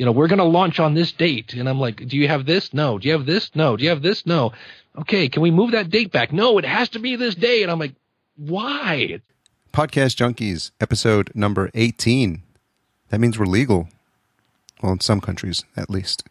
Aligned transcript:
you 0.00 0.06
know, 0.06 0.12
we're 0.12 0.28
going 0.28 0.38
to 0.38 0.44
launch 0.44 0.80
on 0.80 0.94
this 0.94 1.12
date. 1.12 1.52
And 1.52 1.68
I'm 1.68 1.78
like, 1.78 2.08
do 2.08 2.16
you 2.16 2.26
have 2.26 2.46
this? 2.46 2.72
No. 2.72 2.98
Do 2.98 3.06
you 3.06 3.12
have 3.12 3.26
this? 3.26 3.50
No. 3.54 3.76
Do 3.76 3.84
you 3.84 3.90
have 3.90 4.00
this? 4.00 4.24
No. 4.24 4.52
Okay. 4.96 5.28
Can 5.28 5.42
we 5.42 5.50
move 5.50 5.72
that 5.72 5.90
date 5.90 6.10
back? 6.10 6.32
No, 6.32 6.56
it 6.56 6.64
has 6.64 6.88
to 6.90 6.98
be 6.98 7.16
this 7.16 7.34
day. 7.34 7.62
And 7.62 7.70
I'm 7.70 7.78
like, 7.78 7.92
why? 8.34 9.20
Podcast 9.74 10.16
Junkies, 10.16 10.70
episode 10.80 11.30
number 11.34 11.70
18. 11.74 12.40
That 13.10 13.20
means 13.20 13.38
we're 13.38 13.44
legal. 13.44 13.90
Well, 14.82 14.92
in 14.92 15.00
some 15.00 15.20
countries, 15.20 15.64
at 15.76 15.90
least. 15.90 16.22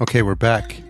Okay, 0.00 0.22
we're 0.22 0.34
back. 0.34 0.82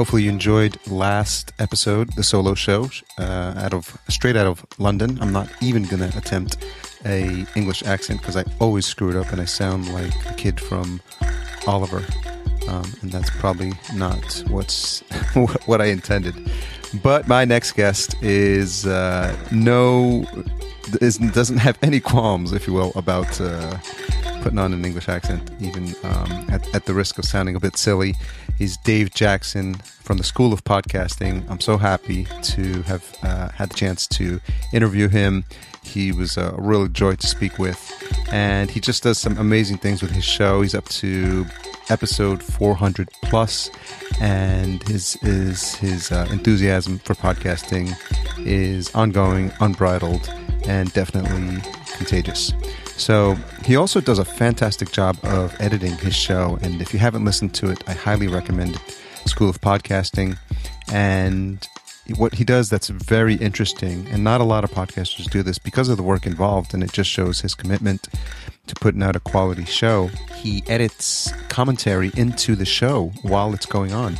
Hopefully, 0.00 0.22
you 0.22 0.30
enjoyed 0.30 0.78
last 0.86 1.52
episode, 1.58 2.10
the 2.14 2.22
solo 2.22 2.54
show, 2.54 2.88
uh, 3.18 3.52
out 3.58 3.74
of 3.74 3.98
straight 4.08 4.34
out 4.34 4.46
of 4.46 4.64
London. 4.78 5.18
I'm 5.20 5.30
not 5.30 5.50
even 5.60 5.82
gonna 5.82 6.10
attempt 6.16 6.56
a 7.04 7.44
English 7.54 7.82
accent 7.82 8.20
because 8.22 8.34
I 8.34 8.44
always 8.60 8.86
screw 8.86 9.10
it 9.10 9.16
up 9.16 9.30
and 9.30 9.42
I 9.42 9.44
sound 9.44 9.92
like 9.92 10.14
a 10.24 10.32
kid 10.32 10.58
from 10.58 11.02
Oliver, 11.66 12.02
um, 12.66 12.90
and 13.02 13.12
that's 13.12 13.28
probably 13.28 13.74
not 13.94 14.42
what's 14.48 15.00
what 15.66 15.82
I 15.82 15.88
intended. 15.88 16.50
But 17.02 17.28
my 17.28 17.44
next 17.44 17.72
guest 17.72 18.16
is 18.22 18.86
uh, 18.86 19.36
no 19.52 20.24
doesn't 20.98 21.58
have 21.58 21.78
any 21.82 22.00
qualms, 22.00 22.52
if 22.52 22.66
you 22.66 22.72
will, 22.72 22.92
about 22.94 23.40
uh, 23.40 23.78
putting 24.42 24.58
on 24.58 24.72
an 24.72 24.84
English 24.84 25.08
accent, 25.08 25.50
even 25.60 25.94
um, 26.04 26.46
at, 26.50 26.74
at 26.74 26.86
the 26.86 26.94
risk 26.94 27.18
of 27.18 27.24
sounding 27.24 27.54
a 27.54 27.60
bit 27.60 27.76
silly. 27.76 28.14
He's 28.56 28.76
Dave 28.78 29.12
Jackson 29.14 29.74
from 29.74 30.18
the 30.18 30.24
School 30.24 30.52
of 30.52 30.64
Podcasting. 30.64 31.48
I'm 31.50 31.60
so 31.60 31.76
happy 31.76 32.26
to 32.42 32.82
have 32.82 33.16
uh, 33.22 33.48
had 33.50 33.70
the 33.70 33.74
chance 33.74 34.06
to 34.08 34.40
interview 34.72 35.08
him. 35.08 35.44
He 35.82 36.12
was 36.12 36.36
a 36.36 36.54
real 36.58 36.88
joy 36.88 37.16
to 37.16 37.26
speak 37.26 37.58
with, 37.58 37.80
and 38.30 38.70
he 38.70 38.80
just 38.80 39.02
does 39.02 39.18
some 39.18 39.38
amazing 39.38 39.78
things 39.78 40.02
with 40.02 40.10
his 40.10 40.24
show. 40.24 40.62
He's 40.62 40.74
up 40.74 40.88
to 40.90 41.46
episode 41.88 42.42
400 42.42 43.08
plus, 43.24 43.70
and 44.20 44.82
his 44.88 45.14
his 45.14 45.74
his 45.76 46.12
uh, 46.12 46.26
enthusiasm 46.30 46.98
for 46.98 47.14
podcasting 47.14 47.94
is 48.46 48.94
ongoing, 48.94 49.52
unbridled, 49.60 50.32
and 50.70 50.92
definitely 50.92 51.60
contagious. 51.96 52.52
So 52.96 53.34
he 53.64 53.74
also 53.74 54.00
does 54.00 54.20
a 54.20 54.24
fantastic 54.24 54.92
job 54.92 55.18
of 55.24 55.54
editing 55.60 55.96
his 55.96 56.14
show. 56.14 56.58
And 56.62 56.80
if 56.80 56.92
you 56.92 57.00
haven't 57.00 57.24
listened 57.24 57.54
to 57.54 57.70
it, 57.70 57.82
I 57.88 57.92
highly 57.92 58.28
recommend. 58.28 58.80
School 59.26 59.50
of 59.50 59.60
Podcasting. 59.60 60.38
And 60.92 61.66
what 62.16 62.34
he 62.34 62.44
does 62.44 62.70
that's 62.70 62.88
very 62.88 63.34
interesting, 63.34 64.06
and 64.12 64.22
not 64.22 64.40
a 64.40 64.44
lot 64.44 64.62
of 64.64 64.70
podcasters 64.70 65.28
do 65.30 65.42
this 65.42 65.58
because 65.58 65.88
of 65.88 65.96
the 65.96 66.02
work 66.02 66.24
involved, 66.24 66.72
and 66.72 66.82
it 66.82 66.92
just 66.92 67.10
shows 67.10 67.40
his 67.40 67.54
commitment 67.54 68.08
to 68.68 68.74
putting 68.76 69.02
out 69.02 69.16
a 69.16 69.20
quality 69.20 69.64
show. 69.64 70.08
He 70.36 70.62
edits 70.68 71.32
commentary 71.48 72.12
into 72.16 72.54
the 72.54 72.64
show 72.64 73.12
while 73.22 73.54
it's 73.54 73.66
going 73.66 73.92
on. 73.92 74.16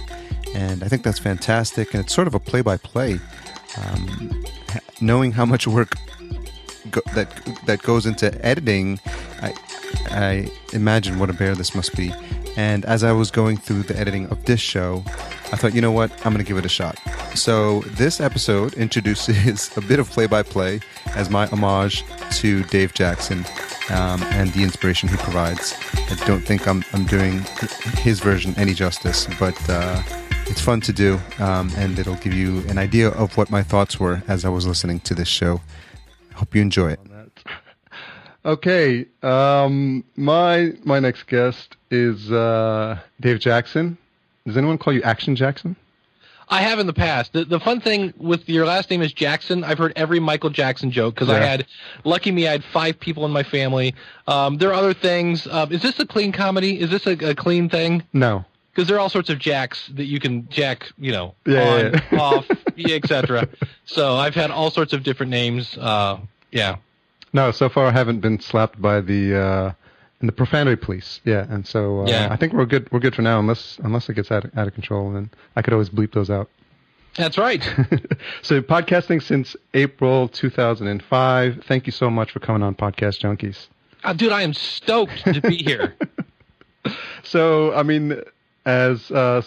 And 0.55 0.83
I 0.83 0.89
think 0.89 1.05
that's 1.05 1.21
fantastic. 1.21 1.95
And 1.95 2.05
it's 2.05 2.15
sort 2.15 2.27
of 2.27 2.35
a 2.35 2.41
play 2.41 2.61
by 2.61 2.77
play. 2.77 3.21
Knowing 5.01 5.33
how 5.33 5.47
much 5.47 5.67
work 5.67 5.95
go, 6.91 7.01
that 7.15 7.29
that 7.67 7.83
goes 7.83 8.07
into 8.07 8.33
editing, 8.45 9.01
I, 9.43 9.55
I 10.11 10.53
imagine 10.73 11.19
what 11.19 11.31
a 11.31 11.33
bear 11.33 11.55
this 11.55 11.75
must 11.75 11.97
be. 11.97 12.13
And 12.57 12.85
as 12.85 13.05
I 13.05 13.13
was 13.13 13.31
going 13.31 13.57
through 13.57 13.85
the 13.85 13.99
editing 13.99 14.27
of 14.29 14.45
this 14.45 14.61
show, 14.61 15.05
I 15.53 15.57
thought, 15.57 15.75
you 15.75 15.81
know 15.81 15.93
what, 15.93 16.11
I'm 16.27 16.33
going 16.33 16.45
to 16.45 16.49
give 16.49 16.59
it 16.59 16.67
a 16.67 16.69
shot. 16.69 16.99
So 17.35 17.81
this 17.83 18.21
episode 18.21 18.75
introduces 18.75 19.71
a 19.77 19.81
bit 19.81 19.99
of 19.99 20.11
play-by-play 20.11 20.81
as 21.15 21.31
my 21.31 21.47
homage 21.47 22.05
to 22.33 22.65
Dave 22.65 22.93
Jackson 22.93 23.45
um, 23.91 24.23
and 24.25 24.53
the 24.53 24.63
inspiration 24.63 25.09
he 25.09 25.17
provides. 25.17 25.75
I 25.95 26.17
don't 26.27 26.43
think 26.43 26.67
I'm 26.67 26.85
I'm 26.93 27.07
doing 27.07 27.45
his 27.99 28.21
version 28.21 28.55
any 28.57 28.75
justice, 28.75 29.27
but. 29.39 29.59
Uh, 29.69 30.03
it's 30.51 30.61
fun 30.61 30.81
to 30.81 30.93
do, 30.93 31.21
um, 31.39 31.71
and 31.77 31.97
it'll 31.97 32.17
give 32.17 32.35
you 32.35 32.59
an 32.69 32.77
idea 32.77 33.11
of 33.11 33.37
what 33.37 33.51
my 33.51 33.63
thoughts 33.63 34.01
were 34.01 34.25
as 34.27 34.45
I 34.45 34.49
was 34.49 34.67
listening 34.67 34.99
to 35.01 35.15
this 35.15 35.29
show. 35.29 35.61
Hope 36.41 36.55
you 36.55 36.63
enjoy 36.63 36.93
it. 36.93 37.01
Okay, 38.43 39.05
um, 39.23 40.03
my 40.17 40.73
my 40.83 40.99
next 40.99 41.27
guest 41.27 41.77
is 41.91 42.33
uh, 42.33 42.99
Dave 43.21 43.39
Jackson. 43.39 43.99
Does 44.47 44.57
anyone 44.57 44.79
call 44.79 44.95
you 44.95 45.03
Action 45.03 45.37
Jackson? 45.37 45.77
I 46.49 46.63
have 46.63 46.79
in 46.79 46.87
the 46.87 46.95
past. 46.95 47.35
The, 47.35 47.45
the 47.45 47.61
fun 47.61 47.83
thing 47.83 48.15
with 48.17 48.49
your 48.49 48.65
last 48.65 48.89
name 48.91 49.03
is 49.03 49.13
Jackson. 49.13 49.63
I've 49.63 49.77
heard 49.77 49.93
every 49.95 50.21
Michael 50.21 50.49
Jackson 50.49 50.91
joke 50.91 51.17
because 51.17 51.29
I 51.29 51.39
had, 51.39 51.67
lucky 52.03 52.33
me, 52.33 52.49
I 52.49 52.53
had 52.53 52.65
five 52.65 52.99
people 52.99 53.27
in 53.27 53.31
my 53.31 53.43
family. 53.43 53.95
Um, 54.27 54.57
there 54.57 54.71
are 54.71 54.75
other 54.75 54.95
things. 54.95 55.47
Um, 55.47 55.71
is 55.71 55.83
this 55.83 56.01
a 56.01 56.07
clean 56.07 56.33
comedy? 56.33 56.81
Is 56.81 56.89
this 56.89 57.07
a, 57.07 57.13
a 57.33 57.35
clean 57.35 57.69
thing? 57.69 58.03
No. 58.15 58.47
Because 58.73 58.89
there 58.89 58.97
are 58.97 59.01
all 59.01 59.11
sorts 59.11 59.29
of 59.31 59.39
jacks 59.39 59.89
that 59.95 60.05
you 60.07 60.19
can 60.19 60.49
jack, 60.49 60.91
you 60.97 61.13
know, 61.13 61.35
Yeah, 61.45 61.61
on, 61.69 61.81
yeah, 61.93 62.01
yeah. 62.11 62.19
off, 62.21 62.47
etc. 62.87 63.49
So 63.85 64.17
I've 64.17 64.35
had 64.35 64.51
all 64.51 64.71
sorts 64.71 64.93
of 64.93 65.03
different 65.03 65.31
names. 65.31 65.77
Uh, 65.77 66.19
yeah. 66.51 66.77
No, 67.33 67.51
so 67.51 67.69
far 67.69 67.87
I 67.87 67.93
haven't 67.93 68.21
been 68.21 68.41
slapped 68.41 68.81
by 68.81 69.01
the 69.01 69.37
uh, 69.37 69.73
the 70.21 70.33
profanity 70.33 70.77
police. 70.77 71.21
Yeah, 71.25 71.47
and 71.49 71.67
so 71.67 72.01
uh, 72.03 72.07
Yeah. 72.07 72.29
I 72.31 72.37
think 72.37 72.53
we're 72.53 72.67
good. 72.67 72.91
We're 72.93 73.01
good 73.01 73.15
for 73.15 73.23
now, 73.23 73.39
unless 73.39 73.79
unless 73.83 74.09
it 74.09 74.15
gets 74.15 74.31
out 74.31 74.45
of, 74.45 74.59
out 74.59 74.67
of 74.69 74.75
control, 74.75 75.15
and 75.17 75.31
I 75.57 75.63
could 75.63 75.73
always 75.73 75.89
bleep 75.91 76.13
those 76.13 76.31
out. 76.31 76.49
That's 77.17 77.39
right. 77.39 77.63
so 78.43 78.61
podcasting 78.63 79.23
since 79.23 79.57
April 79.75 80.29
2005. 80.29 81.65
Thank 81.67 81.87
you 81.87 81.93
so 81.93 82.09
much 82.09 82.31
for 82.31 82.39
coming 82.41 82.63
on 82.63 82.75
Podcast 82.77 83.21
Junkies. 83.21 83.67
Uh, 84.05 84.13
dude, 84.13 84.33
I 84.33 84.43
am 84.43 84.55
stoked 84.55 85.25
to 85.25 85.41
be 85.41 85.57
here. 85.57 85.95
So, 87.23 87.75
I 87.75 87.83
mean, 87.83 88.23
as 88.65 89.11
uh, 89.11 89.43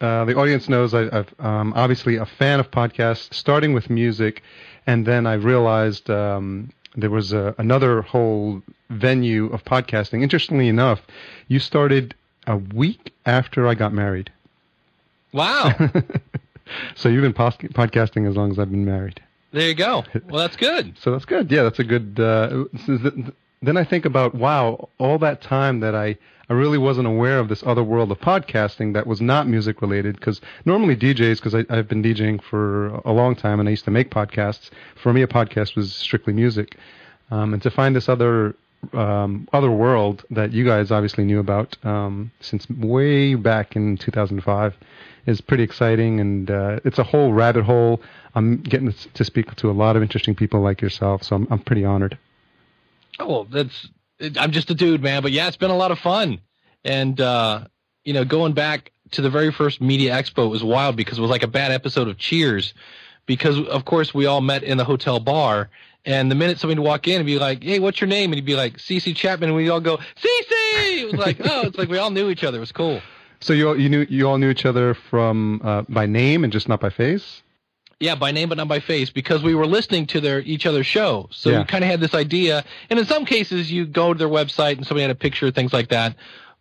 uh, 0.00 0.24
the 0.24 0.36
audience 0.36 0.68
knows, 0.68 0.94
I, 0.94 1.08
I've 1.10 1.34
um, 1.38 1.72
obviously 1.74 2.16
a 2.16 2.26
fan 2.26 2.60
of 2.60 2.70
podcasts, 2.70 3.32
starting 3.34 3.72
with 3.72 3.90
music, 3.90 4.42
and 4.86 5.06
then 5.06 5.26
I 5.26 5.34
realized 5.34 6.08
um, 6.10 6.70
there 6.96 7.10
was 7.10 7.32
a, 7.32 7.54
another 7.58 8.02
whole 8.02 8.62
venue 8.90 9.46
of 9.52 9.64
podcasting. 9.64 10.22
Interestingly 10.22 10.68
enough, 10.68 11.00
you 11.48 11.58
started 11.58 12.14
a 12.46 12.56
week 12.56 13.12
after 13.26 13.66
I 13.66 13.74
got 13.74 13.92
married. 13.92 14.30
Wow. 15.32 15.72
So 16.94 17.08
you've 17.08 17.22
been 17.22 17.32
podcasting 17.32 18.28
as 18.28 18.36
long 18.36 18.50
as 18.50 18.58
I've 18.58 18.70
been 18.70 18.84
married. 18.84 19.20
There 19.52 19.68
you 19.68 19.74
go. 19.74 20.04
Well, 20.28 20.40
that's 20.42 20.56
good. 20.56 20.96
So 20.98 21.12
that's 21.12 21.24
good. 21.24 21.50
Yeah, 21.50 21.62
that's 21.62 21.78
a 21.78 21.84
good. 21.84 22.18
Uh, 22.20 22.64
then 23.62 23.76
I 23.76 23.84
think 23.84 24.04
about 24.04 24.34
wow, 24.34 24.88
all 24.98 25.18
that 25.18 25.42
time 25.42 25.80
that 25.80 25.94
I 25.94 26.16
I 26.50 26.54
really 26.54 26.78
wasn't 26.78 27.06
aware 27.06 27.38
of 27.38 27.48
this 27.48 27.62
other 27.66 27.84
world 27.84 28.10
of 28.10 28.20
podcasting 28.20 28.94
that 28.94 29.06
was 29.06 29.20
not 29.20 29.46
music 29.46 29.82
related. 29.82 30.16
Because 30.16 30.40
normally 30.64 30.96
DJs, 30.96 31.36
because 31.36 31.54
I've 31.54 31.88
been 31.88 32.02
DJing 32.02 32.42
for 32.42 32.88
a 33.04 33.12
long 33.12 33.36
time 33.36 33.60
and 33.60 33.68
I 33.68 33.70
used 33.70 33.84
to 33.84 33.90
make 33.90 34.10
podcasts. 34.10 34.70
For 34.96 35.12
me, 35.12 35.22
a 35.22 35.26
podcast 35.26 35.76
was 35.76 35.92
strictly 35.94 36.32
music, 36.32 36.76
um, 37.30 37.52
and 37.52 37.62
to 37.62 37.70
find 37.70 37.94
this 37.94 38.08
other 38.08 38.54
um, 38.92 39.48
other 39.52 39.70
world 39.70 40.24
that 40.30 40.52
you 40.52 40.64
guys 40.64 40.90
obviously 40.90 41.24
knew 41.24 41.40
about 41.40 41.76
um, 41.84 42.30
since 42.40 42.68
way 42.70 43.34
back 43.34 43.74
in 43.74 43.96
2005 43.96 44.76
is 45.26 45.40
pretty 45.40 45.64
exciting, 45.64 46.20
and 46.20 46.50
uh, 46.50 46.78
it's 46.84 46.98
a 46.98 47.04
whole 47.04 47.32
rabbit 47.32 47.64
hole. 47.64 48.00
I'm 48.34 48.58
getting 48.62 48.94
to 49.14 49.24
speak 49.24 49.54
to 49.56 49.70
a 49.70 49.72
lot 49.72 49.96
of 49.96 50.02
interesting 50.02 50.34
people 50.34 50.60
like 50.60 50.80
yourself, 50.80 51.24
so 51.24 51.36
I'm 51.36 51.46
I'm 51.50 51.58
pretty 51.58 51.84
honored. 51.84 52.16
Oh, 53.18 53.46
that's 53.50 53.88
I'm 54.38 54.50
just 54.50 54.70
a 54.70 54.74
dude, 54.74 55.02
man. 55.02 55.22
But 55.22 55.32
yeah, 55.32 55.48
it's 55.48 55.56
been 55.56 55.70
a 55.70 55.76
lot 55.76 55.90
of 55.90 55.98
fun, 55.98 56.40
and 56.84 57.20
uh, 57.20 57.64
you 58.04 58.12
know, 58.12 58.24
going 58.24 58.52
back 58.52 58.92
to 59.12 59.22
the 59.22 59.30
very 59.30 59.52
first 59.52 59.80
media 59.80 60.12
expo 60.14 60.50
was 60.50 60.62
wild 60.62 60.96
because 60.96 61.18
it 61.18 61.20
was 61.20 61.30
like 61.30 61.42
a 61.42 61.48
bad 61.48 61.72
episode 61.72 62.08
of 62.08 62.18
Cheers, 62.18 62.74
because 63.26 63.60
of 63.68 63.84
course 63.84 64.12
we 64.12 64.26
all 64.26 64.40
met 64.40 64.62
in 64.62 64.76
the 64.76 64.84
hotel 64.84 65.20
bar, 65.20 65.70
and 66.04 66.30
the 66.30 66.34
minute 66.34 66.58
somebody 66.58 66.80
would 66.80 66.86
walk 66.86 67.08
in 67.08 67.16
and 67.16 67.26
be 67.26 67.38
like, 67.38 67.62
"Hey, 67.62 67.78
what's 67.78 68.00
your 68.00 68.08
name?" 68.08 68.30
and 68.30 68.34
he'd 68.34 68.44
be 68.44 68.56
like, 68.56 68.78
"CC 68.78 69.14
Chapman," 69.14 69.50
and 69.50 69.56
we 69.56 69.68
all 69.68 69.80
go, 69.80 69.96
"CC." 69.96 71.02
It 71.02 71.12
was 71.12 71.20
like, 71.20 71.38
oh, 71.44 71.66
it's 71.66 71.78
like 71.78 71.88
we 71.88 71.98
all 71.98 72.10
knew 72.10 72.30
each 72.30 72.44
other. 72.44 72.58
It 72.58 72.60
was 72.60 72.72
cool. 72.72 73.00
So 73.40 73.52
you 73.52 73.68
all, 73.68 73.78
you 73.78 73.88
knew 73.88 74.06
you 74.08 74.28
all 74.28 74.38
knew 74.38 74.50
each 74.50 74.66
other 74.66 74.94
from 74.94 75.60
uh, 75.62 75.82
by 75.88 76.06
name 76.06 76.44
and 76.44 76.52
just 76.52 76.68
not 76.68 76.80
by 76.80 76.90
face. 76.90 77.42
Yeah, 78.00 78.14
by 78.14 78.30
name 78.30 78.48
but 78.48 78.58
not 78.58 78.68
by 78.68 78.78
face, 78.78 79.10
because 79.10 79.42
we 79.42 79.56
were 79.56 79.66
listening 79.66 80.06
to 80.08 80.20
their 80.20 80.40
each 80.40 80.66
other's 80.66 80.86
show. 80.86 81.28
So 81.32 81.50
Yeah. 81.50 81.58
we 81.60 81.64
kind 81.64 81.82
of 81.82 81.90
had 81.90 82.00
this 82.00 82.14
idea, 82.14 82.64
and 82.90 82.98
in 82.98 83.04
some 83.06 83.24
cases, 83.24 83.72
you 83.72 83.86
go 83.86 84.12
to 84.12 84.18
their 84.18 84.28
website 84.28 84.76
and 84.76 84.86
somebody 84.86 85.02
had 85.02 85.10
a 85.10 85.16
picture, 85.16 85.50
things 85.50 85.72
like 85.72 85.88
that. 85.88 86.14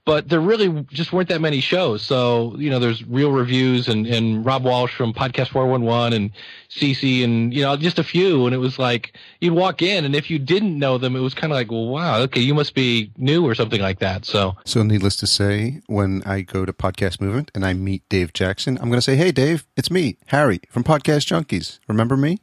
But 0.07 0.29
there 0.29 0.39
really 0.39 0.85
just 0.89 1.11
weren't 1.11 1.27
that 1.27 1.41
many 1.41 1.59
shows. 1.59 2.01
So 2.01 2.55
you 2.57 2.69
know, 2.69 2.79
there's 2.79 3.05
real 3.05 3.29
reviews 3.29 3.89
and 3.89 4.07
and 4.07 4.45
Rob 4.45 4.63
Walsh 4.63 4.95
from 4.95 5.13
Podcast 5.13 5.49
411 5.49 6.13
and 6.13 6.31
CC 6.69 7.25
and 7.25 7.53
you 7.53 7.61
know 7.61 7.75
just 7.75 7.99
a 7.99 8.05
few, 8.05 8.45
and 8.45 8.55
it 8.55 8.59
was 8.59 8.79
like 8.79 9.17
you'd 9.41 9.51
walk 9.51 9.81
in, 9.81 10.05
and 10.05 10.15
if 10.15 10.29
you 10.29 10.39
didn't 10.39 10.79
know 10.79 10.97
them, 10.97 11.17
it 11.17 11.19
was 11.19 11.33
kind 11.33 11.51
of 11.51 11.57
like, 11.57 11.69
well, 11.69 11.87
wow, 11.87 12.19
okay, 12.19 12.39
you 12.39 12.53
must 12.53 12.73
be 12.73 13.11
new 13.17 13.45
or 13.45 13.53
something 13.53 13.81
like 13.81 13.99
that. 13.99 14.23
So 14.23 14.55
So, 14.63 14.81
needless 14.81 15.17
to 15.17 15.27
say, 15.27 15.81
when 15.87 16.23
I 16.25 16.39
go 16.39 16.63
to 16.63 16.71
Podcast 16.71 17.19
Movement 17.19 17.51
and 17.53 17.65
I 17.65 17.73
meet 17.73 18.07
Dave 18.07 18.31
Jackson, 18.31 18.77
I'm 18.77 18.87
going 18.87 18.99
to 18.99 19.01
say, 19.01 19.17
Hey, 19.17 19.33
Dave, 19.33 19.65
it's 19.75 19.91
me, 19.91 20.15
Harry 20.27 20.61
from 20.69 20.85
Podcast 20.85 21.27
Junkies. 21.27 21.79
Remember 21.89 22.15
me? 22.15 22.39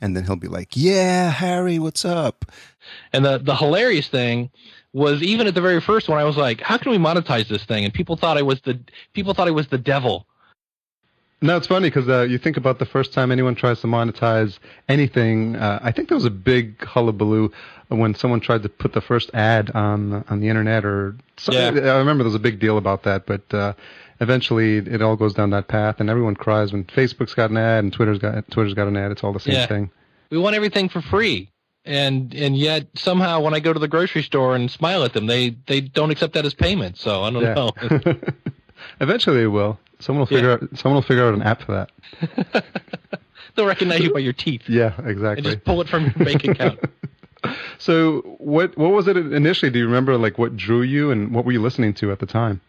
and 0.00 0.16
then 0.16 0.24
he'll 0.24 0.34
be 0.34 0.48
like, 0.48 0.70
"Yeah, 0.74 1.30
Harry, 1.30 1.78
what's 1.78 2.04
up?" 2.04 2.44
And 3.12 3.24
the 3.24 3.38
the 3.38 3.54
hilarious 3.54 4.08
thing 4.08 4.50
was 4.94 5.22
even 5.22 5.46
at 5.46 5.54
the 5.54 5.60
very 5.60 5.80
first 5.80 6.08
one, 6.08 6.18
I 6.18 6.24
was 6.24 6.36
like, 6.38 6.62
"How 6.62 6.78
can 6.78 6.90
we 6.92 6.98
monetize 6.98 7.48
this 7.48 7.64
thing?" 7.64 7.84
And 7.84 7.92
people 7.92 8.16
thought 8.16 8.38
I 8.38 8.42
was 8.42 8.60
the 8.62 8.78
people 9.12 9.34
thought 9.34 9.48
I 9.48 9.50
was 9.50 9.66
the 9.68 9.76
devil. 9.78 10.26
No, 11.42 11.58
it's 11.58 11.66
funny 11.66 11.88
because 11.90 12.08
uh, 12.08 12.22
you 12.22 12.38
think 12.38 12.56
about 12.56 12.78
the 12.78 12.86
first 12.86 13.12
time 13.12 13.30
anyone 13.30 13.54
tries 13.54 13.80
to 13.82 13.86
monetize 13.86 14.58
anything. 14.88 15.56
Uh, 15.56 15.78
I 15.82 15.92
think 15.92 16.08
there 16.08 16.16
was 16.16 16.24
a 16.24 16.30
big 16.30 16.82
hullabaloo 16.82 17.50
when 17.88 18.14
someone 18.14 18.40
tried 18.40 18.62
to 18.62 18.70
put 18.70 18.94
the 18.94 19.02
first 19.02 19.30
ad 19.34 19.70
on 19.72 20.24
on 20.30 20.40
the 20.40 20.48
internet, 20.48 20.86
or 20.86 21.16
Yeah. 21.50 21.66
I 21.68 21.98
remember 21.98 22.22
there 22.22 22.32
was 22.32 22.34
a 22.34 22.38
big 22.38 22.60
deal 22.60 22.78
about 22.78 23.02
that. 23.02 23.26
But 23.26 23.52
uh, 23.52 23.74
eventually, 24.20 24.78
it 24.78 25.02
all 25.02 25.16
goes 25.16 25.34
down 25.34 25.50
that 25.50 25.68
path, 25.68 25.96
and 26.00 26.08
everyone 26.08 26.36
cries 26.36 26.72
when 26.72 26.84
Facebook's 26.84 27.34
got 27.34 27.50
an 27.50 27.58
ad 27.58 27.84
and 27.84 27.92
Twitter's 27.92 28.18
got 28.20 28.50
Twitter's 28.50 28.74
got 28.74 28.88
an 28.88 28.96
ad. 28.96 29.10
It's 29.10 29.22
all 29.24 29.32
the 29.34 29.40
same 29.40 29.54
Yeah. 29.54 29.66
thing. 29.66 29.90
We 30.30 30.38
want 30.38 30.56
everything 30.56 30.88
for 30.88 31.02
free. 31.02 31.50
And 31.86 32.32
and 32.34 32.56
yet 32.56 32.86
somehow 32.94 33.40
when 33.40 33.52
I 33.54 33.60
go 33.60 33.72
to 33.72 33.78
the 33.78 33.88
grocery 33.88 34.22
store 34.22 34.54
and 34.56 34.70
smile 34.70 35.04
at 35.04 35.12
them, 35.12 35.26
they 35.26 35.50
they 35.66 35.80
don't 35.82 36.10
accept 36.10 36.32
that 36.34 36.46
as 36.46 36.54
payment. 36.54 36.96
So 36.96 37.22
I 37.22 37.30
don't 37.30 37.42
know. 37.42 37.70
Eventually, 39.00 39.36
they 39.38 39.46
will. 39.46 39.78
Someone 39.98 40.20
will 40.20 40.26
figure 40.26 40.48
Yeah. 40.48 40.54
out. 40.54 40.78
Someone 40.78 40.94
will 40.96 41.02
figure 41.02 41.26
out 41.26 41.34
an 41.34 41.42
app 41.42 41.62
for 41.62 41.72
that. 41.72 42.64
They'll 43.54 43.66
recognize 43.66 44.00
you 44.00 44.12
by 44.12 44.18
your 44.20 44.32
teeth 44.32 44.62
Yeah, 44.68 44.94
and 44.98 45.08
exactly. 45.08 45.42
just 45.42 45.64
pull 45.64 45.80
it 45.80 45.88
from 45.88 46.04
your 46.04 46.12
bank 46.24 46.44
account. 46.44 46.80
So, 47.78 48.22
what 48.38 48.74
what 48.78 48.92
was 48.92 49.06
it 49.06 49.18
initially? 49.18 49.70
Do 49.70 49.78
you 49.78 49.84
remember 49.84 50.16
like 50.16 50.38
what 50.38 50.56
drew 50.56 50.80
you, 50.80 51.10
and 51.10 51.34
what 51.34 51.44
were 51.44 51.52
you 51.52 51.60
listening 51.60 51.92
to 51.94 52.10
at 52.10 52.18
the 52.18 52.24
time? 52.24 52.62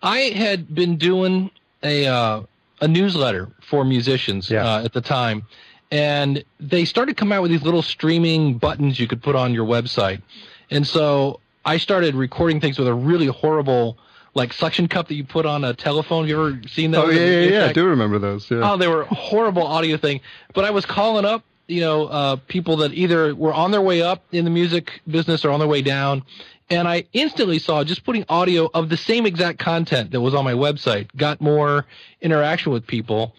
I 0.00 0.18
had 0.18 0.72
been 0.72 0.96
doing 0.96 1.50
a 1.82 2.06
uh, 2.06 2.42
a 2.80 2.86
newsletter 2.86 3.48
for 3.68 3.84
musicians 3.84 4.48
Yeah. 4.48 4.64
uh, 4.64 4.84
at 4.84 4.92
the 4.92 5.00
time, 5.00 5.42
and 5.90 6.44
they 6.60 6.84
started 6.84 7.16
coming 7.16 7.36
out 7.36 7.42
with 7.42 7.50
these 7.50 7.62
little 7.62 7.82
streaming 7.82 8.58
buttons 8.58 8.98
you 8.98 9.06
could 9.06 9.22
put 9.22 9.36
on 9.36 9.54
your 9.54 9.66
website, 9.66 10.22
and 10.70 10.86
so 10.86 11.40
I 11.64 11.78
started 11.78 12.14
recording 12.14 12.60
things 12.60 12.78
with 12.78 12.88
a 12.88 12.94
really 12.94 13.26
horrible 13.26 13.98
like 14.36 14.52
suction 14.52 14.86
cup 14.86 15.08
that 15.08 15.14
you 15.14 15.24
put 15.24 15.46
on 15.46 15.64
a 15.64 15.74
telephone. 15.74 16.24
Have 16.24 16.28
you 16.28 16.46
ever 16.46 16.68
seen 16.68 16.90
those? 16.90 17.06
Oh 17.06 17.10
yeah, 17.10 17.40
yeah, 17.40 17.50
yeah. 17.50 17.64
I 17.66 17.72
do 17.72 17.86
remember 17.86 18.18
those. 18.18 18.48
Yeah. 18.50 18.70
Oh, 18.70 18.76
they 18.76 18.86
were 18.86 19.04
horrible 19.04 19.66
audio 19.66 19.96
thing. 19.96 20.20
But 20.54 20.64
I 20.64 20.70
was 20.70 20.84
calling 20.84 21.24
up, 21.24 21.42
you 21.66 21.80
know, 21.80 22.06
uh, 22.06 22.36
people 22.46 22.76
that 22.78 22.92
either 22.92 23.34
were 23.34 23.54
on 23.54 23.70
their 23.70 23.80
way 23.80 24.02
up 24.02 24.22
in 24.32 24.44
the 24.44 24.50
music 24.50 25.00
business 25.08 25.44
or 25.44 25.50
on 25.50 25.58
their 25.58 25.68
way 25.68 25.82
down. 25.82 26.22
And 26.68 26.86
I 26.86 27.04
instantly 27.12 27.58
saw 27.58 27.82
just 27.82 28.04
putting 28.04 28.24
audio 28.28 28.68
of 28.74 28.88
the 28.88 28.96
same 28.96 29.24
exact 29.24 29.58
content 29.58 30.10
that 30.10 30.20
was 30.20 30.34
on 30.34 30.44
my 30.44 30.52
website 30.52 31.08
got 31.16 31.40
more 31.40 31.86
interaction 32.20 32.72
with 32.72 32.86
people. 32.86 33.34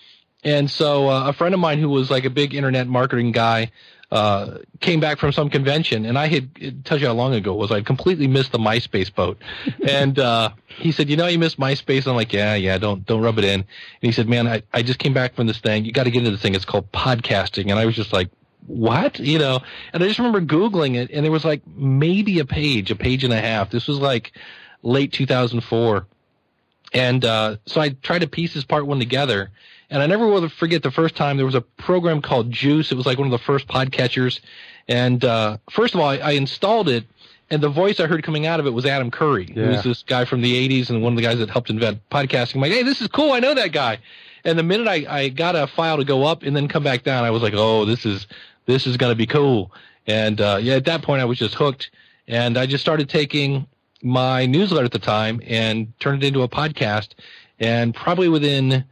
And 0.47 0.71
so 0.71 1.09
uh, 1.09 1.27
a 1.27 1.33
friend 1.33 1.53
of 1.53 1.59
mine 1.59 1.77
who 1.77 1.89
was 1.89 2.09
like 2.09 2.23
a 2.23 2.29
big 2.29 2.55
internet 2.55 2.87
marketing 2.87 3.33
guy 3.33 3.69
uh, 4.11 4.59
came 4.79 5.01
back 5.01 5.17
from 5.17 5.33
some 5.33 5.49
convention, 5.49 6.05
and 6.05 6.17
I 6.17 6.27
had 6.27 6.51
it 6.55 6.85
tells 6.85 7.01
you 7.01 7.07
how 7.07 7.13
long 7.13 7.33
ago 7.33 7.51
it 7.51 7.57
was. 7.57 7.69
I 7.69 7.81
completely 7.81 8.27
missed 8.27 8.53
the 8.53 8.57
MySpace 8.57 9.13
boat, 9.13 9.41
and 9.85 10.17
uh, 10.17 10.51
he 10.69 10.93
said, 10.93 11.09
"You 11.09 11.17
know, 11.17 11.27
you 11.27 11.37
missed 11.37 11.59
MySpace." 11.59 12.07
I'm 12.07 12.15
like, 12.15 12.31
"Yeah, 12.31 12.55
yeah, 12.55 12.77
don't 12.77 13.05
don't 13.05 13.21
rub 13.21 13.37
it 13.39 13.43
in." 13.43 13.59
And 13.59 13.65
he 13.99 14.13
said, 14.13 14.29
"Man, 14.29 14.47
I, 14.47 14.63
I 14.73 14.83
just 14.83 14.99
came 14.99 15.13
back 15.13 15.35
from 15.35 15.47
this 15.47 15.59
thing. 15.59 15.83
You 15.83 15.91
got 15.91 16.05
to 16.05 16.11
get 16.11 16.19
into 16.19 16.31
this 16.31 16.41
thing. 16.41 16.55
It's 16.55 16.63
called 16.63 16.89
podcasting." 16.93 17.69
And 17.69 17.73
I 17.73 17.85
was 17.85 17.97
just 17.97 18.13
like, 18.13 18.29
"What?" 18.67 19.19
You 19.19 19.39
know? 19.39 19.59
And 19.91 20.01
I 20.01 20.07
just 20.07 20.19
remember 20.19 20.39
googling 20.39 20.95
it, 20.95 21.11
and 21.11 21.25
there 21.25 21.31
was 21.33 21.43
like 21.43 21.67
maybe 21.67 22.39
a 22.39 22.45
page, 22.45 22.89
a 22.89 22.95
page 22.95 23.25
and 23.25 23.33
a 23.33 23.41
half. 23.41 23.69
This 23.69 23.85
was 23.85 23.99
like 23.99 24.31
late 24.81 25.11
2004. 25.11 26.07
And 26.93 27.25
uh, 27.25 27.57
so 27.65 27.81
I 27.81 27.89
tried 27.89 28.19
to 28.19 28.27
piece 28.27 28.53
this 28.53 28.63
part 28.63 28.87
one 28.87 28.99
together. 28.99 29.51
And 29.89 30.03
I 30.03 30.05
never 30.07 30.27
will 30.27 30.49
forget 30.49 30.83
the 30.83 30.91
first 30.91 31.15
time 31.15 31.37
there 31.37 31.45
was 31.45 31.55
a 31.55 31.61
program 31.61 32.21
called 32.21 32.51
Juice. 32.51 32.91
It 32.91 32.95
was 32.95 33.05
like 33.05 33.17
one 33.17 33.27
of 33.27 33.31
the 33.31 33.37
first 33.45 33.67
podcatchers. 33.67 34.41
And 34.87 35.23
uh, 35.23 35.57
first 35.69 35.93
of 35.93 36.01
all, 36.01 36.07
I, 36.09 36.17
I 36.17 36.31
installed 36.31 36.89
it, 36.89 37.05
and 37.49 37.61
the 37.63 37.69
voice 37.69 37.99
I 38.01 38.07
heard 38.07 38.23
coming 38.23 38.45
out 38.45 38.59
of 38.59 38.65
it 38.67 38.71
was 38.71 38.85
Adam 38.85 39.09
Curry, 39.11 39.51
Yeah. 39.55 39.69
was 39.69 39.83
this 39.83 40.03
guy 40.03 40.25
from 40.25 40.41
the 40.41 40.69
80s 40.69 40.89
and 40.89 41.01
one 41.01 41.13
of 41.13 41.17
the 41.17 41.23
guys 41.23 41.37
that 41.39 41.49
helped 41.49 41.69
invent 41.69 41.99
podcasting. 42.09 42.55
I'm 42.55 42.61
like, 42.61 42.71
hey, 42.73 42.83
this 42.83 43.01
is 43.01 43.07
cool. 43.07 43.31
I 43.31 43.39
know 43.39 43.53
that 43.53 43.71
guy. 43.71 43.99
And 44.43 44.59
the 44.59 44.63
minute 44.63 44.87
I, 44.87 45.05
I 45.09 45.29
got 45.29 45.55
a 45.55 45.67
file 45.67 45.97
to 45.97 46.05
go 46.05 46.25
up 46.25 46.43
and 46.43 46.55
then 46.55 46.67
come 46.67 46.83
back 46.83 47.03
down, 47.03 47.23
I 47.23 47.31
was 47.31 47.41
like, 47.41 47.53
oh, 47.55 47.85
this 47.85 48.05
is 48.05 48.27
this 48.65 48.85
is 48.87 48.97
going 48.97 49.11
to 49.11 49.15
be 49.15 49.25
cool. 49.25 49.71
And 50.05 50.39
uh, 50.41 50.59
yeah, 50.61 50.75
at 50.75 50.85
that 50.85 51.01
point, 51.01 51.21
I 51.21 51.25
was 51.25 51.37
just 51.37 51.55
hooked. 51.55 51.89
And 52.27 52.57
I 52.57 52.65
just 52.65 52.81
started 52.83 53.07
taking 53.09 53.65
my 54.03 54.45
newsletter 54.45 54.85
at 54.85 54.91
the 54.91 54.99
time 54.99 55.41
and 55.47 55.97
turned 55.99 56.23
it 56.23 56.27
into 56.27 56.43
a 56.43 56.49
podcast. 56.49 57.09
And 57.59 57.95
probably 57.95 58.27
within 58.29 58.83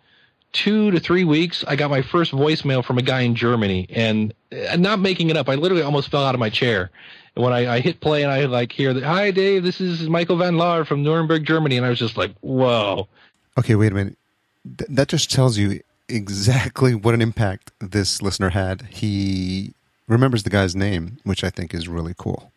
two 0.55 0.89
to 0.91 0.99
three 0.99 1.25
weeks, 1.25 1.65
I 1.67 1.75
got 1.75 1.91
my 1.91 2.01
first 2.01 2.31
voicemail 2.31 2.83
from 2.83 2.97
a 2.97 3.01
guy 3.01 3.21
in 3.21 3.35
Germany. 3.35 3.87
And 3.89 4.33
uh, 4.51 4.77
not 4.77 4.99
making 4.99 5.29
it 5.29 5.37
up, 5.37 5.49
I 5.49 5.55
literally 5.55 5.83
almost 5.83 6.09
fell 6.09 6.23
out 6.23 6.33
of 6.33 6.39
my 6.39 6.49
chair. 6.49 6.89
When 7.35 7.51
I, 7.51 7.75
I 7.75 7.79
hit 7.81 7.99
play 7.99 8.23
and 8.23 8.31
I 8.31 8.45
like 8.45 8.71
hear 8.71 8.93
that, 8.93 9.03
hi 9.03 9.29
Dave, 9.31 9.63
this 9.63 9.81
is 9.81 10.07
Michael 10.07 10.37
Van 10.37 10.55
Laar 10.55 10.87
from 10.87 11.03
Nuremberg, 11.03 11.45
Germany, 11.45 11.75
and 11.75 11.85
I 11.85 11.89
was 11.89 11.99
just 11.99 12.15
like, 12.15 12.33
whoa. 12.39 13.09
Okay, 13.57 13.75
wait 13.75 13.91
a 13.91 13.95
minute. 13.95 14.17
Th- 14.77 14.89
that 14.89 15.09
just 15.09 15.29
tells 15.29 15.57
you 15.57 15.81
exactly 16.07 16.95
what 16.95 17.13
an 17.13 17.21
impact 17.21 17.71
this 17.79 18.21
listener 18.21 18.51
had. 18.51 18.83
He 18.83 19.73
remembers 20.07 20.43
the 20.43 20.49
guy's 20.49 20.75
name, 20.75 21.17
which 21.25 21.43
I 21.43 21.49
think 21.49 21.73
is 21.73 21.89
really 21.89 22.13
cool. 22.17 22.51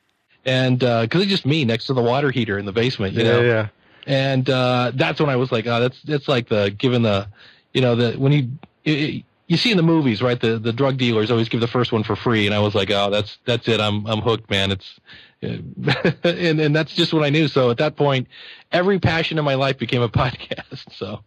And 0.44 0.78
because 0.78 1.22
it's 1.22 1.30
just 1.30 1.44
me 1.44 1.64
next 1.64 1.86
to 1.88 1.94
the 1.94 2.02
water 2.02 2.30
heater 2.30 2.56
in 2.56 2.64
the 2.64 2.72
basement, 2.72 3.14
you 3.14 3.24
yeah, 3.24 3.32
know. 3.32 3.40
yeah. 3.42 3.68
and 4.06 4.48
uh, 4.48 4.92
that's 4.94 5.20
when 5.20 5.28
I 5.28 5.36
was 5.36 5.50
like, 5.50 5.66
oh, 5.66 5.80
that's 5.80 6.00
that's 6.02 6.28
like 6.28 6.48
the 6.48 6.70
given 6.70 7.02
the, 7.02 7.26
you 7.72 7.80
know, 7.80 7.94
the 7.94 8.18
when 8.18 8.32
you 8.32 8.50
it, 8.84 9.24
you 9.46 9.56
see 9.56 9.70
in 9.70 9.76
the 9.76 9.82
movies, 9.82 10.22
right? 10.22 10.38
The 10.40 10.58
the 10.58 10.72
drug 10.72 10.98
dealers 10.98 11.30
always 11.30 11.48
give 11.48 11.60
the 11.60 11.66
first 11.66 11.90
one 11.90 12.02
for 12.04 12.14
free, 12.16 12.46
and 12.46 12.54
I 12.54 12.58
was 12.58 12.74
like, 12.74 12.90
oh, 12.90 13.10
that's 13.10 13.38
that's 13.46 13.66
it. 13.68 13.80
I'm 13.80 14.06
I'm 14.06 14.20
hooked, 14.20 14.50
man. 14.50 14.70
It's 14.70 15.00
and 15.42 16.60
and 16.60 16.76
that's 16.76 16.94
just 16.94 17.12
what 17.12 17.24
I 17.24 17.30
knew. 17.30 17.48
So 17.48 17.70
at 17.70 17.78
that 17.78 17.96
point, 17.96 18.28
every 18.72 18.98
passion 18.98 19.38
in 19.38 19.44
my 19.44 19.54
life 19.54 19.78
became 19.78 20.02
a 20.02 20.08
podcast. 20.08 20.92
So 20.92 21.20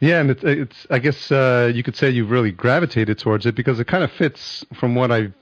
Yeah, 0.00 0.20
and 0.20 0.30
it's, 0.30 0.44
it's 0.44 0.86
I 0.90 0.98
guess 0.98 1.32
uh, 1.32 1.72
you 1.74 1.82
could 1.82 1.96
say 1.96 2.10
you've 2.10 2.30
really 2.30 2.52
gravitated 2.52 3.18
towards 3.18 3.46
it 3.46 3.54
because 3.54 3.80
it 3.80 3.86
kind 3.86 4.04
of 4.04 4.12
fits 4.12 4.62
from 4.74 4.94
what 4.94 5.10
I've 5.10 5.32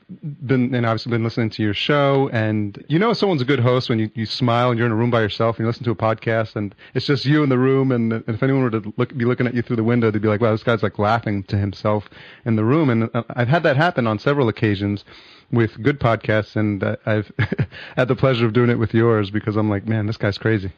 been, 0.47 0.73
and 0.73 0.87
obviously 0.87 1.11
been 1.11 1.25
listening 1.25 1.51
to 1.51 1.63
your 1.63 1.75
show. 1.75 2.31
And 2.33 2.85
you 2.89 3.01
know, 3.01 3.13
someone's 3.15 3.43
a 3.43 3.45
good 3.45 3.59
host 3.59 3.89
when 3.89 3.99
you, 3.99 4.11
you 4.15 4.27
smile 4.27 4.71
and 4.71 4.79
you're 4.79 4.87
in 4.87 4.93
a 4.93 4.97
room 4.97 5.11
by 5.11 5.23
yourself 5.23 5.57
and 5.57 5.65
you 5.65 5.67
listen 5.67 5.83
to 5.85 5.91
a 5.91 5.97
podcast 5.97 6.55
and 6.55 6.73
it's 6.95 7.05
just 7.05 7.25
you 7.25 7.43
in 7.43 7.49
the 7.49 7.59
room. 7.59 7.91
And, 7.91 8.13
and 8.13 8.29
if 8.29 8.45
anyone 8.45 8.63
were 8.63 8.71
to 8.71 8.95
look, 8.97 9.17
be 9.17 9.25
looking 9.25 9.49
at 9.49 9.55
you 9.55 9.63
through 9.63 9.77
the 9.77 9.85
window, 9.85 10.13
they'd 10.13 10.23
be 10.23 10.29
like, 10.29 10.41
wow, 10.41 10.53
this 10.53 10.63
guy's 10.63 10.85
like 10.85 11.01
laughing 11.01 11.43
to 11.45 11.57
himself 11.57 12.09
in 12.45 12.55
the 12.55 12.65
room. 12.65 12.91
And 12.91 13.11
uh, 13.13 13.25
I've 13.31 13.49
had 13.49 13.65
that 13.65 13.77
happen 13.77 14.07
on 14.07 14.21
several 14.21 14.49
occasions 14.49 15.05
with 15.51 15.83
good 15.83 15.99
podcasts. 15.99 16.55
And 16.55 16.85
uh, 16.85 16.97
I've 17.07 17.33
had 17.97 18.07
the 18.07 18.15
pleasure 18.17 18.47
of 18.47 18.53
doing 18.53 18.71
it 18.71 18.79
with 18.79 18.95
yours 18.95 19.33
because 19.33 19.57
I'm 19.57 19.69
like, 19.69 19.89
man, 19.89 20.07
this 20.07 20.17
guy's 20.17 20.39
crazy. 20.39 20.71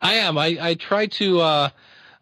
I 0.00 0.14
am. 0.14 0.38
I 0.38 0.56
I 0.60 0.74
try 0.74 1.06
to. 1.06 1.40
Uh, 1.40 1.70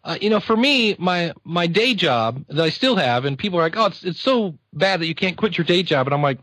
uh, 0.07 0.17
you 0.21 0.29
know, 0.29 0.39
for 0.39 0.55
me, 0.55 0.95
my 0.97 1.33
my 1.43 1.67
day 1.67 1.93
job 1.93 2.43
that 2.47 2.63
I 2.63 2.69
still 2.69 2.95
have, 2.95 3.25
and 3.25 3.37
people 3.37 3.59
are 3.59 3.63
like, 3.63 3.75
"Oh, 3.75 3.87
it's 3.87 4.03
it's 4.05 4.21
so 4.21 4.57
bad 4.73 5.01
that 5.01 5.07
you 5.07 5.13
can't 5.13 5.35
quit 5.35 5.57
your 5.57 5.65
day 5.65 5.83
job," 5.83 6.07
and 6.07 6.13
I'm 6.13 6.21
like, 6.21 6.39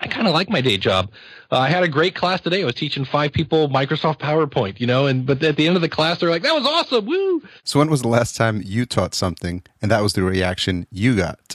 I 0.00 0.08
kind 0.08 0.26
of 0.26 0.32
like 0.32 0.48
my 0.48 0.62
day 0.62 0.78
job. 0.78 1.10
Uh, 1.52 1.58
I 1.58 1.68
had 1.68 1.82
a 1.82 1.88
great 1.88 2.14
class 2.14 2.40
today. 2.40 2.62
I 2.62 2.64
was 2.64 2.74
teaching 2.74 3.04
five 3.04 3.32
people 3.32 3.68
Microsoft 3.68 4.18
PowerPoint, 4.18 4.80
you 4.80 4.86
know, 4.86 5.06
and 5.06 5.26
but 5.26 5.42
at 5.42 5.56
the 5.56 5.66
end 5.66 5.76
of 5.76 5.82
the 5.82 5.90
class, 5.90 6.20
they're 6.20 6.30
like, 6.30 6.42
"That 6.42 6.54
was 6.54 6.64
awesome, 6.64 7.04
woo!" 7.04 7.42
So, 7.64 7.78
when 7.80 7.90
was 7.90 8.00
the 8.00 8.08
last 8.08 8.34
time 8.34 8.62
you 8.64 8.86
taught 8.86 9.14
something 9.14 9.62
and 9.82 9.90
that 9.90 10.02
was 10.02 10.14
the 10.14 10.22
reaction 10.22 10.86
you 10.90 11.16
got? 11.16 11.54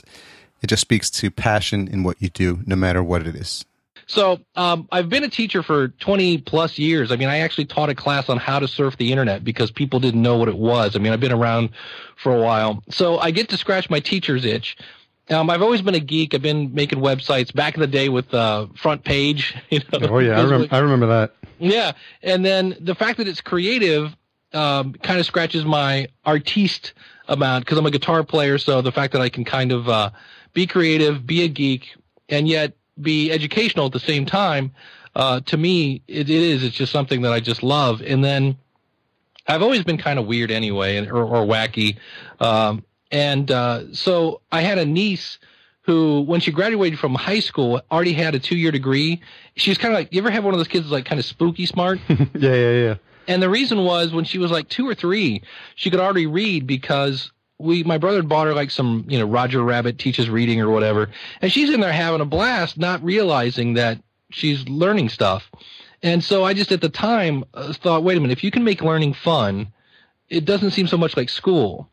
It 0.62 0.68
just 0.68 0.82
speaks 0.82 1.10
to 1.10 1.30
passion 1.32 1.88
in 1.88 2.04
what 2.04 2.22
you 2.22 2.28
do, 2.28 2.60
no 2.66 2.76
matter 2.76 3.02
what 3.02 3.26
it 3.26 3.34
is. 3.34 3.64
So 4.12 4.40
um, 4.56 4.86
I've 4.92 5.08
been 5.08 5.24
a 5.24 5.28
teacher 5.30 5.62
for 5.62 5.88
20 5.88 6.36
plus 6.42 6.78
years. 6.78 7.10
I 7.10 7.16
mean, 7.16 7.28
I 7.28 7.38
actually 7.38 7.64
taught 7.64 7.88
a 7.88 7.94
class 7.94 8.28
on 8.28 8.36
how 8.36 8.58
to 8.58 8.68
surf 8.68 8.98
the 8.98 9.10
internet 9.10 9.42
because 9.42 9.70
people 9.70 10.00
didn't 10.00 10.20
know 10.20 10.36
what 10.36 10.48
it 10.48 10.58
was. 10.58 10.94
I 10.94 10.98
mean, 10.98 11.14
I've 11.14 11.20
been 11.20 11.32
around 11.32 11.70
for 12.22 12.36
a 12.36 12.38
while, 12.38 12.82
so 12.90 13.16
I 13.18 13.30
get 13.30 13.48
to 13.48 13.56
scratch 13.56 13.88
my 13.88 14.00
teacher's 14.00 14.44
itch. 14.44 14.76
Um, 15.30 15.48
I've 15.48 15.62
always 15.62 15.80
been 15.80 15.94
a 15.94 16.00
geek. 16.00 16.34
I've 16.34 16.42
been 16.42 16.74
making 16.74 16.98
websites 16.98 17.54
back 17.54 17.74
in 17.74 17.80
the 17.80 17.86
day 17.86 18.10
with 18.10 18.34
uh, 18.34 18.66
front 18.76 19.02
page. 19.02 19.54
You 19.70 19.78
know, 19.78 20.08
Oh 20.10 20.18
yeah, 20.18 20.38
I, 20.38 20.44
rem- 20.44 20.68
I 20.70 20.78
remember 20.80 21.06
that. 21.06 21.34
yeah, 21.58 21.92
and 22.22 22.44
then 22.44 22.76
the 22.80 22.94
fact 22.94 23.16
that 23.16 23.26
it's 23.26 23.40
creative 23.40 24.14
um, 24.52 24.92
kind 24.92 25.20
of 25.20 25.24
scratches 25.24 25.64
my 25.64 26.08
artiste 26.26 26.92
amount 27.28 27.64
because 27.64 27.78
I'm 27.78 27.86
a 27.86 27.90
guitar 27.90 28.24
player. 28.24 28.58
So 28.58 28.82
the 28.82 28.92
fact 28.92 29.14
that 29.14 29.22
I 29.22 29.30
can 29.30 29.46
kind 29.46 29.72
of 29.72 29.88
uh, 29.88 30.10
be 30.52 30.66
creative, 30.66 31.26
be 31.26 31.44
a 31.44 31.48
geek, 31.48 31.96
and 32.28 32.46
yet 32.46 32.74
be 33.00 33.30
educational 33.30 33.86
at 33.86 33.92
the 33.92 34.00
same 34.00 34.26
time, 34.26 34.72
uh, 35.14 35.40
to 35.40 35.56
me, 35.56 36.02
it, 36.08 36.30
it 36.30 36.30
is. 36.30 36.62
It's 36.62 36.76
just 36.76 36.92
something 36.92 37.22
that 37.22 37.32
I 37.32 37.40
just 37.40 37.62
love. 37.62 38.00
And 38.02 38.24
then 38.24 38.56
I've 39.46 39.62
always 39.62 39.84
been 39.84 39.98
kind 39.98 40.18
of 40.18 40.26
weird 40.26 40.50
anyway, 40.50 40.96
and, 40.96 41.10
or, 41.10 41.24
or 41.24 41.46
wacky. 41.46 41.96
Um, 42.40 42.84
and 43.10 43.50
uh, 43.50 43.92
so 43.92 44.40
I 44.50 44.62
had 44.62 44.78
a 44.78 44.86
niece 44.86 45.38
who, 45.82 46.22
when 46.22 46.40
she 46.40 46.52
graduated 46.52 46.98
from 46.98 47.14
high 47.14 47.40
school, 47.40 47.82
already 47.90 48.12
had 48.12 48.34
a 48.34 48.38
two-year 48.38 48.70
degree. 48.70 49.20
She's 49.56 49.78
kind 49.78 49.92
of 49.92 49.98
like, 49.98 50.12
you 50.12 50.20
ever 50.20 50.30
have 50.30 50.44
one 50.44 50.54
of 50.54 50.58
those 50.58 50.68
kids 50.68 50.84
that's 50.84 50.92
like 50.92 51.04
kind 51.04 51.18
of 51.18 51.26
spooky 51.26 51.66
smart? 51.66 51.98
yeah, 52.08 52.26
yeah, 52.34 52.70
yeah. 52.70 52.94
And 53.28 53.42
the 53.42 53.50
reason 53.50 53.84
was 53.84 54.12
when 54.12 54.24
she 54.24 54.38
was 54.38 54.50
like 54.50 54.68
two 54.68 54.88
or 54.88 54.94
three, 54.94 55.42
she 55.74 55.90
could 55.90 56.00
already 56.00 56.26
read 56.26 56.66
because 56.66 57.30
we 57.62 57.84
my 57.84 57.98
brother 57.98 58.22
bought 58.22 58.46
her 58.46 58.54
like 58.54 58.70
some 58.70 59.04
you 59.08 59.18
know 59.18 59.26
Roger 59.26 59.62
Rabbit 59.62 59.98
teaches 59.98 60.28
reading 60.28 60.60
or 60.60 60.70
whatever, 60.70 61.10
and 61.40 61.52
she's 61.52 61.70
in 61.70 61.80
there 61.80 61.92
having 61.92 62.20
a 62.20 62.26
blast, 62.26 62.78
not 62.78 63.02
realizing 63.02 63.74
that 63.74 64.02
she's 64.30 64.68
learning 64.68 65.08
stuff. 65.08 65.50
And 66.02 66.22
so 66.22 66.44
I 66.44 66.52
just 66.52 66.72
at 66.72 66.80
the 66.80 66.88
time 66.88 67.44
uh, 67.54 67.72
thought, 67.72 68.02
wait 68.02 68.16
a 68.16 68.20
minute, 68.20 68.36
if 68.36 68.42
you 68.42 68.50
can 68.50 68.64
make 68.64 68.82
learning 68.82 69.14
fun, 69.14 69.72
it 70.28 70.44
doesn't 70.44 70.72
seem 70.72 70.88
so 70.88 70.96
much 70.96 71.16
like 71.16 71.28
school. 71.28 71.88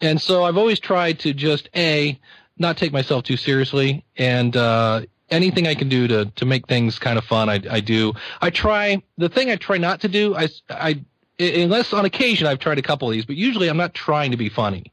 And 0.00 0.20
so 0.20 0.44
I've 0.44 0.56
always 0.56 0.78
tried 0.78 1.18
to 1.20 1.34
just 1.34 1.68
a 1.74 2.18
not 2.58 2.76
take 2.76 2.92
myself 2.92 3.24
too 3.24 3.36
seriously 3.36 4.04
and 4.16 4.56
uh, 4.56 5.02
anything 5.30 5.66
I 5.66 5.74
can 5.74 5.88
do 5.88 6.06
to 6.08 6.26
to 6.26 6.44
make 6.44 6.66
things 6.66 6.98
kind 6.98 7.18
of 7.18 7.24
fun, 7.24 7.48
I, 7.48 7.60
I 7.70 7.80
do. 7.80 8.14
I 8.40 8.50
try 8.50 9.02
the 9.18 9.28
thing 9.28 9.50
I 9.50 9.56
try 9.56 9.78
not 9.78 10.00
to 10.00 10.08
do. 10.08 10.36
I 10.36 10.48
I 10.68 11.02
unless 11.38 11.92
on 11.92 12.04
occasion 12.04 12.46
I've 12.46 12.58
tried 12.58 12.78
a 12.78 12.82
couple 12.82 13.08
of 13.08 13.12
these, 13.12 13.24
but 13.24 13.36
usually 13.36 13.68
I'm 13.68 13.76
not 13.76 13.94
trying 13.94 14.30
to 14.30 14.36
be 14.36 14.48
funny. 14.48 14.92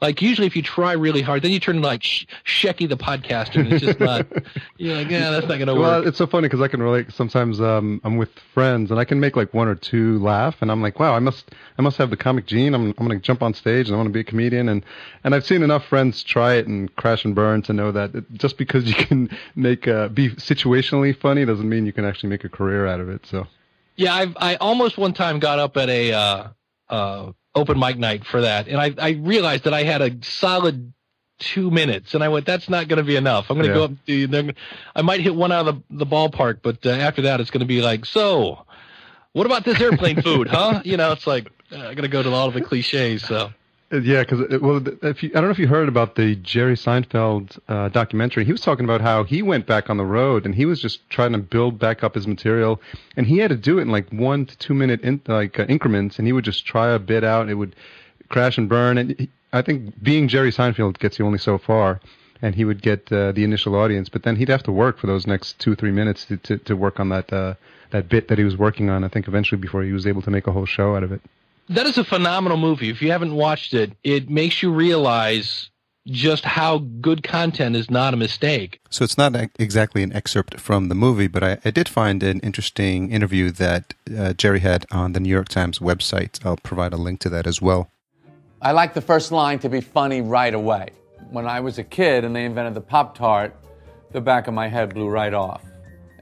Like 0.00 0.20
usually, 0.20 0.46
if 0.46 0.56
you 0.56 0.62
try 0.62 0.92
really 0.92 1.22
hard, 1.22 1.42
then 1.42 1.50
you 1.50 1.60
turn 1.60 1.80
like 1.80 2.02
Sh- 2.02 2.26
Shecky 2.44 2.88
the 2.88 2.96
podcaster, 2.96 3.60
and 3.60 3.72
it's 3.72 3.84
just 3.84 4.00
not. 4.00 4.26
you're 4.76 4.96
like, 4.96 5.10
yeah, 5.10 5.30
that's 5.30 5.46
not 5.46 5.58
gonna 5.58 5.74
work. 5.74 5.82
well, 5.82 6.06
it's 6.06 6.18
so 6.18 6.26
funny 6.26 6.46
because 6.46 6.60
I 6.60 6.68
can 6.68 6.82
relate. 6.82 7.12
Sometimes 7.12 7.60
um, 7.60 8.00
I'm 8.04 8.16
with 8.16 8.30
friends 8.52 8.90
and 8.90 9.00
I 9.00 9.04
can 9.04 9.20
make 9.20 9.36
like 9.36 9.54
one 9.54 9.68
or 9.68 9.74
two 9.74 10.18
laugh, 10.18 10.56
and 10.60 10.70
I'm 10.70 10.82
like, 10.82 10.98
wow, 10.98 11.14
I 11.14 11.20
must, 11.20 11.50
I 11.78 11.82
must 11.82 11.96
have 11.98 12.10
the 12.10 12.16
comic 12.16 12.46
gene. 12.46 12.74
I'm, 12.74 12.94
I'm 12.98 13.06
gonna 13.06 13.18
jump 13.18 13.42
on 13.42 13.54
stage 13.54 13.88
and 13.88 13.94
I 13.94 13.96
want 13.96 14.08
to 14.08 14.12
be 14.12 14.20
a 14.20 14.24
comedian, 14.24 14.68
and 14.68 14.84
and 15.22 15.34
I've 15.34 15.46
seen 15.46 15.62
enough 15.62 15.86
friends 15.86 16.22
try 16.22 16.54
it 16.54 16.66
and 16.66 16.94
crash 16.96 17.24
and 17.24 17.34
burn 17.34 17.62
to 17.62 17.72
know 17.72 17.92
that 17.92 18.14
it, 18.14 18.24
just 18.34 18.58
because 18.58 18.84
you 18.84 18.94
can 18.94 19.30
make 19.54 19.88
uh, 19.88 20.08
be 20.08 20.30
situationally 20.30 21.18
funny 21.18 21.44
doesn't 21.44 21.68
mean 21.68 21.86
you 21.86 21.92
can 21.92 22.04
actually 22.04 22.30
make 22.30 22.44
a 22.44 22.48
career 22.48 22.86
out 22.86 23.00
of 23.00 23.08
it. 23.08 23.26
So. 23.26 23.46
Yeah, 23.96 24.14
I've 24.14 24.36
I 24.38 24.56
almost 24.56 24.98
one 24.98 25.14
time 25.14 25.38
got 25.38 25.58
up 25.58 25.76
at 25.76 25.88
a 25.88 26.12
uh, 26.12 26.48
uh, 26.88 27.32
open 27.54 27.78
mic 27.78 27.98
night 27.98 28.24
for 28.26 28.40
that, 28.42 28.68
and 28.68 28.80
I 28.80 28.94
I 28.98 29.10
realized 29.12 29.64
that 29.64 29.74
I 29.74 29.82
had 29.84 30.02
a 30.02 30.16
solid 30.24 30.92
two 31.38 31.70
minutes, 31.70 32.14
and 32.14 32.22
I 32.22 32.28
went, 32.28 32.46
that's 32.46 32.68
not 32.68 32.88
going 32.88 32.98
to 32.98 33.02
be 33.04 33.16
enough. 33.16 33.50
I'm 33.50 33.56
going 33.58 33.68
to 33.68 33.78
Yeah. 33.78 33.88
go 33.88 33.92
up 33.92 34.06
to 34.06 34.54
I 34.94 35.02
might 35.02 35.20
hit 35.20 35.34
one 35.34 35.52
out 35.52 35.66
of 35.66 35.76
the 35.90 36.04
the 36.04 36.06
ballpark, 36.06 36.60
but 36.62 36.84
uh, 36.86 36.90
after 36.90 37.22
that, 37.22 37.40
it's 37.40 37.50
going 37.50 37.60
to 37.60 37.66
be 37.66 37.82
like, 37.82 38.04
so, 38.06 38.64
what 39.32 39.46
about 39.46 39.64
this 39.64 39.80
airplane 39.80 40.16
food, 40.22 40.48
huh? 40.48 40.82
You 40.84 40.96
know, 40.96 41.12
it's 41.12 41.26
like 41.26 41.48
uh, 41.72 41.76
I'm 41.76 41.94
going 41.94 42.02
to 42.02 42.08
go 42.08 42.22
to 42.22 42.32
all 42.32 42.48
of 42.48 42.54
the 42.54 42.62
cliches. 42.62 43.22
So 43.24 43.52
Yeah, 44.02 44.24
because 44.24 44.60
well, 44.60 44.82
if 45.02 45.22
you, 45.22 45.30
I 45.30 45.34
don't 45.34 45.44
know 45.44 45.50
if 45.50 45.58
you 45.58 45.68
heard 45.68 45.88
about 45.88 46.16
the 46.16 46.34
Jerry 46.36 46.74
Seinfeld 46.74 47.58
uh, 47.68 47.90
documentary. 47.90 48.44
He 48.44 48.50
was 48.50 48.60
talking 48.60 48.84
about 48.84 49.00
how 49.00 49.22
he 49.22 49.40
went 49.40 49.66
back 49.66 49.88
on 49.88 49.98
the 49.98 50.04
road 50.04 50.46
and 50.46 50.54
he 50.54 50.64
was 50.64 50.80
just 50.82 51.08
trying 51.10 51.32
to 51.32 51.38
build 51.38 51.78
back 51.78 52.02
up 52.02 52.16
his 52.16 52.26
material, 52.26 52.80
and 53.16 53.26
he 53.26 53.38
had 53.38 53.50
to 53.50 53.56
do 53.56 53.78
it 53.78 53.82
in 53.82 53.90
like 53.90 54.10
one 54.10 54.46
to 54.46 54.58
two 54.58 54.74
minute 54.74 55.02
in, 55.02 55.20
like 55.28 55.60
uh, 55.60 55.64
increments, 55.64 56.18
and 56.18 56.26
he 56.26 56.32
would 56.32 56.44
just 56.44 56.66
try 56.66 56.90
a 56.90 56.98
bit 56.98 57.22
out. 57.22 57.42
And 57.42 57.50
it 57.50 57.54
would 57.54 57.76
crash 58.30 58.58
and 58.58 58.68
burn, 58.68 58.98
and 58.98 59.10
he, 59.16 59.30
I 59.52 59.62
think 59.62 60.02
being 60.02 60.26
Jerry 60.26 60.50
Seinfeld 60.50 60.98
gets 60.98 61.18
you 61.18 61.26
only 61.26 61.38
so 61.38 61.58
far. 61.58 62.00
And 62.42 62.54
he 62.54 62.64
would 62.64 62.82
get 62.82 63.10
uh, 63.10 63.32
the 63.32 63.44
initial 63.44 63.74
audience, 63.74 64.10
but 64.10 64.24
then 64.24 64.36
he'd 64.36 64.50
have 64.50 64.64
to 64.64 64.72
work 64.72 64.98
for 64.98 65.06
those 65.06 65.26
next 65.26 65.58
two 65.60 65.76
three 65.76 65.92
minutes 65.92 66.24
to 66.26 66.36
to, 66.38 66.58
to 66.58 66.74
work 66.74 66.98
on 66.98 67.10
that 67.10 67.32
uh, 67.32 67.54
that 67.90 68.08
bit 68.08 68.28
that 68.28 68.38
he 68.38 68.44
was 68.44 68.56
working 68.56 68.90
on. 68.90 69.04
I 69.04 69.08
think 69.08 69.28
eventually 69.28 69.60
before 69.60 69.82
he 69.84 69.92
was 69.92 70.06
able 70.06 70.20
to 70.22 70.30
make 70.30 70.46
a 70.48 70.52
whole 70.52 70.66
show 70.66 70.96
out 70.96 71.04
of 71.04 71.12
it. 71.12 71.22
That 71.68 71.86
is 71.86 71.98
a 71.98 72.04
phenomenal 72.04 72.58
movie. 72.58 72.90
If 72.90 73.02
you 73.02 73.10
haven't 73.10 73.34
watched 73.34 73.74
it, 73.74 73.92
it 74.02 74.28
makes 74.28 74.62
you 74.62 74.72
realize 74.72 75.70
just 76.06 76.44
how 76.44 76.78
good 76.78 77.22
content 77.22 77.74
is 77.76 77.90
not 77.90 78.12
a 78.12 78.16
mistake. 78.16 78.78
So 78.90 79.04
it's 79.04 79.16
not 79.16 79.34
exactly 79.58 80.02
an 80.02 80.12
excerpt 80.12 80.60
from 80.60 80.88
the 80.88 80.94
movie, 80.94 81.28
but 81.28 81.42
I, 81.42 81.58
I 81.64 81.70
did 81.70 81.88
find 81.88 82.22
an 82.22 82.40
interesting 82.40 83.10
interview 83.10 83.50
that 83.52 83.94
uh, 84.16 84.34
Jerry 84.34 84.60
had 84.60 84.84
on 84.90 85.14
the 85.14 85.20
New 85.20 85.30
York 85.30 85.48
Times 85.48 85.78
website. 85.78 86.44
I'll 86.44 86.58
provide 86.58 86.92
a 86.92 86.98
link 86.98 87.20
to 87.20 87.30
that 87.30 87.46
as 87.46 87.62
well. 87.62 87.90
I 88.60 88.72
like 88.72 88.94
the 88.94 89.00
first 89.00 89.32
line 89.32 89.58
to 89.60 89.68
be 89.68 89.80
funny 89.80 90.20
right 90.20 90.52
away. 90.52 90.90
When 91.30 91.46
I 91.46 91.60
was 91.60 91.78
a 91.78 91.84
kid 91.84 92.24
and 92.24 92.36
they 92.36 92.44
invented 92.44 92.74
the 92.74 92.80
Pop 92.82 93.16
Tart, 93.16 93.56
the 94.12 94.20
back 94.20 94.46
of 94.46 94.54
my 94.54 94.68
head 94.68 94.94
blew 94.94 95.08
right 95.08 95.32
off. 95.34 95.62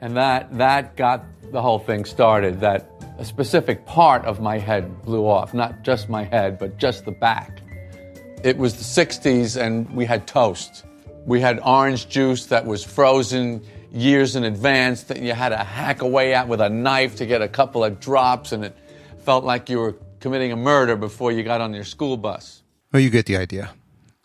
And 0.03 0.17
that, 0.17 0.59
that 0.59 0.97
got 0.97 1.25
the 1.53 1.63
whole 1.63 1.79
thing 1.79 2.05
started, 2.05 2.59
that 2.61 2.91
a 3.19 3.25
specific 3.25 3.87
part 3.87 4.25
of 4.25 4.41
my 4.41 4.59
head 4.59 5.03
blew 5.03 5.29
off. 5.29 5.55
Not 5.55 5.85
just 5.85 6.09
my 6.09 6.25
head, 6.25 6.59
but 6.59 6.77
just 6.77 7.05
the 7.05 7.13
back. 7.13 7.61
It 8.43 8.59
was 8.59 8.75
the 8.75 9.05
60s 9.05 9.57
and 9.57 9.89
we 9.95 10.05
had 10.05 10.27
toast. 10.27 10.85
We 11.25 11.41
had 11.41 11.61
orange 11.65 12.09
juice 12.09 12.47
that 12.47 12.67
was 12.67 12.83
frozen 12.83 13.63
years 13.93 14.35
in 14.35 14.43
advance 14.43 15.05
that 15.05 15.23
you 15.23 15.35
had 15.35 15.51
to 15.51 15.59
hack 15.59 16.03
away 16.03 16.35
at 16.35 16.49
with 16.49 16.61
a 16.61 16.69
knife 16.69 17.15
to 17.17 17.27
get 17.27 17.41
a 17.41 17.49
couple 17.49 17.85
of 17.85 18.01
drops, 18.01 18.51
and 18.51 18.65
it 18.65 18.77
felt 19.19 19.45
like 19.45 19.71
you 19.71 19.79
were 19.79 19.95
committing 20.19 20.51
a 20.51 20.57
murder 20.57 20.97
before 20.97 21.31
you 21.31 21.45
got 21.45 21.61
on 21.61 21.75
your 21.75 21.85
school 21.85 22.17
bus. 22.17 22.63
Well, 22.93 23.01
you 23.01 23.11
get 23.11 23.27
the 23.27 23.37
idea. 23.37 23.71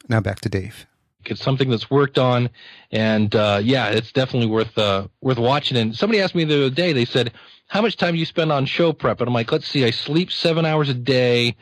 Now 0.09 0.21
back 0.21 0.39
to 0.39 0.49
Dave. 0.49 0.87
It's 1.25 1.43
something 1.43 1.69
that's 1.69 1.91
worked 1.91 2.17
on, 2.17 2.49
and 2.91 3.33
uh, 3.35 3.59
yeah, 3.63 3.89
it's 3.89 4.11
definitely 4.11 4.47
worth 4.49 4.77
uh, 4.77 5.07
worth 5.21 5.37
watching. 5.37 5.77
And 5.77 5.95
somebody 5.95 6.21
asked 6.21 6.35
me 6.35 6.43
the 6.43 6.65
other 6.65 6.75
day. 6.75 6.93
They 6.93 7.05
said, 7.05 7.33
"How 7.67 7.81
much 7.81 7.97
time 7.97 8.13
do 8.13 8.19
you 8.19 8.25
spend 8.25 8.51
on 8.51 8.65
show 8.65 8.93
prep?" 8.93 9.19
And 9.19 9.27
I'm 9.27 9.33
like, 9.33 9.51
"Let's 9.51 9.67
see. 9.67 9.85
I 9.85 9.91
sleep 9.91 10.31
seven 10.31 10.65
hours 10.65 10.89
a 10.89 10.93
day, 10.93 11.55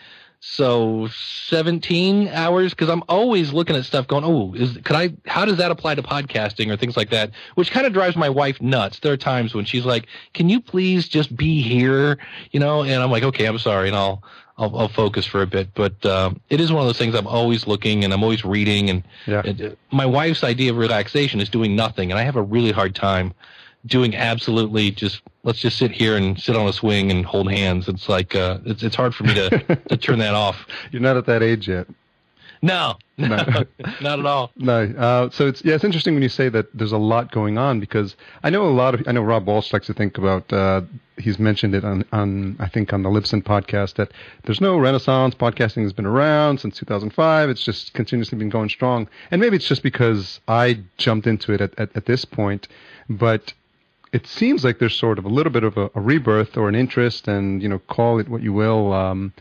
so 0.48 1.10
17 1.48 2.30
hours 2.30 2.74
because 2.74 2.90
I'm 2.90 3.04
always 3.10 3.52
looking 3.52 3.76
at 3.76 3.84
stuff, 3.86 4.08
going, 4.08 4.24
oh, 4.24 4.54
is 4.54 4.78
could 4.84 4.96
I? 4.96 5.14
How 5.26 5.44
does 5.44 5.58
that 5.58 5.72
apply 5.72 5.96
to 5.96 6.04
podcasting 6.04 6.72
or 6.72 6.78
things 6.78 6.96
like 6.96 7.10
that? 7.10 7.32
Which 7.56 7.72
kind 7.72 7.86
of 7.88 7.94
drives 7.94 8.16
my 8.16 8.30
wife 8.30 8.62
nuts. 8.62 9.00
There 9.00 9.12
are 9.12 9.18
times 9.18 9.54
when 9.56 9.66
she's 9.66 9.86
like, 9.86 10.08
"Can 10.34 10.48
you 10.48 10.62
please 10.62 11.10
just 11.10 11.36
be 11.36 11.62
here?" 11.62 12.20
You 12.52 12.60
know, 12.60 12.84
and 12.84 13.02
I'm 13.02 13.12
like, 13.12 13.24
"Okay, 13.24 13.46
I'm 13.46 13.60
sorry," 13.60 13.88
and 13.88 13.98
I'll. 13.98 14.24
I'll, 14.58 14.74
I'll 14.80 14.88
focus 14.88 15.26
for 15.26 15.42
a 15.42 15.46
bit, 15.46 15.74
but 15.74 16.06
um, 16.06 16.40
it 16.50 16.62
is 16.62 16.72
one 16.72 16.80
of 16.82 16.88
those 16.88 16.98
things 16.98 17.14
I'm 17.14 17.28
always 17.28 17.68
looking 17.68 18.06
and 18.06 18.14
I'm 18.14 18.24
always 18.24 18.46
reading. 18.46 18.90
And 18.90 19.04
Yeah. 19.28 19.42
it, 19.44 19.78
my 19.92 20.06
wife's 20.06 20.46
idea 20.46 20.72
of 20.72 20.78
relaxation 20.78 21.42
is 21.42 21.50
doing 21.50 21.76
nothing, 21.76 22.10
and 22.10 22.18
I 22.18 22.24
have 22.24 22.38
a 22.38 22.42
really 22.42 22.72
hard 22.72 22.96
time 22.96 23.34
doing 23.86 24.16
absolutely 24.16 24.92
just 24.92 25.22
let's 25.44 25.60
just 25.60 25.78
sit 25.78 25.92
here 25.92 26.18
and 26.18 26.40
sit 26.40 26.56
on 26.56 26.68
a 26.68 26.74
swing 26.74 27.12
and 27.12 27.26
hold 27.26 27.52
hands. 27.52 27.88
It's 27.88 28.10
like 28.10 28.36
uh, 28.36 28.60
it's 28.66 28.84
it's 28.84 28.96
hard 28.96 29.16
for 29.16 29.24
me 29.24 29.34
to 29.36 29.50
to 29.90 29.98
turn 29.98 30.20
that 30.20 30.34
off. 30.34 30.66
You're 30.92 31.02
not 31.02 31.18
at 31.18 31.26
that 31.26 31.44
age 31.44 31.68
yet. 31.68 31.88
No, 32.62 32.96
no, 33.18 33.28
not 34.02 34.20
at 34.20 34.26
all. 34.26 34.52
No. 34.56 34.84
Uh, 34.98 35.30
so 35.30 35.48
it's 35.48 35.64
yeah, 35.64 35.76
it's 35.76 35.84
interesting 35.84 36.16
when 36.16 36.24
you 36.24 36.30
say 36.30 36.50
that 36.50 36.76
there's 36.76 36.92
a 36.92 36.98
lot 36.98 37.32
going 37.32 37.60
on 37.60 37.80
because 37.80 38.16
I 38.44 38.50
know 38.50 38.66
a 38.66 38.72
lot 38.72 38.96
of 38.96 39.04
I 39.08 39.12
know 39.12 39.22
Rob 39.22 39.46
Walsh 39.48 39.72
likes 39.72 39.88
to 39.88 39.94
think 39.94 40.18
about. 40.18 40.52
Uh, 40.52 40.82
he's 41.18 41.38
mentioned 41.38 41.76
it 41.76 41.86
on 41.86 42.06
on 42.12 42.56
I 42.60 42.68
think 42.68 42.92
on 42.92 43.04
the 43.04 43.10
Libsyn 43.10 43.44
podcast 43.44 43.96
that 43.96 44.12
there's 44.44 44.62
no 44.62 44.78
renaissance. 44.78 45.36
Podcasting 45.36 45.84
has 45.84 45.94
been 45.94 46.08
around 46.08 46.60
since 46.60 46.78
2005. 46.78 47.50
It's 47.50 47.64
just 47.64 47.94
continuously 47.94 48.38
been 48.38 48.50
going 48.50 48.70
strong, 48.70 49.08
and 49.30 49.40
maybe 49.40 49.56
it's 49.58 49.68
just 49.68 49.84
because 49.84 50.40
I 50.48 50.80
jumped 50.98 51.28
into 51.28 51.54
it 51.54 51.62
at 51.62 51.78
at, 51.78 51.96
at 51.96 52.06
this 52.06 52.26
point, 52.26 52.68
but. 53.10 53.54
It 54.16 54.28
seems 54.28 54.64
like 54.64 54.80
there's 54.80 54.96
sort 54.96 55.20
of 55.20 55.26
a 55.26 55.30
little 55.38 55.52
bit 55.52 55.66
of 55.66 55.76
a, 55.78 55.90
a 55.94 56.00
rebirth 56.00 56.56
or 56.56 56.70
an 56.70 56.76
interest, 56.76 57.28
and 57.28 57.62
you 57.62 57.68
know, 57.68 57.80
call 57.80 58.18
it 58.18 58.30
what 58.30 58.42
you 58.42 58.54
will. 58.54 58.94
Um, 58.94 59.34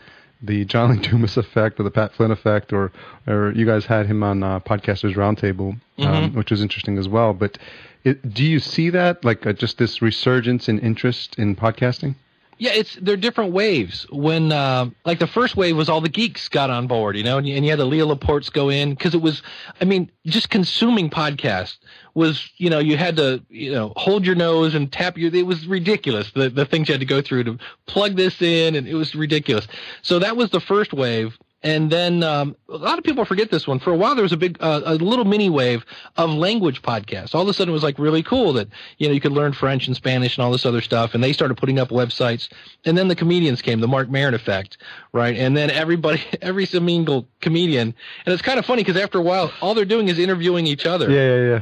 the 0.42 0.64
John 0.64 0.90
Lee 0.90 0.98
Dumas 1.08 1.36
effect 1.36 1.78
or 1.78 1.84
the 1.84 1.92
Pat 1.92 2.12
Flynn 2.12 2.32
effect, 2.32 2.72
or 2.72 2.90
or 3.28 3.52
you 3.52 3.66
guys 3.66 3.86
had 3.86 4.06
him 4.06 4.24
on 4.24 4.42
uh, 4.42 4.58
Podcasters 4.60 5.14
Roundtable, 5.14 5.80
um, 5.98 6.34
which 6.34 6.50
was 6.50 6.60
interesting 6.60 6.98
as 6.98 7.08
well. 7.08 7.32
But 7.32 7.56
it, 8.02 8.34
do 8.34 8.44
you 8.44 8.58
see 8.58 8.90
that 8.90 9.24
like 9.24 9.46
uh, 9.46 9.52
just 9.52 9.78
this 9.78 10.02
resurgence 10.02 10.68
in 10.68 10.80
interest 10.80 11.38
in 11.38 11.54
podcasting? 11.54 12.16
Yeah, 12.58 12.72
it's 12.72 12.96
they're 13.00 13.16
different 13.16 13.52
waves. 13.52 14.06
When 14.10 14.52
uh, 14.52 14.90
like 15.04 15.18
the 15.18 15.26
first 15.26 15.56
wave 15.56 15.76
was 15.76 15.88
all 15.88 16.00
the 16.00 16.08
geeks 16.08 16.48
got 16.48 16.70
on 16.70 16.86
board, 16.86 17.16
you 17.16 17.24
know, 17.24 17.38
and 17.38 17.46
you, 17.46 17.56
and 17.56 17.64
you 17.64 17.70
had 17.70 17.78
the 17.78 17.84
Leo 17.84 18.12
Laportes 18.12 18.52
go 18.52 18.68
in 18.68 18.90
because 18.90 19.14
it 19.14 19.20
was, 19.20 19.42
I 19.80 19.84
mean, 19.84 20.10
just 20.26 20.50
consuming 20.50 21.10
podcast 21.10 21.78
was, 22.14 22.50
you 22.56 22.70
know, 22.70 22.78
you 22.78 22.96
had 22.96 23.16
to, 23.16 23.42
you 23.48 23.72
know, 23.72 23.92
hold 23.96 24.24
your 24.24 24.36
nose 24.36 24.74
and 24.74 24.92
tap 24.92 25.18
your. 25.18 25.34
It 25.34 25.46
was 25.46 25.66
ridiculous 25.66 26.30
the 26.32 26.48
the 26.48 26.64
things 26.64 26.88
you 26.88 26.92
had 26.94 27.00
to 27.00 27.06
go 27.06 27.20
through 27.20 27.44
to 27.44 27.58
plug 27.86 28.16
this 28.16 28.40
in, 28.40 28.74
and 28.74 28.86
it 28.86 28.94
was 28.94 29.14
ridiculous. 29.14 29.66
So 30.02 30.18
that 30.20 30.36
was 30.36 30.50
the 30.50 30.60
first 30.60 30.92
wave. 30.92 31.36
And 31.64 31.90
then 31.90 32.22
um, 32.22 32.56
a 32.68 32.76
lot 32.76 32.98
of 32.98 33.04
people 33.04 33.24
forget 33.24 33.50
this 33.50 33.66
one. 33.66 33.78
For 33.78 33.90
a 33.90 33.96
while, 33.96 34.14
there 34.14 34.22
was 34.22 34.32
a 34.32 34.36
big, 34.36 34.58
uh, 34.60 34.82
a 34.84 34.94
little 34.96 35.24
mini 35.24 35.48
wave 35.48 35.82
of 36.18 36.28
language 36.28 36.82
podcasts. 36.82 37.34
All 37.34 37.40
of 37.40 37.48
a 37.48 37.54
sudden, 37.54 37.70
it 37.70 37.72
was 37.72 37.82
like 37.82 37.98
really 37.98 38.22
cool 38.22 38.52
that 38.52 38.68
you 38.98 39.08
know 39.08 39.14
you 39.14 39.20
could 39.20 39.32
learn 39.32 39.54
French 39.54 39.86
and 39.86 39.96
Spanish 39.96 40.36
and 40.36 40.44
all 40.44 40.52
this 40.52 40.66
other 40.66 40.82
stuff. 40.82 41.14
And 41.14 41.24
they 41.24 41.32
started 41.32 41.56
putting 41.56 41.78
up 41.78 41.88
websites. 41.88 42.50
And 42.84 42.98
then 42.98 43.08
the 43.08 43.16
comedians 43.16 43.62
came, 43.62 43.80
the 43.80 43.88
Marc 43.88 44.10
Maron 44.10 44.34
effect, 44.34 44.76
right? 45.12 45.34
And 45.34 45.56
then 45.56 45.70
everybody, 45.70 46.22
every 46.42 46.66
single 46.66 47.26
comedian, 47.40 47.94
and 48.26 48.32
it's 48.32 48.42
kind 48.42 48.58
of 48.58 48.66
funny 48.66 48.84
because 48.84 49.00
after 49.00 49.18
a 49.18 49.22
while, 49.22 49.50
all 49.62 49.72
they're 49.72 49.86
doing 49.86 50.08
is 50.08 50.18
interviewing 50.18 50.66
each 50.66 50.84
other. 50.84 51.10
Yeah, 51.10 51.36
yeah, 51.36 51.48
yeah. 51.48 51.60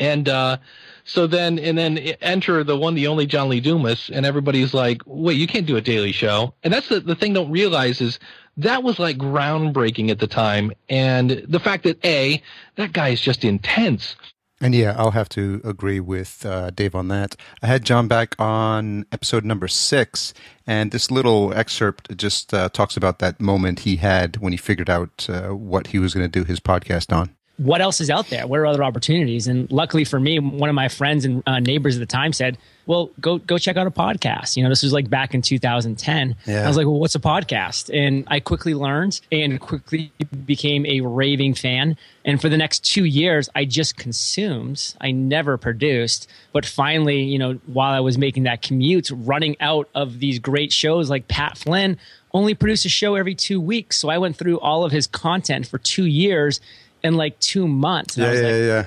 And 0.00 0.28
uh, 0.28 0.56
so 1.04 1.26
then, 1.26 1.58
and 1.58 1.76
then 1.76 1.98
enter 1.98 2.64
the 2.64 2.76
one, 2.76 2.94
the 2.94 3.06
only 3.08 3.26
John 3.26 3.50
Lee 3.50 3.60
Dumas, 3.60 4.10
and 4.12 4.24
everybody's 4.24 4.72
like, 4.72 5.02
"Wait, 5.04 5.36
you 5.36 5.46
can't 5.46 5.66
do 5.66 5.76
a 5.76 5.80
daily 5.80 6.12
show." 6.12 6.54
And 6.64 6.72
that's 6.72 6.88
the 6.88 7.00
the 7.00 7.14
thing. 7.14 7.34
Don't 7.34 7.50
realize 7.50 8.00
is 8.00 8.18
that 8.58 8.82
was 8.82 8.98
like 8.98 9.16
groundbreaking 9.16 10.10
at 10.10 10.18
the 10.18 10.26
time, 10.26 10.72
and 10.88 11.44
the 11.48 11.60
fact 11.60 11.84
that 11.84 12.04
a 12.04 12.42
that 12.76 12.92
guy 12.92 13.08
is 13.08 13.20
just 13.20 13.44
intense. 13.44 14.16
And 14.60 14.74
yeah, 14.74 14.94
I'll 14.96 15.10
have 15.10 15.28
to 15.30 15.60
agree 15.64 16.00
with 16.00 16.46
uh, 16.46 16.70
Dave 16.70 16.94
on 16.94 17.08
that. 17.08 17.36
I 17.62 17.66
had 17.66 17.84
John 17.84 18.08
back 18.08 18.34
on 18.38 19.04
episode 19.12 19.44
number 19.44 19.68
six, 19.68 20.32
and 20.66 20.90
this 20.90 21.10
little 21.10 21.52
excerpt 21.52 22.16
just 22.16 22.54
uh, 22.54 22.68
talks 22.70 22.96
about 22.96 23.18
that 23.18 23.40
moment 23.40 23.80
he 23.80 23.96
had 23.96 24.36
when 24.38 24.52
he 24.52 24.56
figured 24.56 24.88
out 24.88 25.26
uh, 25.28 25.48
what 25.48 25.88
he 25.88 25.98
was 25.98 26.14
going 26.14 26.24
to 26.24 26.40
do 26.40 26.44
his 26.44 26.60
podcast 26.60 27.14
on 27.14 27.34
what 27.56 27.80
else 27.80 28.00
is 28.00 28.10
out 28.10 28.28
there? 28.28 28.46
What 28.46 28.60
are 28.60 28.66
other 28.66 28.82
opportunities? 28.82 29.46
And 29.46 29.70
luckily 29.70 30.04
for 30.04 30.18
me, 30.18 30.38
one 30.38 30.68
of 30.68 30.74
my 30.74 30.88
friends 30.88 31.24
and 31.24 31.42
uh, 31.46 31.60
neighbors 31.60 31.96
at 31.96 32.00
the 32.00 32.06
time 32.06 32.32
said, 32.32 32.58
"Well, 32.86 33.10
go 33.20 33.38
go 33.38 33.58
check 33.58 33.76
out 33.76 33.86
a 33.86 33.90
podcast." 33.90 34.56
You 34.56 34.62
know, 34.62 34.68
this 34.68 34.82
was 34.82 34.92
like 34.92 35.08
back 35.10 35.34
in 35.34 35.42
2010. 35.42 36.36
Yeah. 36.46 36.64
I 36.64 36.68
was 36.68 36.76
like, 36.76 36.86
"Well, 36.86 36.98
what's 36.98 37.14
a 37.14 37.20
podcast?" 37.20 37.90
And 37.92 38.24
I 38.28 38.40
quickly 38.40 38.74
learned 38.74 39.20
and 39.30 39.60
quickly 39.60 40.12
became 40.44 40.86
a 40.86 41.00
raving 41.00 41.54
fan. 41.54 41.96
And 42.24 42.40
for 42.40 42.48
the 42.48 42.56
next 42.56 42.84
two 42.84 43.04
years, 43.04 43.48
I 43.54 43.64
just 43.64 43.96
consumed. 43.96 44.94
I 45.00 45.10
never 45.10 45.58
produced. 45.58 46.28
But 46.52 46.64
finally, 46.64 47.22
you 47.22 47.38
know, 47.38 47.60
while 47.66 47.92
I 47.92 48.00
was 48.00 48.16
making 48.16 48.44
that 48.44 48.62
commute, 48.62 49.10
running 49.12 49.56
out 49.60 49.88
of 49.94 50.20
these 50.20 50.38
great 50.38 50.72
shows 50.72 51.10
like 51.10 51.28
Pat 51.28 51.58
Flynn 51.58 51.98
only 52.32 52.54
produced 52.54 52.84
a 52.84 52.88
show 52.88 53.14
every 53.14 53.34
two 53.34 53.60
weeks. 53.60 53.96
So 53.96 54.08
I 54.08 54.18
went 54.18 54.36
through 54.36 54.58
all 54.60 54.84
of 54.84 54.92
his 54.92 55.06
content 55.06 55.66
for 55.66 55.78
two 55.78 56.04
years 56.06 56.60
in 57.02 57.14
like 57.14 57.38
two 57.38 57.68
months. 57.68 58.16
And 58.16 58.24
yeah, 58.26 58.32
yeah, 58.32 58.40
like, 58.40 58.62
yeah. 58.62 58.86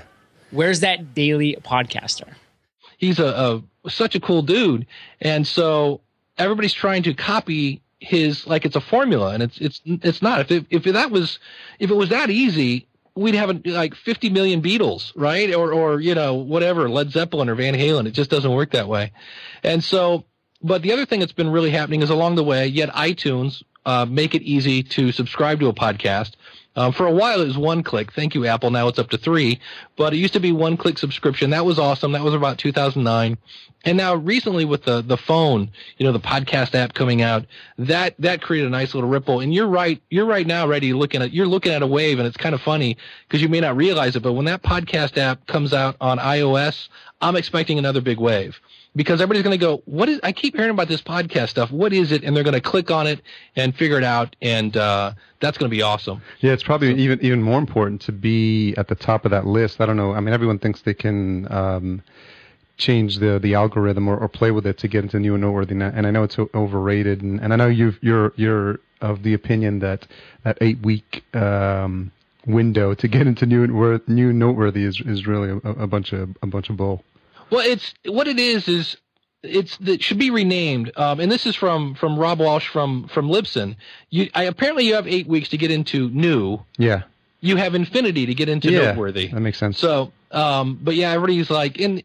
Where's 0.52 0.82
that 0.82 1.14
daily 1.14 1.58
podcaster? 1.64 2.34
He's 2.98 3.20
a, 3.20 3.28
a 3.28 3.64
such 3.90 4.16
a 4.16 4.20
cool 4.20 4.42
dude, 4.42 4.86
and 5.22 5.46
so 5.46 6.02
everybody's 6.38 6.74
trying 6.74 7.04
to 7.04 7.14
copy 7.14 7.82
his 8.00 8.46
like 8.46 8.66
it's 8.66 8.76
a 8.76 8.82
formula, 8.82 9.34
and 9.34 9.44
it's 9.44 9.58
it's 9.60 9.82
it's 9.86 10.22
not. 10.22 10.40
If 10.42 10.52
it, 10.52 10.66
if 10.70 10.84
that 10.84 11.12
was 11.12 11.40
if 11.80 11.90
it 11.90 11.96
was 11.96 12.10
that 12.10 12.30
easy, 12.30 12.88
we'd 13.16 13.36
have 13.36 13.66
like 13.66 13.96
50 13.96 14.30
million 14.30 14.62
Beatles, 14.62 15.12
right? 15.16 15.54
Or 15.54 15.74
or 15.74 16.00
you 16.00 16.16
know 16.16 16.36
whatever 16.36 16.90
Led 16.90 17.12
Zeppelin 17.12 17.50
or 17.50 17.56
Van 17.56 17.74
Halen. 17.74 18.08
It 18.08 18.12
just 18.12 18.30
doesn't 18.30 18.52
work 18.52 18.72
that 18.72 18.88
way, 18.88 19.12
and 19.64 19.84
so. 19.84 20.26
But 20.60 20.82
the 20.82 20.92
other 20.92 21.06
thing 21.06 21.20
that's 21.20 21.34
been 21.34 21.52
really 21.52 21.70
happening 21.70 22.02
is 22.02 22.10
along 22.10 22.34
the 22.34 22.44
way, 22.44 22.66
yet 22.66 22.90
iTunes 22.90 23.62
uh, 23.86 24.06
make 24.06 24.34
it 24.34 24.42
easy 24.42 24.82
to 24.82 25.12
subscribe 25.12 25.60
to 25.60 25.68
a 25.68 25.74
podcast. 25.74 26.32
Um, 26.78 26.94
for 26.94 27.08
a 27.08 27.12
while, 27.12 27.42
it 27.42 27.48
was 27.48 27.58
one 27.58 27.82
click. 27.82 28.14
Thank 28.14 28.36
you, 28.36 28.46
Apple. 28.46 28.70
Now 28.70 28.88
it's 28.88 29.00
up 29.00 29.10
to 29.10 29.18
three, 29.18 29.60
but 29.96 30.14
it 30.14 30.18
used 30.18 30.34
to 30.34 30.40
be 30.40 30.52
one 30.52 30.78
click 30.78 31.00
subscription. 31.00 31.50
That 31.50 31.66
was 31.66 31.80
awesome. 31.80 32.12
That 32.12 32.24
was 32.24 32.36
about 32.36 32.60
2009. 32.60 33.36
And 33.84 33.98
now 33.98 34.14
recently 34.14 34.64
with 34.64 34.84
the, 34.84 35.02
the 35.02 35.18
phone, 35.18 35.72
you 35.98 36.06
know, 36.06 36.12
the 36.12 36.20
podcast 36.20 36.76
app 36.76 36.94
coming 36.94 37.24
out, 37.24 37.48
that, 37.80 38.14
that 38.20 38.44
created 38.44 38.68
a 38.68 38.70
nice 38.70 38.94
little 38.94 39.10
ripple. 39.10 39.40
And 39.40 39.52
you're 39.52 39.68
right. 39.68 40.00
You're 40.12 40.28
right 40.28 40.46
now 40.46 40.68
ready 40.68 40.94
looking 40.94 41.24
at, 41.24 41.34
you're 41.34 41.48
looking 41.48 41.72
at 41.72 41.82
a 41.82 41.88
wave 41.88 42.20
and 42.20 42.28
it's 42.28 42.38
kind 42.38 42.54
of 42.54 42.62
funny 42.62 42.98
because 43.28 43.42
you 43.42 43.50
may 43.50 43.60
not 43.60 43.76
realize 43.76 44.16
it, 44.16 44.22
but 44.22 44.34
when 44.34 44.46
that 44.46 44.62
podcast 44.62 45.18
app 45.18 45.48
comes 45.48 45.74
out 45.74 45.96
on 46.00 46.20
iOS, 46.20 46.90
I'm 47.22 47.36
expecting 47.36 47.80
another 47.80 48.02
big 48.02 48.20
wave 48.20 48.60
because 48.98 49.22
everybody's 49.22 49.44
going 49.44 49.58
to 49.58 49.66
go, 49.66 49.82
what 49.86 50.10
is, 50.10 50.20
I 50.24 50.34
keep 50.34 50.56
hearing 50.56 50.72
about 50.72 50.90
this 50.90 51.02
podcast 51.02 51.50
stuff. 51.50 51.72
What 51.72 51.94
is 51.94 52.12
it? 52.12 52.24
And 52.24 52.36
they're 52.36 52.44
going 52.44 52.54
to 52.56 52.62
click 52.62 52.92
on 52.92 53.08
it 53.08 53.22
and 53.56 53.74
figure 53.74 53.98
it 53.98 54.04
out. 54.04 54.36
And, 54.42 54.76
uh, 54.76 55.14
that's 55.40 55.58
going 55.58 55.70
to 55.70 55.76
be 55.76 55.84
awesome. 55.84 56.22
Yeah. 56.40 56.52
It's 56.52 56.64
probably 56.64 56.92
so, 56.94 56.98
even, 56.98 57.22
even 57.22 57.42
more 57.42 57.60
important 57.60 58.02
to 58.02 58.12
be 58.12 58.76
at 58.76 58.90
the 58.90 58.96
top 58.96 59.24
of 59.24 59.32
that 59.32 59.46
list. 59.46 59.80
I 59.80 59.86
don't 59.86 59.98
know. 59.98 60.14
I 60.14 60.20
mean, 60.20 60.34
everyone 60.34 60.60
thinks 60.60 60.82
they 60.82 60.94
can, 60.94 61.50
um, 61.52 62.04
change 62.78 63.18
the 63.18 63.40
the 63.40 63.56
algorithm 63.56 64.08
or, 64.08 64.18
or 64.18 64.28
play 64.28 64.52
with 64.52 64.68
it 64.68 64.78
to 64.78 64.88
get 64.88 65.04
into 65.04 65.20
new 65.20 65.34
and 65.34 65.42
noteworthy. 65.42 65.74
And 65.74 66.06
I 66.06 66.12
know 66.12 66.24
it's 66.24 66.38
overrated. 66.38 67.24
And, 67.24 67.40
and 67.40 67.52
I 67.52 67.56
know 67.56 67.68
you 67.68 67.94
you're 68.02 68.34
you're 68.36 68.80
of 69.02 69.24
the 69.24 69.34
opinion 69.34 69.80
that 69.80 70.08
that 70.44 70.60
eight 70.62 70.80
week 70.82 71.24
um, 71.34 72.12
window 72.46 72.94
to 72.94 73.08
get 73.08 73.26
into 73.26 73.46
new 73.46 73.64
and 73.64 74.08
new 74.08 74.32
noteworthy 74.32 74.84
is 74.84 75.02
is 75.02 75.26
really 75.26 75.60
a, 75.64 75.70
a 75.70 75.88
bunch 75.88 76.14
of 76.14 76.38
a 76.44 76.48
bunch 76.48 76.70
of 76.70 76.78
bull. 76.78 77.04
Well, 77.50 77.66
it's 77.66 77.94
what 78.06 78.28
it 78.28 78.40
is 78.40 78.68
is 78.68 78.98
it's 79.44 79.78
it 79.86 80.04
should 80.04 80.20
be 80.20 80.30
renamed. 80.30 80.92
Um, 80.96 81.20
and 81.20 81.32
this 81.32 81.46
is 81.46 81.56
from 81.56 81.96
from 81.96 82.18
Rob 82.18 82.40
Walsh 82.40 82.68
from 82.68 83.08
from 83.08 83.30
Libsyn. 83.30 83.76
You 84.10 84.30
I, 84.34 84.44
apparently 84.44 84.86
you 84.86 84.96
have 84.96 85.08
eight 85.08 85.28
weeks 85.28 85.50
to 85.50 85.58
get 85.58 85.72
into 85.72 86.10
new. 86.10 86.60
Yeah. 86.78 87.04
You 87.40 87.56
have 87.58 87.76
infinity 87.76 88.26
to 88.26 88.34
get 88.34 88.50
into 88.50 88.72
yeah, 88.72 88.80
noteworthy. 88.80 89.28
That 89.28 89.42
makes 89.42 89.60
sense. 89.60 89.78
So, 89.78 90.12
um, 90.32 90.80
but 90.82 90.96
yeah, 90.96 91.12
everybody's 91.12 91.50
like 91.50 91.78
in. 91.80 92.04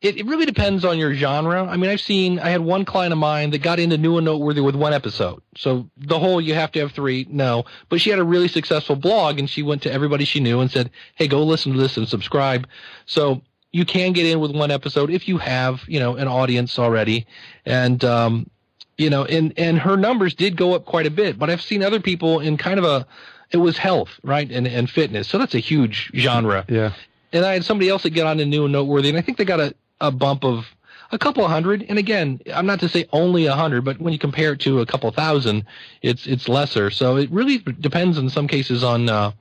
It, 0.00 0.16
it 0.16 0.26
really 0.26 0.46
depends 0.46 0.84
on 0.84 0.98
your 0.98 1.14
genre. 1.14 1.64
I 1.64 1.76
mean, 1.76 1.88
I've 1.88 2.00
seen, 2.00 2.40
I 2.40 2.48
had 2.48 2.60
one 2.60 2.84
client 2.84 3.12
of 3.12 3.20
mine 3.20 3.50
that 3.50 3.62
got 3.62 3.78
into 3.78 3.96
new 3.96 4.18
and 4.18 4.24
noteworthy 4.24 4.60
with 4.60 4.74
one 4.74 4.92
episode. 4.92 5.40
So 5.56 5.88
the 5.96 6.18
whole, 6.18 6.40
you 6.40 6.54
have 6.54 6.72
to 6.72 6.80
have 6.80 6.90
three, 6.90 7.24
no. 7.30 7.66
But 7.88 8.00
she 8.00 8.10
had 8.10 8.18
a 8.18 8.24
really 8.24 8.48
successful 8.48 8.96
blog 8.96 9.38
and 9.38 9.48
she 9.48 9.62
went 9.62 9.82
to 9.82 9.92
everybody 9.92 10.24
she 10.24 10.40
knew 10.40 10.58
and 10.58 10.68
said, 10.68 10.90
hey, 11.14 11.28
go 11.28 11.44
listen 11.44 11.72
to 11.72 11.78
this 11.78 11.96
and 11.96 12.08
subscribe. 12.08 12.66
So 13.06 13.42
you 13.72 13.84
can 13.84 14.12
get 14.12 14.26
in 14.26 14.38
with 14.38 14.54
one 14.54 14.70
episode 14.70 15.10
if 15.10 15.26
you 15.26 15.38
have, 15.38 15.82
you 15.88 15.98
know, 15.98 16.16
an 16.16 16.28
audience 16.28 16.78
already. 16.78 17.26
And, 17.64 18.04
um, 18.04 18.50
you 18.98 19.08
know, 19.08 19.24
and, 19.24 19.52
and 19.56 19.78
her 19.78 19.96
numbers 19.96 20.34
did 20.34 20.56
go 20.56 20.74
up 20.74 20.84
quite 20.84 21.06
a 21.06 21.10
bit, 21.10 21.38
but 21.38 21.48
I've 21.48 21.62
seen 21.62 21.82
other 21.82 21.98
people 21.98 22.40
in 22.40 22.58
kind 22.58 22.78
of 22.78 22.84
a, 22.84 23.06
it 23.50 23.56
was 23.56 23.78
health, 23.78 24.10
right? 24.22 24.50
And, 24.50 24.66
and 24.66 24.88
fitness. 24.88 25.26
So 25.26 25.38
that's 25.38 25.54
a 25.54 25.58
huge 25.58 26.10
genre. 26.14 26.64
Yeah. 26.68 26.92
And 27.32 27.46
I 27.46 27.54
had 27.54 27.64
somebody 27.64 27.88
else 27.88 28.02
that 28.02 28.10
get 28.10 28.26
on 28.26 28.36
to 28.36 28.44
new 28.44 28.64
and 28.64 28.72
noteworthy, 28.72 29.08
and 29.08 29.16
I 29.16 29.22
think 29.22 29.38
they 29.38 29.46
got 29.46 29.60
a, 29.60 29.74
a 30.02 30.10
bump 30.10 30.44
of 30.44 30.66
a 31.10 31.18
couple 31.18 31.44
of 31.44 31.50
hundred. 31.50 31.84
And 31.88 31.98
again, 31.98 32.40
I'm 32.54 32.66
not 32.66 32.80
to 32.80 32.88
say 32.88 33.06
only 33.12 33.46
a 33.46 33.54
hundred, 33.54 33.84
but 33.84 33.98
when 34.00 34.12
you 34.12 34.18
compare 34.18 34.52
it 34.52 34.60
to 34.60 34.80
a 34.80 34.86
couple 34.86 35.10
thousand, 35.12 35.64
it's, 36.02 36.26
it's 36.26 36.48
lesser. 36.48 36.90
So 36.90 37.16
it 37.16 37.30
really 37.30 37.58
depends 37.58 38.18
in 38.18 38.28
some 38.28 38.48
cases 38.48 38.84
on, 38.84 39.08
uh, 39.08 39.32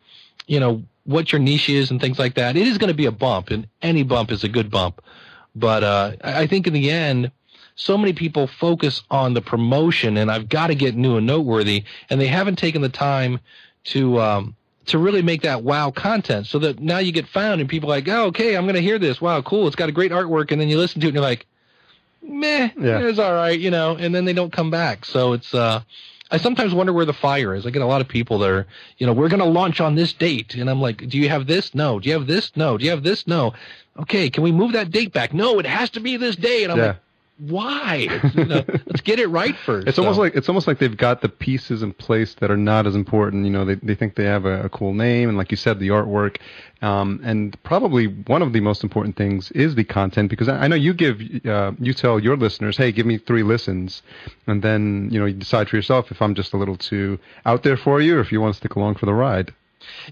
you 0.47 0.60
know, 0.60 0.84
what 1.06 1.32
your 1.32 1.39
niche 1.39 1.69
is 1.69 1.91
and 1.91 1.99
things 1.99 2.19
like 2.19 2.36
that. 2.36 2.56
It 2.56 2.67
is 2.67 2.77
going 2.77 2.89
to 2.89 2.95
be 2.95 3.06
a 3.06 3.12
bump, 3.12 3.49
and 3.49 3.67
any 3.82 4.04
bump 4.04 4.32
is 4.32 4.43
a 4.43 4.49
good 4.49 4.69
bump. 4.69 5.01
But 5.56 5.84
uh, 5.84 6.12
I 6.23 6.47
think 6.47 6.67
in 6.67 6.73
the 6.73 6.89
end, 6.89 7.32
so 7.75 7.97
many 7.97 8.13
people 8.13 8.47
focus 8.47 9.04
on 9.10 9.34
the 9.34 9.41
promotion, 9.41 10.17
and 10.17 10.32
I've 10.32 10.49
got 10.49 10.67
to 10.67 10.75
get 10.75 10.95
new 10.95 11.17
and 11.17 11.25
noteworthy, 11.25 11.84
and 12.10 12.21
they 12.21 12.27
haven't 12.27 12.58
taken 12.58 12.82
the 12.82 12.89
time 12.89 13.39
to 13.86 14.19
um, 14.19 14.56
to 14.86 14.97
really 14.97 15.21
make 15.21 15.41
that 15.41 15.63
wow 15.63 15.91
content. 15.91 16.47
So 16.47 16.60
that 16.60 16.80
now 16.80 16.99
you 16.99 17.12
get 17.12 17.27
found, 17.27 17.60
and 17.60 17.69
people 17.69 17.89
are 17.91 17.95
like, 17.95 18.08
oh, 18.08 18.25
okay, 18.27 18.56
I'm 18.56 18.63
going 18.63 18.75
to 18.75 18.82
hear 18.82 18.99
this. 18.99 19.19
Wow, 19.19 19.41
cool. 19.41 19.67
It's 19.67 19.75
got 19.75 19.89
a 19.89 19.93
great 19.93 20.12
artwork, 20.12 20.51
and 20.51 20.62
then 20.62 20.69
you 20.69 20.77
listen 20.77 21.01
to 21.01 21.08
it, 21.08 21.10
and 21.10 21.15
you're 21.15 21.23
like, 21.23 21.47
meh, 22.21 22.69
yeah. 22.80 22.99
it's 22.99 23.19
all 23.19 23.34
right, 23.34 23.60
you 23.60 23.71
know, 23.71 23.95
and 23.95 24.13
then 24.13 24.25
they 24.25 24.34
don't 24.34 24.54
come 24.54 24.69
back. 24.69 25.06
So 25.06 25.34
it's 25.34 25.54
uh, 25.54 25.82
I 26.32 26.38
sometimes 26.38 26.74
wonder 26.74 26.94
where 26.94 27.06
the 27.06 27.13
fire 27.13 27.54
is. 27.54 27.65
I 27.65 27.72
get 27.72 27.82
a 27.82 27.86
lot 27.86 28.00
of 28.00 28.08
people 28.08 28.39
that 28.39 28.50
are, 28.50 28.67
you 28.98 29.06
know, 29.06 29.12
we're 29.12 29.28
going 29.28 29.41
to 29.41 29.46
launch 29.46 29.82
on 29.82 29.96
this 29.96 30.13
date. 30.13 30.56
And 30.56 30.70
I'm 30.70 30.82
like, 30.82 31.08
do 31.10 31.17
you 31.17 31.28
have 31.28 31.46
this? 31.46 31.76
No. 31.76 32.00
Do 32.00 32.08
you 32.08 32.13
have 32.15 32.26
this? 32.28 32.52
No. 32.56 32.78
Do 32.78 32.86
you 32.86 32.91
have 32.91 33.04
this? 33.04 33.28
No. 33.28 33.54
Okay. 34.00 34.30
Can 34.30 34.44
we 34.44 34.52
move 34.52 34.72
that 34.72 34.91
date 34.91 35.12
back? 35.12 35.34
No, 35.34 35.60
it 35.60 35.65
has 35.65 35.89
to 35.91 36.00
be 36.00 36.15
this 36.15 36.38
day. 36.38 36.63
And 36.63 36.72
I'm 36.72 36.78
yeah. 36.78 36.86
like, 36.88 36.98
why? 37.41 38.21
You 38.36 38.45
know, 38.45 38.63
let's 38.86 39.01
get 39.01 39.19
it 39.19 39.25
right 39.27 39.56
first. 39.65 39.88
It's 39.88 39.95
so. 39.95 40.04
almost 40.04 40.19
like 40.19 40.36
it's 40.36 40.47
almost 40.47 40.67
like 40.67 40.77
they've 40.77 40.95
got 40.95 41.21
the 41.21 41.30
pieces 41.30 41.82
in 41.82 41.91
place 41.91 42.36
that 42.36 42.51
are 42.51 42.58
not 42.58 42.86
as 42.86 42.95
important. 42.95 43.45
You 43.45 43.51
know, 43.51 43.65
they 43.65 43.75
they 43.75 43.95
think 43.95 44.13
they 44.13 44.25
have 44.25 44.45
a, 44.45 44.65
a 44.65 44.69
cool 44.69 44.93
name, 44.93 45.27
and 45.27 45.38
like 45.39 45.49
you 45.49 45.58
said, 45.58 45.80
the 45.80 45.88
artwork, 45.88 46.38
um, 46.84 47.19
and 47.23 47.62
probably 47.63 48.06
one 48.06 48.43
of 48.43 48.54
the 48.54 48.60
most 48.60 48.84
important 48.84 49.15
things 49.15 49.49
is 49.54 49.73
the 49.73 49.84
content 49.84 50.30
because 50.30 50.49
I, 50.49 50.65
I 50.65 50.67
know 50.67 50.75
you 50.75 50.93
give 50.93 51.19
uh, 51.47 51.71
you 51.80 51.93
tell 51.93 52.19
your 52.19 52.38
listeners, 52.38 52.77
hey, 52.77 52.91
give 52.91 53.08
me 53.08 53.17
three 53.17 53.43
listens, 53.43 54.04
and 54.45 54.62
then 54.62 55.10
you 55.12 55.19
know 55.19 55.25
you 55.25 55.34
decide 55.34 55.67
for 55.67 55.77
yourself 55.77 56.12
if 56.12 56.21
I'm 56.21 56.36
just 56.36 56.54
a 56.54 56.58
little 56.58 56.77
too 56.77 57.17
out 57.45 57.63
there 57.63 57.77
for 57.77 58.01
you, 58.01 58.17
or 58.17 58.19
if 58.19 58.32
you 58.32 58.39
want 58.39 58.54
to 58.54 58.58
stick 58.58 58.75
along 58.75 58.95
for 58.95 59.08
the 59.08 59.15
ride. 59.15 59.51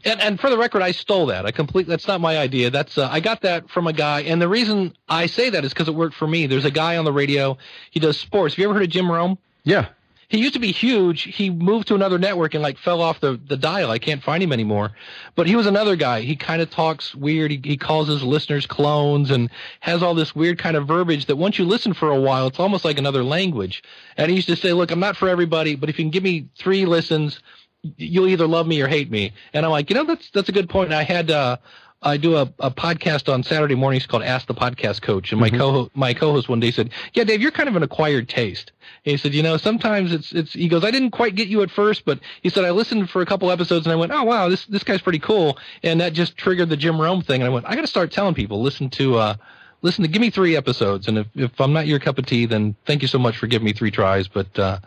And, 0.05 0.19
and 0.21 0.39
for 0.39 0.49
the 0.49 0.58
record, 0.58 0.82
I 0.82 0.91
stole 0.91 1.27
that. 1.27 1.45
I 1.45 1.51
completely. 1.51 1.91
That's 1.91 2.08
not 2.08 2.21
my 2.21 2.38
idea. 2.38 2.69
That's 2.69 2.97
uh, 2.97 3.08
I 3.12 3.19
got 3.19 3.41
that 3.41 3.69
from 3.69 3.88
a 3.88 3.93
guy. 3.93 4.21
And 4.21 4.41
the 4.41 4.49
reason 4.49 4.95
I 5.08 5.25
say 5.25 5.49
that 5.49 5.65
is 5.65 5.73
because 5.73 5.88
it 5.88 5.95
worked 5.95 6.15
for 6.15 6.27
me. 6.27 6.47
There's 6.47 6.65
a 6.65 6.71
guy 6.71 6.97
on 6.97 7.05
the 7.05 7.13
radio. 7.13 7.58
He 7.91 7.99
does 7.99 8.19
sports. 8.19 8.55
Have 8.55 8.60
you 8.60 8.65
ever 8.65 8.73
heard 8.73 8.84
of 8.84 8.89
Jim 8.89 9.12
Rome? 9.12 9.38
Yeah. 9.63 9.89
He 10.29 10.38
used 10.38 10.53
to 10.53 10.60
be 10.60 10.71
huge. 10.71 11.23
He 11.23 11.49
moved 11.49 11.88
to 11.88 11.95
another 11.95 12.19
network 12.19 12.53
and 12.53 12.62
like 12.62 12.77
fell 12.77 13.01
off 13.01 13.19
the, 13.19 13.39
the 13.47 13.58
dial. 13.58 13.89
I 13.89 13.97
can't 13.97 14.21
find 14.21 14.43
him 14.43 14.53
anymore. 14.53 14.91
But 15.34 15.47
he 15.47 15.55
was 15.55 15.65
another 15.65 15.95
guy. 15.95 16.21
He 16.21 16.36
kind 16.36 16.62
of 16.62 16.69
talks 16.69 17.15
weird. 17.15 17.49
He, 17.49 17.60
he 17.63 17.77
calls 17.77 18.08
his 18.08 18.21
listeners 18.21 18.67
clones 18.67 19.32
and 19.32 19.49
has 19.79 20.03
all 20.03 20.13
this 20.13 20.36
weird 20.36 20.60
kind 20.60 20.77
of 20.77 20.88
verbiage 20.88 21.25
that 21.25 21.38
once 21.38 21.58
you 21.58 21.65
listen 21.65 21.95
for 21.95 22.12
a 22.12 22.19
while, 22.19 22.45
it's 22.45 22.60
almost 22.60 22.86
like 22.86 22.99
another 22.99 23.23
language. 23.23 23.82
And 24.17 24.29
he 24.29 24.36
used 24.36 24.49
to 24.49 24.55
say, 24.55 24.71
look, 24.71 24.91
I'm 24.91 24.99
not 24.99 25.17
for 25.17 25.27
everybody, 25.27 25.75
but 25.75 25.89
if 25.89 25.97
you 25.97 26.05
can 26.05 26.12
give 26.12 26.23
me 26.23 26.47
three 26.55 26.86
listens, 26.86 27.39
you'll 27.81 28.27
either 28.27 28.47
love 28.47 28.67
me 28.67 28.81
or 28.81 28.87
hate 28.87 29.09
me. 29.11 29.33
And 29.53 29.65
I'm 29.65 29.71
like, 29.71 29.89
you 29.89 29.95
know, 29.95 30.05
that's 30.05 30.29
that's 30.31 30.49
a 30.49 30.51
good 30.51 30.69
point. 30.69 30.93
I 30.93 31.03
had 31.03 31.31
uh, 31.31 31.57
I 32.01 32.17
do 32.17 32.37
a, 32.37 32.51
a 32.59 32.71
podcast 32.71 33.31
on 33.31 33.43
Saturday 33.43 33.75
mornings 33.75 34.05
called 34.05 34.23
Ask 34.23 34.47
the 34.47 34.53
Podcast 34.53 35.01
Coach, 35.01 35.31
and 35.31 35.41
my 35.41 35.49
mm-hmm. 35.49 35.57
co 35.57 35.91
my 35.93 36.13
co-host 36.13 36.47
one 36.49 36.59
day 36.59 36.71
said, 36.71 36.91
"Yeah, 37.13 37.25
Dave, 37.25 37.41
you're 37.41 37.51
kind 37.51 37.69
of 37.69 37.75
an 37.75 37.83
acquired 37.83 38.29
taste." 38.29 38.71
And 39.05 39.11
he 39.11 39.17
said, 39.17 39.33
"You 39.33 39.43
know, 39.43 39.57
sometimes 39.57 40.13
it's 40.13 40.31
it's." 40.31 40.53
He 40.53 40.67
goes, 40.67 40.85
"I 40.85 40.91
didn't 40.91 41.11
quite 41.11 41.35
get 41.35 41.47
you 41.47 41.61
at 41.61 41.71
first, 41.71 42.05
but 42.05 42.19
he 42.41 42.49
said 42.49 42.65
I 42.65 42.71
listened 42.71 43.09
for 43.09 43.21
a 43.21 43.25
couple 43.25 43.51
episodes 43.51 43.85
and 43.85 43.93
I 43.93 43.95
went, 43.95 44.11
oh 44.11 44.23
wow, 44.23 44.49
this 44.49 44.65
this 44.65 44.83
guy's 44.83 45.01
pretty 45.01 45.19
cool," 45.19 45.57
and 45.83 45.99
that 46.01 46.13
just 46.13 46.37
triggered 46.37 46.69
the 46.69 46.77
Jim 46.77 46.99
Rome 46.99 47.21
thing. 47.21 47.41
And 47.41 47.49
I 47.49 47.53
went, 47.53 47.65
I 47.65 47.75
got 47.75 47.81
to 47.81 47.87
start 47.87 48.11
telling 48.11 48.35
people, 48.35 48.61
listen 48.61 48.89
to. 48.91 49.17
uh 49.17 49.35
Listen 49.81 50.03
to 50.03 50.09
give 50.09 50.19
me 50.19 50.29
three 50.29 50.57
episodes, 50.57 51.07
and 51.07 51.19
if, 51.19 51.27
if 51.35 51.61
I'm 51.61 51.71
not 51.71 51.87
your 51.87 51.99
cup 51.99 52.17
of 52.17 52.25
tea, 52.25 52.45
then 52.45 52.75
thank 52.85 53.01
you 53.01 53.07
so 53.07 53.17
much 53.17 53.37
for 53.37 53.47
giving 53.47 53.65
me 53.65 53.71
three 53.71 53.91
tries. 53.91 54.27
But 54.27 54.59
uh, 54.59 54.79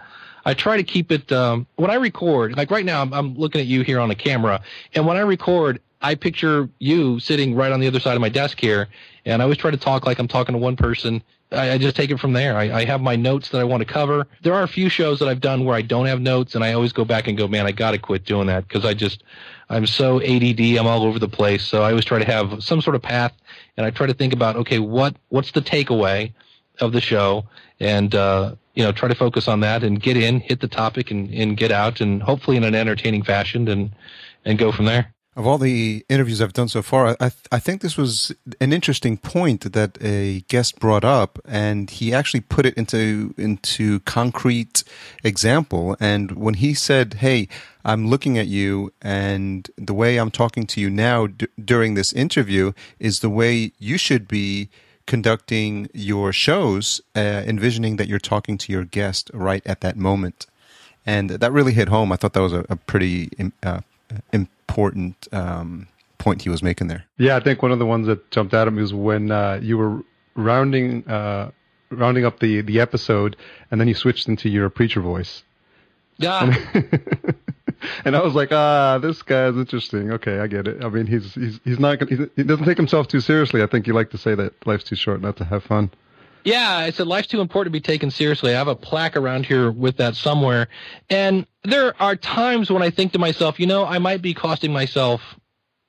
I 0.44 0.55
try 0.55 0.76
to 0.76 0.83
keep 0.83 1.12
it 1.12 1.31
um, 1.33 1.66
when 1.76 1.90
I 1.90 1.94
record. 1.94 2.57
Like 2.57 2.70
right 2.70 2.85
now, 2.85 3.02
I'm, 3.02 3.12
I'm 3.12 3.35
looking 3.35 3.61
at 3.61 3.66
you 3.66 3.83
here 3.83 4.00
on 4.00 4.09
the 4.09 4.14
camera, 4.14 4.62
and 4.94 5.07
when 5.07 5.16
I 5.16 5.20
record, 5.20 5.81
I 6.02 6.16
picture 6.16 6.68
you 6.78 7.20
sitting 7.20 7.55
right 7.55 7.70
on 7.70 7.81
the 7.81 7.87
other 7.87 8.00
side 8.00 8.14
of 8.14 8.20
my 8.20 8.28
desk 8.28 8.61
here, 8.61 8.88
and 9.24 9.40
I 9.40 9.44
always 9.44 9.59
try 9.59 9.70
to 9.70 9.76
talk 9.76 10.05
like 10.05 10.18
I'm 10.18 10.28
talking 10.28 10.52
to 10.52 10.59
one 10.59 10.76
person. 10.76 11.22
I, 11.52 11.72
I 11.72 11.78
just 11.78 11.94
take 11.94 12.11
it 12.11 12.18
from 12.18 12.33
there. 12.33 12.57
I, 12.57 12.81
I 12.81 12.85
have 12.85 13.00
my 13.00 13.14
notes 13.14 13.50
that 13.50 13.59
I 13.59 13.64
want 13.64 13.83
to 13.83 13.85
cover. 13.85 14.26
There 14.42 14.55
are 14.55 14.62
a 14.62 14.68
few 14.68 14.88
shows 14.88 15.18
that 15.20 15.28
I've 15.28 15.40
done 15.40 15.64
where 15.64 15.76
I 15.76 15.83
don't 15.83 16.07
have 16.07 16.20
notes, 16.20 16.55
and 16.55 16.64
I 16.64 16.72
always 16.72 16.92
go 16.92 17.05
back 17.05 17.28
and 17.28 17.38
go, 17.38 17.46
man, 17.46 17.66
I 17.66 17.72
got 17.72 17.92
to 17.92 17.98
quit 17.98 18.24
doing 18.24 18.48
that 18.48 18.66
because 18.66 18.85
I 18.85 18.94
just, 18.94 19.22
I'm 19.68 19.87
so 19.87 20.20
ADD. 20.20 20.61
I'm 20.61 20.87
all 20.87 21.05
over 21.05 21.18
the 21.18 21.28
place. 21.28 21.64
So 21.64 21.83
I 21.83 21.90
always 21.90 22.05
try 22.05 22.18
to 22.18 22.24
have 22.24 22.62
some 22.62 22.81
sort 22.81 22.96
of 22.96 23.02
path, 23.02 23.33
and 23.76 23.87
I 23.87 23.90
try 23.90 24.07
to 24.07 24.14
think 24.14 24.33
about, 24.33 24.57
okay, 24.57 24.81
what 24.81 25.16
what's 25.28 25.52
the 25.52 25.62
takeaway 25.62 26.33
of 26.83 26.92
the 26.92 27.01
show, 27.01 27.45
and 27.81 28.14
uh, 28.14 28.55
you 28.75 28.83
know, 28.83 28.92
try 28.92 29.09
to 29.09 29.14
focus 29.14 29.49
on 29.49 29.61
that 29.61 29.83
and 29.83 30.03
get 30.03 30.16
in, 30.16 30.40
hit 30.40 30.61
the 30.61 30.68
topic, 30.68 31.11
and, 31.11 31.31
and 31.33 31.57
get 31.57 31.71
out, 31.71 32.01
and 32.01 32.23
hopefully 32.23 32.57
in 32.57 32.64
an 32.64 32.75
entertaining 32.75 33.23
fashion, 33.23 33.68
and 33.68 33.90
and 34.45 34.59
go 34.59 34.73
from 34.73 34.85
there. 34.87 35.14
Of 35.35 35.47
all 35.47 35.57
the 35.57 36.05
interviews 36.11 36.42
I've 36.42 36.53
done 36.53 36.68
so 36.68 36.83
far, 36.83 37.16
I, 37.18 37.31
I 37.51 37.59
think 37.59 37.81
this 37.81 37.97
was 37.97 38.33
an 38.61 38.71
interesting 38.71 39.16
point 39.16 39.73
that 39.73 39.97
a 40.03 40.40
guest 40.49 40.79
brought 40.79 41.05
up, 41.05 41.38
and 41.47 41.88
he 41.88 42.12
actually 42.12 42.42
put 42.42 42.66
it 42.66 42.75
into 42.75 43.35
into 43.38 44.01
concrete 44.01 44.85
example. 45.25 45.97
And 45.99 46.33
when 46.33 46.55
he 46.55 46.75
said, 46.75 47.14
"Hey, 47.14 47.49
I'm 47.83 48.09
looking 48.09 48.37
at 48.37 48.49
you, 48.49 48.92
and 49.01 49.71
the 49.79 49.95
way 49.95 50.18
I'm 50.18 50.31
talking 50.31 50.66
to 50.66 50.81
you 50.83 50.90
now 50.90 51.29
d- 51.29 51.47
during 51.64 51.95
this 51.95 52.12
interview 52.12 52.73
is 52.99 53.21
the 53.21 53.31
way 53.31 53.73
you 53.79 53.97
should 53.97 54.29
be." 54.29 54.68
Conducting 55.07 55.88
your 55.93 56.33
shows, 56.33 57.01
uh, 57.17 57.21
envisioning 57.47 57.97
that 57.97 58.09
you're 58.09 58.19
talking 58.19 58.59
to 58.59 58.73
your 58.73 58.85
guest 58.85 59.31
right 59.35 59.62
at 59.67 59.81
that 59.81 59.97
moment. 59.97 60.47
And 61.05 61.31
that 61.31 61.53
really 61.53 61.73
hit 61.73 61.88
home. 61.88 62.12
I 62.12 62.17
thought 62.17 62.33
that 62.35 62.43
was 62.43 62.53
a, 62.53 62.65
a 62.69 62.77
pretty 62.77 63.31
uh, 63.62 63.81
important 64.33 65.29
um, 65.33 65.88
point 66.19 66.43
he 66.43 66.49
was 66.49 66.62
making 66.62 66.87
there. 66.87 67.05
Yeah, 67.19 67.37
I 67.37 67.41
think 67.41 67.62
one 67.62 67.73
of 67.73 67.79
the 67.79 67.87
ones 67.87 68.07
that 68.07 68.31
jumped 68.31 68.55
out 68.55 68.67
at 68.67 68.73
me 68.73 68.83
was 68.83 68.95
when 68.95 69.31
uh, 69.31 69.59
you 69.61 69.77
were 69.79 70.03
rounding 70.35 71.07
uh, 71.09 71.51
rounding 71.91 72.25
up 72.25 72.38
the 72.38 72.61
the 72.62 72.81
episode, 72.81 73.37
and 73.71 73.81
then 73.81 73.88
you 73.88 73.95
switched 73.95 74.29
into 74.29 74.49
your 74.49 74.71
preacher 74.71 75.01
voice. 75.01 75.43
Yeah. 76.19 76.55
And, 78.05 78.16
I 78.16 78.22
was 78.22 78.35
like, 78.35 78.52
ah, 78.52 78.98
this 78.98 79.22
guy's 79.22 79.57
interesting. 79.57 80.12
Okay, 80.12 80.38
I 80.38 80.46
get 80.46 80.68
it. 80.68 80.85
I 80.85 80.88
mean, 80.88 81.07
he's 81.07 81.35
he's 81.35 81.61
he's 81.64 81.78
not 81.78 82.07
he's, 82.09 82.20
he 82.37 82.42
doesn't 82.42 82.64
take 82.64 82.76
himself 82.76 83.09
too 83.09 83.20
seriously. 83.20 83.62
I 83.62 83.66
think 83.66 83.87
you 83.87 83.94
like 83.94 84.11
to 84.11 84.18
say 84.18 84.35
that 84.35 84.66
life's 84.66 84.85
too 84.85 84.96
short 84.96 85.20
not 85.20 85.37
to 85.38 85.44
have 85.44 85.64
fun. 85.64 85.90
Yeah, 86.44 86.76
I 86.76 86.90
said 86.90 87.07
life's 87.07 87.28
too 87.28 87.40
important 87.40 87.72
to 87.72 87.78
be 87.78 87.81
taken 87.81 88.11
seriously. 88.11 88.55
I 88.55 88.59
have 88.59 88.68
a 88.68 88.74
plaque 88.74 89.16
around 89.16 89.46
here 89.46 89.70
with 89.70 89.98
that 89.98 90.16
somewhere. 90.16 90.68
And 91.09 91.46
there 91.62 92.00
are 92.02 92.16
times 92.16 92.70
when 92.70 92.83
I 92.83 92.90
think 92.90 93.12
to 93.12 93.18
myself, 93.18 93.61
you 93.61 93.66
know, 93.66 93.85
I 93.85 93.98
might 93.98 94.22
be 94.22 94.35
costing 94.35 94.72
myself 94.72 95.20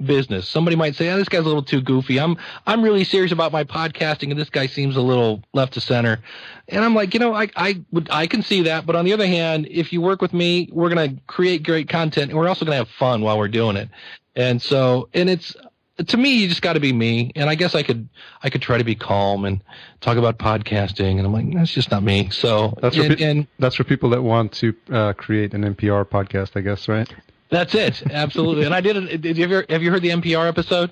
business. 0.04 0.48
Somebody 0.48 0.76
might 0.76 0.96
say, 0.96 1.10
oh, 1.10 1.18
this 1.18 1.30
guy's 1.30 1.42
a 1.42 1.44
little 1.44 1.64
too 1.64 1.82
goofy. 1.82 2.20
I'm 2.20 2.38
I'm 2.66 2.82
really 2.82 3.04
serious 3.04 3.32
about 3.32 3.52
my 3.52 3.64
podcasting 3.64 4.32
and 4.32 4.40
this 4.40 4.50
guy 4.50 4.68
seems 4.68 4.96
a 4.96 5.02
little 5.02 5.44
left 5.54 5.74
to 5.74 5.82
center. 5.82 6.20
And 6.68 6.84
I'm 6.84 6.96
like, 6.96 7.14
you 7.14 7.20
know, 7.20 7.34
I 7.34 7.50
I 7.56 7.82
would 7.92 8.10
I 8.12 8.28
can 8.28 8.42
see 8.42 8.64
that, 8.64 8.86
but 8.86 8.96
on 8.96 9.06
the 9.06 9.14
other 9.14 9.28
hand, 9.28 9.68
if 9.70 9.94
you 9.94 10.02
work 10.02 10.22
with 10.22 10.34
me, 10.34 10.70
we're 10.72 10.90
going 10.90 11.16
to 11.16 11.22
create 11.28 11.64
great 11.64 11.90
content 11.90 12.32
and 12.32 12.40
we're 12.40 12.48
also 12.48 12.66
going 12.66 12.74
to 12.74 12.78
have 12.78 12.90
fun 12.90 13.22
while 13.22 13.38
we're 13.38 13.48
doing 13.48 13.78
it. 13.78 13.90
And 14.36 14.62
so, 14.62 15.10
and 15.14 15.30
it's 15.30 15.56
to 16.08 16.18
me, 16.18 16.34
you 16.38 16.48
just 16.48 16.62
got 16.62 16.74
to 16.74 16.80
be 16.80 16.92
me. 16.92 17.32
And 17.36 17.50
I 17.50 17.56
guess 17.56 17.76
I 17.76 17.84
could, 17.84 18.10
I 18.42 18.50
could 18.50 18.62
try 18.62 18.78
to 18.78 18.84
be 18.84 18.96
calm 18.96 19.46
and 19.46 19.64
talk 20.02 20.18
about 20.18 20.40
podcasting. 20.40 21.18
And 21.18 21.26
I'm 21.26 21.34
like, 21.34 21.54
that's 21.54 21.72
just 21.72 21.92
not 21.92 22.04
me. 22.04 22.30
So 22.32 22.76
that's 22.82 22.96
for, 22.96 23.04
and, 23.04 23.18
pe- 23.18 23.24
and 23.24 23.48
that's 23.60 23.76
for 23.76 23.84
people 23.84 24.10
that 24.10 24.24
want 24.24 24.52
to 24.54 24.76
uh, 24.92 25.14
create 25.14 25.54
an 25.54 25.76
NPR 25.76 26.06
podcast, 26.06 26.52
I 26.56 26.62
guess, 26.62 26.88
right? 26.88 27.14
That's 27.54 27.76
it, 27.76 28.02
absolutely. 28.12 28.66
and 28.66 28.74
I 28.74 28.82
did. 28.82 28.98
it. 28.98 29.22
Did 29.22 29.38
you 29.38 29.44
ever 29.46 29.66
have 29.70 29.82
you 29.84 29.92
heard 29.92 30.02
the 30.02 30.10
NPR 30.10 30.48
episode? 30.48 30.92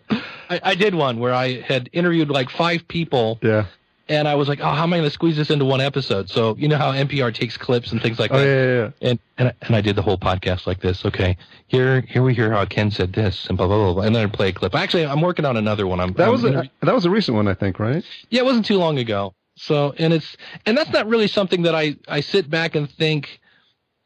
I, 0.49 0.59
I 0.63 0.75
did 0.75 0.93
one 0.95 1.19
where 1.19 1.33
I 1.33 1.61
had 1.61 1.89
interviewed 1.91 2.29
like 2.29 2.49
five 2.49 2.87
people. 2.87 3.39
Yeah. 3.41 3.65
And 4.09 4.27
I 4.27 4.35
was 4.35 4.49
like, 4.49 4.59
oh, 4.59 4.65
how 4.69 4.83
am 4.83 4.91
I 4.93 4.97
going 4.97 5.07
to 5.07 5.13
squeeze 5.13 5.37
this 5.37 5.49
into 5.49 5.63
one 5.63 5.79
episode? 5.79 6.29
So 6.29 6.55
you 6.57 6.67
know 6.67 6.77
how 6.77 6.91
NPR 6.91 7.33
takes 7.33 7.55
clips 7.55 7.93
and 7.93 8.01
things 8.01 8.19
like 8.19 8.31
Oh 8.31 8.37
that. 8.39 8.45
yeah, 8.45 8.65
yeah, 8.65 8.89
yeah. 9.01 9.09
And, 9.09 9.19
and 9.37 9.47
I- 9.49 9.53
and 9.61 9.75
I 9.75 9.81
did 9.81 9.95
the 9.95 10.01
whole 10.01 10.17
podcast 10.17 10.67
like 10.67 10.81
this. 10.81 11.05
Okay, 11.05 11.37
here 11.67 12.01
here 12.01 12.21
we 12.21 12.33
hear 12.35 12.51
how 12.51 12.65
Ken 12.65 12.91
said 12.91 13.13
this 13.13 13.45
and 13.47 13.57
blah 13.57 13.67
blah 13.67 13.77
blah, 13.77 13.93
blah 13.93 14.03
and 14.03 14.15
then 14.15 14.25
I 14.25 14.29
play 14.29 14.49
a 14.49 14.53
clip. 14.53 14.75
Actually, 14.75 15.05
I'm 15.05 15.21
working 15.21 15.45
on 15.45 15.55
another 15.57 15.87
one. 15.87 15.99
I'm 15.99 16.13
That 16.13 16.25
I'm 16.27 16.31
was 16.31 16.43
a, 16.43 16.69
that 16.81 16.93
was 16.93 17.05
a 17.05 17.09
recent 17.09 17.35
one, 17.37 17.47
I 17.47 17.53
think, 17.53 17.79
right? 17.79 18.03
yeah, 18.29 18.41
it 18.41 18.45
wasn't 18.45 18.65
too 18.65 18.77
long 18.77 18.99
ago. 18.99 19.33
So, 19.57 19.93
and 19.97 20.11
it's, 20.13 20.35
and 20.65 20.77
that's 20.77 20.89
not 20.91 21.07
really 21.07 21.27
something 21.27 21.61
that 21.63 21.75
I, 21.75 21.95
I 22.07 22.21
sit 22.21 22.49
back 22.49 22.73
and 22.75 22.89
think, 22.89 23.39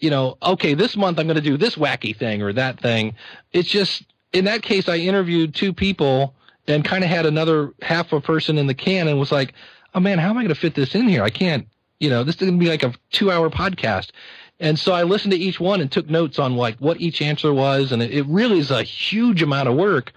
you 0.06 0.12
know, 0.12 0.38
okay, 0.44 0.76
this 0.76 0.96
month 0.96 1.18
I'm 1.18 1.26
going 1.26 1.36
to 1.36 1.42
do 1.42 1.58
this 1.58 1.78
wacky 1.78 2.16
thing 2.16 2.44
or 2.44 2.54
that 2.54 2.80
thing. 2.80 3.16
It's 3.54 3.68
just, 3.68 4.04
in 4.34 4.46
that 4.46 4.62
case, 4.62 4.88
I 4.88 4.98
interviewed 4.98 5.56
two 5.56 5.74
people 5.74 6.36
and 6.68 6.86
kind 6.86 7.04
of 7.04 7.10
had 7.10 7.26
another 7.26 7.74
half 7.82 8.14
a 8.14 8.22
person 8.22 8.60
in 8.60 8.68
the 8.68 8.76
can 8.76 9.08
and 9.08 9.20
was 9.20 9.32
like, 9.32 9.56
oh 9.96 10.00
man, 10.00 10.20
how 10.20 10.30
am 10.30 10.38
I 10.38 10.42
going 10.42 10.54
to 10.54 10.62
fit 10.62 10.76
this 10.76 10.94
in 10.94 11.10
here? 11.10 11.24
I 11.24 11.32
can't, 11.32 11.68
you 12.00 12.12
know, 12.12 12.24
this 12.24 12.36
is 12.36 12.42
going 12.42 12.60
to 12.60 12.64
be 12.64 12.70
like 12.70 12.84
a 12.84 12.94
two 13.10 13.32
hour 13.32 13.50
podcast. 13.50 14.12
And 14.60 14.78
so 14.78 14.94
I 14.94 15.02
listened 15.02 15.32
to 15.32 15.40
each 15.40 15.60
one 15.60 15.82
and 15.82 15.92
took 15.92 16.08
notes 16.08 16.38
on 16.38 16.56
like 16.56 16.78
what 16.78 17.02
each 17.02 17.20
answer 17.20 17.52
was. 17.52 17.92
And 17.92 18.04
it, 18.04 18.14
it 18.14 18.28
really 18.28 18.60
is 18.60 18.70
a 18.70 18.84
huge 18.84 19.42
amount 19.42 19.70
of 19.70 19.76
work. 19.76 20.14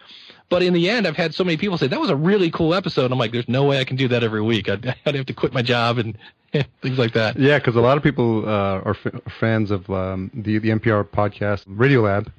But 0.51 0.63
in 0.63 0.75
the 0.75 0.91
end, 0.91 1.07
I've 1.07 1.17
had 1.17 1.35
so 1.35 1.45
many 1.45 1.57
people 1.57 1.79
say 1.79 1.87
that 1.87 1.99
was 1.99 2.11
a 2.11 2.17
really 2.17 2.51
cool 2.51 2.75
episode. 2.75 3.11
I'm 3.11 3.19
like, 3.19 3.33
there's 3.33 3.49
no 3.49 3.65
way 3.65 3.81
I 3.81 3.85
can 3.85 3.97
do 3.97 4.09
that 4.09 4.23
every 4.23 4.43
week. 4.43 4.69
I'd, 4.69 4.95
I'd 5.07 5.15
have 5.15 5.27
to 5.27 5.33
quit 5.33 5.55
my 5.55 5.63
job 5.63 5.97
and 5.97 6.19
things 6.83 6.99
like 6.99 7.13
that. 7.13 7.39
Yeah, 7.39 7.59
because 7.59 7.77
a 7.77 7.81
lot 7.81 7.97
of 7.97 8.03
people 8.03 8.49
uh, 8.49 8.81
are 8.81 8.97
f- 9.05 9.23
fans 9.39 9.71
of 9.71 9.89
um, 9.91 10.31
the 10.35 10.59
the 10.59 10.71
NPR 10.71 11.05
podcast 11.05 11.67
Radiolab. 11.67 12.33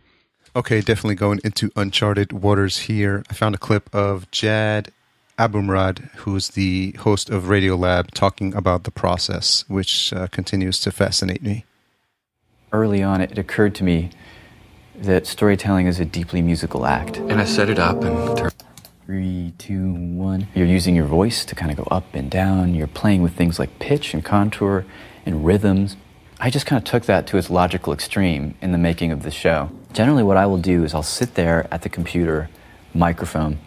Okay, 0.56 0.82
definitely 0.82 1.16
going 1.16 1.40
into 1.44 1.72
uncharted 1.76 2.34
waters 2.34 2.80
here. 2.80 3.24
I 3.30 3.34
found 3.34 3.54
a 3.54 3.60
clip 3.60 3.88
of 3.94 4.30
Jad 4.32 4.92
Abumrad, 5.38 6.10
who's 6.18 6.50
the 6.50 6.92
host 7.00 7.30
of 7.30 7.44
Radiolab, 7.44 8.12
talking 8.12 8.54
about 8.56 8.84
the 8.84 8.92
process, 8.92 9.64
which 9.68 10.12
uh, 10.12 10.28
continues 10.28 10.80
to 10.82 10.92
fascinate 10.92 11.44
me. 11.44 11.66
early 12.74 13.02
on, 13.04 13.22
it 13.22 13.38
occurred 13.38 13.74
to 13.76 13.84
me 13.84 14.10
that 14.96 15.26
storytelling 15.26 15.88
is 15.88 16.00
a 16.00 16.06
deeply 16.06 16.42
musical 16.42 16.86
act. 16.86 17.18
And 17.18 17.40
I 17.40 17.46
set 17.46 17.70
it 17.70 17.80
up 17.80 18.04
and 18.04 18.38
turned. 18.38 18.59
Three, 19.10 19.56
two, 19.58 19.92
one. 19.92 20.50
You're 20.54 20.68
using 20.68 20.96
your 20.96 21.08
voice 21.08 21.44
to 21.46 21.56
kind 21.56 21.72
of 21.72 21.78
go 21.78 21.88
up 21.90 22.14
and 22.14 22.30
down. 22.30 22.76
You're 22.76 22.86
playing 22.86 23.24
with 23.24 23.34
things 23.34 23.58
like 23.58 23.80
pitch 23.80 24.14
and 24.14 24.24
contour 24.24 24.86
and 25.26 25.44
rhythms. 25.44 25.98
I 26.40 26.52
just 26.52 26.68
kind 26.68 26.78
of 26.80 26.84
took 26.84 27.06
that 27.06 27.26
to 27.26 27.38
its 27.38 27.50
logical 27.50 27.92
extreme 27.92 28.54
in 28.62 28.72
the 28.72 28.78
making 28.78 29.12
of 29.12 29.24
the 29.24 29.32
show. 29.32 29.72
Generally, 29.94 30.22
what 30.22 30.38
I 30.38 30.46
will 30.46 30.60
do 30.60 30.84
is 30.84 30.94
I'll 30.94 31.02
sit 31.02 31.34
there 31.34 31.68
at 31.72 31.82
the 31.82 31.90
computer, 31.90 32.52
microphone. 32.94 33.58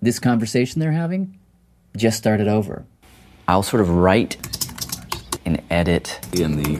This 0.00 0.20
conversation 0.20 0.78
they're 0.78 0.92
having 0.92 1.40
just 1.96 2.16
started 2.16 2.46
over. 2.46 2.84
I'll 3.48 3.64
sort 3.64 3.80
of 3.80 3.90
write 3.90 4.36
and 5.44 5.60
edit 5.70 6.20
And 6.40 6.64
the. 6.64 6.76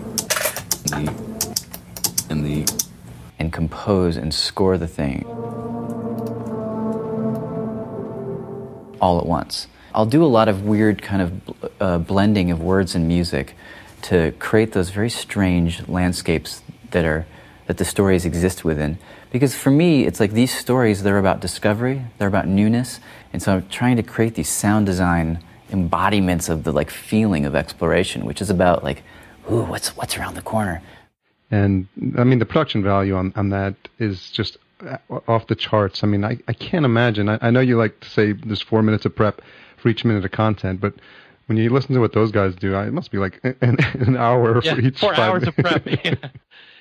The. 0.84 2.26
And 2.30 2.46
the. 2.46 2.84
and 3.40 3.52
compose 3.52 4.16
and 4.16 4.32
score 4.32 4.78
the 4.78 4.86
thing 4.86 5.26
all 9.00 9.18
at 9.18 9.26
once. 9.26 9.66
I'll 9.94 10.06
do 10.06 10.24
a 10.24 10.26
lot 10.26 10.48
of 10.48 10.64
weird 10.64 11.02
kind 11.02 11.22
of 11.22 11.70
uh, 11.80 11.98
blending 11.98 12.50
of 12.50 12.60
words 12.60 12.94
and 12.94 13.06
music 13.06 13.54
to 14.02 14.32
create 14.38 14.72
those 14.72 14.90
very 14.90 15.10
strange 15.10 15.86
landscapes 15.88 16.62
that 16.90 17.04
are 17.04 17.26
that 17.66 17.78
the 17.78 17.84
stories 17.84 18.26
exist 18.26 18.64
within. 18.64 18.98
Because 19.30 19.54
for 19.54 19.70
me, 19.70 20.04
it's 20.04 20.20
like 20.20 20.32
these 20.32 20.52
stories 20.54 21.02
they're 21.02 21.18
about 21.18 21.40
discovery, 21.40 22.02
they're 22.18 22.28
about 22.28 22.46
newness, 22.46 23.00
and 23.32 23.42
so 23.42 23.54
I'm 23.54 23.68
trying 23.68 23.96
to 23.96 24.02
create 24.02 24.34
these 24.34 24.50
sound 24.50 24.86
design 24.86 25.42
embodiments 25.70 26.48
of 26.48 26.64
the 26.64 26.72
like 26.72 26.90
feeling 26.90 27.46
of 27.46 27.54
exploration, 27.54 28.24
which 28.26 28.42
is 28.42 28.50
about 28.50 28.84
like, 28.84 29.02
ooh, 29.50 29.62
what's 29.62 29.96
what's 29.96 30.16
around 30.18 30.34
the 30.34 30.42
corner. 30.42 30.82
And 31.50 31.86
I 32.18 32.24
mean, 32.24 32.38
the 32.38 32.46
production 32.46 32.82
value 32.82 33.16
on, 33.16 33.32
on 33.36 33.50
that 33.50 33.74
is 33.98 34.30
just 34.30 34.58
off 35.28 35.46
the 35.46 35.54
charts. 35.54 36.02
I 36.04 36.06
mean, 36.06 36.24
I, 36.24 36.38
I 36.48 36.52
can't 36.52 36.84
imagine. 36.84 37.28
I, 37.28 37.38
I 37.40 37.50
know 37.50 37.60
you 37.60 37.76
like 37.76 38.00
to 38.00 38.08
say 38.10 38.32
there's 38.32 38.62
four 38.62 38.82
minutes 38.82 39.04
of 39.04 39.14
prep 39.14 39.40
for 39.76 39.88
each 39.88 40.04
minute 40.04 40.24
of 40.24 40.30
content, 40.30 40.80
but 40.80 40.94
when 41.46 41.58
you 41.58 41.68
listen 41.70 41.94
to 41.94 42.00
what 42.00 42.12
those 42.12 42.32
guys 42.32 42.54
do, 42.54 42.74
it 42.74 42.92
must 42.92 43.10
be 43.10 43.18
like 43.18 43.38
an, 43.60 43.76
an 43.94 44.16
hour 44.16 44.60
Yeah, 44.62 44.74
for 44.74 44.80
each. 44.80 44.98
four 44.98 45.14
hours 45.14 45.46
of 45.46 45.56
prep. 45.56 45.86
Yeah. 45.86 46.14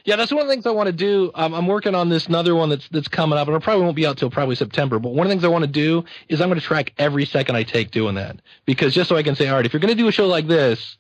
Yeah, 0.05 0.17
that's 0.17 0.33
one 0.33 0.41
of 0.41 0.47
the 0.49 0.53
things 0.53 0.65
I 0.65 0.71
want 0.71 0.87
to 0.87 0.91
do. 0.91 1.31
Um, 1.33 1.53
I'm 1.53 1.65
working 1.65 1.95
on 1.95 2.09
this 2.09 2.27
another 2.27 2.55
one 2.55 2.67
that's 2.67 2.89
that's 2.89 3.07
coming 3.07 3.39
up, 3.39 3.47
and 3.47 3.55
it 3.55 3.63
probably 3.63 3.85
won't 3.85 3.95
be 3.95 4.05
out 4.05 4.17
till 4.17 4.29
probably 4.29 4.55
September. 4.55 4.99
But 4.99 5.13
one 5.13 5.25
of 5.25 5.29
the 5.29 5.33
things 5.33 5.45
I 5.45 5.47
want 5.47 5.63
to 5.63 5.71
do 5.71 6.03
is 6.27 6.41
I'm 6.41 6.49
going 6.49 6.59
to 6.59 6.65
track 6.65 6.91
every 6.97 7.23
second 7.25 7.55
I 7.55 7.63
take 7.63 7.91
doing 7.91 8.15
that, 8.15 8.41
because 8.65 8.93
just 8.93 9.07
so 9.07 9.15
I 9.15 9.23
can 9.23 9.33
say, 9.37 9.47
all 9.47 9.55
right, 9.55 9.65
if 9.65 9.71
you're 9.71 9.79
going 9.79 9.95
to 9.95 9.97
do 9.97 10.09
a 10.09 10.11
show 10.11 10.27
like 10.27 10.45
this, 10.47 10.97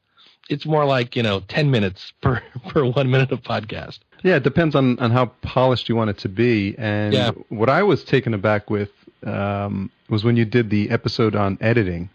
it's 0.49 0.65
more 0.65 0.85
like 0.85 1.17
you 1.17 1.21
know 1.23 1.41
10 1.41 1.69
minutes 1.69 2.13
per 2.21 2.41
per 2.69 2.85
one 2.85 3.11
minute 3.11 3.33
of 3.33 3.41
podcast. 3.41 3.99
Yeah, 4.23 4.37
it 4.37 4.43
depends 4.43 4.73
on, 4.75 4.97
on 4.99 5.11
how 5.11 5.27
polished 5.41 5.89
you 5.89 5.95
want 5.95 6.09
it 6.09 6.17
to 6.19 6.29
be. 6.29 6.75
And 6.77 7.13
Yeah. 7.13 7.31
what 7.49 7.69
I 7.69 7.83
was 7.83 8.03
taken 8.03 8.33
aback 8.33 8.69
with 8.69 8.89
um, 9.25 9.91
was 10.09 10.23
when 10.23 10.35
you 10.37 10.45
did 10.45 10.69
the 10.69 10.89
episode 10.89 11.35
on 11.35 11.57
editing. 11.61 12.09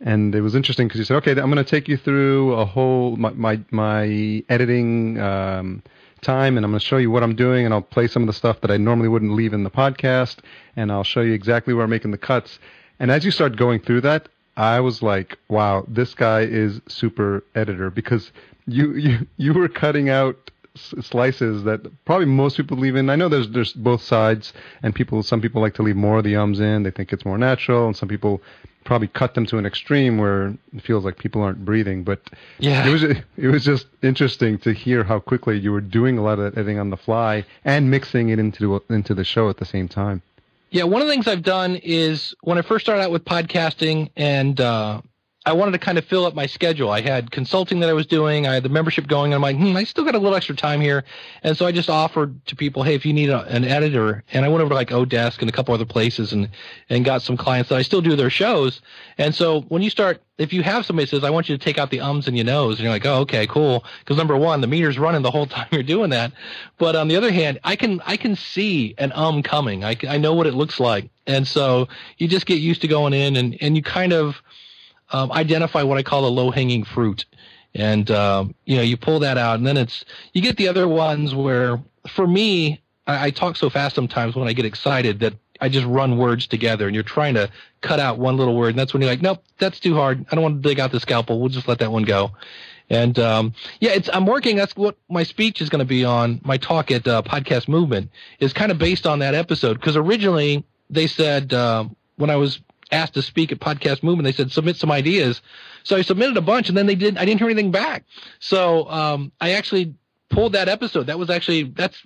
And 0.00 0.34
it 0.34 0.42
was 0.42 0.54
interesting 0.54 0.88
because 0.88 0.98
you 0.98 1.04
said, 1.04 1.16
okay, 1.18 1.30
I'm 1.32 1.50
going 1.50 1.56
to 1.56 1.64
take 1.64 1.88
you 1.88 1.96
through 1.96 2.52
a 2.52 2.64
whole, 2.64 3.16
my, 3.16 3.30
my, 3.30 3.60
my 3.70 4.42
editing 4.50 5.18
um, 5.18 5.82
time, 6.20 6.56
and 6.56 6.64
I'm 6.66 6.72
going 6.72 6.80
to 6.80 6.84
show 6.84 6.98
you 6.98 7.10
what 7.10 7.22
I'm 7.22 7.34
doing, 7.34 7.64
and 7.64 7.72
I'll 7.72 7.80
play 7.80 8.06
some 8.06 8.22
of 8.22 8.26
the 8.26 8.34
stuff 8.34 8.60
that 8.60 8.70
I 8.70 8.76
normally 8.76 9.08
wouldn't 9.08 9.32
leave 9.32 9.54
in 9.54 9.64
the 9.64 9.70
podcast, 9.70 10.38
and 10.76 10.92
I'll 10.92 11.04
show 11.04 11.22
you 11.22 11.32
exactly 11.32 11.72
where 11.72 11.84
I'm 11.84 11.90
making 11.90 12.10
the 12.10 12.18
cuts. 12.18 12.58
And 13.00 13.10
as 13.10 13.24
you 13.24 13.30
start 13.30 13.56
going 13.56 13.80
through 13.80 14.02
that, 14.02 14.28
I 14.56 14.80
was 14.80 15.02
like, 15.02 15.38
wow, 15.48 15.84
this 15.88 16.14
guy 16.14 16.40
is 16.40 16.80
super 16.88 17.44
editor 17.54 17.90
because 17.90 18.32
you 18.66 18.94
you 18.94 19.26
you 19.36 19.52
were 19.54 19.68
cutting 19.68 20.08
out 20.08 20.50
slices 20.76 21.64
that 21.64 21.80
probably 22.04 22.26
most 22.26 22.56
people 22.56 22.76
leave 22.76 22.96
in. 22.96 23.10
I 23.10 23.16
know 23.16 23.28
there's 23.28 23.48
there's 23.50 23.72
both 23.72 24.02
sides, 24.02 24.52
and 24.82 24.94
people 24.94 25.22
some 25.22 25.40
people 25.40 25.60
like 25.62 25.74
to 25.74 25.82
leave 25.82 25.96
more 25.96 26.18
of 26.18 26.24
the 26.24 26.36
ums 26.36 26.60
in. 26.60 26.82
They 26.82 26.90
think 26.90 27.12
it's 27.12 27.24
more 27.24 27.38
natural, 27.38 27.86
and 27.86 27.96
some 27.96 28.08
people 28.08 28.42
probably 28.84 29.08
cut 29.08 29.34
them 29.34 29.44
to 29.46 29.58
an 29.58 29.66
extreme 29.66 30.16
where 30.16 30.54
it 30.72 30.82
feels 30.82 31.04
like 31.04 31.18
people 31.18 31.42
aren't 31.42 31.64
breathing. 31.64 32.04
But 32.04 32.20
yeah, 32.58 32.86
it 32.86 32.90
was 32.90 33.02
it 33.02 33.48
was 33.48 33.64
just 33.64 33.86
interesting 34.02 34.58
to 34.58 34.72
hear 34.72 35.04
how 35.04 35.18
quickly 35.18 35.58
you 35.58 35.72
were 35.72 35.80
doing 35.80 36.18
a 36.18 36.22
lot 36.22 36.38
of 36.38 36.44
that 36.44 36.58
editing 36.58 36.78
on 36.78 36.90
the 36.90 36.96
fly 36.96 37.44
and 37.64 37.90
mixing 37.90 38.30
it 38.30 38.38
into 38.38 38.82
into 38.88 39.14
the 39.14 39.24
show 39.24 39.50
at 39.50 39.58
the 39.58 39.66
same 39.66 39.88
time. 39.88 40.22
Yeah, 40.70 40.84
one 40.84 41.00
of 41.00 41.06
the 41.06 41.12
things 41.12 41.28
I've 41.28 41.42
done 41.42 41.76
is 41.76 42.34
when 42.42 42.58
I 42.58 42.62
first 42.62 42.84
started 42.84 43.02
out 43.02 43.10
with 43.10 43.24
podcasting 43.24 44.10
and 44.16 44.60
uh, 44.60 45.00
I 45.46 45.52
wanted 45.52 45.70
to 45.72 45.78
kind 45.78 45.96
of 45.96 46.04
fill 46.04 46.24
up 46.24 46.34
my 46.34 46.46
schedule. 46.46 46.90
I 46.90 47.00
had 47.00 47.30
consulting 47.30 47.78
that 47.78 47.88
I 47.88 47.92
was 47.92 48.04
doing. 48.04 48.48
I 48.48 48.54
had 48.54 48.64
the 48.64 48.68
membership 48.68 49.06
going. 49.06 49.32
I'm 49.32 49.40
like, 49.40 49.56
hmm, 49.56 49.76
I 49.76 49.84
still 49.84 50.04
got 50.04 50.16
a 50.16 50.18
little 50.18 50.34
extra 50.34 50.56
time 50.56 50.80
here. 50.80 51.04
And 51.44 51.56
so 51.56 51.64
I 51.64 51.70
just 51.70 51.88
offered 51.88 52.44
to 52.46 52.56
people, 52.56 52.82
hey, 52.82 52.96
if 52.96 53.06
you 53.06 53.12
need 53.12 53.30
a, 53.30 53.42
an 53.42 53.64
editor, 53.64 54.24
and 54.32 54.44
I 54.44 54.48
went 54.48 54.62
over 54.62 54.70
to 54.70 54.74
like 54.74 54.88
Odesk 54.88 55.38
and 55.38 55.48
a 55.48 55.52
couple 55.52 55.72
other 55.72 55.84
places 55.84 56.32
and, 56.32 56.50
and 56.90 57.04
got 57.04 57.22
some 57.22 57.36
clients 57.36 57.68
that 57.68 57.76
I 57.76 57.82
still 57.82 58.00
do 58.02 58.16
their 58.16 58.28
shows. 58.28 58.82
And 59.18 59.32
so 59.32 59.60
when 59.62 59.82
you 59.82 59.90
start, 59.90 60.20
if 60.36 60.52
you 60.52 60.64
have 60.64 60.84
somebody 60.84 61.06
says, 61.06 61.22
I 61.22 61.30
want 61.30 61.48
you 61.48 61.56
to 61.56 61.64
take 61.64 61.78
out 61.78 61.90
the 61.90 62.00
ums 62.00 62.26
and 62.26 62.36
your 62.36 62.44
nose, 62.44 62.78
and 62.78 62.84
you're 62.84 62.92
like, 62.92 63.06
oh, 63.06 63.20
okay, 63.20 63.46
cool. 63.46 63.84
Because 64.00 64.16
number 64.16 64.36
one, 64.36 64.60
the 64.60 64.66
meter's 64.66 64.98
running 64.98 65.22
the 65.22 65.30
whole 65.30 65.46
time 65.46 65.68
you're 65.70 65.84
doing 65.84 66.10
that. 66.10 66.32
But 66.76 66.96
on 66.96 67.06
the 67.06 67.14
other 67.14 67.30
hand, 67.30 67.60
I 67.62 67.76
can, 67.76 68.02
I 68.04 68.16
can 68.16 68.34
see 68.34 68.96
an 68.98 69.12
um 69.14 69.44
coming. 69.44 69.84
I, 69.84 69.96
I 70.08 70.18
know 70.18 70.34
what 70.34 70.48
it 70.48 70.54
looks 70.54 70.80
like. 70.80 71.08
And 71.24 71.46
so 71.46 71.86
you 72.18 72.26
just 72.26 72.46
get 72.46 72.56
used 72.56 72.80
to 72.80 72.88
going 72.88 73.12
in 73.12 73.36
and, 73.36 73.56
and 73.60 73.76
you 73.76 73.82
kind 73.84 74.12
of, 74.12 74.42
um, 75.12 75.32
identify 75.32 75.82
what 75.82 75.98
I 75.98 76.02
call 76.02 76.26
a 76.26 76.28
low 76.28 76.50
hanging 76.50 76.84
fruit. 76.84 77.24
And, 77.74 78.10
um, 78.10 78.54
you 78.64 78.76
know, 78.76 78.82
you 78.82 78.96
pull 78.96 79.18
that 79.20 79.36
out 79.36 79.56
and 79.56 79.66
then 79.66 79.76
it's, 79.76 80.04
you 80.32 80.40
get 80.40 80.56
the 80.56 80.68
other 80.68 80.88
ones 80.88 81.34
where 81.34 81.78
for 82.08 82.26
me, 82.26 82.80
I, 83.06 83.26
I 83.26 83.30
talk 83.30 83.56
so 83.56 83.68
fast 83.68 83.94
sometimes 83.94 84.34
when 84.34 84.48
I 84.48 84.52
get 84.52 84.64
excited 84.64 85.20
that 85.20 85.34
I 85.60 85.68
just 85.68 85.86
run 85.86 86.16
words 86.16 86.46
together 86.46 86.86
and 86.86 86.94
you're 86.94 87.04
trying 87.04 87.34
to 87.34 87.50
cut 87.82 88.00
out 88.00 88.18
one 88.18 88.36
little 88.36 88.56
word. 88.56 88.70
And 88.70 88.78
that's 88.78 88.92
when 88.92 89.02
you're 89.02 89.10
like, 89.10 89.22
nope, 89.22 89.42
that's 89.58 89.78
too 89.78 89.94
hard. 89.94 90.24
I 90.30 90.34
don't 90.34 90.42
want 90.42 90.62
to 90.62 90.68
dig 90.68 90.80
out 90.80 90.90
the 90.90 91.00
scalpel. 91.00 91.38
We'll 91.38 91.50
just 91.50 91.68
let 91.68 91.78
that 91.80 91.92
one 91.92 92.04
go. 92.04 92.32
And, 92.88 93.18
um, 93.18 93.52
yeah, 93.80 93.90
it's, 93.90 94.08
I'm 94.12 94.26
working. 94.26 94.56
That's 94.56 94.76
what 94.76 94.96
my 95.10 95.22
speech 95.22 95.60
is 95.60 95.68
going 95.68 95.80
to 95.80 95.84
be 95.84 96.04
on. 96.04 96.40
My 96.44 96.56
talk 96.56 96.90
at, 96.90 97.06
uh, 97.06 97.22
podcast 97.22 97.68
movement 97.68 98.10
is 98.38 98.52
kind 98.52 98.70
of 98.70 98.78
based 98.78 99.06
on 99.06 99.18
that 99.18 99.34
episode. 99.34 99.80
Cause 99.82 99.96
originally 99.96 100.64
they 100.88 101.08
said, 101.08 101.52
uh, 101.52 101.86
when 102.16 102.30
I 102.30 102.36
was 102.36 102.60
asked 102.90 103.14
to 103.14 103.22
speak 103.22 103.52
at 103.52 103.58
Podcast 103.58 104.02
Movement. 104.02 104.24
They 104.24 104.32
said 104.32 104.50
submit 104.52 104.76
some 104.76 104.90
ideas, 104.90 105.40
so 105.82 105.96
I 105.96 106.02
submitted 106.02 106.36
a 106.36 106.42
bunch, 106.42 106.68
and 106.68 106.76
then 106.76 106.86
they 106.86 106.94
didn't. 106.94 107.18
I 107.18 107.24
didn't 107.24 107.40
hear 107.40 107.48
anything 107.48 107.70
back. 107.70 108.04
So 108.38 108.88
um, 108.90 109.32
I 109.40 109.52
actually 109.52 109.94
pulled 110.28 110.52
that 110.52 110.68
episode. 110.68 111.06
That 111.06 111.18
was 111.18 111.30
actually 111.30 111.64
that's 111.64 111.98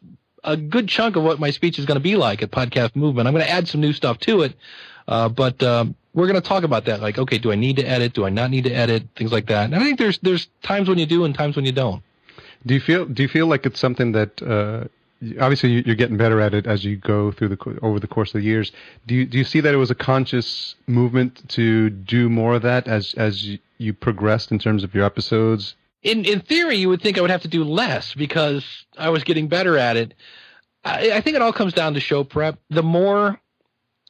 a 0.45 0.57
good 0.57 0.89
chunk 0.89 1.17
of 1.17 1.23
what 1.23 1.39
my 1.39 1.51
speech 1.51 1.79
is 1.79 1.87
going 1.87 1.97
to 1.97 2.03
be 2.03 2.17
like 2.17 2.43
at 2.43 2.51
Podcast 2.51 2.97
Movement. 2.97 3.29
I'm 3.29 3.35
going 3.35 3.45
to 3.45 3.51
add 3.51 3.69
some 3.69 3.81
new 3.81 3.93
stuff 3.93 4.19
to 4.21 4.43
it, 4.43 4.55
uh, 5.07 5.29
but 5.29 5.63
um, 5.63 5.95
we're 6.15 6.27
going 6.27 6.41
to 6.41 6.47
talk 6.47 6.65
about 6.65 6.87
that. 6.87 7.01
Like, 7.01 7.19
okay, 7.19 7.39
do 7.39 7.53
I 7.53 7.57
need 7.57 7.77
to 7.77 7.85
edit? 7.85 8.15
Do 8.15 8.25
I 8.25 8.31
not 8.31 8.51
need 8.51 8.65
to 8.65 8.73
edit? 8.73 9.09
Things 9.17 9.33
like 9.33 9.47
that. 9.47 9.65
And 9.65 9.75
I 9.75 9.79
think 9.81 9.99
there's 9.99 10.19
there's 10.19 10.49
times 10.63 10.89
when 10.89 10.99
you 10.99 11.07
do 11.07 11.25
and 11.25 11.35
times 11.35 11.57
when 11.57 11.65
you 11.65 11.73
don't. 11.73 12.03
Do 12.67 12.75
you 12.75 12.81
feel 12.81 13.05
do 13.07 13.23
you 13.23 13.29
feel 13.29 13.47
like 13.47 13.67
it's 13.67 13.81
something 13.81 14.13
that 14.13 14.43
uh, 14.43 14.89
obviously 15.41 15.83
you're 15.85 15.97
getting 15.97 16.17
better 16.17 16.41
at 16.41 16.55
it 16.55 16.67
as 16.67 16.85
you 16.85 16.97
go 16.97 17.31
through 17.33 17.49
the 17.49 17.79
over 17.83 18.01
the 18.01 18.07
course 18.07 18.35
of 18.35 18.41
the 18.41 18.47
years. 18.47 18.73
Do 19.07 19.15
you 19.15 19.27
do 19.27 19.39
you 19.39 19.45
see 19.45 19.61
that 19.61 19.75
it 19.75 19.77
was 19.77 19.91
a 19.91 19.95
conscious 19.95 20.75
movement 20.87 21.49
to 21.51 21.91
do 21.91 22.29
more 22.29 22.55
of 22.55 22.63
that 22.63 22.89
as 22.89 23.15
as 23.15 23.59
you 23.79 23.93
progressed 23.93 24.51
in 24.51 24.59
terms 24.59 24.85
of 24.85 24.95
your 24.95 25.05
episodes? 25.05 25.75
In 26.03 26.25
in 26.25 26.41
theory, 26.41 26.77
you 26.77 26.89
would 26.89 27.03
think 27.03 27.19
I 27.19 27.21
would 27.21 27.31
have 27.31 27.43
to 27.43 27.49
do 27.49 27.65
less 27.65 28.15
because 28.15 28.65
I 28.97 29.11
was 29.11 29.25
getting 29.25 29.49
better 29.49 29.77
at 29.77 29.97
it. 29.97 30.15
I, 30.85 31.13
I 31.13 31.21
think 31.21 31.37
it 31.37 31.43
all 31.43 31.53
comes 31.53 31.75
down 31.75 31.95
to 31.95 32.01
show 32.01 32.25
prep. 32.25 32.59
The 32.71 32.83
more 32.83 33.39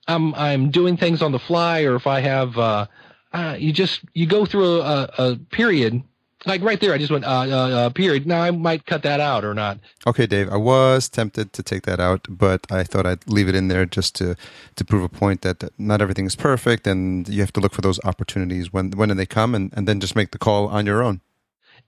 I'm 0.07 0.35
I'm 0.35 0.71
doing 0.71 0.97
things 0.97 1.23
on 1.23 1.33
the 1.33 1.39
fly, 1.39 1.83
or 1.83 1.97
if 1.97 2.07
I 2.07 2.21
have, 2.21 2.57
uh, 2.57 2.87
uh, 3.33 3.57
you 3.59 3.73
just 3.73 4.01
you 4.15 4.27
go 4.27 4.47
through 4.47 4.81
a, 4.81 5.11
a 5.19 5.37
period 5.51 6.03
like 6.47 6.63
right 6.63 6.81
there, 6.81 6.93
I 6.93 6.99
just 6.99 7.11
went 7.11 7.25
uh, 7.25 7.29
uh, 7.29 7.69
uh, 7.69 7.91
period. 7.91 8.27
Now 8.27 8.43
I 8.43 8.51
might 8.51 8.87
cut 8.87 9.03
that 9.03 9.21
out 9.21 9.45
or 9.45 9.55
not. 9.55 9.79
Okay, 10.07 10.27
Dave. 10.27 10.49
I 10.51 10.57
was 10.57 11.09
tempted 11.09 11.53
to 11.53 11.63
take 11.63 11.83
that 11.83 12.01
out, 12.01 12.27
but 12.29 12.67
I 12.71 12.85
thought 12.85 13.07
I'd 13.07 13.27
leave 13.29 13.49
it 13.49 13.55
in 13.55 13.69
there 13.69 13.87
just 13.87 14.15
to 14.17 14.37
to 14.77 14.85
prove 14.85 15.05
a 15.05 15.09
point 15.09 15.43
that 15.43 15.65
not 15.79 16.01
everything 16.01 16.27
is 16.27 16.37
perfect, 16.37 16.87
and 16.87 17.29
you 17.29 17.41
have 17.41 17.53
to 17.55 17.61
look 17.61 17.73
for 17.73 17.83
those 17.83 18.01
opportunities 18.05 18.73
when 18.73 18.93
when 18.93 19.15
they 19.17 19.27
come, 19.27 19.55
and 19.55 19.73
and 19.75 19.87
then 19.87 20.01
just 20.01 20.17
make 20.17 20.31
the 20.31 20.39
call 20.39 20.69
on 20.69 20.87
your 20.87 21.03
own. 21.03 21.21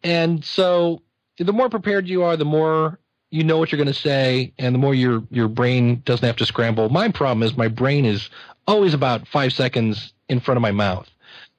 And 0.03 0.45
so, 0.45 1.01
the 1.39 1.53
more 1.53 1.69
prepared 1.69 2.09
you 2.09 2.23
are, 2.23 2.37
the 2.37 2.45
more 2.45 2.99
you 3.31 3.45
know 3.45 3.57
what 3.59 3.73
you're 3.73 3.79
going 3.79 3.93
to 3.93 3.99
say, 3.99 4.53
and 4.59 4.75
the 4.75 4.79
more 4.79 4.95
your 4.95 5.23
your 5.31 5.49
brain 5.49 6.03
doesn't 6.05 6.27
have 6.27 6.37
to 6.37 6.47
scramble. 6.47 6.89
My 6.91 7.09
problem 7.09 7.43
is 7.43 7.57
my 7.57 7.69
brain 7.69 8.05
is 8.05 8.29
always 8.67 8.95
about 8.95 9.27
five 9.27 9.53
seconds 9.53 10.13
in 10.29 10.41
front 10.41 10.57
of 10.57 10.63
my 10.63 10.73
mouth. 10.73 11.09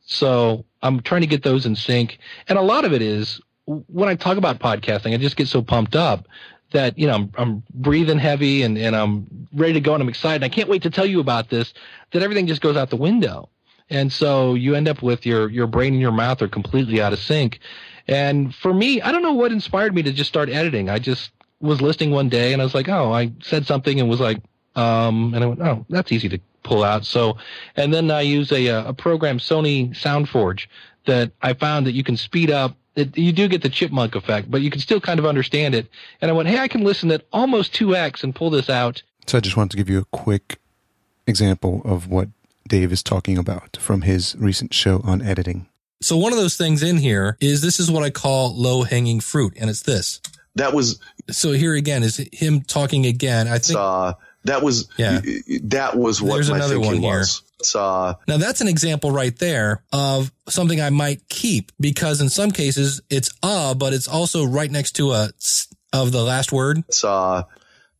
So 0.05 0.65
I'm 0.81 1.01
trying 1.01 1.21
to 1.21 1.27
get 1.27 1.43
those 1.43 1.65
in 1.65 1.75
sync. 1.75 2.19
And 2.47 2.57
a 2.57 2.61
lot 2.61 2.85
of 2.85 2.93
it 2.93 3.01
is 3.01 3.39
when 3.65 4.09
I 4.09 4.15
talk 4.15 4.37
about 4.37 4.59
podcasting, 4.59 5.13
I 5.13 5.17
just 5.17 5.37
get 5.37 5.47
so 5.47 5.61
pumped 5.61 5.95
up 5.95 6.27
that, 6.71 6.97
you 6.97 7.07
know, 7.07 7.13
I'm, 7.13 7.31
I'm 7.37 7.63
breathing 7.73 8.19
heavy 8.19 8.63
and, 8.63 8.77
and 8.77 8.95
I'm 8.95 9.47
ready 9.53 9.73
to 9.73 9.79
go 9.79 9.93
and 9.93 10.01
I'm 10.01 10.09
excited. 10.09 10.43
I 10.43 10.49
can't 10.49 10.67
wait 10.67 10.81
to 10.83 10.89
tell 10.89 11.05
you 11.05 11.19
about 11.19 11.49
this, 11.49 11.73
that 12.11 12.21
everything 12.21 12.47
just 12.47 12.61
goes 12.61 12.75
out 12.75 12.89
the 12.89 12.97
window. 12.97 13.49
And 13.89 14.11
so 14.11 14.55
you 14.55 14.75
end 14.75 14.87
up 14.87 15.01
with 15.01 15.25
your, 15.25 15.49
your 15.49 15.67
brain 15.67 15.93
and 15.93 16.01
your 16.01 16.11
mouth 16.11 16.41
are 16.41 16.47
completely 16.47 17.01
out 17.01 17.13
of 17.13 17.19
sync. 17.19 17.59
And 18.07 18.53
for 18.53 18.73
me, 18.73 19.01
I 19.01 19.11
don't 19.11 19.21
know 19.21 19.33
what 19.33 19.51
inspired 19.51 19.93
me 19.93 20.03
to 20.03 20.11
just 20.11 20.29
start 20.29 20.49
editing. 20.49 20.89
I 20.89 20.99
just 20.99 21.31
was 21.61 21.81
listening 21.81 22.11
one 22.11 22.27
day 22.27 22.53
and 22.53 22.61
I 22.61 22.65
was 22.65 22.73
like, 22.73 22.89
oh, 22.89 23.13
I 23.13 23.31
said 23.41 23.65
something 23.65 23.99
and 23.99 24.09
was 24.09 24.19
like, 24.19 24.41
um, 24.75 25.33
and 25.33 25.43
I 25.43 25.47
went, 25.47 25.61
oh, 25.61 25.85
that's 25.89 26.11
easy 26.11 26.29
to 26.29 26.39
pull 26.63 26.83
out. 26.83 27.05
So, 27.05 27.37
and 27.75 27.93
then 27.93 28.09
I 28.09 28.21
use 28.21 28.51
a, 28.51 28.69
uh, 28.69 28.89
a 28.89 28.93
program, 28.93 29.37
Sony 29.37 29.91
SoundForge, 29.91 30.67
that 31.05 31.31
I 31.41 31.53
found 31.53 31.85
that 31.85 31.93
you 31.93 32.03
can 32.03 32.17
speed 32.17 32.49
up. 32.49 32.75
It, 32.95 33.17
you 33.17 33.31
do 33.31 33.47
get 33.47 33.63
the 33.63 33.69
chipmunk 33.69 34.15
effect, 34.15 34.49
but 34.51 34.61
you 34.61 34.69
can 34.69 34.79
still 34.79 35.01
kind 35.01 35.19
of 35.19 35.25
understand 35.25 35.75
it. 35.75 35.87
And 36.21 36.29
I 36.29 36.33
went, 36.33 36.47
hey, 36.47 36.59
I 36.59 36.67
can 36.67 36.83
listen 36.83 37.11
at 37.11 37.25
almost 37.33 37.73
2x 37.73 38.23
and 38.23 38.35
pull 38.35 38.49
this 38.49 38.69
out. 38.69 39.01
So 39.27 39.37
I 39.37 39.41
just 39.41 39.57
wanted 39.57 39.71
to 39.71 39.77
give 39.77 39.89
you 39.89 39.99
a 39.99 40.05
quick 40.05 40.59
example 41.25 41.81
of 41.85 42.07
what 42.07 42.29
Dave 42.67 42.91
is 42.91 43.03
talking 43.03 43.37
about 43.37 43.77
from 43.77 44.01
his 44.01 44.35
recent 44.37 44.73
show 44.73 45.01
on 45.03 45.21
editing. 45.21 45.67
So 46.01 46.17
one 46.17 46.33
of 46.33 46.37
those 46.37 46.57
things 46.57 46.83
in 46.83 46.97
here 46.97 47.37
is 47.39 47.61
this 47.61 47.79
is 47.79 47.89
what 47.89 48.03
I 48.03 48.09
call 48.09 48.55
low 48.55 48.83
hanging 48.83 49.21
fruit, 49.21 49.53
and 49.57 49.69
it's 49.69 49.83
this. 49.83 50.19
That 50.55 50.73
was 50.73 50.99
so 51.31 51.53
here 51.53 51.73
again 51.73 52.03
is 52.03 52.17
him 52.31 52.61
talking 52.61 53.05
again. 53.05 53.47
I 53.47 53.57
think 53.57 53.79
uh, 53.79 54.13
that 54.45 54.61
was 54.61 54.89
yeah. 54.97 55.21
That 55.63 55.95
was 55.95 56.21
what 56.21 56.35
There's 56.35 56.49
my 56.49 56.57
another 56.57 56.75
thinking 56.75 57.01
one 57.01 57.17
was. 57.19 57.41
Uh, 57.75 58.15
now 58.27 58.37
that's 58.37 58.59
an 58.61 58.67
example 58.67 59.11
right 59.11 59.37
there 59.39 59.83
of 59.93 60.31
something 60.49 60.81
I 60.81 60.89
might 60.89 61.29
keep 61.29 61.71
because 61.79 62.19
in 62.19 62.29
some 62.29 62.51
cases 62.51 63.01
it's 63.09 63.33
uh, 63.41 63.73
but 63.73 63.93
it's 63.93 64.07
also 64.07 64.45
right 64.45 64.69
next 64.69 64.93
to 64.93 65.11
a 65.11 65.29
of 65.93 66.11
the 66.11 66.23
last 66.23 66.51
word. 66.51 66.83
Uh, 67.03 67.43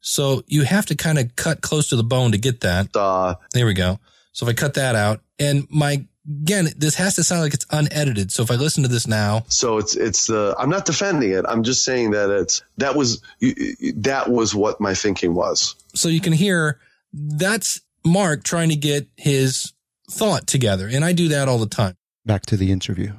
so 0.01 0.43
you 0.47 0.63
have 0.63 0.85
to 0.87 0.95
kind 0.95 1.17
of 1.17 1.35
cut 1.35 1.61
close 1.61 1.89
to 1.89 1.95
the 1.95 2.03
bone 2.03 2.33
to 2.33 2.37
get 2.37 2.61
that. 2.61 2.93
Uh, 2.95 3.35
there 3.53 3.65
we 3.65 3.73
go. 3.73 3.99
So 4.33 4.45
if 4.45 4.49
I 4.49 4.53
cut 4.53 4.73
that 4.73 4.95
out 4.95 5.21
and 5.39 5.65
my 5.69 6.05
again, 6.27 6.67
this 6.77 6.95
has 6.95 7.15
to 7.15 7.23
sound 7.23 7.41
like 7.41 7.53
it's 7.53 7.65
unedited. 7.71 8.31
So 8.31 8.43
if 8.43 8.51
I 8.51 8.55
listen 8.55 8.83
to 8.83 8.89
this 8.89 9.07
now, 9.07 9.45
so 9.47 9.77
it's 9.77 9.95
it's 9.95 10.27
the 10.27 10.55
I'm 10.57 10.69
not 10.69 10.85
defending 10.85 11.31
it. 11.31 11.45
I'm 11.47 11.63
just 11.63 11.83
saying 11.83 12.11
that 12.11 12.29
it's 12.29 12.63
that 12.77 12.95
was 12.95 13.21
that 13.39 14.25
was 14.27 14.55
what 14.55 14.81
my 14.81 14.93
thinking 14.93 15.33
was. 15.33 15.75
So 15.95 16.09
you 16.09 16.21
can 16.21 16.33
hear 16.33 16.79
that's 17.13 17.81
Mark 18.05 18.43
trying 18.43 18.69
to 18.69 18.75
get 18.75 19.07
his 19.15 19.73
thought 20.09 20.47
together, 20.47 20.89
and 20.91 21.05
I 21.05 21.13
do 21.13 21.29
that 21.29 21.47
all 21.47 21.57
the 21.57 21.67
time. 21.67 21.95
Back 22.25 22.45
to 22.47 22.57
the 22.57 22.71
interview. 22.71 23.13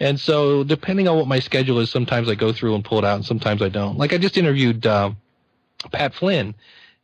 And 0.00 0.18
so, 0.18 0.64
depending 0.64 1.06
on 1.06 1.16
what 1.16 1.28
my 1.28 1.38
schedule 1.38 1.78
is, 1.78 1.90
sometimes 1.90 2.28
I 2.28 2.34
go 2.34 2.52
through 2.52 2.74
and 2.74 2.84
pull 2.84 2.98
it 2.98 3.04
out, 3.04 3.16
and 3.16 3.24
sometimes 3.24 3.62
I 3.62 3.68
don't. 3.68 3.96
Like 3.96 4.12
I 4.12 4.18
just 4.18 4.36
interviewed 4.36 4.86
uh, 4.86 5.12
Pat 5.92 6.14
Flynn, 6.14 6.54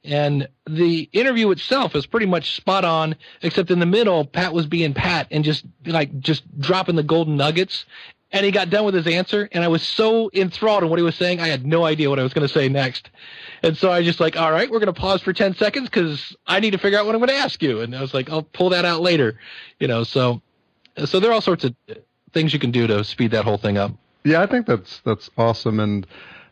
and 0.04 0.48
the 0.68 1.08
interview 1.12 1.50
itself 1.50 1.94
is 1.94 2.06
pretty 2.06 2.26
much 2.26 2.56
spot 2.56 2.84
on, 2.84 3.14
except 3.42 3.70
in 3.70 3.78
the 3.78 3.86
middle, 3.86 4.24
Pat 4.24 4.52
was 4.52 4.66
being 4.66 4.94
Pat 4.94 5.28
and 5.30 5.44
just 5.44 5.64
like 5.86 6.18
just 6.20 6.42
dropping 6.60 6.96
the 6.96 7.02
golden 7.02 7.36
nuggets. 7.36 7.84
And 8.32 8.46
he 8.46 8.52
got 8.52 8.70
done 8.70 8.84
with 8.84 8.94
his 8.94 9.08
answer, 9.08 9.48
and 9.50 9.64
I 9.64 9.68
was 9.68 9.82
so 9.82 10.30
enthralled 10.32 10.84
in 10.84 10.88
what 10.88 11.00
he 11.00 11.02
was 11.02 11.16
saying, 11.16 11.40
I 11.40 11.48
had 11.48 11.66
no 11.66 11.84
idea 11.84 12.08
what 12.08 12.20
I 12.20 12.22
was 12.22 12.32
going 12.32 12.46
to 12.46 12.52
say 12.52 12.68
next. 12.68 13.10
And 13.62 13.76
so 13.76 13.90
I 13.90 14.02
just 14.02 14.20
like, 14.20 14.36
all 14.36 14.50
right, 14.50 14.70
we're 14.70 14.78
going 14.78 14.92
to 14.92 14.98
pause 15.00 15.20
for 15.22 15.32
10 15.32 15.54
seconds 15.56 15.88
because 15.88 16.34
I 16.46 16.60
need 16.60 16.70
to 16.70 16.78
figure 16.78 16.98
out 16.98 17.06
what 17.06 17.14
I'm 17.14 17.20
going 17.20 17.28
to 17.28 17.34
ask 17.36 17.62
you. 17.62 17.80
And 17.80 17.94
I 17.94 18.00
was 18.00 18.14
like, 18.14 18.30
I'll 18.30 18.42
pull 18.42 18.70
that 18.70 18.84
out 18.84 19.00
later, 19.02 19.38
you 19.78 19.88
know. 19.88 20.02
So, 20.04 20.40
so 21.04 21.20
there 21.20 21.30
are 21.30 21.34
all 21.34 21.40
sorts 21.40 21.64
of 21.64 21.74
things 22.32 22.52
you 22.52 22.58
can 22.58 22.70
do 22.70 22.86
to 22.86 23.04
speed 23.04 23.32
that 23.32 23.44
whole 23.44 23.58
thing 23.58 23.76
up. 23.78 23.92
Yeah, 24.24 24.42
I 24.42 24.46
think 24.46 24.66
that's 24.66 25.00
that's 25.00 25.30
awesome, 25.38 25.80
and 25.80 26.06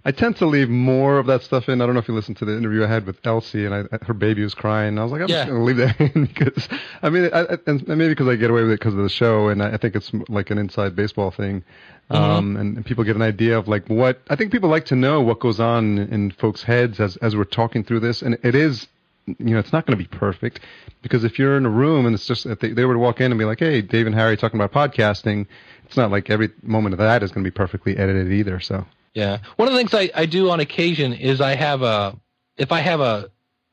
I 0.04 0.10
tend 0.10 0.36
to 0.36 0.46
leave 0.46 0.70
more 0.70 1.18
of 1.18 1.26
that 1.26 1.42
stuff 1.42 1.68
in. 1.68 1.82
I 1.82 1.86
don't 1.86 1.94
know 1.94 2.00
if 2.00 2.08
you 2.08 2.14
listened 2.14 2.38
to 2.38 2.46
the 2.46 2.56
interview 2.56 2.82
I 2.82 2.86
had 2.86 3.04
with 3.04 3.18
Elsie, 3.26 3.66
and 3.66 3.74
I, 3.74 3.84
her 4.06 4.14
baby 4.14 4.42
was 4.42 4.54
crying. 4.54 4.88
And 4.90 5.00
I 5.00 5.02
was 5.02 5.12
like, 5.12 5.20
I'm 5.20 5.28
Yeah. 5.28 5.44
just 5.44 5.48
going 5.48 5.58
to 5.58 5.64
leave 5.64 5.76
that 5.76 6.00
in 6.16 6.24
because, 6.24 6.66
I 7.02 7.10
mean, 7.10 7.28
I, 7.30 7.58
and 7.66 7.86
maybe 7.86 8.08
because 8.08 8.26
I 8.26 8.36
get 8.36 8.50
away 8.50 8.62
with 8.62 8.70
it 8.70 8.78
because 8.80 8.94
of 8.94 9.02
the 9.02 9.10
show, 9.10 9.48
and 9.48 9.62
I, 9.62 9.74
I 9.74 9.76
think 9.76 9.96
it's 9.96 10.10
like 10.30 10.50
an 10.50 10.56
inside 10.56 10.96
baseball 10.96 11.30
thing. 11.30 11.62
Um, 12.10 12.56
and, 12.56 12.76
and 12.76 12.86
people 12.86 13.04
get 13.04 13.16
an 13.16 13.22
idea 13.22 13.58
of 13.58 13.68
like 13.68 13.86
what 13.88 14.20
I 14.30 14.36
think 14.36 14.50
people 14.50 14.70
like 14.70 14.86
to 14.86 14.96
know 14.96 15.20
what 15.20 15.40
goes 15.40 15.60
on 15.60 15.98
in 15.98 16.30
folks' 16.30 16.62
heads 16.62 17.00
as 17.00 17.16
as 17.18 17.36
we're 17.36 17.44
talking 17.44 17.84
through 17.84 18.00
this, 18.00 18.22
and 18.22 18.38
it 18.42 18.54
is 18.54 18.88
you 19.26 19.52
know, 19.52 19.58
it's 19.58 19.74
not 19.74 19.84
going 19.86 19.96
to 19.98 20.02
be 20.02 20.08
perfect 20.08 20.60
because 21.02 21.22
if 21.22 21.38
you're 21.38 21.58
in 21.58 21.66
a 21.66 21.70
room 21.70 22.06
and 22.06 22.14
it's 22.14 22.26
just 22.26 22.46
if 22.46 22.60
they, 22.60 22.70
they 22.72 22.86
were 22.86 22.94
to 22.94 22.98
walk 22.98 23.20
in 23.20 23.30
and 23.30 23.38
be 23.38 23.44
like, 23.44 23.58
"Hey, 23.58 23.82
Dave 23.82 24.06
and 24.06 24.14
Harry 24.14 24.38
talking 24.38 24.58
about 24.58 24.72
podcasting," 24.72 25.46
it's 25.84 25.96
not 25.98 26.10
like 26.10 26.30
every 26.30 26.48
moment 26.62 26.94
of 26.94 26.98
that 26.98 27.22
is 27.22 27.30
going 27.30 27.44
to 27.44 27.50
be 27.50 27.54
perfectly 27.54 27.96
edited 27.96 28.32
either. 28.32 28.58
So 28.60 28.86
Yeah. 29.14 29.38
One 29.56 29.68
of 29.68 29.74
the 29.74 29.78
things 29.80 29.92
I, 29.92 30.10
I 30.14 30.24
do 30.26 30.50
on 30.50 30.60
occasion 30.60 31.12
is 31.12 31.40
I 31.42 31.56
have 31.56 31.82
a 31.82 32.16
if 32.56 32.72
I 32.72 32.80
have 32.80 33.00
a 33.00 33.30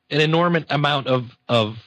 an 0.10 0.20
enormous 0.22 0.66
amount 0.70 1.08
of 1.08 1.38
of 1.48 1.78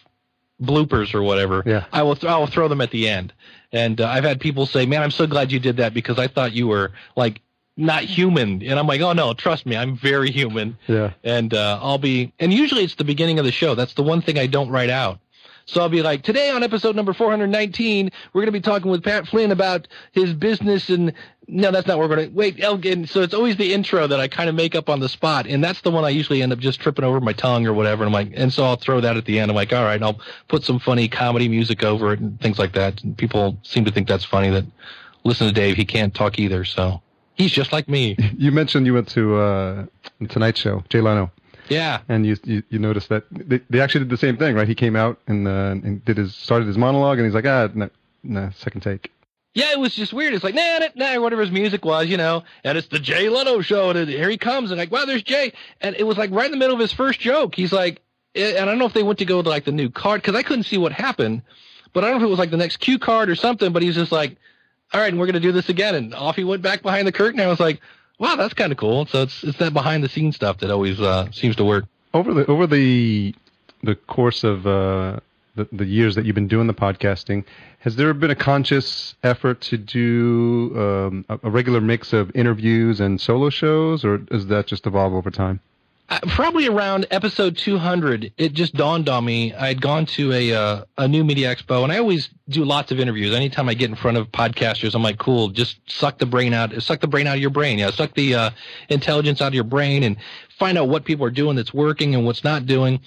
bloopers 0.61 1.15
or 1.15 1.23
whatever, 1.23 1.63
Yeah. 1.67 1.85
I 1.93 2.03
will 2.03 2.17
th- 2.17 2.31
I 2.31 2.39
will 2.39 2.47
throw 2.47 2.69
them 2.69 2.81
at 2.81 2.91
the 2.91 3.09
end. 3.09 3.33
And 3.73 4.01
uh, 4.01 4.07
I've 4.09 4.25
had 4.25 4.41
people 4.41 4.67
say, 4.67 4.87
"Man, 4.87 5.03
I'm 5.03 5.11
so 5.11 5.27
glad 5.27 5.53
you 5.53 5.61
did 5.61 5.77
that 5.77 5.93
because 5.95 6.19
I 6.19 6.27
thought 6.27 6.53
you 6.53 6.69
were 6.69 6.93
like 7.17 7.41
not 7.77 8.03
human." 8.03 8.63
And 8.63 8.79
I'm 8.79 8.87
like, 8.87 9.01
"Oh 9.01 9.13
no, 9.13 9.35
trust 9.35 9.67
me, 9.67 9.77
I'm 9.77 9.97
very 9.97 10.31
human." 10.31 10.79
yeah, 10.87 11.13
And 11.23 11.53
uh, 11.53 11.79
I'll 11.83 11.99
be 11.99 12.33
and 12.39 12.53
usually 12.53 12.85
it's 12.85 12.95
the 12.95 13.05
beginning 13.05 13.39
of 13.39 13.45
the 13.45 13.53
show. 13.53 13.75
That's 13.75 13.95
the 13.95 14.03
one 14.03 14.23
thing 14.23 14.39
I 14.39 14.47
don't 14.47 14.71
write 14.71 14.91
out. 14.91 15.21
So 15.69 15.83
I'll 15.83 15.91
be 15.91 16.01
like, 16.01 16.23
today 16.23 16.49
on 16.49 16.63
episode 16.63 16.97
number 16.97 17.13
419, 17.13 18.11
we're 18.33 18.41
going 18.41 18.47
to 18.47 18.53
be 18.53 18.61
talking 18.63 18.91
with 18.91 19.05
Pat 19.05 19.29
Flynn 19.29 19.51
about 19.51 19.87
his 20.13 20.33
business 20.33 20.89
and 20.89 21.13
no, 21.49 21.71
that's 21.71 21.87
not 21.87 21.99
what 21.99 22.09
we're 22.09 22.15
going 22.17 22.29
to 22.29 22.35
wait. 22.37 22.61
Elgin. 22.63 23.07
So 23.07 23.23
it's 23.23 23.33
always 23.35 23.57
the 23.57 23.73
intro 23.73 24.07
that 24.07 24.21
I 24.21 24.29
kind 24.29 24.49
of 24.49 24.55
make 24.55 24.75
up 24.75 24.89
on 24.91 25.01
the 25.01 25.09
spot. 25.09 25.47
And 25.47 25.65
that's 25.65 25.81
the 25.81 25.91
one 25.91 26.05
I 26.05 26.11
usually 26.11 26.43
end 26.43 26.53
up 26.53 26.59
just 26.59 26.79
tripping 26.81 27.05
over 27.07 27.21
my 27.21 27.33
tongue 27.33 27.67
or 27.67 27.73
whatever. 27.73 28.05
And 28.05 28.15
I'm 28.15 28.27
like, 28.27 28.35
and 28.39 28.53
so 28.53 28.65
I'll 28.65 28.77
throw 28.77 29.01
that 29.01 29.17
at 29.17 29.25
the 29.25 29.39
end. 29.41 29.51
I'm 29.51 29.55
like, 29.55 29.73
all 29.73 29.83
right, 29.85 30.03
I'll 30.03 30.21
put 30.49 30.63
some 30.63 30.79
funny 30.79 31.09
comedy 31.09 31.49
music 31.49 31.83
over 31.83 32.13
it 32.13 32.21
and 32.21 32.39
things 32.41 32.59
like 32.59 32.75
that. 32.75 33.03
And 33.03 33.17
people 33.17 33.59
seem 33.63 33.85
to 33.87 33.91
think 33.91 34.09
that's 34.09 34.25
funny 34.27 34.51
that 34.51 34.65
listen 35.25 35.47
to 35.47 35.53
Dave. 35.55 35.77
He 35.77 35.85
can't 35.87 36.15
talk 36.15 36.39
either. 36.39 36.65
So 36.67 37.01
he's 37.35 37.51
just 37.51 37.73
like 37.73 37.89
me. 37.89 38.15
you 38.37 38.53
mentioned 38.53 38.85
you 38.87 38.93
went 38.95 39.09
to 39.11 39.37
uh, 39.37 39.87
Tonight 40.29 40.57
Show, 40.59 40.85
Jay 40.91 41.01
Leno, 41.01 41.31
Yeah. 41.71 42.01
and 42.11 42.27
you 42.27 42.37
you, 42.45 42.63
you 42.69 42.79
noticed 42.79 43.09
that 43.09 43.25
they, 43.31 43.61
they 43.71 43.81
actually 43.81 44.01
did 44.01 44.11
the 44.11 44.19
same 44.19 44.37
thing, 44.37 44.55
right? 44.55 44.69
He 44.69 44.75
came 44.75 44.97
out 44.97 45.19
and 45.27 45.49
uh, 45.49 45.77
and 45.83 46.05
did 46.05 46.19
his 46.19 46.35
started 46.35 46.69
his 46.69 46.77
monologue, 46.77 47.19
and 47.19 47.27
he's 47.27 47.35
like, 47.35 47.47
ah, 47.47 47.69
no, 47.75 47.89
no 48.23 48.51
second 48.55 48.83
take. 48.83 49.13
Yeah, 49.55 49.73
it 49.73 49.81
was 49.81 49.95
just 49.95 50.13
weird. 50.13 50.35
It's 50.35 50.45
like, 50.45 50.55
nah, 50.55 50.79
nah, 50.79 50.89
nah, 50.95 51.21
whatever 51.21 51.43
his 51.43 51.51
music 51.51 51.85
was, 51.85 52.07
you 52.07 52.17
know, 52.17 52.45
and 52.65 52.79
it's 52.79 52.89
the 52.89 52.99
Jay 52.99 53.29
Leno 53.29 53.61
show, 53.61 53.91
and 53.91 54.09
here 54.09 54.29
he 54.29 54.39
comes, 54.39 54.71
and 54.71 54.79
like, 54.79 54.93
wow, 54.93 55.05
there's 55.05 55.23
Jay. 55.23 55.53
And 55.81 55.97
it 55.97 56.05
was 56.05 56.17
like 56.17 56.31
right 56.31 56.45
in 56.45 56.53
the 56.53 56.59
middle 56.59 56.75
of 56.75 56.81
his 56.81 56.93
first 56.93 57.19
joke. 57.19 57.55
He's 57.55 57.73
like, 57.73 58.01
eh, 58.35 58.51
and 58.51 58.61
I 58.61 58.65
don't 58.67 58.79
know 58.79 58.87
if 58.87 58.93
they 58.93 59.03
went 59.03 59.19
to 59.21 59.25
go 59.25 59.43
to 59.43 59.49
like 59.49 59.65
the 59.65 59.73
new 59.73 59.91
card, 59.91 60.23
because 60.23 60.37
I 60.37 60.43
couldn't 60.43 60.65
see 60.65 60.79
what 60.79 60.93
happened, 60.93 61.43
but 61.93 62.05
I 62.05 62.09
don't 62.09 62.19
know 62.19 62.27
if 62.27 62.29
it 62.29 62.31
was 62.31 62.39
like 62.39 62.51
the 62.51 62.57
next 62.57 62.77
cue 62.77 62.99
card 62.99 63.31
or 63.31 63.35
something, 63.35 63.73
but 63.73 63.83
he 63.83 63.89
was 63.89 63.97
just 63.97 64.13
like, 64.13 64.37
all 64.93 65.01
right, 65.01 65.09
and 65.09 65.19
we're 65.19 65.27
going 65.27 65.35
to 65.35 65.41
do 65.41 65.53
this 65.53 65.69
again. 65.69 65.95
And 65.95 66.15
off 66.15 66.37
he 66.37 66.45
went 66.45 66.63
back 66.63 66.83
behind 66.83 67.07
the 67.07 67.13
curtain. 67.13 67.41
I 67.41 67.47
was 67.47 67.61
like, 67.61 67.81
wow, 68.19 68.37
that's 68.37 68.55
kind 68.55 68.71
of 68.73 68.79
cool. 68.79 69.07
So 69.07 69.23
it's, 69.23 69.43
it's 69.43 69.59
that 69.59 69.73
behind 69.73 70.05
the 70.05 70.09
scenes 70.09 70.37
stuff 70.37 70.59
that 70.59 70.71
always 70.71 71.01
uh, 71.01 71.31
seems 71.33 71.57
to 71.57 71.65
work. 71.65 71.85
over 72.15 72.33
the 72.35 72.47
over 72.47 72.67
the 72.67 73.35
the 73.83 73.95
course 73.95 74.45
of 74.45 74.67
uh, 74.67 75.21
the 75.59 75.69
the 75.73 75.85
years 75.85 76.15
that 76.15 76.25
you've 76.25 76.35
been 76.35 76.49
doing 76.49 76.67
the 76.67 76.75
podcasting, 76.75 77.45
has 77.81 77.97
there 77.97 78.15
been 78.15 78.31
a 78.31 78.37
conscious 78.37 79.15
effort 79.23 79.61
to 79.63 79.77
do 79.77 80.73
um, 80.77 81.25
a, 81.29 81.39
a 81.43 81.51
regular 81.51 81.81
mix 81.81 82.13
of 82.13 82.31
interviews 82.35 83.01
and 83.01 83.21
solo 83.21 83.51
shows, 83.51 84.05
or 84.05 84.19
does 84.19 84.47
that 84.47 84.67
just 84.67 84.87
evolve 84.87 85.13
over 85.13 85.31
time? 85.31 85.61
Uh, 86.11 86.19
probably 86.29 86.67
around 86.67 87.07
episode 87.11 87.55
200, 87.59 88.33
it 88.39 88.55
just 88.55 88.73
dawned 88.73 89.11
on 89.11 89.27
me. 89.27 89.53
I'd 89.53 89.83
gone 89.83 90.07
to 90.07 90.33
a 90.33 90.55
uh, 90.55 90.85
a 90.97 91.07
new 91.07 91.23
media 91.23 91.55
expo, 91.55 91.83
and 91.83 91.93
I 91.93 91.99
always 91.99 92.31
do 92.49 92.65
lots 92.65 92.91
of 92.91 92.99
interviews. 92.99 93.35
Anytime 93.35 93.69
I 93.69 93.75
get 93.75 93.91
in 93.91 93.97
front 93.97 94.17
of 94.17 94.33
podcasters, 94.33 94.95
I'm 94.95 95.03
like, 95.03 95.19
"Cool, 95.19 95.49
just 95.49 95.79
suck 95.87 96.19
the 96.19 96.25
brain 96.25 96.55
out, 96.55 96.73
suck 96.83 97.01
the 97.01 97.09
brain 97.09 97.27
out 97.27 97.35
of 97.35 97.43
your 97.43 97.51
brain, 97.51 97.79
yeah, 97.79 97.91
suck 97.91 98.15
the 98.15 98.35
uh, 98.35 98.51
intelligence 98.89 99.43
out 99.43 99.49
of 99.49 99.55
your 99.55 99.65
brain, 99.65 100.03
and 100.03 100.17
find 100.59 100.79
out 100.79 100.89
what 100.89 101.05
people 101.05 101.27
are 101.27 101.31
doing 101.31 101.57
that's 101.57 101.75
working 101.75 102.15
and 102.15 102.25
what's 102.25 102.43
not 102.43 102.65
doing." 102.65 103.01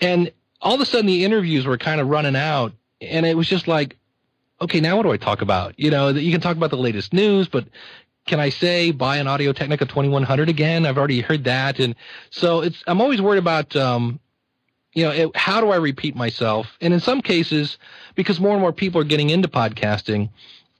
And 0.00 0.32
all 0.60 0.74
of 0.74 0.80
a 0.80 0.86
sudden, 0.86 1.06
the 1.06 1.24
interviews 1.24 1.66
were 1.66 1.78
kind 1.78 2.00
of 2.00 2.08
running 2.08 2.36
out, 2.36 2.72
and 3.00 3.24
it 3.24 3.36
was 3.36 3.48
just 3.48 3.68
like, 3.68 3.96
okay, 4.60 4.80
now 4.80 4.96
what 4.96 5.04
do 5.04 5.12
I 5.12 5.16
talk 5.16 5.42
about? 5.42 5.78
You 5.78 5.90
know, 5.90 6.08
you 6.08 6.32
can 6.32 6.40
talk 6.40 6.56
about 6.56 6.70
the 6.70 6.76
latest 6.76 7.12
news, 7.12 7.48
but 7.48 7.66
can 8.26 8.40
I 8.40 8.50
say 8.50 8.90
buy 8.90 9.16
an 9.16 9.26
Audio 9.26 9.52
Technica 9.52 9.86
2100 9.86 10.48
again? 10.48 10.84
I've 10.84 10.98
already 10.98 11.20
heard 11.20 11.44
that, 11.44 11.78
and 11.78 11.94
so 12.30 12.60
it's. 12.60 12.82
I'm 12.86 13.00
always 13.00 13.22
worried 13.22 13.38
about, 13.38 13.74
um, 13.76 14.20
you 14.92 15.04
know, 15.04 15.10
it, 15.10 15.36
how 15.36 15.60
do 15.60 15.70
I 15.70 15.76
repeat 15.76 16.16
myself? 16.16 16.76
And 16.80 16.92
in 16.92 17.00
some 17.00 17.22
cases, 17.22 17.78
because 18.14 18.40
more 18.40 18.52
and 18.52 18.60
more 18.60 18.72
people 18.72 19.00
are 19.00 19.04
getting 19.04 19.30
into 19.30 19.48
podcasting, 19.48 20.30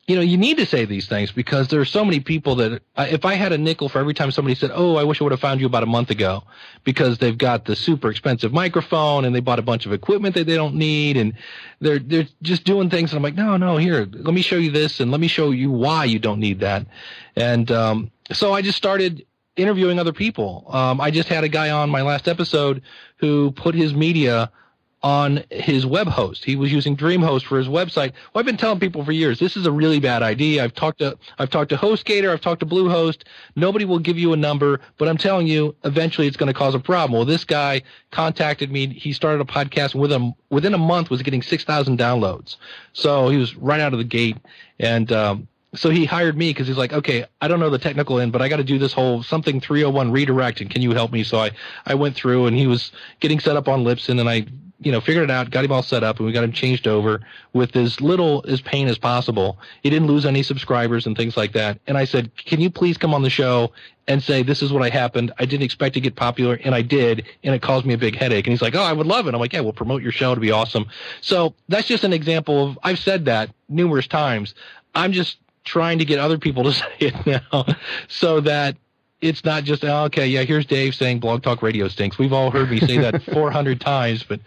you 0.08 0.16
know, 0.16 0.22
you 0.22 0.38
need 0.38 0.56
to 0.56 0.64
say 0.64 0.86
these 0.86 1.06
things 1.06 1.30
because 1.32 1.68
there 1.68 1.80
are 1.82 1.84
so 1.84 2.02
many 2.02 2.18
people 2.18 2.56
that 2.56 2.80
if 2.96 3.26
I 3.26 3.34
had 3.34 3.52
a 3.52 3.58
nickel 3.58 3.90
for 3.90 3.98
every 3.98 4.14
time 4.14 4.30
somebody 4.30 4.54
said, 4.54 4.70
"Oh, 4.72 4.96
I 4.96 5.04
wish 5.04 5.20
I 5.20 5.24
would 5.24 5.32
have 5.32 5.40
found 5.40 5.60
you 5.60 5.66
about 5.66 5.82
a 5.82 5.86
month 5.86 6.08
ago," 6.08 6.44
because 6.82 7.18
they've 7.18 7.36
got 7.36 7.66
the 7.66 7.76
super 7.76 8.10
expensive 8.10 8.50
microphone 8.50 9.26
and 9.26 9.34
they 9.36 9.40
bought 9.40 9.58
a 9.58 9.62
bunch 9.62 9.84
of 9.84 9.92
equipment 9.92 10.34
that 10.36 10.46
they 10.46 10.56
don't 10.56 10.76
need 10.76 11.18
and 11.18 11.34
they're 11.80 11.98
they're 11.98 12.26
just 12.40 12.64
doing 12.64 12.88
things 12.88 13.12
and 13.12 13.18
I'm 13.18 13.22
like, 13.22 13.34
"No, 13.34 13.58
no, 13.58 13.76
here, 13.76 14.08
let 14.10 14.32
me 14.32 14.40
show 14.40 14.56
you 14.56 14.70
this 14.70 14.98
and 14.98 15.10
let 15.10 15.20
me 15.20 15.28
show 15.28 15.50
you 15.50 15.70
why 15.70 16.06
you 16.06 16.18
don't 16.18 16.40
need 16.40 16.60
that." 16.60 16.86
And 17.36 17.70
um, 17.70 18.10
so 18.32 18.54
I 18.54 18.62
just 18.62 18.78
started 18.78 19.26
interviewing 19.56 19.98
other 19.98 20.14
people. 20.14 20.64
Um, 20.68 21.02
I 21.02 21.10
just 21.10 21.28
had 21.28 21.44
a 21.44 21.48
guy 21.48 21.68
on 21.68 21.90
my 21.90 22.00
last 22.00 22.28
episode 22.28 22.80
who 23.18 23.50
put 23.50 23.74
his 23.74 23.92
media 23.92 24.50
on 25.02 25.44
his 25.50 25.86
web 25.86 26.08
host. 26.08 26.44
He 26.44 26.56
was 26.56 26.72
using 26.72 26.96
DreamHost 26.96 27.44
for 27.44 27.56
his 27.56 27.68
website. 27.68 28.12
Well, 28.32 28.40
I've 28.40 28.46
been 28.46 28.56
telling 28.56 28.80
people 28.80 29.04
for 29.04 29.12
years 29.12 29.38
this 29.38 29.56
is 29.56 29.66
a 29.66 29.72
really 29.72 30.00
bad 30.00 30.22
idea. 30.22 30.64
I've 30.64 30.74
talked 30.74 30.98
to 30.98 31.16
I've 31.38 31.50
talked 31.50 31.70
to 31.70 31.76
HostGator, 31.76 32.30
I've 32.30 32.40
talked 32.40 32.60
to 32.60 32.66
Bluehost. 32.66 33.22
Nobody 33.54 33.84
will 33.84 34.00
give 34.00 34.18
you 34.18 34.32
a 34.32 34.36
number, 34.36 34.80
but 34.96 35.08
I'm 35.08 35.18
telling 35.18 35.46
you, 35.46 35.76
eventually 35.84 36.26
it's 36.26 36.36
going 36.36 36.52
to 36.52 36.58
cause 36.58 36.74
a 36.74 36.80
problem. 36.80 37.16
Well, 37.16 37.24
this 37.24 37.44
guy 37.44 37.82
contacted 38.10 38.70
me. 38.72 38.88
He 38.88 39.12
started 39.12 39.40
a 39.40 39.44
podcast 39.44 39.94
with 39.94 40.10
him 40.10 40.34
within 40.50 40.74
a 40.74 40.78
month 40.78 41.10
was 41.10 41.22
getting 41.22 41.42
six 41.42 41.64
thousand 41.64 41.98
downloads. 41.98 42.56
So 42.92 43.28
he 43.28 43.36
was 43.36 43.54
right 43.54 43.80
out 43.80 43.92
of 43.92 43.98
the 43.98 44.04
gate, 44.04 44.38
and 44.80 45.12
um, 45.12 45.48
so 45.74 45.90
he 45.90 46.04
hired 46.04 46.36
me 46.36 46.50
because 46.50 46.66
he's 46.66 46.78
like, 46.78 46.92
okay, 46.92 47.26
I 47.40 47.48
don't 47.48 47.60
know 47.60 47.70
the 47.70 47.78
technical 47.78 48.18
end, 48.18 48.32
but 48.32 48.40
I 48.40 48.48
got 48.48 48.56
to 48.56 48.64
do 48.64 48.78
this 48.78 48.92
whole 48.92 49.22
something 49.22 49.60
301 49.60 50.10
redirect, 50.10 50.60
and 50.60 50.70
can 50.70 50.80
you 50.80 50.92
help 50.92 51.12
me? 51.12 51.22
So 51.24 51.38
I, 51.38 51.50
I 51.84 51.94
went 51.94 52.16
through, 52.16 52.46
and 52.46 52.56
he 52.56 52.66
was 52.66 52.90
getting 53.20 53.38
set 53.38 53.56
up 53.56 53.68
on 53.68 53.84
Libsyn, 53.84 54.18
and 54.18 54.30
I, 54.30 54.46
you 54.80 54.92
know, 54.92 55.00
figured 55.00 55.24
it 55.24 55.30
out, 55.30 55.50
got 55.50 55.64
him 55.64 55.72
all 55.72 55.82
set 55.82 56.02
up, 56.02 56.18
and 56.18 56.26
we 56.26 56.32
got 56.32 56.44
him 56.44 56.52
changed 56.52 56.86
over 56.86 57.20
with 57.52 57.76
as 57.76 58.00
little 58.00 58.44
as 58.48 58.62
pain 58.62 58.88
as 58.88 58.96
possible. 58.96 59.58
He 59.82 59.90
didn't 59.90 60.08
lose 60.08 60.24
any 60.24 60.42
subscribers 60.42 61.06
and 61.06 61.16
things 61.16 61.36
like 61.36 61.52
that. 61.52 61.78
And 61.86 61.98
I 61.98 62.06
said, 62.06 62.34
can 62.36 62.60
you 62.60 62.70
please 62.70 62.96
come 62.96 63.12
on 63.12 63.22
the 63.22 63.30
show 63.30 63.72
and 64.06 64.22
say 64.22 64.42
this 64.42 64.62
is 64.62 64.72
what 64.72 64.82
I 64.82 64.88
happened? 64.88 65.32
I 65.38 65.44
didn't 65.44 65.64
expect 65.64 65.94
to 65.94 66.00
get 66.00 66.16
popular, 66.16 66.58
and 66.64 66.74
I 66.74 66.80
did, 66.80 67.26
and 67.42 67.54
it 67.54 67.60
caused 67.60 67.84
me 67.84 67.92
a 67.92 67.98
big 67.98 68.16
headache. 68.16 68.46
And 68.46 68.52
he's 68.52 68.62
like, 68.62 68.74
oh, 68.74 68.82
I 68.82 68.94
would 68.94 69.06
love 69.06 69.26
it. 69.26 69.34
I'm 69.34 69.40
like, 69.40 69.52
yeah, 69.52 69.60
we'll 69.60 69.74
promote 69.74 70.00
your 70.00 70.12
show 70.12 70.34
to 70.34 70.40
be 70.40 70.50
awesome. 70.50 70.86
So 71.20 71.54
that's 71.68 71.86
just 71.88 72.04
an 72.04 72.14
example 72.14 72.68
of 72.68 72.78
I've 72.82 72.98
said 72.98 73.26
that 73.26 73.50
numerous 73.68 74.06
times. 74.06 74.54
I'm 74.94 75.12
just 75.12 75.36
trying 75.64 75.98
to 75.98 76.04
get 76.04 76.18
other 76.18 76.38
people 76.38 76.64
to 76.64 76.72
say 76.82 76.86
it 77.00 77.26
now 77.26 77.64
so 78.08 78.40
that 78.40 78.76
it's 79.20 79.44
not 79.44 79.64
just 79.64 79.84
oh, 79.84 80.04
okay 80.04 80.26
yeah 80.26 80.42
here's 80.42 80.66
dave 80.66 80.94
saying 80.94 81.18
blog 81.18 81.42
talk 81.42 81.62
radio 81.62 81.88
stinks. 81.88 82.18
We've 82.18 82.32
all 82.32 82.50
heard 82.50 82.70
me 82.70 82.80
say 82.80 82.98
that 82.98 83.22
400 83.32 83.80
times 83.80 84.22
but 84.22 84.40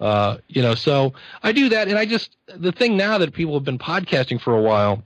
uh, 0.00 0.38
you 0.48 0.62
know 0.62 0.74
so 0.74 1.12
i 1.42 1.52
do 1.52 1.68
that 1.70 1.88
and 1.88 1.98
i 1.98 2.04
just 2.06 2.36
the 2.56 2.72
thing 2.72 2.96
now 2.96 3.18
that 3.18 3.32
people 3.32 3.54
have 3.54 3.64
been 3.64 3.78
podcasting 3.78 4.40
for 4.40 4.56
a 4.56 4.62
while 4.62 5.02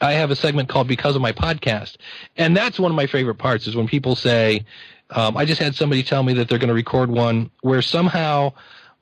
i 0.00 0.12
have 0.12 0.30
a 0.30 0.36
segment 0.36 0.68
called 0.68 0.86
because 0.86 1.16
of 1.16 1.22
my 1.22 1.32
podcast 1.32 1.96
and 2.36 2.56
that's 2.56 2.78
one 2.78 2.90
of 2.90 2.96
my 2.96 3.06
favorite 3.06 3.36
parts 3.36 3.66
is 3.66 3.74
when 3.74 3.86
people 3.86 4.14
say 4.14 4.64
um, 5.10 5.36
i 5.36 5.44
just 5.44 5.60
had 5.60 5.74
somebody 5.74 6.02
tell 6.02 6.22
me 6.22 6.34
that 6.34 6.48
they're 6.48 6.58
going 6.58 6.68
to 6.68 6.74
record 6.74 7.10
one 7.10 7.50
where 7.62 7.82
somehow 7.82 8.52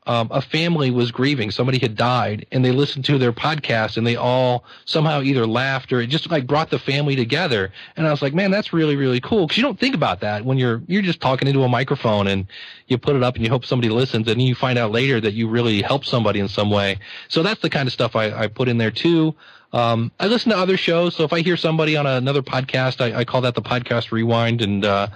um, 0.07 0.29
a 0.31 0.43
family 0.43 0.91
was 0.91 1.11
grieving. 1.11 1.51
Somebody 1.51 1.79
had 1.79 1.97
died, 1.97 2.47
and 2.53 2.65
they 2.65 2.73
listened 2.73 3.07
to 3.07 3.19
their 3.19 3.33
podcast, 3.33 3.97
and 3.97 4.07
they 4.07 4.17
all 4.17 4.65
somehow 4.85 5.23
either 5.23 5.47
laughed 5.47 5.93
or 5.93 6.01
it 6.01 6.09
just 6.09 6.31
like 6.31 6.47
brought 6.47 6.71
the 6.71 6.79
family 6.79 7.17
together. 7.17 7.73
And 7.97 8.07
I 8.07 8.11
was 8.11 8.21
like, 8.21 8.35
man, 8.35 8.51
that's 8.51 8.73
really 8.73 8.97
really 8.97 9.21
cool 9.21 9.47
because 9.47 9.57
you 9.57 9.63
don't 9.63 9.81
think 9.81 9.95
about 9.95 10.21
that 10.21 10.45
when 10.45 10.59
you're 10.59 10.83
you're 10.87 11.03
just 11.03 11.21
talking 11.21 11.49
into 11.49 11.63
a 11.63 11.69
microphone 11.69 12.27
and 12.27 12.47
you 12.87 12.99
put 12.99 13.17
it 13.17 13.23
up 13.23 13.35
and 13.35 13.45
you 13.45 13.51
hope 13.51 13.65
somebody 13.65 13.89
listens, 13.89 14.29
and 14.29 14.43
you 14.43 14.55
find 14.55 14.79
out 14.79 14.91
later 14.91 15.21
that 15.21 15.33
you 15.33 15.49
really 15.49 15.81
helped 15.81 16.07
somebody 16.07 16.41
in 16.41 16.49
some 16.49 16.71
way. 16.71 16.99
So 17.29 17.43
that's 17.43 17.63
the 17.63 17.71
kind 17.71 17.87
of 17.87 17.93
stuff 17.93 18.15
I, 18.15 18.31
I 18.31 18.47
put 18.49 18.69
in 18.69 18.79
there 18.79 18.91
too. 18.91 19.35
Um, 19.73 20.13
I 20.21 20.27
listen 20.27 20.53
to 20.53 20.59
other 20.59 20.77
shows, 20.77 21.17
so 21.17 21.25
if 21.25 21.33
I 21.33 21.41
hear 21.41 21.57
somebody 21.57 21.97
on 21.97 22.07
another 22.07 22.43
podcast, 22.43 23.01
I, 23.01 23.21
I 23.21 23.25
call 23.25 23.41
that 23.41 23.57
the 23.57 23.63
podcast 23.63 24.13
rewind, 24.13 24.63
and 24.63 24.85
uh, 24.85 25.09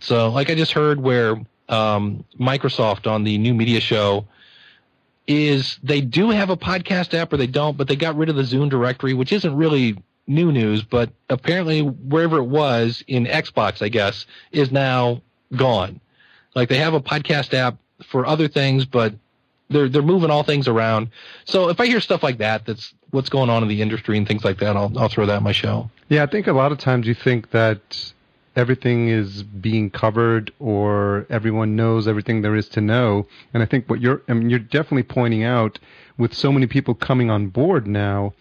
so 0.00 0.30
like 0.30 0.50
I 0.50 0.54
just 0.54 0.72
heard 0.72 1.00
where 1.00 1.36
um, 1.68 2.24
Microsoft 2.38 3.10
on 3.10 3.24
the 3.24 3.38
new 3.38 3.54
media 3.54 3.80
show 3.80 4.26
is 5.26 5.78
they 5.82 6.00
do 6.00 6.30
have 6.30 6.50
a 6.50 6.56
podcast 6.56 7.12
app 7.14 7.32
or 7.32 7.36
they 7.36 7.46
don't, 7.46 7.76
but 7.76 7.88
they 7.88 7.96
got 7.96 8.16
rid 8.16 8.28
of 8.28 8.36
the 8.36 8.42
Zune 8.42 8.70
directory, 8.70 9.12
which 9.12 9.32
isn't 9.32 9.56
really 9.56 9.96
new 10.26 10.52
news, 10.52 10.82
but 10.82 11.10
apparently 11.28 11.82
wherever 11.82 12.38
it 12.38 12.44
was 12.44 13.02
in 13.06 13.26
Xbox, 13.26 13.82
I 13.82 13.88
guess, 13.88 14.26
is 14.52 14.70
now 14.70 15.22
gone. 15.54 16.00
Like 16.54 16.68
they 16.68 16.78
have 16.78 16.94
a 16.94 17.00
podcast 17.00 17.54
app 17.54 17.76
for 18.04 18.26
other 18.26 18.48
things, 18.48 18.84
but 18.84 19.14
they're 19.68 19.88
they're 19.88 20.02
moving 20.02 20.30
all 20.30 20.42
things 20.42 20.68
around. 20.68 21.10
So 21.44 21.68
if 21.68 21.80
I 21.80 21.86
hear 21.86 22.00
stuff 22.00 22.22
like 22.22 22.38
that, 22.38 22.64
that's 22.64 22.94
what's 23.10 23.28
going 23.28 23.50
on 23.50 23.62
in 23.62 23.68
the 23.68 23.82
industry 23.82 24.16
and 24.16 24.26
things 24.26 24.44
like 24.44 24.58
that, 24.58 24.76
I'll 24.76 24.96
I'll 24.98 25.08
throw 25.08 25.26
that 25.26 25.38
in 25.38 25.42
my 25.42 25.52
show. 25.52 25.90
Yeah, 26.08 26.22
I 26.22 26.26
think 26.26 26.46
a 26.46 26.52
lot 26.52 26.72
of 26.72 26.78
times 26.78 27.06
you 27.06 27.14
think 27.14 27.50
that 27.50 28.12
everything 28.56 29.08
is 29.08 29.42
being 29.42 29.90
covered 29.90 30.50
or 30.58 31.26
everyone 31.30 31.76
knows 31.76 32.08
everything 32.08 32.42
there 32.42 32.56
is 32.56 32.68
to 32.70 32.80
know. 32.80 33.26
And 33.54 33.62
I 33.62 33.66
think 33.66 33.88
what 33.88 34.00
you're 34.00 34.22
I 34.28 34.32
mean 34.32 34.50
you're 34.50 34.58
definitely 34.58 35.04
pointing 35.04 35.44
out 35.44 35.78
with 36.18 36.34
so 36.34 36.50
many 36.50 36.66
people 36.66 36.94
coming 36.94 37.30
on 37.30 37.48
board 37.48 37.86
now, 37.86 38.32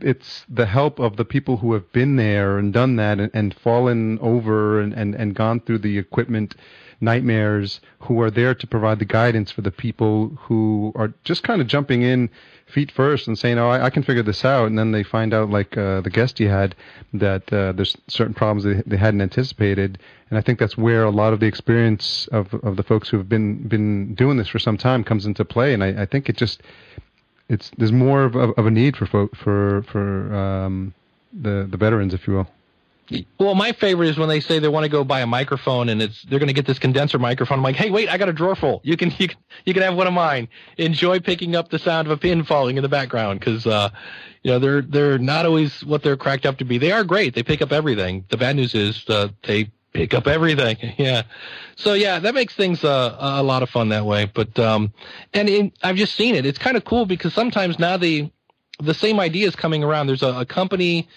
it's 0.00 0.44
the 0.48 0.66
help 0.66 0.98
of 0.98 1.16
the 1.16 1.24
people 1.24 1.58
who 1.58 1.74
have 1.74 1.92
been 1.92 2.16
there 2.16 2.58
and 2.58 2.72
done 2.72 2.96
that 2.96 3.20
and, 3.20 3.30
and 3.32 3.54
fallen 3.54 4.18
over 4.20 4.80
and, 4.80 4.92
and, 4.92 5.14
and 5.14 5.34
gone 5.34 5.60
through 5.60 5.78
the 5.78 5.98
equipment 5.98 6.54
nightmares 7.00 7.80
who 8.00 8.20
are 8.20 8.30
there 8.30 8.54
to 8.54 8.66
provide 8.66 8.98
the 8.98 9.04
guidance 9.04 9.50
for 9.50 9.60
the 9.60 9.70
people 9.70 10.28
who 10.42 10.92
are 10.94 11.12
just 11.24 11.42
kind 11.42 11.60
of 11.60 11.66
jumping 11.66 12.02
in 12.02 12.30
feet 12.72 12.90
first 12.90 13.28
and 13.28 13.38
saying, 13.38 13.58
"Oh, 13.58 13.68
I, 13.68 13.86
I 13.86 13.90
can 13.90 14.02
figure 14.02 14.22
this 14.22 14.44
out," 14.44 14.66
and 14.66 14.78
then 14.78 14.92
they 14.92 15.02
find 15.02 15.32
out, 15.34 15.50
like 15.50 15.76
uh, 15.76 16.00
the 16.00 16.10
guest 16.10 16.40
you 16.40 16.48
had, 16.48 16.74
that 17.12 17.52
uh, 17.52 17.72
there's 17.72 17.96
certain 18.08 18.34
problems 18.34 18.64
they, 18.64 18.82
they 18.86 18.96
hadn't 18.96 19.20
anticipated, 19.20 19.98
and 20.30 20.38
I 20.38 20.42
think 20.42 20.58
that's 20.58 20.76
where 20.76 21.04
a 21.04 21.10
lot 21.10 21.32
of 21.32 21.40
the 21.40 21.46
experience 21.46 22.28
of 22.32 22.52
of 22.54 22.76
the 22.76 22.82
folks 22.82 23.08
who 23.08 23.18
have 23.18 23.28
been 23.28 23.68
been 23.68 24.14
doing 24.14 24.36
this 24.36 24.48
for 24.48 24.58
some 24.58 24.78
time 24.78 25.04
comes 25.04 25.26
into 25.26 25.44
play, 25.44 25.74
and 25.74 25.84
I, 25.84 26.02
I 26.02 26.06
think 26.06 26.28
it 26.28 26.36
just 26.36 26.62
it's 27.48 27.70
there's 27.78 27.92
more 27.92 28.24
of, 28.24 28.34
of, 28.34 28.50
of 28.56 28.66
a 28.66 28.70
need 28.70 28.96
for 28.96 29.06
for 29.06 29.82
for 29.82 30.34
um, 30.34 30.94
the 31.32 31.68
the 31.70 31.76
veterans, 31.76 32.14
if 32.14 32.26
you 32.26 32.34
will. 32.34 32.48
Well, 33.38 33.54
my 33.54 33.72
favorite 33.72 34.08
is 34.08 34.18
when 34.18 34.28
they 34.28 34.40
say 34.40 34.58
they 34.58 34.68
want 34.68 34.84
to 34.84 34.88
go 34.88 35.04
buy 35.04 35.20
a 35.20 35.26
microphone 35.26 35.88
and 35.88 36.00
it's 36.00 36.22
they're 36.22 36.38
going 36.38 36.48
to 36.48 36.54
get 36.54 36.66
this 36.66 36.78
condenser 36.78 37.18
microphone. 37.18 37.58
I'm 37.58 37.64
like, 37.64 37.76
hey, 37.76 37.90
wait, 37.90 38.08
I 38.08 38.16
got 38.16 38.28
a 38.28 38.32
drawer 38.32 38.54
full. 38.54 38.80
You 38.84 38.96
can 38.96 39.10
you 39.18 39.28
can 39.28 39.38
you 39.64 39.74
can 39.74 39.82
have 39.82 39.96
one 39.96 40.06
of 40.06 40.12
mine. 40.12 40.48
Enjoy 40.78 41.20
picking 41.20 41.56
up 41.56 41.68
the 41.68 41.78
sound 41.78 42.06
of 42.06 42.12
a 42.12 42.16
pin 42.16 42.44
falling 42.44 42.76
in 42.76 42.82
the 42.82 42.88
background 42.88 43.40
because 43.40 43.66
uh, 43.66 43.90
you 44.42 44.52
know 44.52 44.58
they're 44.58 44.82
they're 44.82 45.18
not 45.18 45.46
always 45.46 45.84
what 45.84 46.02
they're 46.02 46.16
cracked 46.16 46.46
up 46.46 46.58
to 46.58 46.64
be. 46.64 46.78
They 46.78 46.92
are 46.92 47.04
great. 47.04 47.34
They 47.34 47.42
pick 47.42 47.60
up 47.60 47.72
everything. 47.72 48.24
The 48.30 48.36
bad 48.36 48.56
news 48.56 48.74
is 48.74 49.04
uh, 49.08 49.28
they 49.42 49.70
pick 49.92 50.14
up 50.14 50.26
everything. 50.26 50.76
yeah. 50.98 51.22
So 51.76 51.94
yeah, 51.94 52.18
that 52.20 52.34
makes 52.34 52.54
things 52.54 52.84
uh, 52.84 53.16
a 53.18 53.42
lot 53.42 53.62
of 53.62 53.70
fun 53.70 53.90
that 53.90 54.06
way. 54.06 54.30
But 54.32 54.58
um, 54.58 54.92
and 55.34 55.48
in, 55.48 55.72
I've 55.82 55.96
just 55.96 56.14
seen 56.14 56.34
it. 56.34 56.46
It's 56.46 56.58
kind 56.58 56.76
of 56.76 56.84
cool 56.84 57.06
because 57.06 57.34
sometimes 57.34 57.78
now 57.78 57.96
the 57.96 58.30
the 58.80 58.94
same 58.94 59.20
idea 59.20 59.46
is 59.48 59.56
coming 59.56 59.84
around. 59.84 60.06
There's 60.06 60.22
a, 60.22 60.40
a 60.40 60.46
company 60.46 61.08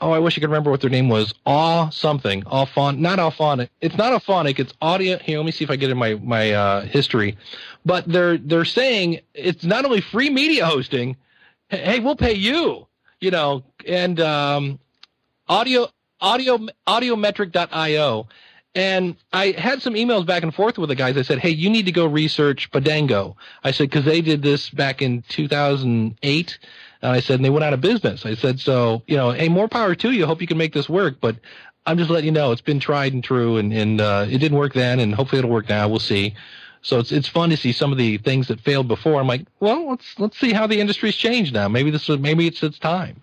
oh, 0.00 0.10
I 0.12 0.18
wish 0.18 0.36
I 0.36 0.40
could 0.40 0.50
remember 0.50 0.70
what 0.70 0.80
their 0.80 0.90
name 0.90 1.08
was. 1.08 1.34
Aw 1.46 1.90
something. 1.90 2.42
Auphonic. 2.42 2.98
Not 2.98 3.18
Auphonic. 3.18 3.68
It's 3.80 3.96
not 3.96 4.12
Auphonic. 4.12 4.58
It's 4.58 4.72
audio. 4.80 5.18
Here, 5.18 5.38
let 5.38 5.46
me 5.46 5.52
see 5.52 5.64
if 5.64 5.70
I 5.70 5.76
get 5.76 5.90
in 5.90 5.98
my, 5.98 6.14
my, 6.14 6.52
uh, 6.52 6.80
history. 6.82 7.36
But 7.84 8.06
they're, 8.06 8.38
they're 8.38 8.64
saying 8.64 9.20
it's 9.34 9.64
not 9.64 9.84
only 9.84 10.00
free 10.00 10.30
media 10.30 10.66
hosting. 10.66 11.16
Hey, 11.68 12.00
we'll 12.00 12.16
pay 12.16 12.34
you, 12.34 12.86
you 13.20 13.30
know, 13.30 13.64
and, 13.86 14.20
um, 14.20 14.78
audio, 15.48 15.88
audio, 16.20 16.58
audiometric.io. 16.86 18.28
And 18.74 19.16
I 19.32 19.52
had 19.52 19.80
some 19.80 19.94
emails 19.94 20.26
back 20.26 20.42
and 20.42 20.54
forth 20.54 20.76
with 20.76 20.90
the 20.90 20.94
guys. 20.94 21.16
I 21.16 21.22
said, 21.22 21.38
Hey, 21.38 21.48
you 21.48 21.70
need 21.70 21.86
to 21.86 21.92
go 21.92 22.04
research 22.04 22.70
Podango. 22.70 23.34
I 23.64 23.70
said, 23.70 23.90
cause 23.90 24.04
they 24.04 24.20
did 24.20 24.42
this 24.42 24.68
back 24.68 25.00
in 25.00 25.22
2008 25.28 26.58
and 27.06 27.14
I 27.14 27.20
said, 27.20 27.36
and 27.36 27.44
they 27.44 27.50
went 27.50 27.64
out 27.64 27.72
of 27.72 27.80
business. 27.80 28.26
I 28.26 28.34
said, 28.34 28.58
so, 28.58 29.02
you 29.06 29.16
know, 29.16 29.30
hey, 29.30 29.48
more 29.48 29.68
power 29.68 29.94
to 29.94 30.10
you. 30.10 30.26
Hope 30.26 30.40
you 30.40 30.46
can 30.48 30.58
make 30.58 30.72
this 30.74 30.88
work. 30.88 31.18
But 31.20 31.36
I'm 31.86 31.98
just 31.98 32.10
letting 32.10 32.26
you 32.26 32.32
know 32.32 32.50
it's 32.50 32.60
been 32.60 32.80
tried 32.80 33.12
and 33.12 33.22
true 33.22 33.58
and, 33.58 33.72
and, 33.72 34.00
uh, 34.00 34.26
it 34.28 34.38
didn't 34.38 34.58
work 34.58 34.74
then 34.74 34.98
and 34.98 35.14
hopefully 35.14 35.38
it'll 35.38 35.50
work 35.50 35.68
now. 35.68 35.88
We'll 35.88 36.00
see. 36.00 36.34
So 36.82 36.98
it's, 36.98 37.12
it's 37.12 37.28
fun 37.28 37.50
to 37.50 37.56
see 37.56 37.70
some 37.70 37.92
of 37.92 37.98
the 37.98 38.18
things 38.18 38.48
that 38.48 38.60
failed 38.60 38.88
before. 38.88 39.20
I'm 39.20 39.28
like, 39.28 39.46
well, 39.60 39.88
let's, 39.88 40.18
let's 40.18 40.36
see 40.36 40.52
how 40.52 40.66
the 40.66 40.80
industry's 40.80 41.14
changed 41.14 41.54
now. 41.54 41.68
Maybe 41.68 41.92
this 41.92 42.08
is, 42.08 42.18
maybe 42.18 42.48
it's 42.48 42.60
its 42.64 42.80
time. 42.80 43.20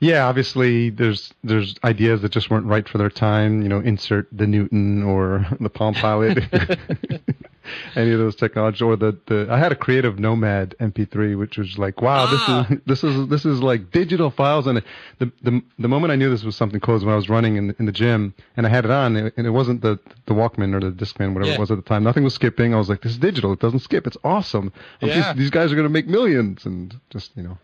Yeah, 0.00 0.26
obviously 0.26 0.88
there's 0.88 1.34
there's 1.44 1.76
ideas 1.84 2.22
that 2.22 2.32
just 2.32 2.50
weren't 2.50 2.64
right 2.64 2.88
for 2.88 2.96
their 2.96 3.10
time. 3.10 3.62
You 3.62 3.68
know, 3.68 3.80
insert 3.80 4.28
the 4.32 4.46
Newton 4.46 5.02
or 5.02 5.46
the 5.60 5.68
Palm 5.68 5.94
Pilot, 5.94 6.42
any 7.96 8.12
of 8.12 8.18
those 8.18 8.36
technologies. 8.36 8.82
Or 8.82 8.96
the, 8.96 9.18
the 9.26 9.48
I 9.50 9.58
had 9.58 9.72
a 9.72 9.76
Creative 9.76 10.18
Nomad 10.18 10.74
MP3, 10.80 11.38
which 11.38 11.58
was 11.58 11.78
like, 11.78 12.00
wow, 12.00 12.26
ah. 12.28 12.66
this 12.68 12.78
is 12.78 12.80
this 12.86 13.04
is 13.04 13.28
this 13.28 13.44
is 13.44 13.62
like 13.62 13.90
digital 13.90 14.30
files. 14.30 14.66
And 14.66 14.82
the 15.18 15.32
the 15.42 15.62
the 15.78 15.88
moment 15.88 16.12
I 16.12 16.16
knew 16.16 16.30
this 16.30 16.44
was 16.44 16.56
something 16.56 16.80
cool 16.80 16.94
was 16.94 17.04
when 17.04 17.12
I 17.12 17.16
was 17.16 17.28
running 17.28 17.56
in 17.56 17.68
the, 17.68 17.76
in 17.78 17.86
the 17.86 17.92
gym 17.92 18.34
and 18.56 18.66
I 18.66 18.70
had 18.70 18.84
it 18.84 18.90
on, 18.90 19.16
and 19.16 19.46
it 19.46 19.50
wasn't 19.50 19.82
the 19.82 19.98
the 20.26 20.34
Walkman 20.34 20.74
or 20.74 20.80
the 20.80 20.92
Discman, 20.92 21.34
whatever 21.34 21.50
yeah. 21.50 21.56
it 21.56 21.60
was 21.60 21.70
at 21.70 21.76
the 21.76 21.82
time. 21.82 22.04
Nothing 22.04 22.24
was 22.24 22.34
skipping. 22.34 22.74
I 22.74 22.78
was 22.78 22.88
like, 22.88 23.02
this 23.02 23.12
is 23.12 23.18
digital. 23.18 23.52
It 23.52 23.60
doesn't 23.60 23.80
skip. 23.80 24.06
It's 24.06 24.18
awesome. 24.24 24.72
Yeah. 25.00 25.14
These, 25.14 25.38
these 25.38 25.50
guys 25.50 25.72
are 25.72 25.76
going 25.76 25.88
to 25.88 25.92
make 25.92 26.06
millions, 26.06 26.66
and 26.66 26.94
just 27.10 27.36
you 27.36 27.42
know 27.42 27.58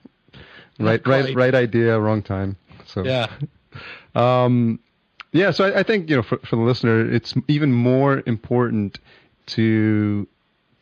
right, 0.78 1.06
right, 1.06 1.34
right 1.34 1.54
idea, 1.54 1.98
wrong 1.98 2.22
time. 2.22 2.56
So 2.86 3.04
yeah, 3.04 3.28
um, 4.14 4.80
yeah. 5.32 5.50
So 5.50 5.64
I, 5.64 5.80
I 5.80 5.82
think 5.82 6.10
you 6.10 6.16
know, 6.16 6.22
for, 6.22 6.38
for 6.38 6.56
the 6.56 6.62
listener, 6.62 7.10
it's 7.12 7.34
even 7.48 7.72
more 7.72 8.22
important 8.26 8.98
to 9.46 10.26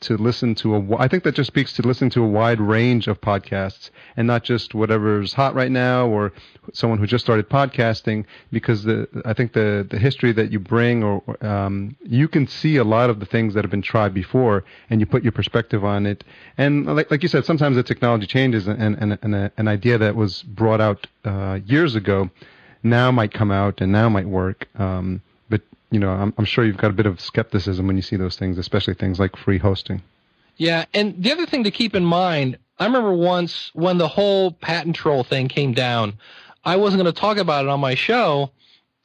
to 0.04 0.18
listen 0.18 0.54
to 0.54 0.76
a. 0.76 0.96
I 0.98 1.08
think 1.08 1.24
that 1.24 1.34
just 1.34 1.46
speaks 1.46 1.72
to 1.74 1.82
listening 1.82 2.10
to 2.10 2.22
a 2.22 2.28
wide 2.28 2.60
range 2.60 3.08
of 3.08 3.20
podcasts 3.20 3.90
and 4.16 4.26
not 4.26 4.44
just 4.44 4.74
whatever's 4.74 5.32
hot 5.32 5.54
right 5.54 5.70
now 5.70 6.06
or 6.06 6.32
someone 6.74 6.98
who 6.98 7.06
just 7.06 7.24
started 7.24 7.48
podcasting. 7.48 8.26
Because 8.52 8.84
the 8.84 9.08
I 9.24 9.32
think 9.32 9.54
the 9.54 9.86
the 9.88 9.98
history 9.98 10.32
that 10.32 10.52
you 10.52 10.58
bring 10.60 11.02
or 11.02 11.22
um, 11.44 11.96
you 12.02 12.28
can 12.28 12.46
see 12.46 12.76
a 12.76 12.84
lot 12.84 13.08
of 13.08 13.18
the 13.18 13.26
things 13.26 13.54
that 13.54 13.64
have 13.64 13.70
been 13.70 13.82
tried 13.82 14.12
before 14.12 14.64
and 14.90 15.00
you 15.00 15.06
put 15.06 15.22
your 15.22 15.32
perspective 15.32 15.84
on 15.84 16.06
it. 16.06 16.22
And 16.58 16.84
like 16.86 17.10
like 17.10 17.22
you 17.22 17.28
said, 17.28 17.46
sometimes 17.46 17.76
the 17.76 17.82
technology 17.82 18.26
changes 18.26 18.66
and 18.68 18.94
and, 18.94 19.18
and 19.22 19.34
a, 19.34 19.52
an 19.56 19.68
idea 19.68 19.96
that 19.98 20.14
was 20.14 20.42
brought 20.42 20.82
out 20.82 21.06
uh, 21.24 21.60
years 21.64 21.94
ago 21.94 22.30
now 22.82 23.10
might 23.10 23.32
come 23.32 23.50
out 23.50 23.80
and 23.80 23.90
now 23.90 24.10
might 24.10 24.28
work. 24.28 24.68
Um, 24.78 25.22
you 25.90 26.00
know, 26.00 26.10
I'm, 26.10 26.34
I'm 26.38 26.44
sure 26.44 26.64
you've 26.64 26.76
got 26.76 26.90
a 26.90 26.94
bit 26.94 27.06
of 27.06 27.20
skepticism 27.20 27.86
when 27.86 27.96
you 27.96 28.02
see 28.02 28.16
those 28.16 28.36
things, 28.36 28.58
especially 28.58 28.94
things 28.94 29.18
like 29.18 29.36
free 29.36 29.58
hosting. 29.58 30.02
Yeah, 30.56 30.84
and 30.94 31.22
the 31.22 31.32
other 31.32 31.46
thing 31.46 31.64
to 31.64 31.70
keep 31.70 31.94
in 31.94 32.04
mind, 32.04 32.58
I 32.78 32.86
remember 32.86 33.12
once 33.12 33.70
when 33.74 33.98
the 33.98 34.08
whole 34.08 34.52
patent 34.52 34.96
troll 34.96 35.24
thing 35.24 35.48
came 35.48 35.72
down, 35.72 36.14
I 36.64 36.76
wasn't 36.76 37.02
going 37.02 37.12
to 37.12 37.20
talk 37.20 37.36
about 37.36 37.64
it 37.64 37.68
on 37.68 37.80
my 37.80 37.94
show, 37.94 38.50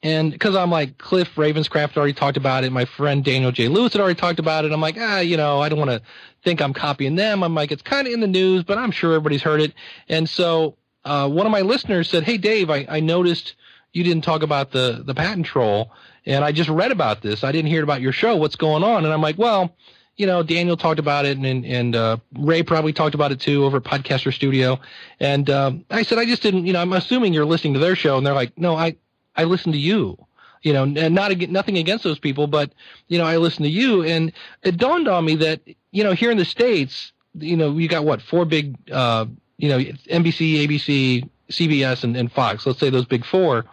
and 0.02 0.32
because 0.32 0.56
I'm 0.56 0.72
like 0.72 0.98
Cliff 0.98 1.30
Ravenscraft 1.36 1.98
already 1.98 2.14
talked 2.14 2.38
about 2.38 2.64
it, 2.64 2.72
my 2.72 2.86
friend 2.86 3.24
Daniel 3.24 3.52
J. 3.52 3.68
Lewis 3.68 3.94
had 3.94 4.02
already 4.02 4.20
talked 4.20 4.40
about 4.40 4.64
it. 4.64 4.72
I'm 4.72 4.80
like, 4.80 4.96
ah, 4.98 5.20
you 5.20 5.36
know, 5.36 5.60
I 5.60 5.68
don't 5.68 5.80
want 5.80 5.92
to 5.92 6.02
think 6.44 6.62
I'm 6.62 6.74
copying 6.74 7.16
them. 7.16 7.44
I'm 7.44 7.54
like, 7.54 7.72
it's 7.72 7.82
kind 7.82 8.08
of 8.08 8.14
in 8.14 8.22
the 8.22 8.28
news, 8.28 8.64
but 8.64 8.78
I'm 8.78 8.92
sure 8.92 9.12
everybody's 9.12 9.42
heard 9.42 9.60
it. 9.60 9.74
And 10.08 10.30
so 10.30 10.78
uh, 11.04 11.28
one 11.28 11.46
of 11.46 11.52
my 11.52 11.62
listeners 11.62 12.10
said, 12.10 12.24
hey 12.24 12.38
Dave, 12.38 12.70
I, 12.70 12.86
I 12.88 13.00
noticed 13.02 13.56
you 13.92 14.04
didn't 14.04 14.24
talk 14.24 14.44
about 14.44 14.72
the 14.72 15.02
the 15.04 15.16
patent 15.16 15.46
troll 15.48 15.92
and 16.30 16.46
I 16.46 16.52
just 16.52 16.70
read 16.70 16.92
about 16.92 17.22
this. 17.22 17.44
I 17.44 17.52
didn't 17.52 17.72
hear 17.72 17.84
about 17.84 18.02
your 18.02 18.12
show. 18.12 18.36
What's 18.38 18.56
going 18.56 18.84
on? 18.84 19.04
And 19.04 19.12
I'm 19.12 19.22
like, 19.22 19.40
well, 19.40 19.76
you 20.16 20.28
know, 20.28 20.44
Daniel 20.44 20.78
talked 20.78 21.00
about 21.00 21.26
it, 21.26 21.38
and 21.38 21.66
and 21.66 21.96
uh, 21.96 22.18
Ray 22.38 22.62
probably 22.62 22.94
talked 22.94 23.16
about 23.16 23.32
it 23.32 23.40
too 23.40 23.66
over 23.66 23.78
at 23.78 23.84
Podcaster 23.84 24.32
Studio. 24.32 24.80
And 25.20 25.50
um, 25.50 25.86
I 25.90 26.04
said, 26.04 26.20
I 26.20 26.26
just 26.26 26.44
didn't. 26.44 26.68
You 26.68 26.74
know, 26.74 26.82
I'm 26.82 26.94
assuming 26.94 27.34
you're 27.34 27.46
listening 27.46 27.74
to 27.74 27.80
their 27.80 27.96
show, 27.96 28.18
and 28.18 28.26
they're 28.26 28.34
like, 28.34 28.56
no, 28.58 28.76
I 28.76 28.96
I 29.36 29.46
listen 29.46 29.72
to 29.72 29.78
you. 29.80 30.18
You 30.62 30.74
know, 30.74 30.84
and 30.84 31.16
not 31.16 31.36
nothing 31.50 31.78
against 31.78 32.04
those 32.04 32.20
people, 32.20 32.46
but 32.46 32.74
you 33.08 33.18
know, 33.18 33.24
I 33.24 33.38
listen 33.38 33.64
to 33.64 33.70
you, 33.70 34.04
and 34.04 34.32
it 34.62 34.78
dawned 34.78 35.08
on 35.08 35.26
me 35.26 35.36
that 35.38 35.62
you 35.92 36.04
know, 36.04 36.12
here 36.12 36.30
in 36.30 36.38
the 36.38 36.46
states, 36.46 37.12
you 37.34 37.58
know, 37.58 37.76
you 37.78 37.88
got 37.88 38.04
what 38.06 38.22
four 38.22 38.46
big, 38.46 38.76
uh, 38.92 39.26
you 39.58 39.70
know, 39.70 39.80
NBC, 39.80 40.68
ABC, 40.68 41.30
CBS, 41.50 42.04
and, 42.04 42.16
and 42.16 42.32
Fox. 42.32 42.68
Let's 42.68 42.80
say 42.80 42.90
those 42.90 43.06
big 43.06 43.26
four 43.26 43.66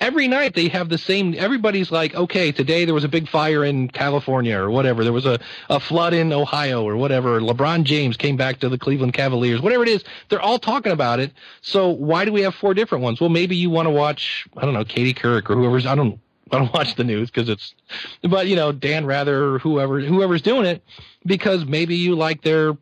every 0.00 0.28
night 0.28 0.54
they 0.54 0.68
have 0.68 0.88
the 0.88 0.98
same 0.98 1.34
everybody's 1.36 1.90
like 1.90 2.14
okay 2.14 2.52
today 2.52 2.84
there 2.84 2.94
was 2.94 3.04
a 3.04 3.08
big 3.08 3.28
fire 3.28 3.64
in 3.64 3.88
california 3.88 4.58
or 4.58 4.70
whatever. 4.70 5.04
There 5.04 5.12
was 5.12 5.26
a, 5.26 5.38
a 5.68 5.80
flood 5.80 6.14
in 6.14 6.32
ohio 6.32 6.82
or 6.82 6.96
whatever. 6.96 7.40
Lebron 7.40 7.84
james 7.84 8.16
came 8.16 8.36
back 8.36 8.60
to 8.60 8.68
the 8.68 8.78
cleveland 8.78 9.12
cavaliers 9.12 9.60
whatever 9.60 9.82
it 9.82 9.88
is. 9.88 10.04
They're 10.28 10.40
all 10.40 10.58
talking 10.58 10.92
about 10.92 11.20
it. 11.20 11.32
So 11.60 11.88
why 11.88 12.24
do 12.24 12.32
we 12.32 12.42
have 12.42 12.54
four 12.54 12.74
different 12.74 13.04
ones? 13.04 13.20
Well 13.20 13.30
maybe 13.30 13.56
you 13.56 13.70
want 13.70 13.86
to 13.86 13.90
watch 13.90 14.48
i 14.56 14.62
don't 14.62 14.74
know 14.74 14.84
katie 14.84 15.14
couric 15.14 15.50
or 15.50 15.54
whoever's 15.54 15.86
i 15.86 15.94
don't 15.94 16.20
I 16.52 16.58
don't 16.58 16.72
watch 16.74 16.96
the 16.96 17.04
news 17.04 17.30
because 17.30 17.48
it's, 17.48 17.74
but 18.22 18.48
you 18.48 18.56
know, 18.56 18.72
Dan 18.72 19.06
Rather 19.06 19.54
or 19.54 19.58
whoever, 19.60 20.00
whoever's 20.00 20.42
doing 20.42 20.66
it 20.66 20.82
because 21.24 21.64
maybe 21.64 21.96
you 21.96 22.16
like 22.16 22.42
their 22.42 22.76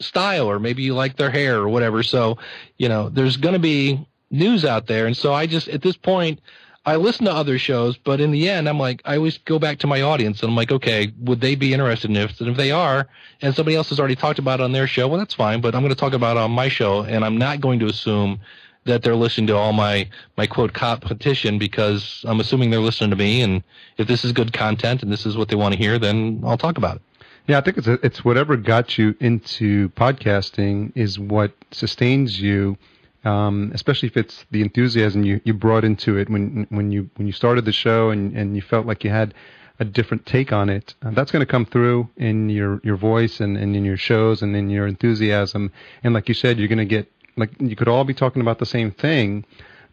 style 0.00 0.46
or 0.46 0.58
maybe 0.58 0.82
you 0.82 0.94
like 0.94 1.16
their 1.16 1.30
hair 1.30 1.56
or 1.58 1.68
whatever. 1.68 2.02
So, 2.02 2.38
you 2.76 2.88
know, 2.88 3.08
there's 3.08 3.36
going 3.36 3.54
to 3.54 3.58
be 3.58 4.06
news 4.30 4.64
out 4.64 4.86
there. 4.86 5.06
And 5.06 5.16
so 5.16 5.32
I 5.32 5.46
just, 5.46 5.68
at 5.68 5.82
this 5.82 5.96
point, 5.96 6.40
I 6.86 6.96
listen 6.96 7.26
to 7.26 7.32
other 7.32 7.58
shows, 7.58 7.98
but 7.98 8.20
in 8.20 8.30
the 8.30 8.48
end, 8.48 8.68
I'm 8.68 8.78
like, 8.78 9.02
I 9.04 9.16
always 9.16 9.36
go 9.38 9.58
back 9.58 9.78
to 9.80 9.86
my 9.86 10.00
audience 10.00 10.40
and 10.40 10.50
I'm 10.50 10.56
like, 10.56 10.72
okay, 10.72 11.12
would 11.20 11.40
they 11.40 11.54
be 11.54 11.74
interested 11.74 12.08
in 12.08 12.14
this? 12.14 12.40
And 12.40 12.48
if 12.48 12.56
they 12.56 12.70
are, 12.70 13.06
and 13.42 13.54
somebody 13.54 13.76
else 13.76 13.90
has 13.90 13.98
already 13.98 14.16
talked 14.16 14.38
about 14.38 14.60
it 14.60 14.62
on 14.62 14.72
their 14.72 14.86
show, 14.86 15.06
well, 15.06 15.18
that's 15.18 15.34
fine, 15.34 15.60
but 15.60 15.74
I'm 15.74 15.82
going 15.82 15.94
to 15.94 16.00
talk 16.00 16.14
about 16.14 16.36
it 16.36 16.40
on 16.40 16.50
my 16.50 16.68
show 16.68 17.02
and 17.02 17.24
I'm 17.24 17.36
not 17.36 17.60
going 17.60 17.78
to 17.80 17.86
assume 17.86 18.40
that 18.88 19.02
they're 19.02 19.16
listening 19.16 19.46
to 19.46 19.56
all 19.56 19.72
my 19.72 20.08
my 20.36 20.46
quote 20.46 20.72
competition 20.72 21.58
because 21.58 22.24
I'm 22.26 22.40
assuming 22.40 22.70
they're 22.70 22.80
listening 22.80 23.10
to 23.10 23.16
me, 23.16 23.42
and 23.42 23.62
if 23.98 24.08
this 24.08 24.24
is 24.24 24.32
good 24.32 24.52
content 24.52 25.02
and 25.02 25.12
this 25.12 25.24
is 25.24 25.36
what 25.36 25.48
they 25.48 25.56
want 25.56 25.74
to 25.74 25.78
hear, 25.78 25.98
then 25.98 26.42
I'll 26.44 26.58
talk 26.58 26.76
about 26.78 26.96
it. 26.96 27.02
Yeah, 27.46 27.58
I 27.58 27.60
think 27.60 27.78
it's 27.78 27.86
it's 27.86 28.24
whatever 28.24 28.56
got 28.56 28.98
you 28.98 29.14
into 29.20 29.90
podcasting 29.90 30.92
is 30.94 31.18
what 31.18 31.52
sustains 31.70 32.40
you, 32.40 32.76
um, 33.24 33.70
especially 33.74 34.08
if 34.08 34.16
it's 34.16 34.44
the 34.50 34.62
enthusiasm 34.62 35.24
you, 35.24 35.40
you 35.44 35.54
brought 35.54 35.84
into 35.84 36.16
it 36.16 36.30
when 36.30 36.66
when 36.70 36.92
you 36.92 37.10
when 37.16 37.26
you 37.26 37.32
started 37.32 37.64
the 37.64 37.72
show 37.72 38.10
and, 38.10 38.36
and 38.36 38.56
you 38.56 38.62
felt 38.62 38.86
like 38.86 39.04
you 39.04 39.10
had 39.10 39.34
a 39.80 39.84
different 39.84 40.26
take 40.26 40.52
on 40.52 40.68
it. 40.68 40.94
Uh, 41.02 41.10
that's 41.10 41.30
going 41.30 41.44
to 41.44 41.50
come 41.50 41.64
through 41.64 42.08
in 42.16 42.48
your 42.48 42.80
your 42.84 42.96
voice 42.96 43.40
and, 43.40 43.56
and 43.56 43.76
in 43.76 43.84
your 43.84 43.96
shows 43.96 44.42
and 44.42 44.56
in 44.56 44.70
your 44.70 44.86
enthusiasm. 44.86 45.72
And 46.02 46.14
like 46.14 46.28
you 46.28 46.34
said, 46.34 46.58
you're 46.58 46.68
going 46.68 46.78
to 46.78 46.84
get 46.84 47.10
like 47.36 47.50
you 47.60 47.76
could 47.76 47.88
all 47.88 48.04
be 48.04 48.14
talking 48.14 48.42
about 48.42 48.58
the 48.58 48.66
same 48.66 48.90
thing, 48.90 49.44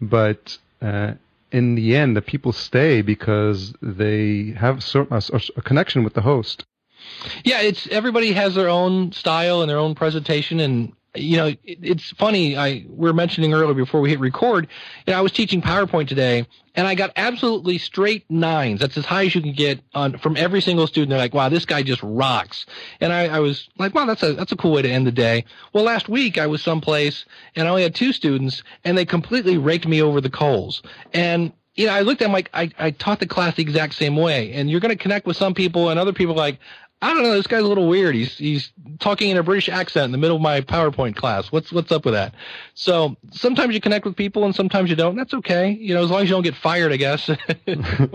but 0.02 0.58
uh, 0.82 1.14
in 1.52 1.76
the 1.76 1.96
end, 1.96 2.18
the 2.18 2.22
people 2.22 2.52
stay 2.52 3.02
because 3.02 3.74
they 3.82 4.54
have 4.58 4.84
a, 4.96 5.22
a 5.56 5.62
connection 5.62 6.04
with 6.04 6.14
the 6.14 6.22
host. 6.22 6.66
Yeah, 7.44 7.62
it's 7.62 7.88
everybody 7.88 8.34
has 8.34 8.56
their 8.56 8.70
own 8.70 9.12
style 9.12 9.62
and 9.62 9.70
their 9.70 9.78
own 9.78 9.96
presentation, 9.96 10.60
and 10.60 10.94
you 11.16 11.38
know, 11.38 11.48
it, 11.48 11.60
it's 11.64 12.12
funny. 12.12 12.58
I 12.58 12.86
we 12.88 13.08
were 13.08 13.14
mentioning 13.14 13.54
earlier 13.54 13.74
before 13.74 14.02
we 14.02 14.10
hit 14.10 14.20
record. 14.20 14.68
You 15.06 15.14
know, 15.14 15.20
I 15.20 15.22
was 15.22 15.32
teaching 15.32 15.62
PowerPoint 15.62 16.08
today, 16.08 16.46
and 16.76 16.88
I 16.88 16.96
got 16.96 17.12
absolutely 17.16 17.78
straight 17.78 18.26
nines. 18.30 18.80
That's 18.80 18.98
as 18.98 19.06
high 19.06 19.26
as 19.26 19.36
you 19.36 19.42
can 19.42 19.54
get 19.54 19.82
on 19.94 20.18
from 20.18 20.38
every 20.38 20.62
single 20.62 20.88
student. 20.88 21.10
They're 21.10 21.20
like, 21.20 21.34
"Wow, 21.34 21.50
this 21.50 21.66
guy 21.66 21.84
just 21.84 22.02
rocks." 22.04 22.66
And 23.00 23.12
I, 23.12 23.28
I 23.28 23.40
was 23.40 23.70
like, 23.78 23.94
"Wow, 23.94 24.06
that's 24.06 24.24
a 24.24 24.34
that's 24.34 24.52
a 24.52 24.58
cool 24.58 24.72
way 24.72 24.82
to 24.82 24.90
end 24.90 25.08
the 25.08 25.12
day." 25.12 25.46
Well, 25.74 25.84
last 25.84 26.10
week 26.10 26.38
I 26.38 26.48
was 26.48 26.62
someplace, 26.62 27.26
and 27.56 27.68
I 27.68 27.72
only 27.72 27.84
had 27.84 27.96
two 27.96 28.14
students, 28.14 28.64
and 28.84 28.98
they 28.98 29.06
completely 29.06 29.58
raked 29.58 29.88
me 29.88 30.02
over 30.02 30.22
the 30.22 30.30
coals. 30.30 30.82
And 31.14 31.54
you 31.76 31.88
know, 31.88 31.94
I 31.94 32.02
looked 32.02 32.22
at 32.22 32.26
them 32.26 32.32
like 32.32 32.50
I, 32.54 32.72
I 32.80 32.92
taught 32.92 33.20
the 33.20 33.28
class 33.28 33.56
the 33.56 33.62
exact 33.62 33.96
same 33.96 34.16
way. 34.16 34.54
And 34.54 34.70
you're 34.70 34.80
going 34.80 34.96
to 34.96 35.02
connect 35.02 35.28
with 35.28 35.38
some 35.38 35.54
people, 35.54 35.90
and 35.90 36.00
other 36.00 36.14
people 36.14 36.34
like, 36.34 36.60
I 37.02 37.14
don't 37.14 37.24
know. 37.24 37.34
This 37.34 37.48
guy's 37.48 37.62
a 37.62 37.68
little 37.68 37.88
weird. 37.88 38.16
He's 38.16 38.38
he's 38.38 38.72
talking 39.00 39.30
in 39.30 39.38
a 39.38 39.44
British 39.44 39.70
accent 39.70 40.06
in 40.06 40.12
the 40.12 40.18
middle 40.18 40.38
of 40.38 40.42
my 40.42 40.62
PowerPoint 40.62 41.16
class. 41.16 41.52
What's 41.52 41.72
what's 41.72 41.92
up 41.92 42.06
with 42.06 42.14
that? 42.14 42.34
So 42.74 43.16
sometimes 43.32 43.76
you 43.76 43.82
connect 43.82 44.06
with 44.06 44.16
people 44.16 44.46
and 44.46 44.56
sometimes 44.56 44.90
you 44.90 44.96
don't. 44.96 45.16
That's 45.16 45.34
okay. 45.34 45.72
You 45.72 45.94
know, 45.94 46.04
as 46.04 46.10
long 46.10 46.22
as 46.22 46.30
you 46.30 46.36
don't 46.36 46.44
get 46.44 46.56
fired, 46.56 46.92
I 46.92 46.98
guess. 46.98 47.30
yeah. 47.68 48.14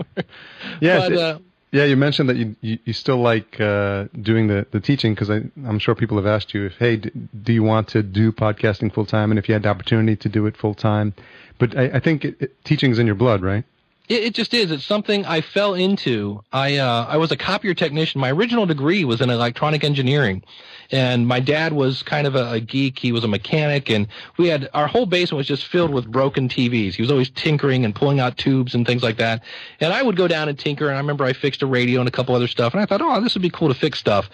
But, 0.81 1.13
uh, 1.13 1.39
yeah, 1.71 1.85
you 1.85 1.95
mentioned 1.95 2.27
that 2.29 2.35
you 2.35 2.55
you, 2.59 2.79
you 2.83 2.93
still 2.93 3.21
like 3.21 3.59
uh, 3.61 4.05
doing 4.21 4.47
the, 4.47 4.67
the 4.71 4.81
teaching 4.81 5.13
because 5.13 5.29
I'm 5.29 5.79
sure 5.79 5.95
people 5.95 6.17
have 6.17 6.25
asked 6.25 6.53
you 6.53 6.65
if 6.65 6.73
hey 6.77 6.97
do, 6.97 7.11
do 7.43 7.53
you 7.53 7.63
want 7.63 7.87
to 7.89 8.03
do 8.03 8.31
podcasting 8.31 8.93
full 8.93 9.05
time 9.05 9.31
and 9.31 9.39
if 9.39 9.47
you 9.47 9.53
had 9.53 9.63
the 9.63 9.69
opportunity 9.69 10.17
to 10.17 10.29
do 10.29 10.47
it 10.47 10.57
full 10.57 10.73
time, 10.73 11.13
but 11.59 11.77
I, 11.77 11.83
I 11.93 11.99
think 11.99 12.25
it, 12.25 12.41
it, 12.41 12.63
teaching's 12.65 12.99
in 12.99 13.05
your 13.05 13.15
blood, 13.15 13.41
right? 13.41 13.63
It, 14.11 14.25
it, 14.25 14.33
just 14.33 14.53
is. 14.53 14.71
It's 14.71 14.83
something 14.83 15.25
I 15.25 15.39
fell 15.39 15.73
into. 15.73 16.43
I 16.51 16.75
uh, 16.75 17.05
I 17.07 17.15
was 17.15 17.31
a 17.31 17.37
copier 17.37 17.73
technician. 17.73 18.19
My 18.19 18.29
original 18.29 18.65
degree 18.65 19.05
was 19.05 19.21
in 19.21 19.29
electronic 19.29 19.85
engineering, 19.85 20.43
and 20.91 21.25
my 21.25 21.39
dad 21.39 21.71
was 21.71 22.03
kind 22.03 22.27
of 22.27 22.35
a, 22.35 22.51
a, 22.51 22.59
geek. 22.59 22.99
He 22.99 23.13
was 23.13 23.23
a 23.23 23.29
mechanic, 23.29 23.89
and 23.89 24.09
we 24.37 24.49
had 24.49 24.69
our 24.73 24.87
whole 24.87 25.05
basement 25.05 25.37
was 25.37 25.47
just 25.47 25.65
filled 25.65 25.91
with 25.91 26.11
broken 26.11 26.49
TVs. 26.49 26.95
He 26.95 27.01
was 27.01 27.09
always 27.09 27.29
tinkering 27.29 27.85
and 27.85 27.95
pulling 27.95 28.19
out 28.19 28.37
tubes 28.37 28.75
and 28.75 28.85
things 28.85 29.01
like 29.01 29.15
that. 29.15 29.45
And 29.79 29.93
I 29.93 30.01
would 30.01 30.17
go 30.17 30.27
down 30.27 30.49
and 30.49 30.59
tinker. 30.59 30.87
And 30.89 30.95
I 30.95 30.99
remember 30.99 31.23
I 31.23 31.31
fixed 31.31 31.61
a 31.61 31.65
radio 31.65 32.01
and 32.01 32.09
a 32.09 32.11
couple 32.11 32.35
other 32.35 32.49
stuff. 32.49 32.73
And 32.73 32.83
I 32.83 32.85
thought, 32.85 33.01
oh, 33.01 33.21
this 33.21 33.33
would 33.33 33.41
be 33.41 33.49
cool 33.49 33.69
to 33.69 33.73
fix 33.73 33.97
stuff. 33.97 34.29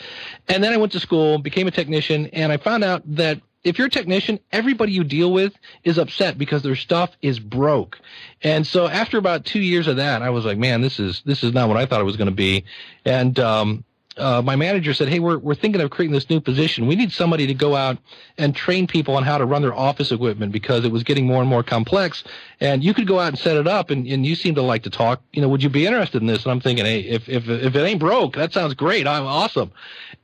And 0.48 0.64
then 0.64 0.74
I 0.74 0.78
went 0.78 0.92
to 0.94 1.00
school, 1.00 1.38
became 1.38 1.68
a 1.68 1.72
technician, 1.72 2.26
and 2.34 2.52
I 2.52 2.58
found 2.58 2.84
out 2.84 3.04
that 3.16 3.42
if 3.68 3.78
you're 3.78 3.88
a 3.88 3.92
technician, 3.92 4.40
everybody 4.52 4.92
you 4.94 5.04
deal 5.04 5.32
with 5.32 5.54
is 5.84 5.98
upset 5.98 6.38
because 6.38 6.64
their 6.64 6.76
stuff 6.76 7.12
is 7.22 7.40
broke. 7.40 8.00
And 8.42 8.66
so 8.66 8.88
after 8.88 9.18
about 9.18 9.46
two 9.46 9.60
years 9.60 9.88
of 9.88 9.98
that, 9.98 10.22
I 10.22 10.30
was 10.30 10.46
like, 10.46 10.58
man, 10.58 10.82
this 10.82 11.00
is 11.00 11.22
this 11.26 11.44
is 11.44 11.54
not 11.54 11.68
what 11.68 11.78
I 11.78 11.86
thought 11.86 12.02
it 12.02 12.06
was 12.06 12.18
going 12.18 12.30
to 12.30 12.36
be. 12.36 12.64
And 13.06 13.38
um, 13.40 13.84
uh, 14.18 14.42
my 14.42 14.56
manager 14.56 14.94
said, 14.94 15.10
hey, 15.10 15.20
we're 15.20 15.38
we're 15.38 15.56
thinking 15.56 15.82
of 15.82 15.90
creating 15.90 16.14
this 16.14 16.30
new 16.30 16.40
position. 16.40 16.88
We 16.88 16.96
need 16.96 17.12
somebody 17.12 17.46
to 17.48 17.54
go 17.54 17.76
out 17.76 17.98
and 18.38 18.56
train 18.56 18.88
people 18.88 19.16
on 19.16 19.24
how 19.24 19.38
to 19.38 19.46
run 19.46 19.62
their 19.62 19.76
office 19.76 20.12
equipment 20.12 20.52
because 20.52 20.86
it 20.86 20.92
was 20.92 21.04
getting 21.04 21.28
more 21.28 21.42
and 21.42 21.50
more 21.50 21.64
complex. 21.64 22.24
And 22.60 22.84
you 22.84 22.94
could 22.94 23.08
go 23.08 23.20
out 23.20 23.30
and 23.30 23.38
set 23.38 23.58
it 23.58 23.68
up, 23.68 23.90
and, 23.90 24.08
and 24.08 24.26
you 24.26 24.36
seem 24.36 24.56
to 24.56 24.62
like 24.62 24.84
to 24.84 24.90
talk. 24.90 25.22
You 25.34 25.42
know, 25.42 25.50
would 25.50 25.62
you 25.62 25.70
be 25.70 25.86
interested 25.86 26.22
in 26.22 26.28
this? 26.28 26.44
And 26.44 26.52
I'm 26.52 26.62
thinking, 26.62 26.86
hey, 26.86 27.02
if 27.02 27.30
if 27.30 27.48
if 27.50 27.76
it 27.76 27.80
ain't 27.80 28.00
broke, 28.00 28.36
that 28.36 28.54
sounds 28.54 28.74
great. 28.74 29.06
I'm 29.08 29.26
awesome. 29.26 29.72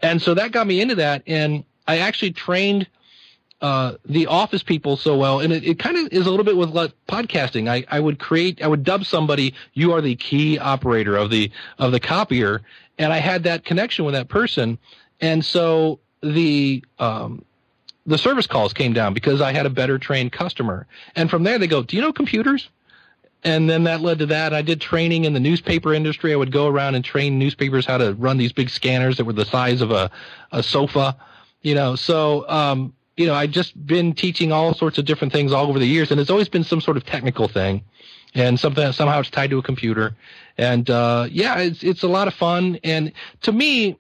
And 0.01 0.21
so 0.21 0.33
that 0.33 0.51
got 0.51 0.65
me 0.65 0.81
into 0.81 0.95
that, 0.95 1.23
and 1.27 1.63
I 1.87 1.99
actually 1.99 2.31
trained 2.31 2.87
uh, 3.63 3.95
the 4.03 4.27
office 4.27 4.61
people 4.61 4.97
so 4.97 5.15
well, 5.15 5.39
and 5.39 5.53
it, 5.53 5.63
it 5.63 5.79
kind 5.79 5.95
of 5.95 6.11
is 6.11 6.27
a 6.27 6.29
little 6.29 6.43
bit 6.43 6.57
with 6.57 6.73
podcasting. 7.07 7.69
I, 7.69 7.85
I 7.87 7.97
would 7.97 8.19
create, 8.19 8.61
I 8.61 8.67
would 8.67 8.83
dub 8.83 9.05
somebody, 9.05 9.53
you 9.73 9.93
are 9.93 10.01
the 10.01 10.17
key 10.17 10.59
operator 10.59 11.15
of 11.15 11.29
the 11.29 11.49
of 11.79 11.93
the 11.93 11.99
copier, 12.01 12.61
and 12.97 13.13
I 13.13 13.19
had 13.19 13.43
that 13.43 13.63
connection 13.63 14.03
with 14.03 14.15
that 14.15 14.27
person, 14.27 14.77
and 15.21 15.45
so 15.45 15.99
the 16.21 16.83
um, 16.99 17.45
the 18.05 18.17
service 18.17 18.47
calls 18.47 18.73
came 18.73 18.91
down 18.91 19.13
because 19.13 19.39
I 19.39 19.53
had 19.53 19.65
a 19.65 19.69
better 19.69 19.97
trained 19.97 20.33
customer, 20.33 20.85
and 21.15 21.29
from 21.29 21.43
there 21.43 21.57
they 21.57 21.67
go, 21.67 21.83
do 21.83 21.95
you 21.95 22.01
know 22.01 22.11
computers? 22.11 22.69
And 23.45 23.69
then 23.69 23.85
that 23.85 24.01
led 24.01 24.19
to 24.19 24.25
that. 24.25 24.53
I 24.53 24.61
did 24.61 24.81
training 24.81 25.23
in 25.23 25.33
the 25.33 25.39
newspaper 25.39 25.93
industry. 25.93 26.33
I 26.33 26.35
would 26.35 26.51
go 26.51 26.67
around 26.67 26.95
and 26.95 27.03
train 27.03 27.39
newspapers 27.39 27.85
how 27.85 27.97
to 27.97 28.13
run 28.13 28.37
these 28.37 28.51
big 28.51 28.69
scanners 28.69 29.17
that 29.17 29.25
were 29.25 29.33
the 29.33 29.45
size 29.45 29.79
of 29.81 29.91
a, 29.91 30.11
a 30.51 30.63
sofa, 30.63 31.15
you 31.61 31.75
know. 31.75 31.95
So 31.95 32.47
um, 32.49 32.93
you 33.17 33.27
know, 33.27 33.33
I've 33.33 33.51
just 33.51 33.85
been 33.85 34.13
teaching 34.13 34.51
all 34.51 34.73
sorts 34.73 34.97
of 34.97 35.05
different 35.05 35.33
things 35.33 35.51
all 35.51 35.67
over 35.67 35.79
the 35.79 35.85
years, 35.85 36.11
and 36.11 36.19
it's 36.19 36.29
always 36.29 36.49
been 36.49 36.63
some 36.63 36.81
sort 36.81 36.97
of 36.97 37.05
technical 37.05 37.47
thing, 37.47 37.83
and 38.33 38.59
something 38.59 38.91
somehow 38.91 39.19
it's 39.19 39.29
tied 39.29 39.51
to 39.51 39.59
a 39.59 39.63
computer, 39.63 40.15
and 40.57 40.89
uh, 40.89 41.27
yeah, 41.29 41.59
it's 41.59 41.83
it's 41.83 42.03
a 42.03 42.07
lot 42.07 42.27
of 42.27 42.33
fun. 42.33 42.79
And 42.83 43.11
to 43.41 43.51
me, 43.51 43.99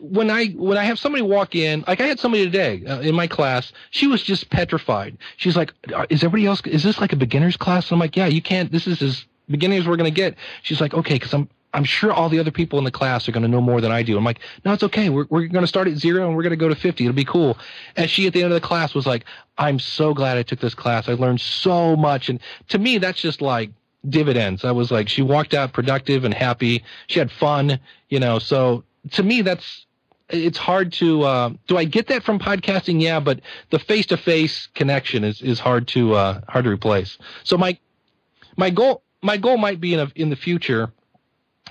when 0.00 0.30
I 0.30 0.46
when 0.48 0.76
I 0.76 0.84
have 0.84 0.98
somebody 0.98 1.22
walk 1.22 1.54
in, 1.54 1.84
like 1.86 2.00
I 2.00 2.06
had 2.06 2.18
somebody 2.18 2.44
today 2.44 2.84
uh, 2.86 3.00
in 3.00 3.14
my 3.14 3.26
class, 3.26 3.72
she 3.90 4.06
was 4.06 4.22
just 4.22 4.50
petrified. 4.50 5.16
She's 5.36 5.56
like, 5.56 5.72
"Is 6.10 6.22
everybody 6.24 6.46
else? 6.46 6.60
Is 6.66 6.82
this 6.82 7.00
like 7.00 7.12
a 7.12 7.16
beginner's 7.16 7.56
class?" 7.56 7.86
And 7.86 7.92
I'm 7.92 8.00
like, 8.00 8.16
"Yeah, 8.16 8.26
you 8.26 8.42
can't. 8.42 8.70
This 8.70 8.86
is 8.86 9.00
as 9.00 9.24
beginning 9.48 9.78
as 9.78 9.86
we're 9.86 9.96
gonna 9.96 10.10
get." 10.10 10.34
She's 10.62 10.80
like, 10.80 10.92
"Okay," 10.92 11.14
because 11.14 11.32
I'm 11.32 11.48
I'm 11.74 11.84
sure 11.84 12.12
all 12.12 12.28
the 12.28 12.38
other 12.38 12.52
people 12.52 12.78
in 12.78 12.84
the 12.84 12.90
class 12.92 13.28
are 13.28 13.32
going 13.32 13.42
to 13.42 13.48
know 13.48 13.60
more 13.60 13.80
than 13.80 13.90
I 13.90 14.04
do. 14.04 14.16
I'm 14.16 14.24
like, 14.24 14.38
no, 14.64 14.72
it's 14.72 14.84
okay. 14.84 15.10
We're, 15.10 15.26
we're 15.28 15.48
going 15.48 15.64
to 15.64 15.68
start 15.68 15.88
at 15.88 15.96
zero 15.96 16.26
and 16.26 16.36
we're 16.36 16.44
going 16.44 16.50
to 16.50 16.56
go 16.56 16.68
to 16.68 16.74
50. 16.76 17.04
It'll 17.04 17.14
be 17.14 17.24
cool. 17.24 17.58
And 17.96 18.08
she 18.08 18.28
at 18.28 18.32
the 18.32 18.42
end 18.42 18.52
of 18.52 18.60
the 18.60 18.66
class 18.66 18.94
was 18.94 19.06
like, 19.06 19.24
I'm 19.58 19.80
so 19.80 20.14
glad 20.14 20.38
I 20.38 20.44
took 20.44 20.60
this 20.60 20.74
class. 20.74 21.08
I 21.08 21.14
learned 21.14 21.40
so 21.40 21.96
much. 21.96 22.28
And 22.28 22.38
to 22.68 22.78
me, 22.78 22.98
that's 22.98 23.20
just 23.20 23.42
like 23.42 23.70
dividends. 24.08 24.64
I 24.64 24.70
was 24.70 24.92
like, 24.92 25.08
she 25.08 25.20
walked 25.20 25.52
out 25.52 25.72
productive 25.72 26.24
and 26.24 26.32
happy. 26.32 26.84
She 27.08 27.18
had 27.18 27.32
fun, 27.32 27.80
you 28.08 28.20
know, 28.20 28.38
so 28.38 28.84
to 29.12 29.22
me, 29.24 29.42
that's, 29.42 29.86
it's 30.30 30.58
hard 30.58 30.92
to, 30.94 31.22
uh, 31.22 31.50
do 31.66 31.76
I 31.76 31.84
get 31.84 32.06
that 32.06 32.22
from 32.22 32.38
podcasting? 32.38 33.02
Yeah, 33.02 33.20
but 33.20 33.40
the 33.70 33.78
face 33.78 34.06
to 34.06 34.16
face 34.16 34.68
connection 34.74 35.24
is, 35.24 35.42
is 35.42 35.58
hard 35.58 35.88
to, 35.88 36.14
uh, 36.14 36.40
hard 36.48 36.64
to 36.64 36.70
replace. 36.70 37.18
So 37.42 37.58
my, 37.58 37.76
my 38.56 38.70
goal, 38.70 39.02
my 39.22 39.36
goal 39.36 39.58
might 39.58 39.80
be 39.80 39.92
in 39.94 40.00
a, 40.00 40.12
in 40.14 40.30
the 40.30 40.36
future, 40.36 40.92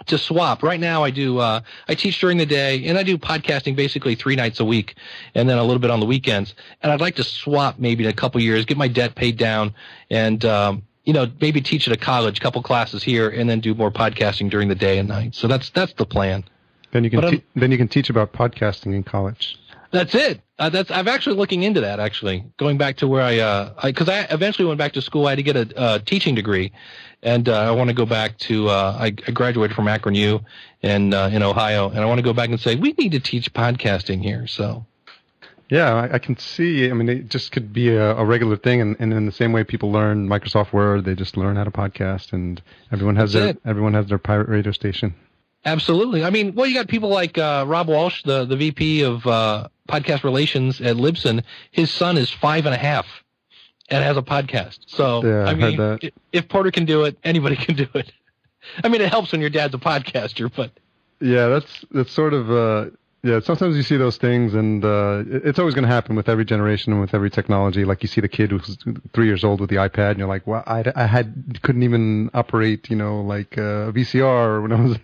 to 0.05 0.17
swap. 0.17 0.63
Right 0.63 0.79
now, 0.79 1.03
I 1.03 1.11
do 1.11 1.39
uh, 1.39 1.61
I 1.87 1.95
teach 1.95 2.19
during 2.19 2.37
the 2.37 2.45
day, 2.45 2.85
and 2.87 2.97
I 2.97 3.03
do 3.03 3.17
podcasting 3.17 3.75
basically 3.75 4.15
three 4.15 4.35
nights 4.35 4.59
a 4.59 4.65
week, 4.65 4.95
and 5.35 5.47
then 5.47 5.57
a 5.57 5.63
little 5.63 5.79
bit 5.79 5.91
on 5.91 5.99
the 5.99 6.05
weekends. 6.05 6.55
And 6.81 6.91
I'd 6.91 7.01
like 7.01 7.15
to 7.15 7.23
swap 7.23 7.79
maybe 7.79 8.03
in 8.03 8.09
a 8.09 8.13
couple 8.13 8.41
years, 8.41 8.65
get 8.65 8.77
my 8.77 8.87
debt 8.87 9.15
paid 9.15 9.37
down, 9.37 9.73
and 10.09 10.43
um, 10.45 10.83
you 11.05 11.13
know 11.13 11.31
maybe 11.39 11.61
teach 11.61 11.87
at 11.87 11.93
a 11.93 11.97
college, 11.97 12.39
a 12.39 12.41
couple 12.41 12.61
classes 12.63 13.03
here, 13.03 13.29
and 13.29 13.49
then 13.49 13.59
do 13.59 13.73
more 13.75 13.91
podcasting 13.91 14.49
during 14.49 14.67
the 14.67 14.75
day 14.75 14.97
and 14.97 15.09
night. 15.09 15.35
So 15.35 15.47
that's 15.47 15.69
that's 15.69 15.93
the 15.93 16.05
plan. 16.05 16.43
Then 16.91 17.03
you 17.03 17.09
can 17.09 17.21
te- 17.21 17.43
then 17.55 17.71
you 17.71 17.77
can 17.77 17.87
teach 17.87 18.09
about 18.09 18.33
podcasting 18.33 18.93
in 18.93 19.03
college. 19.03 19.57
That's 19.93 20.15
it. 20.15 20.41
Uh, 20.57 20.69
that's 20.69 20.89
I'm 20.89 21.07
actually 21.07 21.35
looking 21.35 21.61
into 21.61 21.81
that. 21.81 21.99
Actually, 21.99 22.43
going 22.57 22.79
back 22.79 22.97
to 22.97 23.07
where 23.07 23.21
I 23.21 23.35
because 23.85 24.09
uh, 24.09 24.13
I, 24.13 24.19
I, 24.21 24.27
eventually 24.31 24.67
went 24.67 24.79
back 24.79 24.93
to 24.93 25.03
school. 25.03 25.27
I 25.27 25.31
had 25.31 25.35
to 25.35 25.43
get 25.43 25.55
a, 25.55 26.01
teaching 26.03 26.33
degree, 26.33 26.71
and 27.21 27.47
uh, 27.47 27.59
I 27.59 27.71
want 27.71 27.89
to 27.89 27.93
go 27.93 28.07
back 28.07 28.39
to. 28.39 28.69
Uh, 28.69 28.97
I, 28.99 29.05
I, 29.05 29.31
graduated 29.31 29.75
from 29.75 29.87
Akron 29.87 30.15
U 30.15 30.41
in 30.81 31.13
uh, 31.13 31.29
in 31.31 31.43
Ohio, 31.43 31.89
and 31.89 31.99
I 31.99 32.05
want 32.05 32.17
to 32.17 32.23
go 32.23 32.33
back 32.33 32.49
and 32.49 32.59
say 32.59 32.75
we 32.75 32.93
need 32.97 33.11
to 33.11 33.19
teach 33.19 33.53
podcasting 33.53 34.23
here. 34.23 34.47
So. 34.47 34.85
Yeah, 35.69 35.93
I, 35.93 36.15
I 36.15 36.19
can 36.19 36.37
see. 36.37 36.89
I 36.89 36.93
mean, 36.93 37.07
it 37.07 37.29
just 37.29 37.51
could 37.51 37.71
be 37.71 37.89
a, 37.89 38.15
a 38.15 38.25
regular 38.25 38.57
thing, 38.57 38.81
and, 38.81 38.95
and, 38.99 39.13
in 39.13 39.25
the 39.25 39.31
same 39.31 39.53
way 39.53 39.63
people 39.63 39.91
learn 39.91 40.27
Microsoft 40.27 40.73
Word, 40.73 41.05
they 41.05 41.15
just 41.15 41.37
learn 41.37 41.55
how 41.55 41.63
to 41.63 41.71
podcast, 41.71 42.33
and 42.33 42.61
everyone 42.91 43.15
has 43.15 43.33
That's 43.33 43.43
their 43.43 43.49
it. 43.51 43.61
everyone 43.65 43.93
has 43.93 44.07
their 44.07 44.17
pirate 44.17 44.49
radio 44.49 44.71
station. 44.71 45.15
Absolutely. 45.65 46.23
I 46.23 46.29
mean, 46.29 46.55
well, 46.55 46.67
you 46.67 46.73
got 46.73 46.87
people 46.87 47.09
like 47.09 47.37
uh, 47.37 47.63
Rob 47.67 47.87
Walsh, 47.87 48.23
the 48.23 48.45
the 48.45 48.57
VP 48.57 49.01
of 49.03 49.25
uh, 49.25 49.69
podcast 49.87 50.23
relations 50.23 50.81
at 50.81 50.95
Libsyn. 50.95 51.43
His 51.71 51.91
son 51.91 52.17
is 52.17 52.29
five 52.29 52.65
and 52.65 52.73
a 52.73 52.77
half 52.77 53.05
and 53.89 54.03
has 54.03 54.17
a 54.17 54.21
podcast. 54.21 54.79
So 54.87 55.23
yeah, 55.23 55.45
I 55.45 55.53
mean, 55.55 55.99
if 56.31 56.47
Porter 56.47 56.71
can 56.71 56.85
do 56.85 57.03
it, 57.03 57.17
anybody 57.23 57.55
can 57.65 57.75
do 57.75 57.87
it. 57.93 58.11
I 58.83 58.87
mean, 58.87 59.01
it 59.01 59.09
helps 59.09 59.31
when 59.31 59.41
your 59.41 59.49
dad's 59.49 59.73
a 59.73 59.77
podcaster, 59.77 60.51
but 60.53 60.71
yeah, 61.19 61.47
that's 61.47 61.85
that's 61.91 62.11
sort 62.11 62.33
of 62.33 62.49
uh, 62.49 62.89
Yeah, 63.23 63.39
sometimes 63.39 63.77
you 63.77 63.83
see 63.83 63.95
those 63.95 64.17
things, 64.17 64.53
and 64.53 64.83
uh, 64.83 65.23
it's 65.27 65.57
always 65.57 65.73
going 65.73 65.87
to 65.87 65.93
happen 65.93 66.15
with 66.17 66.27
every 66.27 66.43
generation 66.43 66.91
and 66.91 67.01
with 67.01 67.13
every 67.13 67.29
technology. 67.29 67.85
Like 67.85 68.03
you 68.03 68.09
see 68.09 68.19
the 68.19 68.27
kid 68.27 68.51
who's 68.51 68.77
three 69.13 69.27
years 69.27 69.45
old 69.45 69.61
with 69.61 69.69
the 69.69 69.77
iPad, 69.77 70.11
and 70.11 70.19
you're 70.19 70.27
like, 70.27 70.45
"Well, 70.45 70.61
I, 70.67 70.83
I 70.93 71.05
had 71.05 71.61
couldn't 71.61 71.83
even 71.83 72.29
operate, 72.33 72.89
you 72.89 72.97
know, 72.97 73.21
like 73.21 73.57
uh, 73.57 73.87
a 73.89 73.93
VCR 73.93 74.61
when 74.63 74.73
I 74.73 74.81
was 74.81 74.97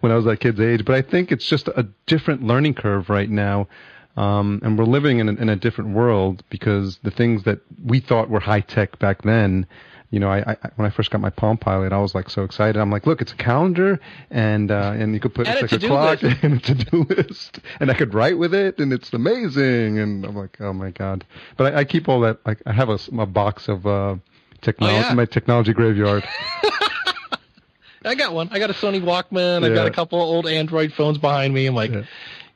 when 0.00 0.10
I 0.10 0.14
was 0.14 0.24
that 0.24 0.40
kid's 0.40 0.58
age." 0.58 0.86
But 0.86 0.94
I 0.94 1.02
think 1.02 1.30
it's 1.30 1.46
just 1.46 1.68
a 1.68 1.86
different 2.06 2.42
learning 2.42 2.74
curve 2.74 3.10
right 3.10 3.28
now, 3.28 3.68
um, 4.16 4.60
and 4.62 4.78
we're 4.78 4.84
living 4.84 5.18
in 5.18 5.28
a, 5.28 5.32
in 5.32 5.48
a 5.48 5.56
different 5.56 5.90
world 5.90 6.42
because 6.50 6.98
the 7.02 7.10
things 7.10 7.44
that 7.44 7.60
we 7.84 8.00
thought 8.00 8.28
were 8.30 8.40
high 8.40 8.60
tech 8.60 8.98
back 8.98 9.22
then 9.22 9.66
you 10.10 10.20
know, 10.20 10.30
I, 10.30 10.52
I, 10.52 10.56
when 10.76 10.86
I 10.86 10.90
first 10.90 11.10
got 11.10 11.20
my 11.20 11.30
Palm 11.30 11.58
Pilot, 11.58 11.92
I 11.92 11.98
was 11.98 12.14
like 12.14 12.30
so 12.30 12.44
excited. 12.44 12.80
I'm 12.80 12.90
like, 12.90 13.06
look, 13.06 13.20
it's 13.20 13.32
a 13.32 13.36
calendar, 13.36 13.98
and 14.30 14.70
uh, 14.70 14.94
and 14.96 15.12
you 15.14 15.20
could 15.20 15.34
put 15.34 15.48
And 15.48 15.58
it's 15.58 15.72
a 15.72 15.76
like 15.76 15.84
a 15.84 15.86
clock 15.88 16.22
list. 16.22 16.36
and 16.42 16.54
a 16.54 16.58
to-do 16.60 17.02
list, 17.10 17.60
and 17.80 17.90
I 17.90 17.94
could 17.94 18.14
write 18.14 18.38
with 18.38 18.54
it, 18.54 18.78
and 18.78 18.92
it's 18.92 19.12
amazing. 19.12 19.98
And 19.98 20.24
I'm 20.24 20.36
like, 20.36 20.60
oh 20.60 20.72
my 20.72 20.90
god! 20.90 21.24
But 21.56 21.74
I, 21.74 21.80
I 21.80 21.84
keep 21.84 22.08
all 22.08 22.20
that. 22.20 22.38
Like, 22.46 22.62
I 22.66 22.72
have 22.72 22.88
a 22.88 23.26
box 23.26 23.68
of 23.68 23.86
uh, 23.86 24.16
technology, 24.62 25.04
Oh, 25.04 25.08
yeah. 25.08 25.14
my 25.14 25.24
technology 25.24 25.72
graveyard. 25.72 26.22
I 28.04 28.14
got 28.14 28.32
one. 28.32 28.48
I 28.52 28.60
got 28.60 28.70
a 28.70 28.74
Sony 28.74 29.02
Walkman. 29.02 29.64
I've 29.64 29.74
got 29.74 29.88
a 29.88 29.90
couple 29.90 30.20
of 30.20 30.28
old 30.28 30.46
Android 30.46 30.92
phones 30.92 31.18
behind 31.18 31.52
me. 31.52 31.66
I'm 31.66 31.74
like, 31.74 31.90
Yeah. 31.90 32.04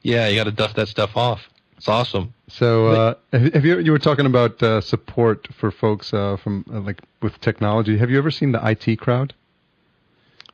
yeah, 0.02 0.28
you 0.28 0.36
got 0.36 0.44
to 0.44 0.52
dust 0.52 0.76
that 0.76 0.86
stuff 0.86 1.16
off. 1.16 1.49
It's 1.80 1.88
awesome. 1.88 2.34
So, 2.48 2.88
uh, 2.88 3.14
have 3.32 3.64
you 3.64 3.78
you 3.78 3.90
were 3.90 3.98
talking 3.98 4.26
about 4.26 4.62
uh, 4.62 4.82
support 4.82 5.48
for 5.50 5.70
folks 5.70 6.12
uh, 6.12 6.36
from 6.36 6.62
uh, 6.70 6.80
like 6.80 7.00
with 7.22 7.40
technology? 7.40 7.96
Have 7.96 8.10
you 8.10 8.18
ever 8.18 8.30
seen 8.30 8.52
the 8.52 8.60
IT 8.62 8.98
crowd? 8.98 9.32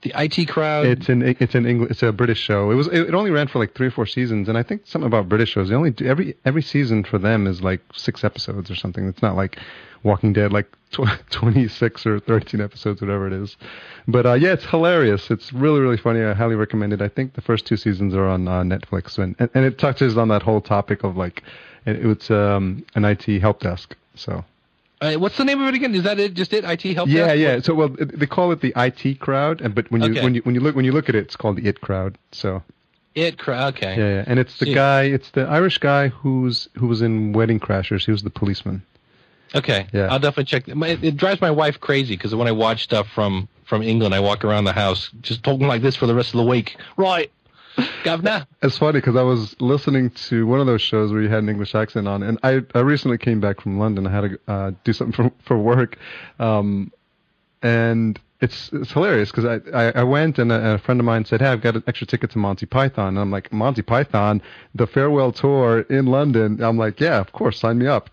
The 0.03 0.13
IT 0.15 0.49
crowd. 0.49 0.87
It's 0.87 1.09
an 1.09 1.23
it's 1.23 1.55
an 1.55 1.67
English. 1.67 1.91
It's 1.91 2.03
a 2.03 2.13
British 2.13 2.39
show. 2.39 2.71
It 2.71 2.75
was 2.75 2.87
it, 2.89 3.15
only 3.15 3.31
ran 3.31 3.49
for 3.49 3.59
like 3.59 3.75
three 3.75 3.87
or 3.87 3.91
four 3.91 4.07
seasons, 4.07 4.49
and 4.49 4.59
I 4.59 4.63
think 4.63 4.83
something 4.87 5.07
about 5.07 5.29
British 5.29 5.51
shows. 5.51 5.69
They 5.69 5.75
only 5.75 5.91
do, 5.91 6.07
every 6.07 6.37
every 6.45 6.63
season 6.63 7.03
for 7.03 7.19
them 7.19 7.47
is 7.47 7.63
like 7.63 7.81
six 7.95 8.23
episodes 8.23 8.71
or 8.71 8.75
something. 8.75 9.09
It's 9.09 9.23
not 9.23 9.37
like 9.37 9.59
Walking 10.03 10.33
Dead, 10.33 10.53
like 10.53 10.71
tw- 10.93 11.09
twenty 11.31 11.67
six 11.67 12.07
or 12.07 12.21
thirteen 12.21 12.61
episodes, 12.61 13.01
whatever 13.01 13.27
it 13.27 13.33
is. 13.33 13.57
But 14.07 14.27
uh, 14.27 14.35
yeah, 14.35 14.53
it's 14.53 14.67
hilarious. 14.67 15.31
It's 15.31 15.53
really 15.53 15.81
really 15.81 15.97
funny. 15.97 16.23
I 16.23 16.35
highly 16.35 16.57
recommend 16.57 16.93
it. 16.93 17.01
I 17.01 17.09
think 17.09 17.35
the 17.35 17.43
first 17.43 17.67
two 17.67 17.77
seasons 17.77 18.15
are 18.15 18.27
on 18.27 18.47
uh, 18.47 18.63
Netflix, 18.63 19.19
and, 19.19 19.35
and 19.39 19.49
and 19.55 19.65
it 19.65 19.79
touches 19.79 20.19
on 20.19 20.29
that 20.29 20.43
whole 20.43 20.61
topic 20.61 21.05
of 21.05 21.17
like 21.17 21.43
it, 21.87 22.05
it's 22.05 22.31
um, 22.31 22.85
an 22.95 23.05
IT 23.05 23.25
help 23.41 23.61
desk. 23.61 23.97
So. 24.15 24.45
Uh, 25.01 25.15
what's 25.15 25.37
the 25.37 25.45
name 25.45 25.61
of 25.61 25.69
it 25.69 25.75
again? 25.75 25.95
Is 25.95 26.05
that 26.05 26.19
it? 26.19 26.35
Just 26.35 26.53
it? 26.55 26.65
IT 26.65 26.83
help 26.95 27.09
Yeah, 27.09 27.27
desk? 27.27 27.39
yeah. 27.39 27.61
So 27.61 27.75
well, 27.75 27.89
they 27.89 28.27
call 28.27 28.53
it 28.53 28.61
the 28.61 28.73
IT 28.77 29.21
crowd, 29.21 29.61
and 29.61 29.75
but 29.75 29.91
when 29.91 30.03
you 30.03 30.11
Okay. 30.13 30.23
when 30.25 30.35
you 30.35 30.41
when 30.43 30.55
you 30.55 30.61
look 30.61 30.75
when 30.75 30.85
you 30.85 30.93
look 30.93 31.09
at 31.09 31.15
it, 31.15 31.25
it's 31.25 31.37
called 31.37 31.57
the 31.57 31.69
IT 31.69 31.81
crowd. 31.83 32.17
So 32.33 32.63
It 33.15 33.37
crowd. 33.39 33.75
Okay. 33.77 33.97
yeah, 33.97 34.09
yeah. 34.17 34.25
and 34.27 34.39
it's 34.39 34.59
the 34.59 34.67
See. 34.67 34.75
guy, 34.75 35.03
it's 35.03 35.31
the 35.33 35.43
Irish 35.43 35.79
guy 35.79 36.09
who's 36.09 36.69
who 36.79 36.87
was 36.87 37.03
in 37.03 37.33
Wedding 37.35 37.61
Crashers. 37.61 38.07
He 38.07 38.11
was 38.13 38.23
the 38.23 38.31
policeman. 38.31 38.83
Okay. 39.55 39.87
Yeah. 39.93 40.09
I'll 40.11 40.19
definitely 40.19 40.45
check. 40.45 40.67
It, 40.67 41.05
it 41.05 41.17
drives 41.17 41.41
my 41.41 41.51
wife 41.51 41.79
crazy 41.81 42.17
because 42.17 42.35
when 42.35 42.49
I 42.49 42.53
watch 42.53 42.83
stuff 42.83 43.07
from 43.15 43.49
from 43.65 43.83
England, 43.83 44.15
I 44.15 44.21
walk 44.21 44.45
around 44.45 44.65
the 44.65 44.73
house 44.73 45.11
just 45.21 45.43
talking 45.45 45.67
like 45.67 45.83
this 45.83 45.95
for 45.97 46.07
the 46.07 46.15
rest 46.15 46.31
of 46.35 46.39
the 46.39 46.47
week. 46.47 46.77
Right, 46.97 47.31
governor. 48.05 48.47
It's 48.63 48.79
funny 48.79 49.01
because 49.01 49.17
I 49.17 49.23
was 49.23 49.55
listening 49.61 50.11
to 50.29 50.47
one 50.47 50.61
of 50.61 50.67
those 50.67 50.83
shows 50.83 51.13
where 51.13 51.23
you 51.23 51.29
had 51.29 51.43
an 51.43 51.49
English 51.49 51.75
accent 51.75 52.09
on, 52.09 52.23
and 52.23 52.39
I 52.43 52.63
I 52.75 52.81
recently 52.81 53.19
came 53.19 53.41
back 53.41 53.61
from 53.61 53.79
London. 53.79 54.07
I 54.07 54.11
had 54.11 54.21
to 54.23 54.39
uh, 54.49 54.71
do 54.85 54.93
something 54.93 55.13
for 55.13 55.33
for 55.45 55.59
work, 55.59 55.99
um, 56.39 56.93
and 57.63 58.19
it's 58.41 58.71
it's 58.73 58.93
hilarious 58.93 59.31
because 59.31 59.45
I, 59.45 59.61
I 59.73 60.01
I 60.01 60.03
went 60.03 60.39
and 60.39 60.53
a, 60.53 60.75
a 60.75 60.79
friend 60.79 61.01
of 61.01 61.07
mine 61.07 61.25
said, 61.25 61.41
"Hey, 61.41 61.49
I've 61.49 61.63
got 61.63 61.77
an 61.77 61.85
extra 61.87 62.07
ticket 62.07 62.31
to 62.33 62.39
Monty 62.39 62.67
Python," 62.67 63.09
and 63.09 63.19
I'm 63.19 63.31
like, 63.31 63.53
"Monty 63.53 63.83
Python, 63.83 64.43
the 64.75 64.87
farewell 64.87 65.33
tour 65.33 65.81
in 65.81 66.07
London." 66.07 66.63
I'm 66.63 66.79
like, 66.79 67.01
"Yeah, 67.01 67.19
of 67.21 67.33
course, 67.33 67.59
sign 67.59 67.79
me 67.79 67.87
up." 67.87 68.11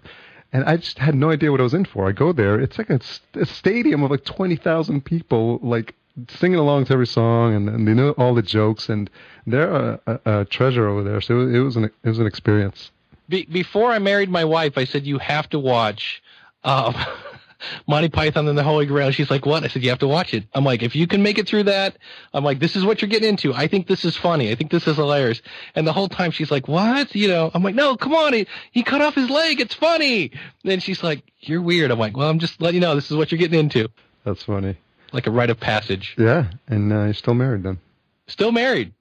And 0.51 0.63
I 0.65 0.77
just 0.77 0.99
had 0.99 1.15
no 1.15 1.31
idea 1.31 1.51
what 1.51 1.59
I 1.59 1.63
was 1.63 1.73
in 1.73 1.85
for. 1.85 2.07
I 2.07 2.11
go 2.11 2.31
there, 2.31 2.59
it's 2.59 2.77
like 2.77 2.91
a, 2.91 2.99
a 3.33 3.45
stadium 3.45 4.03
of 4.03 4.11
like 4.11 4.23
twenty 4.23 4.55
thousand 4.55 5.03
people, 5.03 5.59
like 5.63 5.95
singing 6.29 6.59
along 6.59 6.85
to 6.85 6.93
every 6.93 7.07
song, 7.07 7.55
and, 7.55 7.69
and 7.69 7.87
they 7.87 7.93
know 7.93 8.11
all 8.11 8.33
the 8.33 8.41
jokes, 8.41 8.89
and 8.89 9.09
they're 9.47 9.71
a, 9.71 9.99
a, 10.05 10.39
a 10.39 10.45
treasure 10.45 10.87
over 10.87 11.03
there. 11.03 11.21
So 11.21 11.41
it 11.41 11.59
was 11.59 11.75
an 11.75 11.85
it 11.85 12.09
was 12.09 12.19
an 12.19 12.27
experience. 12.27 12.91
Be- 13.29 13.45
before 13.45 13.91
I 13.91 13.99
married 13.99 14.29
my 14.29 14.45
wife, 14.45 14.77
I 14.77 14.83
said 14.83 15.05
you 15.05 15.17
have 15.17 15.49
to 15.49 15.59
watch 15.59 16.21
um, 16.63 16.95
Monty 17.87 18.09
Python 18.09 18.47
and 18.47 18.57
the 18.57 18.63
Holy 18.63 18.85
Grail. 18.85 19.11
She's 19.11 19.31
like, 19.31 19.45
"What?" 19.45 19.63
I 19.63 19.67
said, 19.67 19.83
"You 19.83 19.89
have 19.89 19.99
to 19.99 20.07
watch 20.07 20.33
it." 20.33 20.43
I'm 20.53 20.63
like, 20.63 20.83
"If 20.83 20.95
you 20.95 21.07
can 21.07 21.23
make 21.23 21.37
it 21.37 21.47
through 21.47 21.63
that, 21.63 21.97
I'm 22.33 22.43
like, 22.43 22.59
this 22.59 22.75
is 22.75 22.85
what 22.85 23.01
you're 23.01 23.09
getting 23.09 23.29
into. 23.29 23.53
I 23.53 23.67
think 23.67 23.87
this 23.87 24.05
is 24.05 24.15
funny. 24.15 24.51
I 24.51 24.55
think 24.55 24.71
this 24.71 24.87
is 24.87 24.97
hilarious." 24.97 25.41
And 25.75 25.87
the 25.87 25.93
whole 25.93 26.09
time 26.09 26.31
she's 26.31 26.51
like, 26.51 26.67
"What?" 26.67 27.15
You 27.15 27.27
know, 27.27 27.49
I'm 27.53 27.63
like, 27.63 27.75
"No, 27.75 27.97
come 27.97 28.13
on. 28.13 28.33
He, 28.33 28.47
he 28.71 28.83
cut 28.83 29.01
off 29.01 29.15
his 29.15 29.29
leg. 29.29 29.59
It's 29.59 29.73
funny." 29.73 30.31
then 30.63 30.79
she's 30.79 31.03
like, 31.03 31.23
"You're 31.39 31.61
weird." 31.61 31.91
I'm 31.91 31.99
like, 31.99 32.15
"Well, 32.15 32.29
I'm 32.29 32.39
just 32.39 32.61
letting 32.61 32.75
you 32.75 32.81
know 32.81 32.95
this 32.95 33.09
is 33.09 33.17
what 33.17 33.31
you're 33.31 33.39
getting 33.39 33.59
into." 33.59 33.89
That's 34.25 34.43
funny. 34.43 34.77
Like 35.13 35.27
a 35.27 35.31
rite 35.31 35.49
of 35.49 35.59
passage. 35.59 36.15
Yeah, 36.17 36.49
and 36.67 36.91
uh, 36.91 37.03
you're 37.05 37.13
still 37.13 37.35
married 37.35 37.63
then. 37.63 37.79
Still 38.27 38.51
married. 38.51 38.93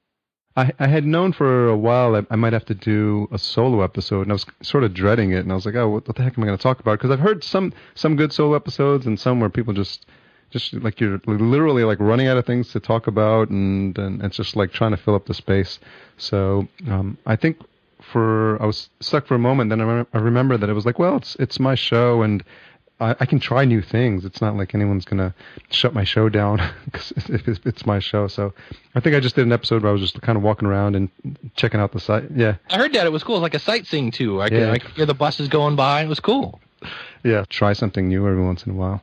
I, 0.56 0.70
I 0.78 0.86
had 0.86 1.06
known 1.06 1.32
for 1.32 1.68
a 1.68 1.76
while 1.76 2.12
that 2.12 2.26
I 2.30 2.36
might 2.36 2.52
have 2.52 2.66
to 2.66 2.74
do 2.74 3.26
a 3.32 3.38
solo 3.38 3.82
episode, 3.82 4.22
and 4.22 4.32
I 4.32 4.34
was 4.34 4.46
sort 4.62 4.84
of 4.84 4.92
dreading 4.92 5.32
it. 5.32 5.38
And 5.38 5.50
I 5.50 5.54
was 5.54 5.64
like, 5.64 5.74
"Oh, 5.74 5.88
what, 5.88 6.06
what 6.06 6.16
the 6.16 6.22
heck 6.22 6.36
am 6.36 6.44
I 6.44 6.46
going 6.46 6.58
to 6.58 6.62
talk 6.62 6.80
about?" 6.80 6.98
Because 6.98 7.10
I've 7.10 7.20
heard 7.20 7.42
some 7.42 7.72
some 7.94 8.16
good 8.16 8.32
solo 8.32 8.54
episodes, 8.54 9.06
and 9.06 9.18
some 9.18 9.40
where 9.40 9.48
people 9.48 9.72
just 9.72 10.06
just 10.50 10.74
like 10.74 11.00
you're 11.00 11.20
literally 11.26 11.84
like 11.84 11.98
running 12.00 12.26
out 12.26 12.36
of 12.36 12.44
things 12.44 12.70
to 12.72 12.80
talk 12.80 13.06
about, 13.06 13.48
and 13.48 13.96
and 13.96 14.22
it's 14.22 14.36
just 14.36 14.54
like 14.54 14.72
trying 14.72 14.90
to 14.90 14.98
fill 14.98 15.14
up 15.14 15.26
the 15.26 15.34
space. 15.34 15.80
So 16.18 16.68
um, 16.86 17.16
I 17.24 17.36
think 17.36 17.56
for 18.02 18.60
I 18.62 18.66
was 18.66 18.90
stuck 19.00 19.26
for 19.26 19.34
a 19.34 19.38
moment. 19.38 19.70
Then 19.70 19.80
I, 19.80 19.84
remember, 19.84 20.10
I 20.12 20.18
remember 20.18 20.56
that 20.58 20.68
it 20.68 20.74
was 20.74 20.84
like, 20.84 20.98
well, 20.98 21.16
it's 21.16 21.34
it's 21.36 21.58
my 21.58 21.74
show, 21.74 22.20
and 22.20 22.44
I, 23.02 23.16
I 23.20 23.26
can 23.26 23.40
try 23.40 23.64
new 23.64 23.82
things. 23.82 24.24
It's 24.24 24.40
not 24.40 24.56
like 24.56 24.74
anyone's 24.74 25.04
gonna 25.04 25.34
shut 25.70 25.92
my 25.94 26.04
show 26.04 26.28
down 26.28 26.60
because 26.86 27.12
it's, 27.28 27.60
it's 27.64 27.84
my 27.86 27.98
show. 27.98 28.28
So 28.28 28.54
I 28.94 29.00
think 29.00 29.14
I 29.16 29.20
just 29.20 29.34
did 29.34 29.46
an 29.46 29.52
episode 29.52 29.82
where 29.82 29.90
I 29.90 29.92
was 29.92 30.00
just 30.00 30.20
kind 30.22 30.36
of 30.36 30.42
walking 30.42 30.66
around 30.68 30.96
and 30.96 31.08
checking 31.56 31.80
out 31.80 31.92
the 31.92 32.00
site. 32.00 32.30
Yeah, 32.34 32.56
I 32.70 32.78
heard 32.78 32.92
that 32.94 33.06
it 33.06 33.12
was 33.12 33.22
cool. 33.24 33.36
It 33.36 33.38
was 33.40 33.42
like 33.42 33.54
a 33.54 33.58
sightseeing 33.58 34.10
too. 34.10 34.40
I 34.40 34.48
could, 34.48 34.58
Yeah. 34.58 34.70
I 34.72 34.78
could 34.78 34.90
hear 34.92 35.06
the 35.06 35.14
buses 35.14 35.48
going 35.48 35.76
by. 35.76 36.02
It 36.02 36.08
was 36.08 36.20
cool. 36.20 36.60
yeah. 37.24 37.44
Try 37.48 37.72
something 37.74 38.08
new 38.08 38.26
every 38.26 38.42
once 38.42 38.64
in 38.64 38.72
a 38.72 38.74
while. 38.74 39.02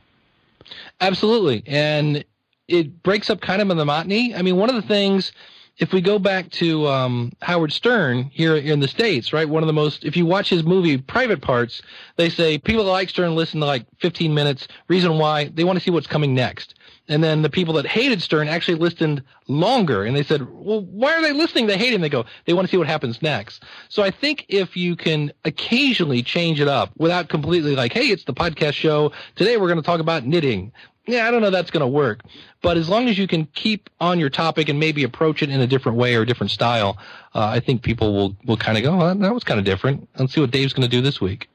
Absolutely. 1.00 1.62
And 1.66 2.24
it 2.68 3.02
breaks 3.02 3.30
up 3.30 3.40
kind 3.40 3.60
of 3.62 3.68
the 3.68 3.74
monotony. 3.74 4.34
I 4.34 4.42
mean, 4.42 4.56
one 4.56 4.68
of 4.68 4.76
the 4.76 4.82
things, 4.82 5.32
if 5.80 5.94
we 5.94 6.02
go 6.02 6.18
back 6.18 6.50
to 6.50 6.86
um, 6.86 7.32
Howard 7.40 7.72
Stern 7.72 8.24
here 8.24 8.54
in 8.54 8.80
the 8.80 8.86
States, 8.86 9.32
right? 9.32 9.48
One 9.48 9.62
of 9.62 9.66
the 9.66 9.72
most, 9.72 10.04
if 10.04 10.14
you 10.14 10.26
watch 10.26 10.50
his 10.50 10.62
movie 10.62 10.98
Private 10.98 11.40
Parts, 11.40 11.80
they 12.16 12.28
say 12.28 12.58
people 12.58 12.84
that 12.84 12.90
like 12.90 13.08
Stern 13.08 13.34
listen 13.34 13.60
to 13.60 13.66
like 13.66 13.86
15 13.98 14.34
minutes. 14.34 14.68
Reason 14.88 15.16
why? 15.18 15.46
They 15.46 15.64
want 15.64 15.78
to 15.78 15.82
see 15.82 15.90
what's 15.90 16.06
coming 16.06 16.34
next. 16.34 16.74
And 17.08 17.24
then 17.24 17.40
the 17.40 17.48
people 17.48 17.74
that 17.74 17.86
hated 17.86 18.20
Stern 18.20 18.46
actually 18.46 18.76
listened 18.76 19.22
longer. 19.48 20.04
And 20.04 20.14
they 20.14 20.22
said, 20.22 20.46
well, 20.50 20.82
why 20.82 21.14
are 21.14 21.22
they 21.22 21.32
listening? 21.32 21.66
They 21.66 21.78
hate 21.78 21.94
him. 21.94 22.02
They 22.02 22.10
go, 22.10 22.26
they 22.44 22.52
want 22.52 22.68
to 22.68 22.70
see 22.70 22.76
what 22.76 22.86
happens 22.86 23.22
next. 23.22 23.64
So 23.88 24.02
I 24.02 24.10
think 24.10 24.44
if 24.48 24.76
you 24.76 24.96
can 24.96 25.32
occasionally 25.46 26.22
change 26.22 26.60
it 26.60 26.68
up 26.68 26.92
without 26.98 27.30
completely 27.30 27.74
like, 27.74 27.94
hey, 27.94 28.08
it's 28.08 28.24
the 28.24 28.34
podcast 28.34 28.74
show. 28.74 29.12
Today 29.34 29.56
we're 29.56 29.68
going 29.68 29.80
to 29.80 29.86
talk 29.86 30.00
about 30.00 30.26
knitting. 30.26 30.72
Yeah, 31.10 31.26
I 31.26 31.30
don't 31.30 31.42
know 31.42 31.50
that's 31.50 31.70
going 31.70 31.80
to 31.80 31.88
work. 31.88 32.20
But 32.62 32.76
as 32.76 32.88
long 32.88 33.08
as 33.08 33.18
you 33.18 33.26
can 33.26 33.46
keep 33.46 33.90
on 34.00 34.20
your 34.20 34.30
topic 34.30 34.68
and 34.68 34.78
maybe 34.78 35.02
approach 35.02 35.42
it 35.42 35.50
in 35.50 35.60
a 35.60 35.66
different 35.66 35.98
way 35.98 36.14
or 36.14 36.22
a 36.22 36.26
different 36.26 36.50
style, 36.50 36.98
uh, 37.34 37.46
I 37.46 37.60
think 37.60 37.82
people 37.82 38.14
will, 38.14 38.36
will 38.44 38.56
kind 38.56 38.76
of 38.78 38.84
go, 38.84 38.96
well, 38.96 39.14
that 39.14 39.34
was 39.34 39.44
kind 39.44 39.58
of 39.58 39.64
different. 39.64 40.08
Let's 40.18 40.34
see 40.34 40.40
what 40.40 40.50
Dave's 40.50 40.72
going 40.72 40.88
to 40.88 40.96
do 40.96 41.00
this 41.00 41.20
week. 41.20 41.48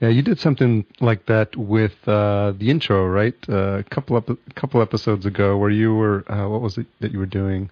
Yeah, 0.00 0.08
you 0.08 0.22
did 0.22 0.38
something 0.38 0.84
like 1.00 1.26
that 1.26 1.56
with 1.56 1.96
uh, 2.06 2.52
the 2.56 2.70
intro, 2.70 3.06
right? 3.06 3.34
Uh, 3.48 3.78
a 3.78 3.82
couple 3.82 4.16
up, 4.16 4.30
a 4.30 4.36
couple 4.54 4.80
episodes 4.80 5.26
ago, 5.26 5.56
where 5.56 5.70
you 5.70 5.94
were, 5.94 6.24
uh, 6.30 6.48
what 6.48 6.60
was 6.60 6.78
it 6.78 6.86
that 7.00 7.12
you 7.12 7.18
were 7.18 7.26
doing? 7.26 7.68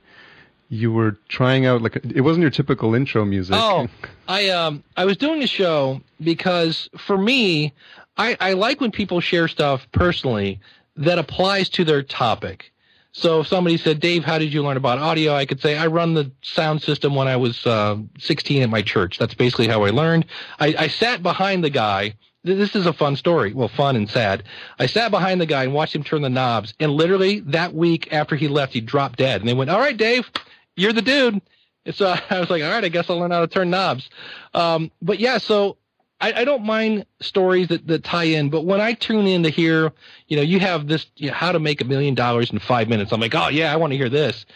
You 0.69 0.93
were 0.93 1.17
trying 1.29 1.67
out 1.67 1.83
like 1.83 1.95
a, 1.95 2.01
it 2.13 2.23
wasn't 2.23 2.43
your 2.43 2.51
typical 2.51 2.97
intro 2.97 3.25
music. 3.25 3.55
Oh, 3.57 3.87
I 4.29 4.49
um 4.49 4.83
I 4.97 5.05
was 5.05 5.17
doing 5.17 5.45
a 5.45 5.47
show 5.47 6.01
because 6.21 6.91
for 6.99 7.17
me, 7.17 7.73
I 8.17 8.37
I 8.41 8.53
like 8.55 8.81
when 8.81 8.91
people 8.91 9.21
share 9.21 9.47
stuff 9.47 9.87
personally 9.93 10.59
that 10.97 11.19
applies 11.19 11.69
to 11.71 11.85
their 11.85 12.03
topic. 12.03 12.73
So 13.13 13.41
if 13.41 13.47
somebody 13.47 13.79
said, 13.79 13.99
Dave, 13.99 14.25
how 14.25 14.39
did 14.39 14.53
you 14.53 14.63
learn 14.63 14.77
about 14.77 14.99
audio? 14.99 15.35
I 15.35 15.47
could 15.47 15.61
say, 15.61 15.79
I 15.79 15.87
run 15.87 16.13
the 16.13 16.31
sound 16.43 16.83
system 16.83 17.15
when 17.15 17.29
I 17.29 17.37
was 17.37 17.65
uh, 17.67 17.97
16 18.19 18.63
at 18.63 18.69
my 18.69 18.83
church. 18.83 19.19
That's 19.19 19.33
basically 19.33 19.69
how 19.69 19.85
I 19.85 19.91
learned. 19.91 20.27
I, 20.61 20.75
I 20.79 20.89
sat 20.89 21.23
behind 21.23 21.65
the 21.65 21.71
guy. 21.71 22.15
This 22.45 22.77
is 22.77 22.85
a 22.85 22.93
fun 22.93 23.17
story. 23.17 23.55
Well, 23.55 23.69
fun 23.69 23.97
and 23.97 24.09
sad. 24.09 24.43
I 24.79 24.85
sat 24.85 25.11
behind 25.11 25.41
the 25.41 25.47
guy 25.47 25.65
and 25.65 25.73
watched 25.73 25.95
him 25.95 26.05
turn 26.05 26.21
the 26.21 26.29
knobs. 26.29 26.75
And 26.79 26.93
literally 26.93 27.41
that 27.41 27.73
week 27.73 28.13
after 28.13 28.37
he 28.37 28.49
left, 28.49 28.75
he 28.75 28.83
dropped 28.83 29.19
dead. 29.19 29.41
And 29.41 29.49
they 29.49 29.55
went, 29.55 29.71
all 29.71 29.81
right, 29.81 29.97
Dave, 29.97 30.31
you're 30.77 30.93
the 30.93 31.01
dude. 31.01 31.41
And 31.87 31.95
so 31.95 32.15
I 32.31 32.39
was 32.39 32.51
like, 32.51 32.63
all 32.63 32.71
right, 32.71 32.85
I 32.85 32.89
guess 32.89 33.09
I'll 33.09 33.19
learn 33.19 33.31
how 33.31 33.41
to 33.41 33.47
turn 33.47 33.71
knobs. 33.71 34.11
Um, 34.53 34.91
but 35.01 35.21
yeah, 35.21 35.39
so 35.39 35.79
I, 36.21 36.33
I 36.33 36.45
don't 36.45 36.65
mind 36.65 37.05
stories 37.21 37.69
that, 37.69 37.87
that 37.89 38.05
tie 38.05 38.25
in, 38.25 38.49
but 38.51 38.63
when 38.63 38.81
I 38.81 38.95
tune 38.95 39.27
in 39.27 39.43
to 39.43 39.51
hear, 39.51 39.93
you 40.29 40.37
know, 40.37 40.43
you 40.43 40.59
have 40.61 40.87
this, 40.89 41.07
you 41.17 41.29
know, 41.29 41.35
how 41.35 41.53
to 41.53 41.59
make 41.59 41.81
a 41.81 41.85
million 41.85 42.15
dollars 42.15 42.51
in 42.51 42.59
five 42.59 42.89
minutes, 42.89 43.13
I'm 43.13 43.21
like, 43.21 43.35
oh 43.35 43.49
yeah, 43.49 43.73
I 43.73 43.77
want 43.77 43.93
to 43.93 43.97
hear 43.97 44.09
this. 44.09 44.47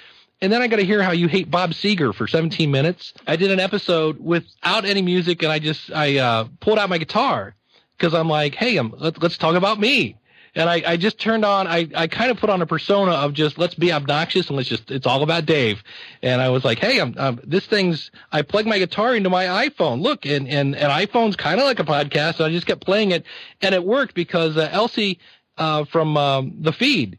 and 0.40 0.52
then 0.52 0.62
I 0.62 0.68
got 0.68 0.76
to 0.76 0.84
hear 0.86 1.02
how 1.02 1.12
you 1.12 1.28
hate 1.28 1.50
Bob 1.50 1.72
Seger 1.72 2.14
for 2.14 2.26
17 2.26 2.70
minutes. 2.70 3.12
I 3.26 3.36
did 3.36 3.50
an 3.50 3.60
episode 3.60 4.18
without 4.18 4.84
any 4.86 5.02
music, 5.02 5.42
and 5.42 5.52
I 5.52 5.58
just 5.58 5.90
I 5.92 6.16
uh, 6.16 6.48
pulled 6.60 6.78
out 6.78 6.88
my 6.88 6.98
guitar 6.98 7.54
because 7.98 8.14
I'm 8.14 8.28
like, 8.28 8.54
hey, 8.54 8.76
I'm, 8.78 8.94
let, 8.96 9.22
let's 9.22 9.36
talk 9.36 9.54
about 9.54 9.78
me. 9.78 10.16
And 10.54 10.68
I, 10.68 10.82
I 10.86 10.96
just 10.96 11.18
turned 11.18 11.44
on, 11.44 11.66
I, 11.66 11.88
I 11.94 12.06
kind 12.06 12.30
of 12.30 12.38
put 12.38 12.50
on 12.50 12.60
a 12.62 12.66
persona 12.66 13.12
of 13.12 13.32
just 13.34 13.58
let's 13.58 13.74
be 13.74 13.92
obnoxious 13.92 14.48
and 14.48 14.56
let's 14.56 14.68
just, 14.68 14.90
it's 14.90 15.06
all 15.06 15.22
about 15.22 15.46
Dave. 15.46 15.82
And 16.22 16.40
I 16.40 16.48
was 16.48 16.64
like, 16.64 16.78
hey, 16.78 17.00
I'm, 17.00 17.14
I'm 17.18 17.40
this 17.44 17.66
thing's, 17.66 18.10
I 18.32 18.42
plugged 18.42 18.68
my 18.68 18.78
guitar 18.78 19.14
into 19.14 19.30
my 19.30 19.68
iPhone. 19.68 20.00
Look, 20.00 20.26
and, 20.26 20.48
and, 20.48 20.74
and 20.74 20.92
iPhone's 20.92 21.36
kind 21.36 21.60
of 21.60 21.66
like 21.66 21.78
a 21.78 21.84
podcast. 21.84 22.36
So 22.36 22.44
I 22.44 22.50
just 22.50 22.66
kept 22.66 22.84
playing 22.84 23.12
it 23.12 23.24
and 23.60 23.74
it 23.74 23.84
worked 23.84 24.14
because 24.14 24.56
uh, 24.56 24.68
Elsie, 24.72 25.18
uh, 25.58 25.84
from 25.84 26.16
um, 26.16 26.54
the 26.60 26.72
feed, 26.72 27.18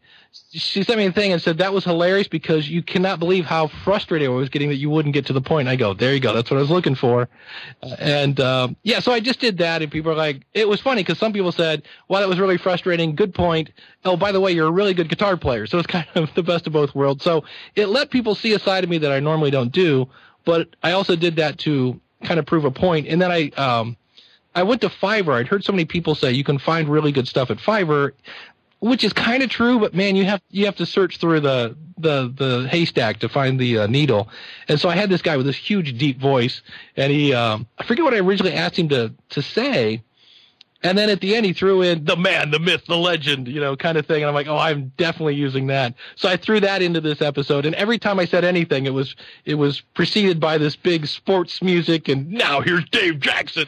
she 0.51 0.83
sent 0.83 0.97
me 0.97 1.05
a 1.05 1.11
thing 1.11 1.33
and 1.33 1.41
said 1.41 1.57
that 1.57 1.73
was 1.73 1.83
hilarious 1.83 2.27
because 2.27 2.69
you 2.69 2.81
cannot 2.81 3.19
believe 3.19 3.45
how 3.45 3.67
frustrated 3.67 4.27
I 4.27 4.31
was 4.31 4.49
getting 4.49 4.69
that 4.69 4.75
you 4.75 4.89
wouldn't 4.89 5.13
get 5.13 5.25
to 5.27 5.33
the 5.33 5.41
point. 5.41 5.67
I 5.67 5.75
go, 5.75 5.93
there 5.93 6.13
you 6.13 6.19
go. 6.19 6.33
That's 6.33 6.49
what 6.49 6.57
I 6.57 6.61
was 6.61 6.69
looking 6.69 6.95
for. 6.95 7.29
Uh, 7.81 7.95
and 7.99 8.39
um, 8.39 8.75
yeah, 8.83 8.99
so 8.99 9.11
I 9.11 9.19
just 9.19 9.39
did 9.39 9.57
that, 9.59 9.81
and 9.81 9.91
people 9.91 10.11
are 10.11 10.15
like, 10.15 10.43
it 10.53 10.67
was 10.67 10.81
funny 10.81 11.03
because 11.03 11.17
some 11.17 11.33
people 11.33 11.51
said, 11.51 11.83
well, 12.07 12.21
that 12.21 12.29
was 12.29 12.39
really 12.39 12.57
frustrating. 12.57 13.15
Good 13.15 13.33
point. 13.33 13.71
Oh, 14.05 14.15
by 14.15 14.31
the 14.31 14.39
way, 14.39 14.51
you're 14.51 14.67
a 14.67 14.71
really 14.71 14.93
good 14.93 15.09
guitar 15.09 15.35
player. 15.37 15.67
So 15.67 15.77
it's 15.77 15.87
kind 15.91 16.07
of 16.15 16.33
the 16.33 16.43
best 16.43 16.67
of 16.67 16.73
both 16.73 16.95
worlds. 16.95 17.23
So 17.23 17.43
it 17.75 17.87
let 17.87 18.09
people 18.09 18.35
see 18.35 18.53
a 18.53 18.59
side 18.59 18.83
of 18.83 18.89
me 18.89 18.97
that 18.99 19.11
I 19.11 19.19
normally 19.19 19.51
don't 19.51 19.71
do, 19.71 20.09
but 20.45 20.75
I 20.81 20.91
also 20.91 21.15
did 21.15 21.37
that 21.37 21.59
to 21.59 21.99
kind 22.23 22.39
of 22.39 22.45
prove 22.45 22.65
a 22.65 22.71
point. 22.71 23.07
And 23.07 23.21
then 23.21 23.31
I, 23.31 23.49
um, 23.49 23.97
I 24.53 24.63
went 24.63 24.81
to 24.81 24.89
Fiverr. 24.89 25.39
I'd 25.39 25.47
heard 25.47 25.63
so 25.63 25.71
many 25.71 25.85
people 25.85 26.13
say 26.13 26.33
you 26.33 26.43
can 26.43 26.59
find 26.59 26.89
really 26.89 27.11
good 27.11 27.27
stuff 27.27 27.49
at 27.51 27.57
Fiverr 27.57 28.11
which 28.81 29.03
is 29.03 29.13
kind 29.13 29.43
of 29.43 29.49
true, 29.49 29.79
but 29.79 29.93
man, 29.93 30.15
you 30.15 30.25
have 30.25 30.41
you 30.49 30.65
have 30.65 30.75
to 30.77 30.85
search 30.85 31.17
through 31.17 31.39
the 31.39 31.77
the 31.97 32.33
the 32.35 32.67
haystack 32.67 33.19
to 33.19 33.29
find 33.29 33.59
the 33.59 33.79
uh, 33.79 33.87
needle. 33.87 34.27
And 34.67 34.79
so 34.79 34.89
I 34.89 34.95
had 34.95 35.09
this 35.09 35.21
guy 35.21 35.37
with 35.37 35.45
this 35.45 35.55
huge 35.55 35.97
deep 35.97 36.19
voice, 36.19 36.61
and 36.97 37.13
he 37.13 37.33
um, 37.33 37.67
I 37.77 37.83
forget 37.83 38.03
what 38.03 38.13
I 38.13 38.17
originally 38.17 38.53
asked 38.53 38.77
him 38.77 38.89
to 38.89 39.13
to 39.29 39.41
say, 39.41 40.03
and 40.83 40.97
then 40.97 41.09
at 41.09 41.21
the 41.21 41.35
end 41.35 41.45
he 41.45 41.53
threw 41.53 41.81
in 41.81 42.05
the 42.05 42.15
man, 42.15 42.51
the 42.51 42.59
myth, 42.59 42.85
the 42.87 42.97
legend, 42.97 43.47
you 43.47 43.59
know, 43.59 43.75
kind 43.75 43.97
of 43.97 44.05
thing. 44.05 44.23
And 44.23 44.25
I'm 44.25 44.33
like, 44.33 44.47
oh, 44.47 44.57
I'm 44.57 44.91
definitely 44.97 45.35
using 45.35 45.67
that. 45.67 45.93
So 46.15 46.27
I 46.27 46.37
threw 46.37 46.59
that 46.61 46.81
into 46.81 47.01
this 47.01 47.21
episode, 47.21 47.65
and 47.65 47.75
every 47.75 47.99
time 47.99 48.19
I 48.19 48.25
said 48.25 48.43
anything, 48.43 48.85
it 48.85 48.93
was 48.93 49.15
it 49.45 49.55
was 49.55 49.81
preceded 49.93 50.39
by 50.39 50.57
this 50.57 50.75
big 50.75 51.07
sports 51.07 51.61
music, 51.61 52.07
and 52.07 52.31
now 52.31 52.61
here's 52.61 52.87
Dave 52.89 53.19
Jackson. 53.19 53.67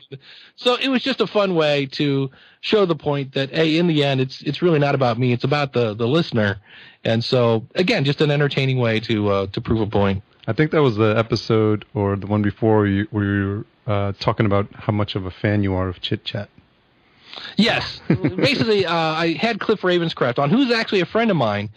So 0.56 0.76
it 0.76 0.90
was 0.90 1.04
just 1.04 1.22
a 1.22 1.28
fun 1.28 1.56
way 1.56 1.86
to 1.88 2.32
show 2.62 2.86
the 2.86 2.96
point 2.96 3.34
that 3.34 3.50
hey, 3.50 3.78
in 3.78 3.88
the 3.88 4.04
end, 4.04 4.22
it's 4.22 4.42
it's 4.42 4.62
really 4.62 4.80
not 4.80 4.96
about 4.96 5.20
me; 5.20 5.34
it's 5.34 5.44
about 5.44 5.74
the 5.74 5.94
the 5.94 6.08
listener. 6.08 6.60
And 7.04 7.24
so 7.24 7.66
again, 7.76 8.06
just 8.06 8.22
an 8.22 8.32
entertaining 8.32 8.78
way 8.78 9.00
to 9.02 9.30
uh, 9.30 9.48
to 9.48 9.62
prove 9.62 9.82
a 9.82 9.88
point. 9.88 10.24
I 10.48 10.54
think 10.54 10.72
that 10.72 10.82
was 10.82 10.98
the 10.98 11.16
episode 11.18 11.86
or 11.94 12.16
the 12.18 12.28
one 12.28 12.42
before 12.42 12.86
you, 12.86 13.08
where 13.12 13.24
you 13.24 13.66
were 13.86 13.94
uh, 13.94 14.14
talking 14.20 14.46
about 14.46 14.68
how 14.74 14.92
much 14.92 15.16
of 15.16 15.26
a 15.26 15.32
fan 15.32 15.64
you 15.64 15.74
are 15.74 15.88
of 15.88 16.02
Chit 16.02 16.26
Chat. 16.26 16.50
Yes, 17.58 18.02
basically, 18.08 18.86
uh, 18.86 18.94
I 18.94 19.34
had 19.34 19.60
Cliff 19.60 19.82
Ravenscraft 19.82 20.40
on, 20.40 20.50
who's 20.50 20.72
actually 20.72 21.02
a 21.02 21.06
friend 21.06 21.32
of 21.32 21.38
mine, 21.38 21.70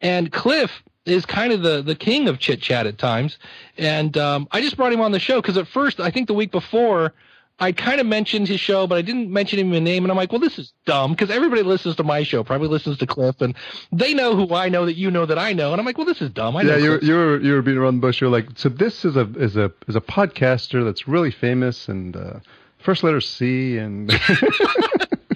and 0.00 0.32
Cliff 0.32 0.82
is 1.06 1.26
kind 1.26 1.52
of 1.52 1.62
the 1.62 1.82
the 1.82 1.94
king 1.94 2.28
of 2.28 2.38
chit 2.38 2.60
chat 2.60 2.86
at 2.86 2.98
times. 2.98 3.38
And 3.76 4.16
um, 4.16 4.48
I 4.52 4.60
just 4.60 4.76
brought 4.76 4.92
him 4.92 5.00
on 5.00 5.12
the 5.12 5.18
show 5.18 5.40
because 5.40 5.56
at 5.56 5.68
first, 5.68 6.00
I 6.00 6.10
think 6.10 6.28
the 6.28 6.34
week 6.34 6.50
before, 6.50 7.12
I 7.58 7.72
kind 7.72 8.00
of 8.00 8.06
mentioned 8.06 8.48
his 8.48 8.58
show, 8.58 8.86
but 8.86 8.96
I 8.96 9.02
didn't 9.02 9.30
mention 9.30 9.58
him 9.58 9.72
in 9.72 9.84
name. 9.84 10.04
And 10.04 10.10
I'm 10.10 10.16
like, 10.16 10.32
well, 10.32 10.40
this 10.40 10.58
is 10.58 10.72
dumb 10.86 11.12
because 11.12 11.30
everybody 11.30 11.62
listens 11.62 11.96
to 11.96 12.04
my 12.04 12.22
show, 12.22 12.42
probably 12.42 12.68
listens 12.68 12.98
to 12.98 13.06
Cliff, 13.06 13.40
and 13.40 13.54
they 13.92 14.14
know 14.14 14.34
who 14.34 14.54
I 14.54 14.68
know 14.68 14.86
that 14.86 14.94
you 14.94 15.10
know 15.10 15.26
that 15.26 15.38
I 15.38 15.52
know. 15.52 15.72
And 15.72 15.80
I'm 15.80 15.86
like, 15.86 15.98
well, 15.98 16.06
this 16.06 16.22
is 16.22 16.30
dumb. 16.30 16.56
I 16.56 16.62
yeah, 16.62 16.76
you 16.76 16.98
you 17.00 17.14
were 17.14 17.40
you 17.40 17.52
were 17.52 17.62
being 17.62 17.78
around 17.78 17.96
the 17.96 18.00
bush. 18.00 18.20
You're 18.20 18.30
like, 18.30 18.48
so 18.56 18.68
this 18.68 19.04
is 19.04 19.16
a 19.16 19.30
is 19.36 19.56
a 19.56 19.72
is 19.86 19.96
a 19.96 20.00
podcaster 20.00 20.84
that's 20.84 21.06
really 21.06 21.30
famous 21.30 21.88
and 21.88 22.16
uh, 22.16 22.40
first 22.84 23.02
letter 23.02 23.20
C 23.20 23.78
and. 23.78 24.10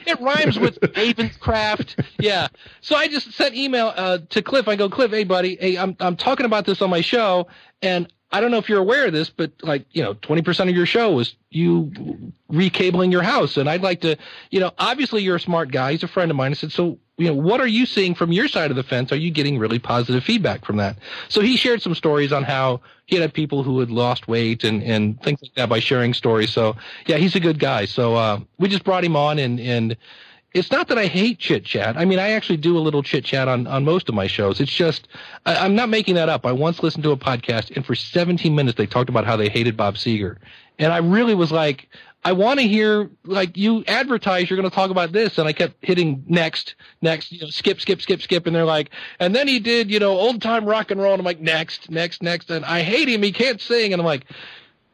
it 0.06 0.20
rhymes 0.20 0.58
with 0.58 0.80
Ravenscraft. 0.80 2.04
Yeah. 2.18 2.48
So 2.80 2.96
I 2.96 3.08
just 3.08 3.32
sent 3.32 3.54
email 3.54 3.92
uh, 3.96 4.18
to 4.30 4.42
Cliff. 4.42 4.68
I 4.68 4.76
go, 4.76 4.88
Cliff, 4.88 5.10
hey 5.10 5.24
buddy, 5.24 5.56
hey, 5.60 5.76
I'm 5.76 5.96
I'm 6.00 6.16
talking 6.16 6.46
about 6.46 6.66
this 6.66 6.80
on 6.80 6.90
my 6.90 7.00
show, 7.00 7.48
and 7.82 8.10
I 8.30 8.40
don't 8.40 8.50
know 8.50 8.58
if 8.58 8.68
you're 8.68 8.80
aware 8.80 9.06
of 9.06 9.12
this, 9.12 9.30
but 9.30 9.52
like, 9.62 9.86
you 9.92 10.02
know, 10.02 10.14
20% 10.14 10.68
of 10.68 10.76
your 10.76 10.86
show 10.86 11.12
was 11.12 11.34
you 11.50 12.32
recabling 12.48 13.10
your 13.10 13.22
house. 13.22 13.56
And 13.56 13.70
I'd 13.70 13.82
like 13.82 14.02
to, 14.02 14.16
you 14.50 14.60
know, 14.60 14.72
obviously 14.78 15.22
you're 15.22 15.36
a 15.36 15.40
smart 15.40 15.70
guy. 15.70 15.92
He's 15.92 16.02
a 16.02 16.08
friend 16.08 16.30
of 16.30 16.36
mine. 16.36 16.50
I 16.50 16.54
said, 16.54 16.72
so, 16.72 16.98
you 17.18 17.26
know, 17.26 17.34
what 17.34 17.60
are 17.60 17.66
you 17.66 17.84
seeing 17.84 18.14
from 18.14 18.32
your 18.32 18.46
side 18.46 18.70
of 18.70 18.76
the 18.76 18.84
fence? 18.84 19.10
Are 19.10 19.16
you 19.16 19.30
getting 19.30 19.58
really 19.58 19.80
positive 19.80 20.22
feedback 20.22 20.64
from 20.64 20.76
that? 20.76 20.96
So 21.28 21.40
he 21.40 21.56
shared 21.56 21.82
some 21.82 21.94
stories 21.94 22.32
on 22.32 22.44
how 22.44 22.80
he 23.06 23.16
had 23.16 23.34
people 23.34 23.64
who 23.64 23.80
had 23.80 23.90
lost 23.90 24.28
weight 24.28 24.62
and, 24.62 24.82
and 24.84 25.20
things 25.22 25.40
like 25.42 25.54
that 25.54 25.68
by 25.68 25.80
sharing 25.80 26.14
stories. 26.14 26.52
So 26.52 26.76
yeah, 27.06 27.16
he's 27.16 27.34
a 27.34 27.40
good 27.40 27.58
guy. 27.58 27.86
So, 27.86 28.14
uh, 28.14 28.40
we 28.58 28.68
just 28.68 28.84
brought 28.84 29.04
him 29.04 29.16
on 29.16 29.38
and, 29.38 29.60
and, 29.60 29.96
it's 30.54 30.72
not 30.72 30.88
that 30.88 30.96
I 30.96 31.06
hate 31.06 31.38
chit 31.38 31.64
chat. 31.64 31.98
I 31.98 32.06
mean, 32.06 32.18
I 32.18 32.30
actually 32.30 32.56
do 32.56 32.78
a 32.78 32.80
little 32.80 33.02
chit 33.02 33.22
chat 33.22 33.48
on, 33.48 33.66
on 33.66 33.84
most 33.84 34.08
of 34.08 34.14
my 34.14 34.26
shows. 34.26 34.60
It's 34.60 34.72
just, 34.72 35.06
I, 35.44 35.66
am 35.66 35.74
not 35.74 35.90
making 35.90 36.14
that 36.14 36.30
up. 36.30 36.46
I 36.46 36.52
once 36.52 36.82
listened 36.82 37.04
to 37.04 37.10
a 37.10 37.18
podcast 37.18 37.76
and 37.76 37.84
for 37.84 37.94
17 37.94 38.54
minutes 38.54 38.78
they 38.78 38.86
talked 38.86 39.10
about 39.10 39.26
how 39.26 39.36
they 39.36 39.50
hated 39.50 39.76
Bob 39.76 39.96
Seger. 39.96 40.38
And 40.78 40.92
I 40.92 40.98
really 40.98 41.34
was 41.34 41.52
like, 41.52 41.88
I 42.24 42.32
want 42.32 42.58
to 42.58 42.66
hear, 42.66 43.10
like, 43.24 43.56
you 43.56 43.84
advertise 43.86 44.50
you're 44.50 44.56
going 44.56 44.68
to 44.68 44.74
talk 44.74 44.90
about 44.90 45.12
this. 45.12 45.38
And 45.38 45.48
I 45.48 45.52
kept 45.52 45.76
hitting 45.84 46.24
next, 46.26 46.74
next, 47.00 47.30
you 47.30 47.40
know, 47.40 47.48
skip, 47.48 47.80
skip, 47.80 48.02
skip, 48.02 48.20
skip. 48.20 48.46
And 48.46 48.54
they're 48.54 48.64
like, 48.64 48.90
and 49.20 49.34
then 49.34 49.46
he 49.46 49.60
did, 49.60 49.90
you 49.90 50.00
know, 50.00 50.10
old 50.10 50.42
time 50.42 50.64
rock 50.66 50.90
and 50.90 51.00
roll. 51.00 51.12
And 51.12 51.20
I'm 51.20 51.24
like, 51.24 51.40
next, 51.40 51.90
next, 51.90 52.22
next. 52.22 52.50
And 52.50 52.64
I 52.64 52.82
hate 52.82 53.08
him. 53.08 53.22
He 53.22 53.32
can't 53.32 53.60
sing. 53.60 53.92
And 53.92 54.00
I'm 54.00 54.06
like, 54.06 54.26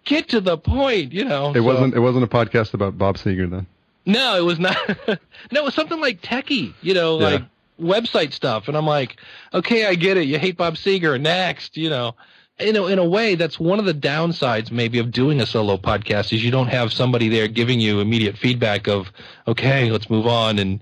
get 0.05 0.29
to 0.29 0.41
the 0.41 0.59
point, 0.59 1.13
you 1.13 1.25
know. 1.25 1.51
It 1.51 1.55
so. 1.55 1.63
wasn't, 1.63 1.95
it 1.95 2.01
wasn't 2.01 2.25
a 2.25 2.29
podcast 2.29 2.75
about 2.75 2.99
Bob 2.99 3.17
Seger 3.17 3.51
then. 3.51 3.67
No, 4.07 4.37
it 4.37 4.45
was 4.45 4.59
not. 4.59 4.77
no, 5.09 5.17
it 5.51 5.65
was 5.65 5.75
something 5.75 6.01
like 6.01 6.21
techie, 6.21 6.75
you 6.83 6.93
know, 6.93 7.19
yeah. 7.19 7.29
like 7.29 7.43
website 7.81 8.33
stuff. 8.33 8.69
And 8.69 8.77
I'm 8.77 8.87
like, 8.87 9.17
okay, 9.53 9.87
I 9.87 9.95
get 9.95 10.19
it. 10.19 10.25
You 10.25 10.39
hate 10.39 10.59
Bob 10.59 10.75
Seger. 10.75 11.19
Next, 11.21 11.77
you 11.77 11.89
know. 11.89 12.15
You 12.61 12.73
know, 12.73 12.87
in 12.87 13.01
a 13.01 13.05
way, 13.05 13.35
that's 13.35 13.59
one 13.59 13.81
of 13.81 13.85
the 13.85 13.95
downsides 13.95 14.71
maybe 14.71 15.01
of 15.01 15.11
doing 15.11 15.41
a 15.41 15.47
solo 15.47 15.77
podcast 15.77 16.33
is 16.33 16.45
you 16.45 16.53
don't 16.53 16.69
have 16.69 16.93
somebody 16.93 17.29
there 17.29 17.49
giving 17.49 17.81
you 17.81 17.99
immediate 17.99 18.39
feedback 18.39 18.87
of, 18.87 19.11
okay, 19.49 19.91
let's 19.91 20.09
move 20.09 20.29
on 20.29 20.61
and 20.61 20.81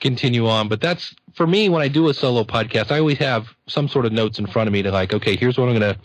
continue 0.00 0.48
on. 0.48 0.68
But 0.68 0.80
that's 0.80 1.14
for 1.34 1.46
me 1.46 1.68
when 1.68 1.80
I 1.80 1.86
do 1.86 2.08
a 2.08 2.14
solo 2.14 2.42
podcast, 2.42 2.90
I 2.90 2.98
always 2.98 3.18
have 3.18 3.46
some 3.68 3.86
sort 3.86 4.04
of 4.04 4.12
notes 4.12 4.40
in 4.40 4.46
front 4.48 4.66
of 4.66 4.72
me 4.72 4.82
to 4.82 4.90
like, 4.90 5.14
okay, 5.14 5.36
here's 5.36 5.56
what 5.56 5.68
I'm 5.68 5.74
gonna, 5.74 5.96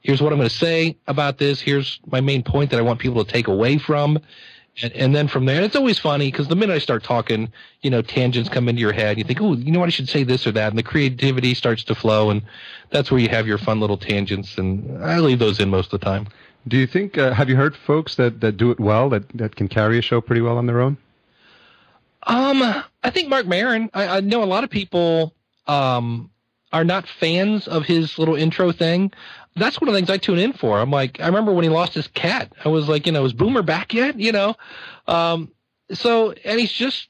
here's 0.00 0.20
what 0.20 0.32
I'm 0.32 0.38
gonna 0.38 0.50
say 0.50 0.96
about 1.06 1.38
this. 1.38 1.60
Here's 1.60 2.00
my 2.06 2.20
main 2.20 2.42
point 2.42 2.70
that 2.70 2.78
I 2.78 2.82
want 2.82 2.98
people 2.98 3.24
to 3.24 3.32
take 3.32 3.46
away 3.46 3.78
from 3.78 4.18
and, 4.82 4.92
and 4.92 5.14
then 5.14 5.28
from 5.28 5.46
there, 5.46 5.62
it's 5.62 5.76
always 5.76 5.98
funny 5.98 6.30
because 6.30 6.48
the 6.48 6.56
minute 6.56 6.74
I 6.74 6.78
start 6.78 7.02
talking, 7.02 7.50
you 7.82 7.90
know, 7.90 8.02
tangents 8.02 8.48
come 8.48 8.68
into 8.68 8.80
your 8.80 8.92
head. 8.92 9.18
You 9.18 9.24
think, 9.24 9.40
oh, 9.40 9.54
you 9.54 9.72
know 9.72 9.80
what, 9.80 9.86
I 9.86 9.90
should 9.90 10.08
say 10.08 10.22
this 10.22 10.46
or 10.46 10.52
that, 10.52 10.68
and 10.68 10.78
the 10.78 10.82
creativity 10.82 11.54
starts 11.54 11.84
to 11.84 11.94
flow, 11.94 12.30
and 12.30 12.42
that's 12.90 13.10
where 13.10 13.20
you 13.20 13.28
have 13.28 13.46
your 13.46 13.58
fun 13.58 13.80
little 13.80 13.96
tangents. 13.96 14.58
And 14.58 15.02
I 15.02 15.18
leave 15.18 15.38
those 15.38 15.60
in 15.60 15.70
most 15.70 15.92
of 15.92 16.00
the 16.00 16.04
time. 16.04 16.28
Do 16.68 16.76
you 16.76 16.86
think? 16.86 17.16
Uh, 17.16 17.32
have 17.32 17.48
you 17.48 17.56
heard 17.56 17.76
folks 17.76 18.16
that 18.16 18.40
that 18.40 18.56
do 18.56 18.70
it 18.70 18.80
well, 18.80 19.08
that 19.10 19.28
that 19.36 19.54
can 19.56 19.68
carry 19.68 19.98
a 19.98 20.02
show 20.02 20.20
pretty 20.20 20.40
well 20.40 20.58
on 20.58 20.66
their 20.66 20.80
own? 20.80 20.96
Um, 22.24 22.60
I 23.04 23.10
think 23.10 23.28
Marc 23.28 23.46
Maron. 23.46 23.88
I, 23.94 24.16
I 24.16 24.20
know 24.20 24.42
a 24.42 24.44
lot 24.44 24.64
of 24.64 24.70
people 24.70 25.32
um 25.68 26.30
are 26.72 26.84
not 26.84 27.06
fans 27.06 27.68
of 27.68 27.84
his 27.84 28.18
little 28.18 28.34
intro 28.34 28.72
thing 28.72 29.12
that's 29.56 29.80
one 29.80 29.88
of 29.88 29.94
the 29.94 29.98
things 29.98 30.10
I 30.10 30.18
tune 30.18 30.38
in 30.38 30.52
for. 30.52 30.78
I'm 30.78 30.90
like, 30.90 31.18
I 31.20 31.26
remember 31.26 31.52
when 31.52 31.64
he 31.64 31.70
lost 31.70 31.94
his 31.94 32.08
cat. 32.08 32.52
I 32.64 32.68
was 32.68 32.88
like, 32.88 33.06
you 33.06 33.12
know, 33.12 33.24
is 33.24 33.32
Boomer 33.32 33.62
back 33.62 33.94
yet? 33.94 34.18
You 34.18 34.32
know, 34.32 34.54
um, 35.06 35.50
so 35.92 36.32
and 36.44 36.60
he's 36.60 36.72
just, 36.72 37.08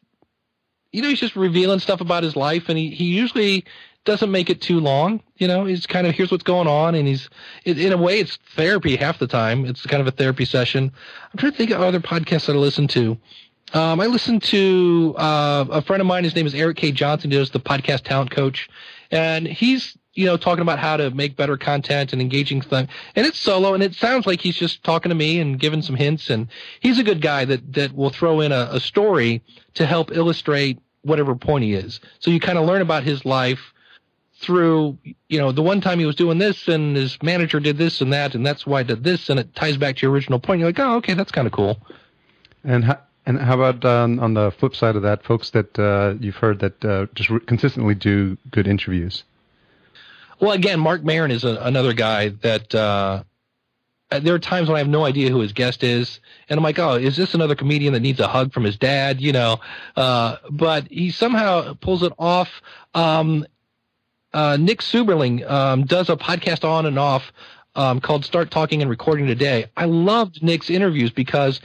you 0.92 1.02
know, 1.02 1.08
he's 1.08 1.20
just 1.20 1.36
revealing 1.36 1.80
stuff 1.80 2.00
about 2.00 2.22
his 2.22 2.36
life, 2.36 2.68
and 2.68 2.78
he 2.78 2.90
he 2.90 3.04
usually 3.04 3.64
doesn't 4.04 4.30
make 4.30 4.48
it 4.48 4.62
too 4.62 4.80
long. 4.80 5.20
You 5.36 5.48
know, 5.48 5.64
he's 5.64 5.86
kind 5.86 6.06
of 6.06 6.14
here's 6.14 6.30
what's 6.30 6.44
going 6.44 6.68
on, 6.68 6.94
and 6.94 7.06
he's 7.06 7.28
in 7.64 7.92
a 7.92 7.96
way 7.96 8.20
it's 8.20 8.38
therapy 8.54 8.96
half 8.96 9.18
the 9.18 9.26
time. 9.26 9.66
It's 9.66 9.84
kind 9.84 10.00
of 10.00 10.06
a 10.06 10.12
therapy 10.12 10.44
session. 10.44 10.92
I'm 11.32 11.38
trying 11.38 11.52
to 11.52 11.58
think 11.58 11.70
of 11.70 11.82
other 11.82 12.00
podcasts 12.00 12.46
that 12.46 12.54
I 12.54 12.58
listen 12.58 12.86
to. 12.88 13.18
Um, 13.74 14.00
I 14.00 14.06
listen 14.06 14.38
to 14.40 15.14
uh, 15.18 15.64
a 15.70 15.82
friend 15.82 16.00
of 16.00 16.06
mine. 16.06 16.22
His 16.22 16.36
name 16.36 16.46
is 16.46 16.54
Erik 16.54 16.76
K. 16.76 16.92
Johnson. 16.92 17.32
He 17.32 17.36
does 17.36 17.50
the 17.50 17.58
podcast 17.58 18.02
Talent 18.04 18.30
Coach, 18.30 18.68
and 19.10 19.46
he's 19.46 19.98
you 20.16 20.24
know, 20.24 20.36
talking 20.36 20.62
about 20.62 20.78
how 20.78 20.96
to 20.96 21.10
make 21.10 21.36
better 21.36 21.56
content 21.56 22.12
and 22.12 22.20
engaging 22.20 22.62
thing. 22.62 22.88
And 23.14 23.26
it's 23.26 23.38
solo 23.38 23.74
and 23.74 23.82
it 23.82 23.94
sounds 23.94 24.26
like 24.26 24.40
he's 24.40 24.56
just 24.56 24.82
talking 24.82 25.10
to 25.10 25.14
me 25.14 25.38
and 25.38 25.60
giving 25.60 25.82
some 25.82 25.94
hints. 25.94 26.30
And 26.30 26.48
he's 26.80 26.98
a 26.98 27.04
good 27.04 27.20
guy 27.20 27.44
that, 27.44 27.74
that 27.74 27.94
will 27.94 28.10
throw 28.10 28.40
in 28.40 28.50
a, 28.50 28.68
a 28.72 28.80
story 28.80 29.42
to 29.74 29.86
help 29.86 30.10
illustrate 30.10 30.78
whatever 31.02 31.36
point 31.36 31.64
he 31.64 31.74
is. 31.74 32.00
So 32.18 32.30
you 32.30 32.40
kind 32.40 32.58
of 32.58 32.66
learn 32.66 32.80
about 32.80 33.04
his 33.04 33.24
life 33.24 33.74
through, 34.40 34.98
you 35.28 35.38
know, 35.38 35.52
the 35.52 35.62
one 35.62 35.80
time 35.80 35.98
he 35.98 36.06
was 36.06 36.16
doing 36.16 36.38
this 36.38 36.66
and 36.66 36.96
his 36.96 37.22
manager 37.22 37.60
did 37.60 37.76
this 37.76 38.00
and 38.00 38.12
that, 38.12 38.34
and 38.34 38.44
that's 38.44 38.66
why 38.66 38.80
I 38.80 38.82
did 38.82 39.04
this. 39.04 39.28
And 39.28 39.38
it 39.38 39.54
ties 39.54 39.76
back 39.76 39.96
to 39.96 40.02
your 40.02 40.12
original 40.12 40.40
point. 40.40 40.60
You're 40.60 40.70
like, 40.70 40.78
oh, 40.78 40.96
okay, 40.96 41.14
that's 41.14 41.32
kind 41.32 41.46
of 41.46 41.52
cool. 41.52 41.78
And 42.64 42.84
how, 42.84 42.98
and 43.26 43.38
how 43.38 43.60
about 43.60 43.84
um, 43.84 44.18
on 44.18 44.32
the 44.32 44.50
flip 44.50 44.74
side 44.74 44.96
of 44.96 45.02
that, 45.02 45.24
folks 45.24 45.50
that 45.50 45.78
uh, 45.78 46.14
you've 46.20 46.36
heard 46.36 46.60
that 46.60 46.84
uh, 46.84 47.06
just 47.14 47.28
re- 47.28 47.40
consistently 47.40 47.94
do 47.94 48.38
good 48.50 48.66
interviews? 48.66 49.24
Well, 50.40 50.52
again, 50.52 50.80
Marc 50.80 51.02
Maron 51.02 51.30
is 51.30 51.44
a, 51.44 51.56
another 51.62 51.92
guy 51.92 52.28
that 52.28 52.74
uh, 52.74 53.22
there 54.10 54.34
are 54.34 54.38
times 54.38 54.68
when 54.68 54.76
I 54.76 54.80
have 54.80 54.88
no 54.88 55.04
idea 55.04 55.30
who 55.30 55.40
his 55.40 55.52
guest 55.52 55.82
is, 55.82 56.20
and 56.48 56.58
I'm 56.58 56.64
like, 56.64 56.78
oh, 56.78 56.94
is 56.94 57.16
this 57.16 57.34
another 57.34 57.54
comedian 57.54 57.94
that 57.94 58.00
needs 58.00 58.20
a 58.20 58.28
hug 58.28 58.52
from 58.52 58.64
his 58.64 58.76
dad? 58.76 59.20
You 59.20 59.32
know, 59.32 59.60
uh, 59.96 60.36
but 60.50 60.88
he 60.88 61.10
somehow 61.10 61.74
pulls 61.74 62.02
it 62.02 62.12
off. 62.18 62.50
Um, 62.94 63.46
uh, 64.32 64.58
Nick 64.58 64.80
Seuberling 64.80 65.48
um, 65.48 65.84
does 65.86 66.10
a 66.10 66.16
podcast 66.16 66.64
on 66.64 66.84
and 66.84 66.98
off 66.98 67.32
um, 67.74 68.00
called 68.00 68.24
"Start 68.24 68.50
Talking 68.50 68.82
and 68.82 68.90
Recording 68.90 69.26
Today." 69.26 69.66
I 69.76 69.86
loved 69.86 70.42
Nick's 70.42 70.68
interviews 70.68 71.10
because 71.10 71.60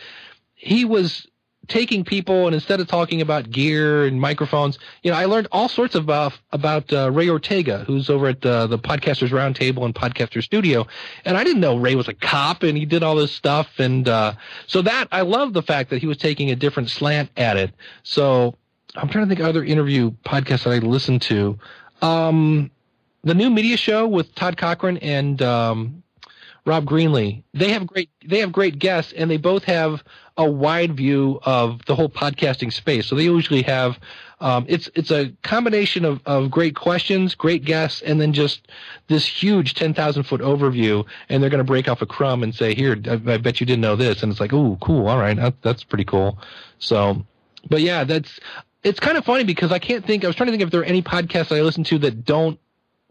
he 0.55 0.85
was 0.85 1.27
taking 1.67 2.03
people 2.03 2.47
and 2.47 2.55
instead 2.55 2.79
of 2.79 2.87
talking 2.87 3.21
about 3.21 3.49
gear 3.49 4.05
and 4.05 4.19
microphones, 4.19 4.79
you 5.03 5.11
know, 5.11 5.17
I 5.17 5.25
learned 5.25 5.47
all 5.51 5.69
sorts 5.69 5.95
of 5.95 6.03
about 6.03 6.33
about 6.51 6.91
uh, 6.91 7.11
Ray 7.11 7.29
Ortega, 7.29 7.83
who's 7.85 8.09
over 8.09 8.27
at 8.27 8.45
uh, 8.45 8.67
the 8.67 8.79
Podcasters 8.79 9.29
Roundtable 9.29 9.85
and 9.85 9.93
Podcaster 9.93 10.43
Studio, 10.43 10.87
and 11.25 11.37
I 11.37 11.43
didn't 11.43 11.61
know 11.61 11.77
Ray 11.77 11.95
was 11.95 12.07
a 12.07 12.13
cop 12.13 12.63
and 12.63 12.77
he 12.77 12.85
did 12.85 13.03
all 13.03 13.15
this 13.15 13.31
stuff, 13.31 13.79
and 13.79 14.07
uh, 14.07 14.33
so 14.67 14.81
that 14.81 15.07
I 15.11 15.21
love 15.21 15.53
the 15.53 15.63
fact 15.63 15.89
that 15.91 15.99
he 15.99 16.07
was 16.07 16.17
taking 16.17 16.51
a 16.51 16.55
different 16.55 16.89
slant 16.89 17.29
at 17.37 17.57
it. 17.57 17.71
So 18.03 18.55
I'm 18.95 19.09
trying 19.09 19.25
to 19.25 19.29
think 19.29 19.39
of 19.39 19.45
other 19.45 19.63
interview 19.63 20.11
podcasts 20.25 20.63
that 20.63 20.71
I 20.71 20.77
listened 20.79 21.21
to. 21.23 21.57
Um, 22.01 22.71
the 23.23 23.35
new 23.35 23.49
media 23.49 23.77
show 23.77 24.07
with 24.07 24.33
Todd 24.35 24.57
Cochrane 24.57 24.97
and 24.97 25.41
um, 25.41 26.03
Rob 26.65 26.85
Greenlee. 26.85 27.43
They 27.53 27.71
have 27.71 27.87
great 27.87 28.09
they 28.25 28.39
have 28.39 28.51
great 28.51 28.79
guests, 28.79 29.13
and 29.13 29.29
they 29.29 29.37
both 29.37 29.63
have 29.65 30.03
a 30.41 30.49
wide 30.49 30.97
view 30.97 31.39
of 31.43 31.85
the 31.85 31.95
whole 31.95 32.09
podcasting 32.09 32.73
space. 32.73 33.05
So 33.05 33.15
they 33.15 33.23
usually 33.23 33.61
have 33.63 33.99
um, 34.41 34.65
it's 34.67 34.89
it's 34.95 35.11
a 35.11 35.31
combination 35.43 36.03
of, 36.03 36.19
of 36.25 36.49
great 36.49 36.75
questions, 36.75 37.35
great 37.35 37.63
guests, 37.63 38.01
and 38.01 38.19
then 38.19 38.33
just 38.33 38.67
this 39.07 39.25
huge 39.25 39.75
ten 39.75 39.93
thousand 39.93 40.23
foot 40.23 40.41
overview. 40.41 41.05
And 41.29 41.41
they're 41.41 41.51
going 41.51 41.59
to 41.59 41.63
break 41.63 41.87
off 41.87 42.01
a 42.01 42.07
crumb 42.07 42.41
and 42.41 42.53
say, 42.53 42.73
"Here, 42.73 42.99
I, 43.07 43.13
I, 43.13 43.37
bet 43.37 43.59
you 43.59 43.67
didn't 43.67 43.81
know 43.81 43.95
this." 43.95 44.23
And 44.23 44.31
it's 44.31 44.41
like, 44.41 44.51
"Oh, 44.51 44.79
cool, 44.81 45.07
all 45.07 45.19
right, 45.19 45.37
that, 45.37 45.61
that's 45.61 45.83
pretty 45.83 46.05
cool." 46.05 46.39
So, 46.79 47.23
but 47.69 47.81
yeah, 47.81 48.03
that's 48.03 48.39
it's 48.83 48.99
kind 48.99 49.15
of 49.15 49.23
funny 49.25 49.43
because 49.43 49.71
I 49.71 49.77
can't 49.77 50.05
think. 50.05 50.23
I 50.23 50.27
was 50.27 50.35
trying 50.35 50.47
to 50.47 50.51
think 50.51 50.63
if 50.63 50.71
there 50.71 50.81
are 50.81 50.85
any 50.85 51.03
podcasts 51.03 51.55
I 51.55 51.61
listen 51.61 51.83
to 51.85 51.99
that 51.99 52.25
don't 52.25 52.59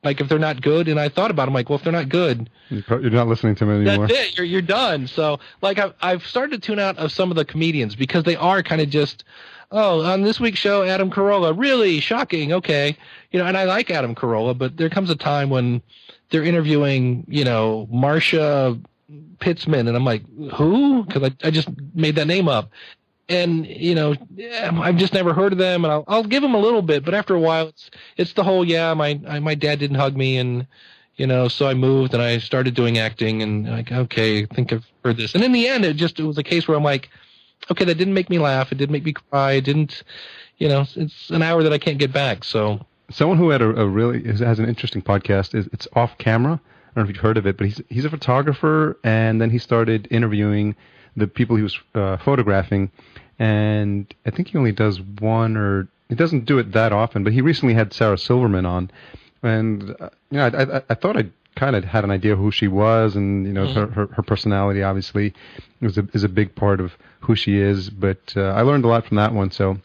like 0.02 0.20
if 0.20 0.28
they're 0.28 0.38
not 0.38 0.60
good. 0.60 0.88
And 0.88 0.98
I 0.98 1.08
thought 1.08 1.30
about 1.30 1.46
them 1.46 1.54
like, 1.54 1.68
well, 1.68 1.78
if 1.78 1.84
they're 1.84 1.92
not 1.92 2.08
good, 2.08 2.50
you're 2.70 3.10
not 3.10 3.28
listening 3.28 3.54
to 3.56 3.64
them 3.64 3.82
anymore. 3.82 4.06
That's 4.06 4.18
it. 4.18 4.36
You're 4.36 4.46
you're 4.46 4.62
done. 4.62 5.06
So 5.06 5.40
like 5.62 5.78
I've 5.78 5.94
I've 6.00 6.26
started 6.26 6.60
to 6.60 6.66
tune 6.66 6.78
out 6.78 6.98
of 6.98 7.12
some 7.12 7.30
of 7.30 7.36
the 7.36 7.44
comedians 7.44 7.96
because 7.96 8.24
they 8.24 8.36
are 8.36 8.62
kind 8.62 8.80
of 8.80 8.88
just. 8.88 9.24
Oh, 9.72 10.02
on 10.02 10.22
this 10.22 10.40
week's 10.40 10.58
show, 10.58 10.82
Adam 10.82 11.12
Carolla, 11.12 11.56
really 11.56 12.00
shocking. 12.00 12.52
Okay, 12.52 12.96
you 13.30 13.38
know, 13.38 13.46
and 13.46 13.56
I 13.56 13.62
like 13.62 13.88
Adam 13.88 14.16
Carolla, 14.16 14.58
but 14.58 14.76
there 14.76 14.90
comes 14.90 15.10
a 15.10 15.14
time 15.14 15.48
when 15.48 15.80
they're 16.30 16.42
interviewing, 16.42 17.24
you 17.28 17.44
know, 17.44 17.88
Marsha 17.92 18.84
Pitzman, 19.38 19.86
and 19.86 19.96
I'm 19.96 20.04
like, 20.04 20.24
who? 20.54 21.04
Because 21.04 21.22
I, 21.22 21.46
I 21.46 21.50
just 21.52 21.68
made 21.94 22.16
that 22.16 22.26
name 22.26 22.48
up, 22.48 22.72
and 23.30 23.66
you 23.66 23.94
know 23.94 24.14
I've 24.60 24.96
just 24.96 25.14
never 25.14 25.32
heard 25.32 25.52
of 25.52 25.58
them, 25.58 25.84
and 25.84 25.92
I'll 25.92 26.04
I'll 26.08 26.24
give 26.24 26.42
them 26.42 26.54
a 26.54 26.58
little 26.58 26.82
bit, 26.82 27.04
but 27.04 27.14
after 27.14 27.34
a 27.34 27.40
while, 27.40 27.68
it's 27.68 27.90
it's 28.16 28.32
the 28.34 28.44
whole 28.44 28.64
yeah, 28.64 28.92
my 28.92 29.18
I, 29.26 29.38
my 29.38 29.54
dad 29.54 29.78
didn't 29.78 29.96
hug 29.96 30.16
me, 30.16 30.36
and 30.36 30.66
you 31.16 31.26
know, 31.26 31.48
so 31.48 31.68
I 31.68 31.74
moved 31.74 32.12
and 32.12 32.22
I 32.22 32.38
started 32.38 32.74
doing 32.74 32.98
acting, 32.98 33.42
and 33.42 33.68
like 33.68 33.92
okay, 33.92 34.42
I 34.42 34.46
think 34.46 34.72
I've 34.72 34.84
heard 35.04 35.16
this, 35.16 35.34
and 35.34 35.44
in 35.44 35.52
the 35.52 35.68
end, 35.68 35.84
it 35.84 35.96
just 35.96 36.18
it 36.18 36.24
was 36.24 36.36
a 36.38 36.42
case 36.42 36.66
where 36.66 36.76
I'm 36.76 36.84
like, 36.84 37.08
okay, 37.70 37.84
that 37.84 37.94
didn't 37.94 38.14
make 38.14 38.28
me 38.28 38.38
laugh, 38.38 38.72
it 38.72 38.78
didn't 38.78 38.92
make 38.92 39.04
me 39.04 39.12
cry, 39.12 39.52
it 39.52 39.64
didn't, 39.64 40.02
you 40.58 40.68
know, 40.68 40.84
it's 40.96 41.30
an 41.30 41.42
hour 41.42 41.62
that 41.62 41.72
I 41.72 41.78
can't 41.78 41.98
get 41.98 42.12
back, 42.12 42.44
so. 42.44 42.84
Someone 43.12 43.38
who 43.38 43.50
had 43.50 43.60
a, 43.60 43.70
a 43.70 43.88
really 43.88 44.22
has 44.22 44.60
an 44.60 44.68
interesting 44.68 45.02
podcast 45.02 45.52
is 45.52 45.68
it's 45.72 45.88
off 45.94 46.16
camera. 46.18 46.52
I 46.62 46.92
don't 46.94 47.04
know 47.04 47.10
if 47.10 47.16
you've 47.16 47.22
heard 47.22 47.38
of 47.38 47.46
it, 47.46 47.56
but 47.56 47.66
he's 47.66 47.80
he's 47.88 48.04
a 48.04 48.10
photographer, 48.10 48.98
and 49.02 49.40
then 49.40 49.50
he 49.50 49.58
started 49.58 50.06
interviewing 50.12 50.76
the 51.16 51.26
people 51.26 51.56
he 51.56 51.62
was 51.62 51.78
uh, 51.94 52.16
photographing 52.18 52.90
and 53.40 54.14
I 54.26 54.30
think 54.30 54.48
he 54.48 54.58
only 54.58 54.70
does 54.70 55.00
one 55.00 55.56
or 55.56 55.88
he 56.10 56.14
doesn't 56.14 56.44
do 56.44 56.58
it 56.58 56.72
that 56.72 56.92
often. 56.92 57.24
But 57.24 57.32
he 57.32 57.40
recently 57.40 57.74
had 57.74 57.92
Sarah 57.92 58.18
Silverman 58.18 58.66
on, 58.66 58.90
and 59.42 59.96
uh, 59.98 60.10
you 60.30 60.38
know, 60.38 60.46
I, 60.46 60.76
I, 60.76 60.82
I 60.90 60.94
thought 60.94 61.16
I 61.16 61.30
kind 61.56 61.74
of 61.74 61.84
had 61.84 62.04
an 62.04 62.10
idea 62.10 62.36
who 62.36 62.50
she 62.50 62.68
was, 62.68 63.16
and 63.16 63.46
you 63.46 63.52
know, 63.52 63.66
mm-hmm. 63.66 63.80
her, 63.80 63.86
her, 63.86 64.06
her 64.14 64.22
personality 64.22 64.82
obviously 64.82 65.32
is 65.80 65.96
a 65.96 66.06
is 66.12 66.22
a 66.22 66.28
big 66.28 66.54
part 66.54 66.80
of 66.80 66.92
who 67.20 67.34
she 67.34 67.58
is. 67.58 67.88
But 67.88 68.34
uh, 68.36 68.42
I 68.42 68.60
learned 68.60 68.84
a 68.84 68.88
lot 68.88 69.06
from 69.06 69.16
that 69.16 69.32
one, 69.32 69.50
so 69.50 69.78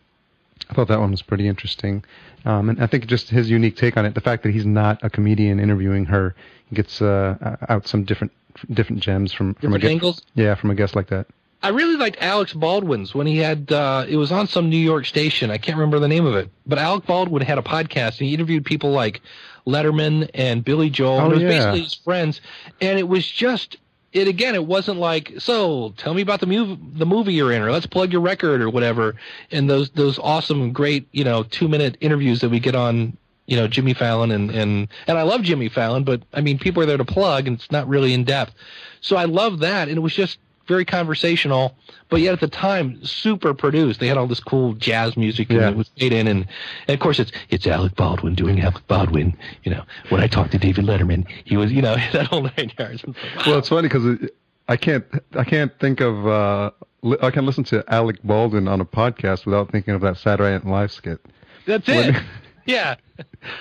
I 0.69 0.73
thought 0.73 0.89
that 0.89 0.99
one 0.99 1.11
was 1.11 1.21
pretty 1.21 1.47
interesting. 1.47 2.03
Um, 2.43 2.69
and 2.69 2.83
I 2.83 2.87
think 2.87 3.07
just 3.07 3.29
his 3.29 3.49
unique 3.49 3.77
take 3.77 3.95
on 3.95 4.05
it, 4.05 4.13
the 4.13 4.21
fact 4.21 4.43
that 4.43 4.51
he's 4.51 4.65
not 4.65 4.99
a 5.01 5.09
comedian 5.09 5.59
interviewing 5.61 6.05
her, 6.05 6.35
gets 6.73 7.01
uh, 7.01 7.55
out 7.69 7.87
some 7.87 8.03
different 8.03 8.33
different 8.69 9.01
gems 9.01 9.31
from 9.31 9.53
from 9.53 9.71
different 9.71 9.83
a 9.85 9.89
angles. 9.89 10.21
Yeah, 10.33 10.55
from 10.55 10.71
a 10.71 10.75
guest 10.75 10.93
like 10.93 11.07
that. 11.07 11.27
I 11.61 11.69
really 11.69 11.95
liked 11.95 12.17
Alec 12.21 12.53
Baldwin's 12.53 13.15
when 13.15 13.25
he 13.25 13.37
had 13.37 13.71
uh, 13.71 14.05
it 14.07 14.17
was 14.17 14.31
on 14.31 14.47
some 14.47 14.69
New 14.69 14.77
York 14.77 15.05
station. 15.05 15.49
I 15.49 15.57
can't 15.57 15.77
remember 15.77 15.99
the 15.99 16.07
name 16.07 16.25
of 16.25 16.35
it, 16.35 16.49
but 16.65 16.77
Alec 16.77 17.05
Baldwin 17.05 17.41
had 17.41 17.57
a 17.57 17.63
podcast 17.63 18.19
and 18.19 18.27
he 18.27 18.33
interviewed 18.33 18.65
people 18.65 18.91
like 18.91 19.21
Letterman 19.65 20.29
and 20.33 20.63
Billy 20.63 20.89
Joel. 20.89 21.19
Oh, 21.19 21.25
and 21.25 21.31
it 21.31 21.35
was 21.35 21.43
yeah. 21.43 21.49
basically 21.49 21.81
his 21.81 21.93
friends, 21.95 22.41
and 22.81 22.99
it 22.99 23.07
was 23.07 23.27
just 23.27 23.77
it 24.13 24.27
again. 24.27 24.55
It 24.55 24.65
wasn't 24.65 24.99
like 24.99 25.33
so. 25.39 25.93
Tell 25.97 26.13
me 26.13 26.21
about 26.21 26.39
the 26.39 26.45
movie, 26.45 26.79
the 26.93 27.05
movie 27.05 27.33
you're 27.33 27.51
in, 27.51 27.61
or 27.61 27.71
let's 27.71 27.85
plug 27.85 28.11
your 28.11 28.21
record 28.21 28.61
or 28.61 28.69
whatever. 28.69 29.15
And 29.51 29.69
those 29.69 29.89
those 29.91 30.19
awesome, 30.19 30.71
great 30.71 31.07
you 31.11 31.23
know 31.23 31.43
two 31.43 31.67
minute 31.67 31.97
interviews 31.99 32.41
that 32.41 32.49
we 32.49 32.59
get 32.59 32.75
on 32.75 33.17
you 33.45 33.57
know 33.57 33.67
Jimmy 33.67 33.93
Fallon 33.93 34.31
and 34.31 34.51
and 34.51 34.87
and 35.07 35.17
I 35.17 35.23
love 35.23 35.41
Jimmy 35.41 35.69
Fallon, 35.69 36.03
but 36.03 36.21
I 36.33 36.41
mean 36.41 36.57
people 36.59 36.81
are 36.81 36.85
there 36.85 36.97
to 36.97 37.05
plug 37.05 37.47
and 37.47 37.57
it's 37.57 37.71
not 37.71 37.87
really 37.87 38.13
in 38.13 38.23
depth. 38.23 38.53
So 39.01 39.17
I 39.17 39.25
love 39.25 39.59
that, 39.59 39.87
and 39.87 39.97
it 39.97 40.01
was 40.01 40.13
just 40.13 40.37
very 40.67 40.85
conversational, 40.85 41.75
but 42.09 42.21
yet 42.21 42.33
at 42.33 42.39
the 42.39 42.47
time 42.47 43.03
super 43.03 43.53
produced. 43.53 43.99
They 43.99 44.07
had 44.07 44.17
all 44.17 44.27
this 44.27 44.39
cool 44.39 44.73
jazz 44.73 45.15
music 45.15 45.49
and 45.49 45.61
it 45.61 45.75
was 45.75 45.91
made 45.99 46.13
in, 46.13 46.27
and, 46.27 46.47
and 46.87 46.93
of 46.93 46.99
course 46.99 47.19
it's 47.19 47.31
it's 47.49 47.67
Alec 47.67 47.95
Baldwin 47.95 48.35
doing 48.35 48.61
Alec 48.61 48.85
Baldwin. 48.87 49.37
You 49.63 49.71
know, 49.71 49.83
when 50.09 50.21
I 50.21 50.27
talked 50.27 50.51
to 50.51 50.57
David 50.57 50.85
Letterman, 50.85 51.27
he 51.43 51.57
was 51.57 51.71
you 51.71 51.81
know 51.81 51.95
that 52.13 52.27
whole 52.27 52.43
nine 52.43 52.71
yards. 52.77 53.05
Like, 53.05 53.15
wow. 53.15 53.43
Well, 53.47 53.59
it's 53.59 53.69
funny 53.69 53.87
because 53.87 54.29
I 54.67 54.77
can't 54.77 55.05
I 55.35 55.43
can't 55.43 55.71
think 55.79 56.01
of 56.01 56.27
uh, 56.27 56.71
li- 57.01 57.17
I 57.21 57.31
can 57.31 57.45
listen 57.45 57.63
to 57.65 57.83
Alec 57.87 58.17
Baldwin 58.23 58.67
on 58.67 58.81
a 58.81 58.85
podcast 58.85 59.45
without 59.45 59.71
thinking 59.71 59.93
of 59.93 60.01
that 60.01 60.17
Saturday 60.17 60.53
Night 60.53 60.65
Live 60.65 60.91
skit. 60.91 61.19
That's 61.65 61.87
it. 61.87 62.15
yeah, 62.65 62.95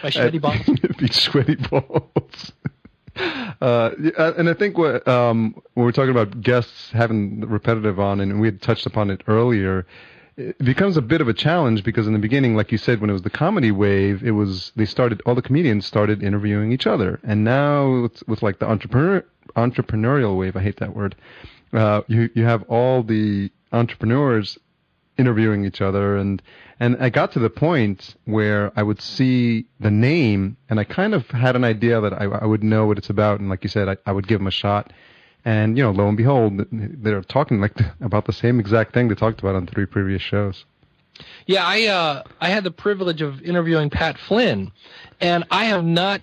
my 0.03 0.11
sweaty 0.11 0.39
balls. 0.39 0.67
Be 0.99 1.09
sweaty 1.09 1.57
balls. 1.57 2.53
Uh, 3.17 3.91
and 4.37 4.49
I 4.49 4.55
think 4.55 4.77
what 4.77 5.07
um, 5.07 5.55
when 5.75 5.87
we're 5.87 5.93
talking 5.93 6.11
about 6.11 6.41
guests 6.41 6.91
having 6.91 7.41
repetitive 7.41 8.01
on, 8.01 8.21
and 8.21 8.41
we 8.41 8.49
had 8.49 8.61
touched 8.61 8.87
upon 8.87 9.11
it 9.11 9.23
earlier, 9.27 9.87
it 10.37 10.59
becomes 10.59 10.97
a 10.97 11.03
bit 11.03 11.21
of 11.21 11.29
a 11.29 11.33
challenge 11.35 11.85
because 11.85 12.07
in 12.07 12.12
the 12.12 12.19
beginning, 12.19 12.57
like 12.57 12.73
you 12.73 12.79
said, 12.79 13.01
when 13.01 13.11
it 13.11 13.12
was 13.12 13.23
the 13.23 13.31
comedy 13.31 13.71
wave, 13.71 14.23
it 14.25 14.33
was 14.33 14.73
they 14.77 14.85
started 14.85 15.23
all 15.27 15.35
the 15.35 15.43
comedians 15.43 15.87
started 15.87 16.23
interviewing 16.23 16.73
each 16.73 16.87
other, 16.87 17.21
and 17.23 17.45
now 17.45 18.03
with, 18.03 18.27
with 18.29 18.43
like 18.43 18.59
the 18.59 18.69
entrepreneur 18.69 19.25
entrepreneurial 19.57 20.37
wave, 20.37 20.57
I 20.57 20.62
hate 20.62 20.81
that 20.81 20.95
word. 20.95 21.15
Uh, 21.73 22.03
you 22.09 22.31
you 22.35 22.45
have 22.45 22.65
all 22.65 23.03
the 23.03 23.51
entrepreneurs 23.73 24.59
interviewing 25.17 25.65
each 25.65 25.81
other 25.81 26.17
and 26.17 26.43
and 26.81 26.97
I 27.01 27.09
got 27.09 27.33
to 27.33 27.39
the 27.39 27.51
point 27.51 28.17
where 28.25 28.73
I 28.75 28.83
would 28.83 29.01
see 29.01 29.67
the 29.79 29.91
name 29.91 30.57
and 30.69 30.81
I 30.81 30.85
kind 30.85 31.15
of 31.15 31.27
had 31.29 31.55
an 31.55 31.65
idea 31.65 32.01
that 32.01 32.12
I, 32.12 32.25
I 32.25 32.45
would 32.45 32.65
know 32.65 32.87
what 32.87 32.99
it's 32.99 33.11
about 33.11 33.41
and 33.41 33.49
like 33.49 33.62
you 33.62 33.71
said 33.71 33.89
I, 33.89 33.97
I 34.07 34.12
would 34.12 34.27
give 34.27 34.41
them 34.41 34.49
a 34.49 34.53
shot. 34.53 34.93
And 35.45 35.77
you 35.77 35.85
know 35.85 35.91
lo 35.91 36.09
and 36.09 36.17
behold 36.17 36.67
they're 36.73 37.23
talking 37.23 37.61
like 37.61 37.79
about 38.01 38.25
the 38.27 38.33
same 38.33 38.59
exact 38.59 38.95
thing 38.95 39.09
they 39.09 39.15
talked 39.15 39.41
about 39.41 39.55
on 39.55 39.67
three 39.67 39.87
previous 39.87 40.23
shows. 40.23 40.65
Yeah, 41.47 41.65
I 41.65 41.87
uh, 41.87 42.23
I 42.41 42.49
had 42.49 42.65
the 42.65 42.71
privilege 42.71 43.23
of 43.23 43.43
interviewing 43.43 43.91
Pat 43.91 44.19
Flynn, 44.19 44.73
and 45.21 45.45
I 45.51 45.67
have 45.67 45.85
not, 45.85 46.21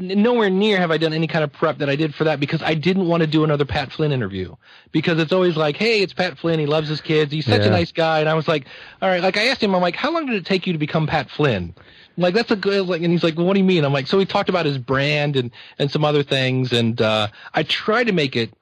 nowhere 0.00 0.50
near 0.50 0.78
have 0.78 0.90
I 0.90 0.96
done 0.96 1.12
any 1.12 1.26
kind 1.26 1.44
of 1.44 1.52
prep 1.52 1.78
that 1.78 1.88
I 1.90 1.96
did 1.96 2.14
for 2.14 2.24
that 2.24 2.40
because 2.40 2.62
I 2.62 2.74
didn't 2.74 3.06
want 3.06 3.22
to 3.22 3.26
do 3.26 3.44
another 3.44 3.64
Pat 3.64 3.92
Flynn 3.92 4.12
interview 4.12 4.56
because 4.92 5.18
it's 5.18 5.32
always 5.32 5.56
like, 5.56 5.76
hey, 5.76 6.02
it's 6.02 6.12
Pat 6.12 6.38
Flynn, 6.38 6.58
he 6.58 6.66
loves 6.66 6.88
his 6.88 7.00
kids, 7.00 7.30
he's 7.32 7.46
such 7.46 7.62
a 7.62 7.70
nice 7.70 7.92
guy, 7.92 8.20
and 8.20 8.28
I 8.28 8.34
was 8.34 8.48
like, 8.48 8.66
all 9.00 9.08
right, 9.08 9.22
like 9.22 9.36
I 9.36 9.48
asked 9.48 9.62
him, 9.62 9.74
I'm 9.74 9.82
like, 9.82 9.96
how 9.96 10.12
long 10.12 10.26
did 10.26 10.34
it 10.36 10.46
take 10.46 10.66
you 10.66 10.72
to 10.72 10.78
become 10.78 11.06
Pat 11.06 11.30
Flynn? 11.30 11.74
Like 12.16 12.34
that's 12.34 12.50
a 12.50 12.56
good 12.56 12.86
like, 12.86 13.02
and 13.02 13.12
he's 13.12 13.22
like, 13.22 13.36
well, 13.36 13.46
what 13.46 13.54
do 13.54 13.60
you 13.60 13.64
mean? 13.64 13.84
I'm 13.84 13.92
like, 13.92 14.06
so 14.06 14.18
he 14.18 14.26
talked 14.26 14.48
about 14.48 14.66
his 14.66 14.78
brand 14.78 15.36
and 15.36 15.50
and 15.78 15.90
some 15.90 16.04
other 16.04 16.22
things, 16.22 16.72
and 16.72 17.00
uh, 17.00 17.28
I 17.54 17.62
try 17.62 18.04
to 18.04 18.12
make 18.12 18.36
it 18.36 18.52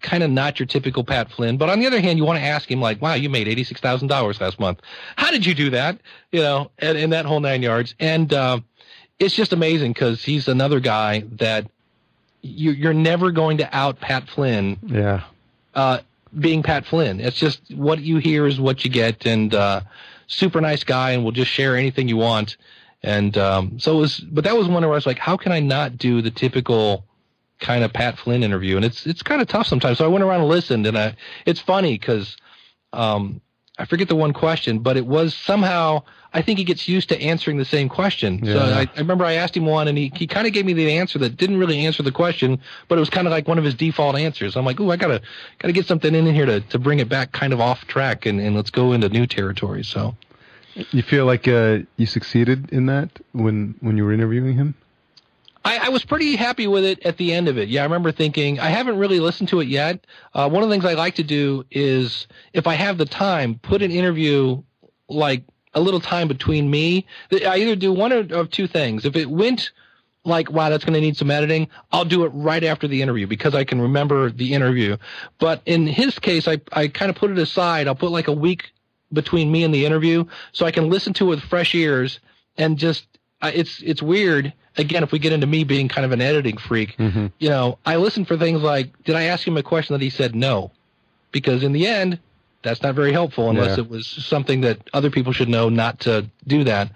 kind 0.00 0.22
of 0.22 0.30
not 0.30 0.58
your 0.58 0.66
typical 0.66 1.04
Pat 1.04 1.30
Flynn. 1.30 1.56
But 1.56 1.68
on 1.68 1.80
the 1.80 1.86
other 1.86 2.00
hand, 2.00 2.18
you 2.18 2.24
want 2.24 2.38
to 2.38 2.44
ask 2.44 2.70
him 2.70 2.80
like, 2.80 3.02
wow, 3.02 3.14
you 3.14 3.28
made 3.28 3.48
eighty 3.48 3.64
six 3.64 3.80
thousand 3.80 4.08
dollars 4.08 4.40
last 4.40 4.58
month. 4.58 4.80
How 5.16 5.30
did 5.30 5.44
you 5.46 5.54
do 5.54 5.70
that? 5.70 6.00
You 6.32 6.40
know, 6.40 6.70
and, 6.78 6.96
and 6.96 7.12
that 7.12 7.26
whole 7.26 7.40
nine 7.40 7.62
yards. 7.62 7.94
And 7.98 8.32
uh, 8.32 8.60
it's 9.20 9.34
just 9.34 9.52
amazing 9.52 9.92
because 9.92 10.24
he's 10.24 10.48
another 10.48 10.80
guy 10.80 11.24
that 11.32 11.70
you, 12.42 12.72
you're 12.72 12.94
never 12.94 13.30
going 13.30 13.58
to 13.58 13.76
out 13.76 14.00
Pat 14.00 14.28
Flynn 14.28 14.78
yeah 14.82 15.22
uh, 15.74 15.98
being 16.38 16.62
Pat 16.62 16.86
Flynn. 16.86 17.20
It's 17.20 17.36
just 17.36 17.60
what 17.74 18.00
you 18.00 18.18
hear 18.18 18.46
is 18.46 18.60
what 18.60 18.84
you 18.84 18.90
get, 18.90 19.26
and 19.26 19.54
uh, 19.54 19.82
super 20.26 20.60
nice 20.60 20.84
guy, 20.84 21.12
and 21.12 21.24
will 21.24 21.32
just 21.32 21.50
share 21.50 21.76
anything 21.76 22.08
you 22.08 22.16
want. 22.16 22.56
And 23.02 23.36
um, 23.38 23.78
so 23.78 23.96
it 23.96 24.00
was, 24.00 24.20
but 24.20 24.44
that 24.44 24.56
was 24.56 24.68
one 24.68 24.82
where 24.82 24.92
I 24.92 24.94
was 24.94 25.06
like, 25.06 25.18
how 25.18 25.36
can 25.36 25.52
I 25.52 25.60
not 25.60 25.96
do 25.96 26.20
the 26.20 26.30
typical 26.30 27.04
kind 27.58 27.82
of 27.82 27.92
Pat 27.92 28.18
Flynn 28.18 28.42
interview? 28.42 28.76
And 28.76 28.84
it's 28.84 29.06
it's 29.06 29.22
kind 29.22 29.40
of 29.40 29.48
tough 29.48 29.66
sometimes. 29.66 29.98
So 29.98 30.04
I 30.04 30.08
went 30.08 30.22
around 30.22 30.40
and 30.40 30.48
listened, 30.48 30.86
and 30.86 30.98
I, 30.98 31.16
it's 31.46 31.60
funny 31.60 31.98
because 31.98 32.36
um, 32.92 33.40
I 33.80 33.86
forget 33.86 34.08
the 34.08 34.16
one 34.16 34.34
question, 34.34 34.80
but 34.80 34.98
it 34.98 35.06
was 35.06 35.34
somehow 35.34 36.02
I 36.34 36.42
think 36.42 36.58
he 36.58 36.64
gets 36.64 36.86
used 36.86 37.08
to 37.08 37.20
answering 37.20 37.56
the 37.56 37.64
same 37.64 37.88
question. 37.88 38.44
So 38.44 38.52
Yeah. 38.52 38.78
I, 38.78 38.80
I 38.94 38.98
remember 38.98 39.24
I 39.24 39.32
asked 39.32 39.56
him 39.56 39.66
one, 39.66 39.88
and 39.88 39.96
he, 39.96 40.12
he 40.14 40.26
kind 40.26 40.46
of 40.46 40.52
gave 40.52 40.64
me 40.66 40.74
the 40.74 40.98
answer 40.98 41.18
that 41.18 41.36
didn't 41.36 41.56
really 41.56 41.86
answer 41.86 42.02
the 42.02 42.12
question, 42.12 42.60
but 42.88 42.98
it 42.98 43.00
was 43.00 43.10
kind 43.10 43.26
of 43.26 43.32
like 43.32 43.48
one 43.48 43.58
of 43.58 43.64
his 43.64 43.74
default 43.74 44.16
answers. 44.16 44.54
I'm 44.54 44.66
like, 44.66 44.78
ooh, 44.80 44.90
I 44.90 44.96
gotta 44.96 45.22
gotta 45.58 45.72
get 45.72 45.86
something 45.86 46.14
in 46.14 46.26
here 46.26 46.46
to, 46.46 46.60
to 46.60 46.78
bring 46.78 46.98
it 47.00 47.08
back 47.08 47.32
kind 47.32 47.52
of 47.52 47.60
off 47.60 47.86
track, 47.86 48.26
and, 48.26 48.38
and 48.38 48.54
let's 48.54 48.70
go 48.70 48.92
into 48.92 49.08
new 49.08 49.26
territory. 49.26 49.82
So 49.82 50.14
You 50.92 51.02
feel 51.02 51.24
like 51.24 51.48
uh, 51.48 51.78
you 51.96 52.06
succeeded 52.06 52.70
in 52.70 52.86
that 52.86 53.08
when 53.32 53.74
when 53.80 53.96
you 53.96 54.04
were 54.04 54.12
interviewing 54.12 54.54
him? 54.54 54.74
I, 55.64 55.86
I 55.86 55.88
was 55.90 56.04
pretty 56.04 56.36
happy 56.36 56.66
with 56.66 56.84
it 56.84 57.04
at 57.04 57.16
the 57.18 57.32
end 57.32 57.48
of 57.48 57.58
it. 57.58 57.68
Yeah, 57.68 57.82
I 57.82 57.84
remember 57.84 58.12
thinking 58.12 58.58
I 58.58 58.70
haven't 58.70 58.96
really 58.98 59.20
listened 59.20 59.50
to 59.50 59.60
it 59.60 59.68
yet. 59.68 60.06
Uh, 60.32 60.48
one 60.48 60.62
of 60.62 60.68
the 60.68 60.74
things 60.74 60.84
I 60.84 60.94
like 60.94 61.16
to 61.16 61.22
do 61.22 61.64
is, 61.70 62.26
if 62.52 62.66
I 62.66 62.74
have 62.74 62.96
the 62.96 63.04
time, 63.04 63.58
put 63.62 63.82
an 63.82 63.90
interview 63.90 64.62
like 65.08 65.44
a 65.74 65.80
little 65.80 66.00
time 66.00 66.28
between 66.28 66.70
me. 66.70 67.06
I 67.32 67.58
either 67.58 67.76
do 67.76 67.92
one 67.92 68.12
of, 68.12 68.50
two 68.50 68.66
things. 68.66 69.04
If 69.04 69.16
it 69.16 69.30
went 69.30 69.70
like, 70.24 70.50
wow, 70.50 70.70
that's 70.70 70.84
going 70.84 70.94
to 70.94 71.00
need 71.00 71.16
some 71.16 71.30
editing, 71.30 71.68
I'll 71.92 72.04
do 72.04 72.24
it 72.24 72.28
right 72.28 72.64
after 72.64 72.88
the 72.88 73.02
interview 73.02 73.26
because 73.26 73.54
I 73.54 73.64
can 73.64 73.80
remember 73.80 74.30
the 74.30 74.54
interview. 74.54 74.96
But 75.38 75.62
in 75.66 75.86
his 75.86 76.18
case, 76.18 76.48
I, 76.48 76.60
I 76.72 76.88
kind 76.88 77.10
of 77.10 77.16
put 77.16 77.30
it 77.30 77.38
aside. 77.38 77.86
I'll 77.86 77.94
put 77.94 78.10
like 78.10 78.28
a 78.28 78.32
week 78.32 78.72
between 79.12 79.50
me 79.50 79.64
and 79.64 79.74
the 79.74 79.86
interview 79.86 80.24
so 80.52 80.66
I 80.66 80.70
can 80.70 80.88
listen 80.88 81.12
to 81.14 81.24
it 81.26 81.28
with 81.28 81.40
fresh 81.40 81.74
ears 81.74 82.20
and 82.56 82.78
just, 82.78 83.06
it's, 83.42 83.82
it's 83.82 84.02
weird. 84.02 84.52
Again, 84.76 85.02
if 85.02 85.10
we 85.12 85.18
get 85.18 85.32
into 85.32 85.46
me 85.46 85.64
being 85.64 85.88
kind 85.88 86.04
of 86.04 86.12
an 86.12 86.20
editing 86.20 86.56
freak, 86.56 86.96
you 86.98 87.48
know, 87.48 87.78
I 87.84 87.96
listen 87.96 88.24
for 88.24 88.36
things 88.36 88.62
like, 88.62 88.90
did 89.04 89.16
I 89.16 89.24
ask 89.24 89.46
him 89.46 89.56
a 89.56 89.62
question 89.62 89.94
that 89.94 90.02
he 90.02 90.10
said 90.10 90.34
no? 90.34 90.70
Because 91.32 91.62
in 91.62 91.72
the 91.72 91.86
end, 91.86 92.18
that's 92.62 92.82
not 92.82 92.94
very 92.94 93.12
helpful 93.12 93.50
unless 93.50 93.76
Yeah. 93.78 93.84
it 93.84 93.90
was 93.90 94.06
something 94.06 94.60
that 94.62 94.78
other 94.92 95.10
people 95.10 95.32
should 95.32 95.48
know 95.48 95.68
not 95.68 96.00
to 96.00 96.26
do 96.46 96.64
that. 96.64 96.90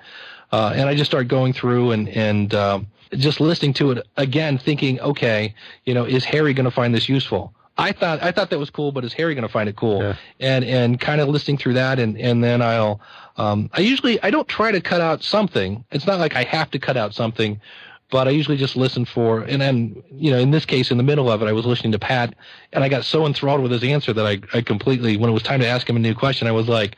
Uh, 0.53 0.73
and 0.77 0.89
I 0.89 0.95
just 0.95 1.11
start 1.11 1.27
going 1.29 1.53
through 1.53 1.91
and 1.93 2.09
and 2.09 2.55
um, 2.55 2.87
just 3.13 3.41
listening 3.41 3.73
to 3.75 3.91
it 3.93 4.07
again, 4.17 4.57
thinking, 4.59 5.01
okay, 5.01 5.55
you 5.85 5.95
know, 5.95 6.05
is 6.05 6.25
Harry 6.25 6.55
going 6.55 6.65
to 6.65 6.71
find 6.71 6.95
this 6.95 7.09
useful? 7.09 7.53
I 7.77 7.91
thought 7.91 8.23
I 8.23 8.31
thought 8.31 8.51
that 8.51 8.59
was 8.61 8.71
cool, 8.71 8.93
but 8.93 9.05
is 9.05 9.13
Harry 9.15 9.35
going 9.35 9.47
to 9.47 9.53
find 9.53 9.69
it 9.69 9.75
cool? 9.75 10.01
Yeah. 10.01 10.17
And 10.39 10.65
and 10.65 11.01
kind 11.01 11.21
of 11.21 11.29
listening 11.29 11.59
through 11.59 11.75
that, 11.75 11.99
and 11.99 12.17
and 12.19 12.45
then 12.45 12.63
I'll 12.63 13.01
um, 13.37 13.71
I 13.73 13.81
usually 13.81 14.23
I 14.23 14.31
don't 14.31 14.49
try 14.49 14.73
to 14.73 14.81
cut 14.81 15.01
out 15.01 15.23
something. 15.23 15.85
It's 15.91 16.07
not 16.07 16.19
like 16.19 16.35
I 16.37 16.45
have 16.45 16.71
to 16.73 16.79
cut 16.79 16.97
out 16.97 17.15
something, 17.15 17.61
but 18.11 18.29
I 18.29 18.31
usually 18.31 18.57
just 18.57 18.77
listen 18.77 19.05
for. 19.05 19.41
And 19.41 19.61
then 19.61 20.03
you 20.13 20.31
know, 20.31 20.39
in 20.39 20.51
this 20.51 20.65
case, 20.65 20.91
in 20.91 20.97
the 20.99 21.03
middle 21.03 21.31
of 21.31 21.43
it, 21.43 21.47
I 21.47 21.53
was 21.53 21.67
listening 21.67 21.93
to 21.93 21.99
Pat, 21.99 22.35
and 22.73 22.85
I 22.85 22.89
got 22.89 23.05
so 23.05 23.27
enthralled 23.27 23.61
with 23.63 23.73
his 23.73 23.83
answer 23.85 24.13
that 24.13 24.27
I 24.27 24.41
I 24.57 24.63
completely 24.63 25.17
when 25.17 25.31
it 25.31 25.33
was 25.33 25.43
time 25.43 25.61
to 25.61 25.67
ask 25.67 25.89
him 25.89 25.97
a 25.97 26.01
new 26.01 26.15
question, 26.15 26.47
I 26.49 26.53
was 26.53 26.69
like. 26.69 26.97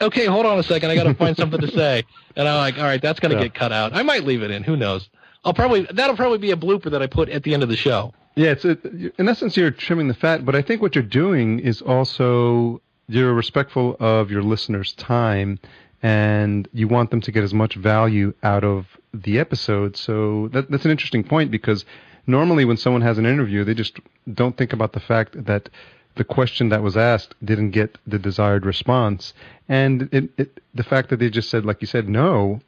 Okay, 0.00 0.26
hold 0.26 0.44
on 0.44 0.58
a 0.58 0.62
second. 0.64 0.90
I 0.90 0.96
got 0.96 1.04
to 1.04 1.14
find 1.14 1.36
something 1.36 1.60
to 1.60 1.68
say, 1.70 2.02
and 2.36 2.48
I'm 2.48 2.56
like, 2.58 2.76
all 2.78 2.82
right, 2.84 3.00
that's 3.00 3.20
going 3.20 3.30
to 3.30 3.36
Yeah. 3.36 3.44
get 3.44 3.54
cut 3.54 3.70
out. 3.72 3.94
I 3.94 4.02
might 4.02 4.24
leave 4.24 4.42
it 4.42 4.50
in. 4.50 4.64
Who 4.64 4.76
knows? 4.76 5.08
I'll 5.44 5.54
probably 5.54 5.82
that'll 5.92 6.16
probably 6.16 6.38
be 6.38 6.50
a 6.50 6.56
blooper 6.56 6.90
that 6.90 7.00
I 7.00 7.06
put 7.06 7.28
at 7.28 7.44
the 7.44 7.54
end 7.54 7.62
of 7.62 7.68
the 7.68 7.76
show. 7.76 8.12
Yeah, 8.34 8.50
it's 8.50 8.64
it, 8.64 8.84
in 9.18 9.28
essence 9.28 9.56
you're 9.56 9.70
trimming 9.70 10.08
the 10.08 10.14
fat, 10.14 10.44
but 10.44 10.56
I 10.56 10.62
think 10.62 10.82
what 10.82 10.96
you're 10.96 11.04
doing 11.04 11.60
is 11.60 11.80
also 11.80 12.82
you're 13.08 13.34
respectful 13.34 13.96
of 14.00 14.30
your 14.30 14.42
listeners' 14.42 14.92
time, 14.94 15.58
and 16.02 16.68
you 16.72 16.88
want 16.88 17.10
them 17.10 17.20
to 17.22 17.32
get 17.32 17.44
as 17.44 17.54
much 17.54 17.74
value 17.74 18.34
out 18.42 18.64
of 18.64 18.86
the 19.12 19.38
episode. 19.38 19.96
So 19.96 20.48
that, 20.48 20.70
that's 20.70 20.84
an 20.84 20.90
interesting 20.90 21.24
point 21.24 21.50
because 21.50 21.84
normally 22.26 22.64
when 22.64 22.76
someone 22.76 23.02
has 23.02 23.18
an 23.18 23.26
interview, 23.26 23.64
they 23.64 23.74
just 23.74 23.98
don't 24.32 24.56
think 24.56 24.72
about 24.72 24.92
the 24.92 25.00
fact 25.00 25.44
that 25.44 25.68
the 26.16 26.24
question 26.24 26.68
that 26.68 26.82
was 26.82 26.96
asked 26.96 27.34
didn't 27.44 27.70
get 27.70 27.98
the 28.06 28.18
desired 28.18 28.64
response, 28.64 29.34
and 29.68 30.08
it, 30.12 30.30
it, 30.38 30.62
the 30.74 30.84
fact 30.84 31.10
that 31.10 31.18
they 31.18 31.28
just 31.28 31.50
said, 31.50 31.64
like 31.64 31.80
you 31.80 31.86
said, 31.86 32.08
no, 32.08 32.60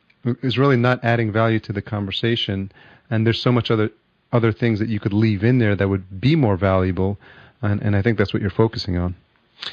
is 0.43 0.59
really 0.59 0.77
not 0.77 1.05
adding 1.05 1.31
value 1.31 1.61
to 1.61 1.73
the 1.73 1.83
conversation. 1.83 2.73
And 3.11 3.25
there's 3.25 3.41
so 3.41 3.53
much 3.53 3.71
other 3.71 3.91
other 4.33 4.51
things 4.51 4.81
that 4.81 4.89
you 4.89 4.99
could 4.99 5.13
leave 5.13 5.45
in 5.45 5.59
there 5.59 5.77
that 5.77 5.89
would 5.89 6.21
be 6.21 6.35
more 6.35 6.57
valuable, 6.57 7.19
and, 7.63 7.81
and 7.81 7.95
I 7.95 8.03
think 8.03 8.19
that's 8.19 8.33
what 8.33 8.43
you're 8.43 8.51
focusing 8.51 8.99
on. 8.99 9.15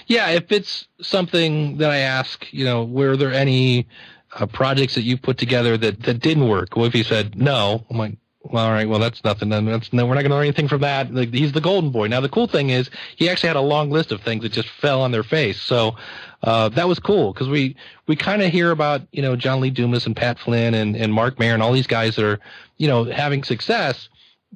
Yeah, 0.08 0.30
if 0.30 0.52
it's 0.52 0.88
something 1.02 1.78
that 1.78 1.92
I 1.92 1.98
ask, 1.98 2.52
you 2.52 2.66
know, 2.66 2.84
were 2.84 3.18
there 3.18 3.34
any 3.34 3.88
uh, 4.34 4.46
projects 4.46 4.96
that 4.96 5.04
you 5.04 5.18
put 5.18 5.38
together 5.38 5.78
that, 5.78 6.04
that 6.04 6.20
didn't 6.20 6.48
work? 6.48 6.76
Well, 6.76 6.86
if 6.86 6.94
he 6.94 7.04
said 7.04 7.38
no, 7.38 7.86
I'm 7.90 7.98
like, 7.98 8.18
well, 8.44 8.66
all 8.66 8.72
right, 8.72 8.88
well, 8.88 9.00
that's 9.00 9.24
nothing. 9.24 9.50
Then 9.50 9.66
that's 9.66 9.94
no, 9.94 10.06
we're 10.06 10.16
not 10.16 10.22
going 10.22 10.32
to 10.32 10.36
learn 10.36 10.46
anything 10.46 10.68
from 10.68 10.82
that. 10.82 11.14
Like, 11.14 11.34
he's 11.34 11.54
the 11.54 11.62
golden 11.62 11.92
boy. 11.92 12.08
Now, 12.08 12.20
the 12.20 12.30
cool 12.30 12.48
thing 12.48 12.72
is 12.72 12.90
he 13.16 13.30
actually 13.30 13.48
had 13.48 13.56
a 13.56 13.62
long 13.62 13.90
list 13.90 14.12
of 14.12 14.22
things 14.22 14.44
that 14.44 14.52
just 14.52 14.68
fell 14.68 15.02
on 15.02 15.12
their 15.12 15.24
face. 15.24 15.62
So 15.62 15.96
uh, 16.44 16.70
that 16.70 16.88
was 16.88 17.00
cool 17.00 17.32
because 17.34 17.48
we 17.48 17.76
we 18.08 18.18
kind 18.18 18.42
of 18.42 18.52
hear 18.52 18.72
about 18.72 19.02
you 19.12 19.22
know 19.22 19.38
John 19.38 19.62
Lee 19.62 19.70
Dumas 19.70 20.06
and 20.06 20.16
Pat 20.16 20.40
Flynn 20.40 20.74
and 20.74 20.96
and 20.96 21.14
Marc 21.14 21.40
Maron 21.40 21.56
and 21.56 21.64
all 21.64 21.72
these 21.72 21.88
guys 21.88 22.18
that 22.18 22.26
are 22.26 22.40
you 22.78 22.88
know 22.88 23.06
having 23.06 23.44
success 23.44 24.10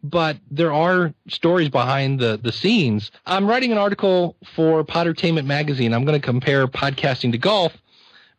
but 0.04 0.38
there 0.52 0.74
are 0.74 1.14
stories 1.28 1.70
behind 1.70 2.20
the 2.20 2.40
the 2.42 2.52
scenes. 2.52 3.12
I'm 3.26 3.48
writing 3.48 3.72
an 3.72 3.78
article 3.78 4.36
for 4.56 4.84
Podertainment 4.84 5.46
magazine. 5.46 5.94
I'm 5.94 6.06
going 6.06 6.20
to 6.20 6.26
compare 6.26 6.68
podcasting 6.68 7.32
to 7.32 7.38
golf 7.38 7.74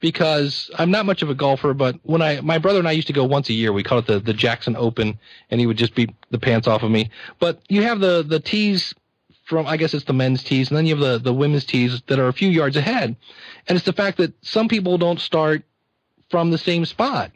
because 0.00 0.70
I'm 0.78 0.90
not 0.90 1.06
much 1.06 1.22
of 1.22 1.30
a 1.30 1.34
golfer, 1.34 1.74
but 1.74 1.96
when 2.02 2.22
I 2.22 2.40
my 2.40 2.58
brother 2.58 2.78
and 2.78 2.88
I 2.88 2.92
used 2.92 3.08
to 3.08 3.12
go 3.12 3.24
once 3.24 3.48
a 3.48 3.54
year. 3.54 3.72
We 3.72 3.82
called 3.82 4.04
it 4.04 4.12
the 4.12 4.20
the 4.20 4.34
Jackson 4.34 4.76
Open, 4.76 5.18
and 5.50 5.60
he 5.60 5.66
would 5.66 5.76
just 5.76 5.94
beat 5.94 6.10
the 6.30 6.38
pants 6.38 6.68
off 6.68 6.82
of 6.82 6.90
me. 6.90 7.10
But 7.38 7.60
you 7.68 7.82
have 7.82 8.00
the 8.00 8.22
the 8.22 8.40
tees 8.40 8.94
from 9.44 9.66
I 9.66 9.76
guess 9.76 9.94
it's 9.94 10.04
the 10.04 10.12
men's 10.12 10.44
tees, 10.44 10.68
and 10.68 10.76
then 10.76 10.86
you 10.86 10.94
have 10.94 11.04
the 11.04 11.18
the 11.18 11.34
women's 11.34 11.64
tees 11.64 12.00
that 12.06 12.18
are 12.18 12.28
a 12.28 12.32
few 12.32 12.48
yards 12.48 12.76
ahead, 12.76 13.16
and 13.66 13.76
it's 13.76 13.86
the 13.86 13.92
fact 13.92 14.18
that 14.18 14.32
some 14.42 14.68
people 14.68 14.98
don't 14.98 15.20
start 15.20 15.64
from 16.30 16.50
the 16.50 16.58
same 16.58 16.84
spot. 16.84 17.32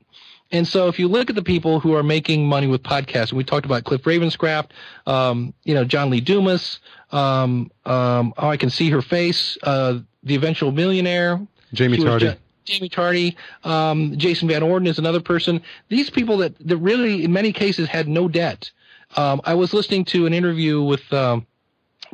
And 0.52 0.68
so 0.68 0.88
if 0.88 0.98
you 0.98 1.08
look 1.08 1.30
at 1.30 1.34
the 1.34 1.42
people 1.42 1.80
who 1.80 1.94
are 1.94 2.02
making 2.02 2.46
money 2.46 2.66
with 2.66 2.82
podcasts, 2.82 3.30
and 3.30 3.38
we 3.38 3.44
talked 3.44 3.64
about 3.64 3.84
Cliff 3.84 4.02
Ravenscraft, 4.02 4.68
um, 5.06 5.54
you 5.64 5.74
know, 5.74 5.84
John 5.84 6.10
Lee 6.10 6.20
Dumas, 6.20 6.78
um, 7.10 7.70
um, 7.86 8.34
oh, 8.36 8.48
I 8.48 8.58
can 8.58 8.68
see 8.68 8.90
her 8.90 9.00
face, 9.00 9.56
uh, 9.62 10.00
the 10.22 10.34
eventual 10.34 10.70
millionaire. 10.70 11.40
Jaime 11.76 11.96
Tardy. 11.96 12.26
Ja- 12.26 12.34
Jaime 12.68 12.88
Tardy, 12.90 13.36
um, 13.64 14.16
Jason 14.18 14.46
Van 14.46 14.62
Orden 14.62 14.86
is 14.86 14.98
another 14.98 15.20
person. 15.20 15.60
These 15.88 16.10
people 16.10 16.36
that, 16.38 16.54
that 16.68 16.76
really, 16.76 17.24
in 17.24 17.32
many 17.32 17.52
cases, 17.52 17.88
had 17.88 18.06
no 18.06 18.28
debt. 18.28 18.70
Um, 19.16 19.40
I 19.44 19.54
was 19.54 19.72
listening 19.72 20.04
to 20.06 20.26
an 20.26 20.34
interview 20.34 20.82
with 20.82 21.12
um, 21.12 21.46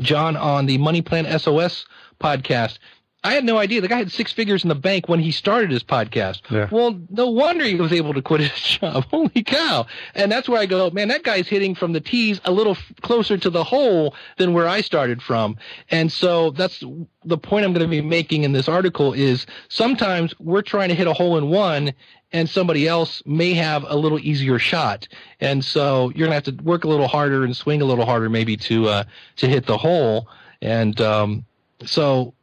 John 0.01 0.37
on 0.37 0.67
the 0.67 0.79
Money 0.79 1.03
Plan 1.03 1.27
SOS 1.39 1.87
podcast. 2.21 2.79
I 3.25 3.33
had 3.33 3.45
no 3.45 3.59
idea. 3.59 3.81
The 3.81 3.89
guy 3.89 3.99
had 3.99 4.13
six 4.13 4.33
figures 4.33 4.63
in 4.63 4.69
the 4.69 4.77
bank 4.77 5.09
when 5.09 5.19
he 5.19 5.33
started 5.33 5.73
his 5.73 5.83
podcast. 5.83 6.49
Yeah. 6.51 6.69
Well, 6.71 7.01
no 7.11 7.29
wonder 7.29 7.65
he 7.65 7.75
was 7.75 7.93
able 7.93 8.15
to 8.15 8.23
quit 8.23 8.43
his 8.43 8.53
job. 8.79 9.07
Holy 9.11 9.43
cow. 9.43 9.87
And 10.15 10.31
that's 10.31 10.49
where 10.49 10.61
I 10.61 10.67
go, 10.67 10.89
man, 10.91 11.09
that 11.09 11.25
guy's 11.25 11.49
hitting 11.49 11.75
from 11.75 11.93
the 11.93 12.01
tees 12.01 12.41
a 12.45 12.53
little 12.53 12.75
f- 12.75 12.93
closer 13.03 13.37
to 13.37 13.51
the 13.51 13.65
hole 13.65 14.15
than 14.37 14.53
where 14.53 14.69
I 14.69 14.83
started 14.83 15.21
from. 15.21 15.57
And 15.91 16.13
so 16.13 16.51
that's 16.51 16.83
the 17.25 17.37
point 17.37 17.65
I'm 17.65 17.73
going 17.73 17.85
to 17.85 17.91
be 17.91 18.01
making 18.01 18.45
in 18.45 18.53
this 18.53 18.69
article 18.69 19.13
is 19.13 19.47
sometimes 19.69 20.33
we're 20.39 20.63
trying 20.63 20.89
to 20.91 20.95
hit 20.95 21.09
a 21.09 21.13
hole 21.13 21.37
in 21.39 21.49
one 21.49 21.93
and 22.33 22.49
somebody 22.49 22.87
else 22.87 23.21
may 23.27 23.53
have 23.55 23.85
a 23.89 23.97
little 23.97 24.21
easier 24.21 24.61
shot. 24.61 25.09
And 25.41 25.65
so 25.65 26.11
you're 26.11 26.29
going 26.29 26.41
to 26.41 26.51
have 26.51 26.57
to 26.57 26.63
work 26.63 26.85
a 26.85 26.89
little 26.89 27.09
harder 27.09 27.43
and 27.43 27.57
swing 27.57 27.83
a 27.83 27.85
little 27.85 28.07
harder 28.07 28.31
maybe 28.31 28.57
to, 28.59 28.89
uh, 28.89 29.05
to 29.37 29.49
hit 29.49 29.67
the 29.67 29.79
hole. 29.79 30.29
And, 30.63 31.01
um, 31.01 31.45
so 31.85 32.35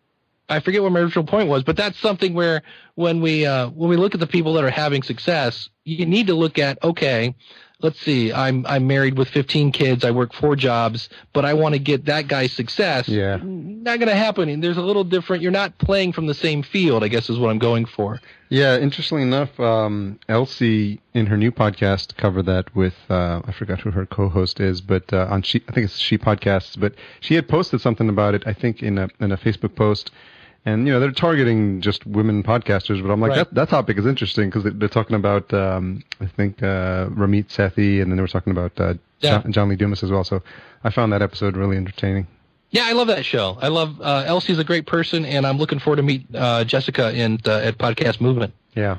I 0.47 0.59
forget 0.59 0.83
what 0.83 0.91
my 0.91 0.99
original 0.99 1.25
point 1.25 1.49
was, 1.49 1.63
but 1.63 1.75
that's 1.75 1.97
something 1.99 2.33
where 2.33 2.61
when 2.95 3.21
we 3.21 3.45
uh, 3.45 3.69
when 3.69 3.89
we 3.89 3.97
look 3.97 4.13
at 4.13 4.19
the 4.19 4.27
people 4.27 4.53
that 4.53 4.63
are 4.63 4.69
having 4.69 5.03
success, 5.03 5.69
you 5.83 6.05
need 6.05 6.27
to 6.27 6.35
look 6.35 6.59
at 6.59 6.83
okay, 6.83 7.35
let's 7.81 7.99
see, 7.99 8.31
I'm 8.31 8.65
I'm 8.67 8.87
married 8.87 9.17
with 9.17 9.29
15 9.29 9.71
kids, 9.71 10.03
I 10.03 10.11
work 10.11 10.33
four 10.33 10.55
jobs, 10.55 11.09
but 11.33 11.45
I 11.45 11.53
want 11.53 11.73
to 11.73 11.79
get 11.79 12.05
that 12.05 12.27
guy's 12.27 12.51
success. 12.53 13.07
Yeah. 13.07 13.39
Not 13.41 13.99
going 13.99 14.09
to 14.09 14.15
happen. 14.15 14.49
And 14.49 14.63
There's 14.63 14.77
a 14.77 14.81
little 14.81 15.03
different. 15.03 15.43
You're 15.43 15.51
not 15.51 15.77
playing 15.77 16.13
from 16.13 16.27
the 16.27 16.33
same 16.33 16.63
field. 16.63 17.03
I 17.03 17.07
guess 17.07 17.29
is 17.29 17.39
what 17.39 17.49
I'm 17.49 17.59
going 17.59 17.85
for. 17.85 18.19
Yeah, 18.49 18.77
interestingly 18.77 19.23
enough, 19.23 19.59
um, 19.59 20.19
Elsie 20.29 21.01
in 21.13 21.25
her 21.25 21.37
new 21.37 21.51
podcast 21.51 22.15
covered 22.15 22.45
that 22.45 22.75
with 22.75 22.93
uh, 23.09 23.41
I 23.43 23.51
forgot 23.51 23.81
who 23.81 23.91
her 23.91 24.05
co-host 24.05 24.59
is, 24.59 24.81
but 24.81 25.11
uh, 25.11 25.27
on 25.29 25.41
she 25.41 25.63
I 25.67 25.71
think 25.71 25.85
it's 25.85 25.97
She 25.97 26.17
Podcasts, 26.17 26.79
but 26.79 26.93
she 27.19 27.35
had 27.35 27.47
posted 27.47 27.81
something 27.81 28.09
about 28.09 28.35
it. 28.35 28.43
I 28.45 28.53
think 28.53 28.83
in 28.83 28.97
a 28.97 29.09
in 29.19 29.31
a 29.31 29.37
Facebook 29.37 29.75
post, 29.75 30.11
and 30.65 30.87
you 30.87 30.93
know 30.93 30.99
they're 30.99 31.11
targeting 31.11 31.81
just 31.81 32.05
women 32.05 32.43
podcasters, 32.43 33.01
but 33.01 33.11
I'm 33.11 33.21
like 33.21 33.29
Right. 33.31 33.37
that 33.37 33.53
that 33.53 33.69
topic 33.69 33.97
is 33.97 34.05
interesting 34.05 34.49
because 34.49 34.63
they're 34.73 34.89
talking 34.89 35.15
about 35.15 35.53
um, 35.53 36.03
I 36.19 36.25
think 36.25 36.61
uh, 36.63 37.07
Ramit 37.09 37.47
Sethi, 37.49 38.01
and 38.01 38.11
then 38.11 38.17
they 38.17 38.21
were 38.21 38.27
talking 38.27 38.51
about 38.51 38.71
uh, 38.79 38.95
Yeah. 39.19 39.41
John, 39.41 39.51
John 39.51 39.69
Lee 39.69 39.75
Dumas 39.75 40.03
as 40.03 40.11
well. 40.11 40.23
So 40.23 40.41
I 40.83 40.89
found 40.89 41.11
that 41.13 41.21
episode 41.21 41.55
really 41.55 41.77
entertaining. 41.77 42.27
Yeah, 42.71 42.83
I 42.87 42.93
love 42.93 43.07
that 43.07 43.23
show. 43.23 43.57
I 43.61 43.69
love 43.69 44.01
uh, 44.01 44.23
Elsie's 44.25 44.59
a 44.59 44.63
great 44.63 44.85
person, 44.85 45.23
and 45.23 45.45
I'm 45.47 45.57
looking 45.57 45.79
forward 45.79 45.97
to 45.97 46.03
meet 46.03 46.25
uh, 46.35 46.63
Jessica 46.65 47.13
in 47.13 47.39
uh, 47.45 47.51
at 47.59 47.77
Podcast 47.77 48.19
Movement. 48.19 48.53
Yeah. 48.75 48.97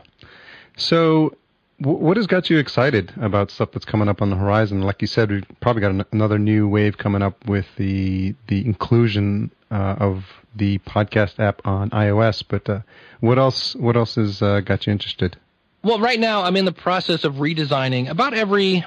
So 0.77 1.37
what 1.79 2.16
has 2.16 2.27
got 2.27 2.49
you 2.49 2.59
excited 2.59 3.12
about 3.20 3.51
stuff 3.51 3.70
that's 3.72 3.85
coming 3.85 4.09
up 4.09 4.22
on 4.22 4.31
the 4.31 4.37
horizon? 4.37 4.83
Like 4.83 5.03
you 5.03 5.09
said, 5.09 5.31
we've 5.31 5.45
probably 5.61 5.83
got 5.83 5.91
an- 5.91 6.05
another 6.12 6.39
new 6.39 6.68
wave 6.68 6.97
coming 6.99 7.22
up 7.22 7.47
with 7.47 7.66
the 7.77 8.35
the 8.49 8.64
inclusion 8.64 9.51
uh, 9.70 9.97
of 9.99 10.24
the 10.55 10.79
podcast 10.79 11.39
app 11.39 11.66
on 11.66 11.91
iOS. 11.91 12.43
But 12.47 12.68
uh, 12.68 12.81
what 13.20 13.39
else? 13.39 13.74
What 13.77 13.97
else 13.97 14.14
has 14.14 14.41
uh, 14.41 14.61
got 14.61 14.87
you 14.87 14.93
interested? 14.93 15.37
Well, 15.83 16.01
right 16.01 16.18
now 16.18 16.43
I'm 16.43 16.57
in 16.57 16.64
the 16.64 16.72
process 16.72 17.22
of 17.22 17.35
redesigning 17.35 18.09
about 18.09 18.35
every, 18.35 18.85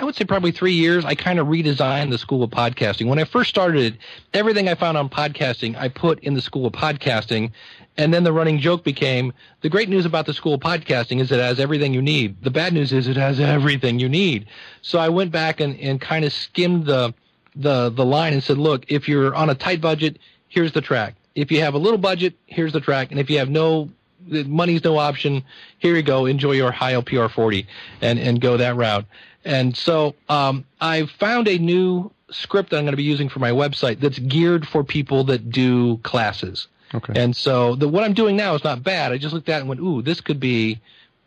I 0.00 0.04
would 0.04 0.16
say 0.16 0.24
probably 0.24 0.50
three 0.50 0.72
years. 0.72 1.04
I 1.04 1.14
kind 1.14 1.38
of 1.38 1.46
redesign 1.46 2.10
the 2.10 2.18
School 2.18 2.42
of 2.42 2.50
Podcasting. 2.50 3.06
When 3.06 3.20
I 3.20 3.24
first 3.24 3.50
started, 3.50 3.98
everything 4.32 4.68
I 4.68 4.74
found 4.74 4.98
on 4.98 5.08
podcasting, 5.08 5.76
I 5.76 5.88
put 5.88 6.18
in 6.24 6.34
the 6.34 6.42
School 6.42 6.66
of 6.66 6.72
Podcasting. 6.72 7.52
And 7.96 8.12
then 8.12 8.24
the 8.24 8.32
running 8.32 8.58
joke 8.58 8.82
became 8.82 9.32
the 9.60 9.68
great 9.68 9.88
news 9.88 10.04
about 10.04 10.26
the 10.26 10.34
School 10.34 10.58
Podcasting 10.58 11.20
is 11.20 11.30
it 11.30 11.38
has 11.38 11.60
everything 11.60 11.94
you 11.94 12.02
need. 12.02 12.42
The 12.42 12.50
bad 12.50 12.72
news 12.72 12.92
is 12.92 13.06
it 13.06 13.16
has 13.16 13.38
everything 13.38 14.00
you 14.00 14.08
need. 14.08 14.46
So 14.82 14.98
I 14.98 15.08
went 15.08 15.30
back 15.30 15.60
and, 15.60 15.78
and 15.78 16.00
kind 16.00 16.24
of 16.24 16.32
skimmed 16.32 16.86
the, 16.86 17.14
the, 17.54 17.90
the 17.90 18.04
line 18.04 18.32
and 18.32 18.42
said, 18.42 18.58
look, 18.58 18.84
if 18.88 19.08
you're 19.08 19.34
on 19.34 19.48
a 19.48 19.54
tight 19.54 19.80
budget, 19.80 20.18
here's 20.48 20.72
the 20.72 20.80
track. 20.80 21.14
If 21.36 21.52
you 21.52 21.60
have 21.60 21.74
a 21.74 21.78
little 21.78 21.98
budget, 21.98 22.34
here's 22.46 22.72
the 22.72 22.80
track. 22.80 23.12
And 23.12 23.20
if 23.20 23.30
you 23.30 23.38
have 23.38 23.48
no 23.48 23.90
money's 24.26 24.84
no 24.84 24.98
option. 24.98 25.44
Here 25.78 25.96
you 25.96 26.02
go. 26.02 26.26
Enjoy 26.26 26.52
your 26.52 26.72
Heil 26.72 27.02
PR 27.02 27.28
40 27.28 27.66
and, 28.00 28.18
and 28.18 28.40
go 28.40 28.56
that 28.56 28.76
route. 28.76 29.04
And 29.44 29.76
so 29.76 30.14
um, 30.28 30.64
I 30.80 31.06
found 31.06 31.48
a 31.48 31.58
new 31.58 32.10
script 32.30 32.72
I'm 32.72 32.84
going 32.84 32.92
to 32.92 32.96
be 32.96 33.02
using 33.02 33.28
for 33.28 33.38
my 33.38 33.50
website 33.50 34.00
that's 34.00 34.18
geared 34.18 34.66
for 34.66 34.82
people 34.82 35.24
that 35.24 35.50
do 35.50 35.98
classes. 35.98 36.68
Okay. 36.94 37.12
And 37.16 37.34
so 37.34 37.74
the, 37.74 37.88
what 37.88 38.04
I'm 38.04 38.14
doing 38.14 38.36
now 38.36 38.54
is 38.54 38.64
not 38.64 38.82
bad. 38.82 39.12
I 39.12 39.18
just 39.18 39.34
looked 39.34 39.48
at 39.48 39.56
it 39.56 39.60
and 39.60 39.68
went, 39.68 39.80
ooh, 39.80 40.02
this 40.02 40.20
could 40.20 40.40
be 40.40 40.80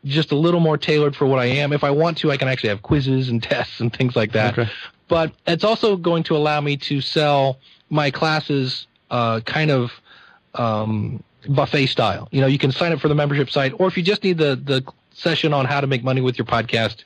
just 0.05 0.31
a 0.31 0.35
little 0.35 0.59
more 0.59 0.77
tailored 0.77 1.15
for 1.15 1.25
what 1.25 1.39
I 1.39 1.45
am. 1.45 1.73
If 1.73 1.83
I 1.83 1.91
want 1.91 2.17
to, 2.19 2.31
I 2.31 2.37
can 2.37 2.47
actually 2.47 2.69
have 2.69 2.81
quizzes 2.81 3.29
and 3.29 3.43
tests 3.43 3.79
and 3.79 3.93
things 3.93 4.15
like 4.15 4.31
that. 4.31 4.57
Okay. 4.57 4.71
But 5.07 5.33
it's 5.45 5.63
also 5.63 5.95
going 5.95 6.23
to 6.23 6.35
allow 6.35 6.61
me 6.61 6.77
to 6.77 7.01
sell 7.01 7.59
my 7.89 8.11
classes 8.11 8.87
uh, 9.09 9.39
kind 9.41 9.71
of 9.71 9.91
um, 10.53 11.23
buffet 11.47 11.87
style. 11.87 12.27
You 12.31 12.41
know, 12.41 12.47
you 12.47 12.57
can 12.57 12.71
sign 12.71 12.91
up 12.91 12.99
for 12.99 13.07
the 13.07 13.15
membership 13.15 13.49
site, 13.49 13.73
or 13.77 13.87
if 13.87 13.95
you 13.95 14.03
just 14.03 14.23
need 14.23 14.37
the 14.37 14.55
the 14.55 14.83
session 15.13 15.53
on 15.53 15.65
how 15.65 15.81
to 15.81 15.87
make 15.87 16.03
money 16.03 16.21
with 16.21 16.37
your 16.37 16.45
podcast, 16.45 17.03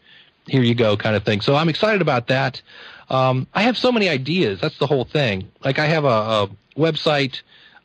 here 0.47 0.63
you 0.63 0.75
go, 0.75 0.97
kind 0.97 1.15
of 1.15 1.23
thing. 1.23 1.41
So 1.41 1.55
I'm 1.55 1.69
excited 1.69 2.01
about 2.01 2.27
that. 2.27 2.61
Um, 3.09 3.47
I 3.53 3.63
have 3.63 3.77
so 3.77 3.91
many 3.91 4.09
ideas. 4.09 4.59
That's 4.59 4.77
the 4.79 4.87
whole 4.87 5.05
thing. 5.05 5.51
Like 5.63 5.79
I 5.79 5.85
have 5.85 6.05
a, 6.05 6.07
a 6.07 6.49
website 6.77 7.41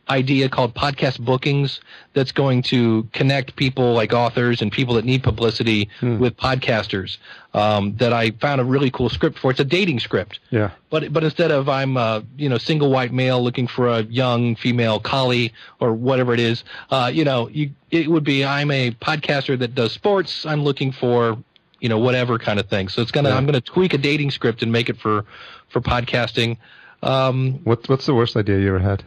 idea 0.09 0.49
called 0.49 0.73
podcast 0.75 1.19
bookings 1.19 1.81
that's 2.13 2.31
going 2.33 2.63
to 2.63 3.03
connect 3.13 3.57
people 3.57 3.93
like 3.93 4.13
authors 4.13 4.63
and 4.63 4.71
people 4.71 4.95
that 4.95 5.05
need 5.05 5.23
publicity 5.23 5.89
with 6.01 6.37
podcasters 6.37 7.19
um, 7.55 7.97
that 7.97 8.13
i 8.13 8.31
found 8.33 8.61
a 8.61 8.65
really 8.65 8.91
cool 8.91 9.09
script 9.09 9.37
for 9.39 9.51
it's 9.51 9.59
a 9.59 9.65
dating 9.65 9.99
script 9.99 10.39
Yeah. 10.51 10.71
but 10.91 11.13
but 11.13 11.25
instead 11.25 11.51
of 11.51 11.69
I'm 11.69 11.97
a 11.97 12.23
you 12.37 12.49
know 12.49 12.59
single 12.59 12.91
white 12.91 13.13
male 13.13 13.43
looking 13.43 13.67
for 13.67 13.89
a 13.89 14.03
young 14.03 14.55
female 14.57 15.01
collie 15.01 15.53
or 15.81 15.93
whatever 15.93 16.33
it 16.35 16.41
is, 16.41 16.63
uh, 16.91 17.11
you 17.13 17.25
know, 17.25 17.49
you 17.49 17.71
it 17.91 18.09
would 18.09 18.25
be 18.25 18.45
I'm 18.45 18.71
a 18.71 18.93
podcaster 18.93 19.59
that 19.59 19.75
does 19.75 19.93
sports. 19.93 20.47
I'm 20.47 20.63
looking 20.63 20.93
for 20.93 21.37
you 21.81 21.89
know 21.89 21.99
whatever 21.99 22.39
kind 22.39 22.59
of 22.61 22.67
thing. 22.69 22.89
So 22.89 23.03
it's 23.03 23.11
gonna 23.11 23.31
Yeah. 23.31 23.37
I'm 23.37 23.47
gonna 23.47 23.61
tweak 23.61 23.93
a 23.95 23.99
dating 23.99 24.31
script 24.31 24.63
and 24.63 24.71
make 24.71 24.89
it 24.89 24.99
for 24.99 25.25
for 25.69 25.81
podcasting. 25.81 26.59
Um, 27.03 27.61
What 27.65 27.89
What's 27.89 28.07
the 28.07 28.15
worst 28.15 28.37
idea 28.37 28.59
you 28.61 28.69
ever 28.69 28.79
had? 28.79 29.03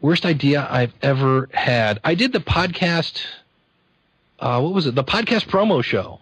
Worst 0.00 0.24
idea 0.26 0.66
I've 0.68 0.92
ever 1.02 1.48
had. 1.52 2.00
I 2.04 2.14
did 2.14 2.32
the 2.32 2.40
podcast. 2.40 3.22
Uh, 4.38 4.60
what 4.60 4.74
was 4.74 4.86
it? 4.86 4.94
The 4.94 5.04
podcast 5.04 5.46
promo 5.46 5.82
show 5.82 6.20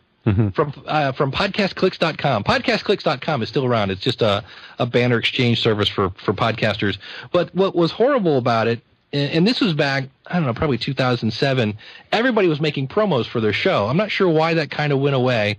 from 0.55 0.73
uh, 0.87 1.13
from 1.13 1.33
podcastclicks.com. 1.33 2.45
Podcastclicks.com 2.45 3.43
is 3.43 3.49
still 3.49 3.67
around. 3.67 3.91
It's 3.91 4.01
just 4.01 4.23
a, 4.23 4.45
a 4.79 4.87
banner 4.87 5.19
exchange 5.19 5.61
service 5.61 5.89
for 5.89 6.11
for 6.25 6.33
podcasters. 6.33 6.99
But 7.33 7.55
what 7.55 7.75
was 7.75 7.91
horrible 7.91 8.39
about 8.39 8.67
it, 8.69 8.81
and, 9.13 9.31
and 9.33 9.47
this 9.47 9.61
was 9.61 9.75
back, 9.75 10.05
I 10.27 10.35
don't 10.35 10.47
know, 10.47 10.55
probably 10.55 10.79
2007. 10.79 11.77
Everybody 12.13 12.49
was 12.49 12.61
making 12.61 12.89
promos 12.89 13.27
for 13.27 13.41
their 13.41 13.53
show. 13.53 13.87
I'm 13.87 13.97
not 13.97 14.11
sure 14.11 14.29
why 14.29 14.55
that 14.55 14.71
kind 14.71 14.93
of 14.93 15.01
went 15.01 15.15
away, 15.15 15.59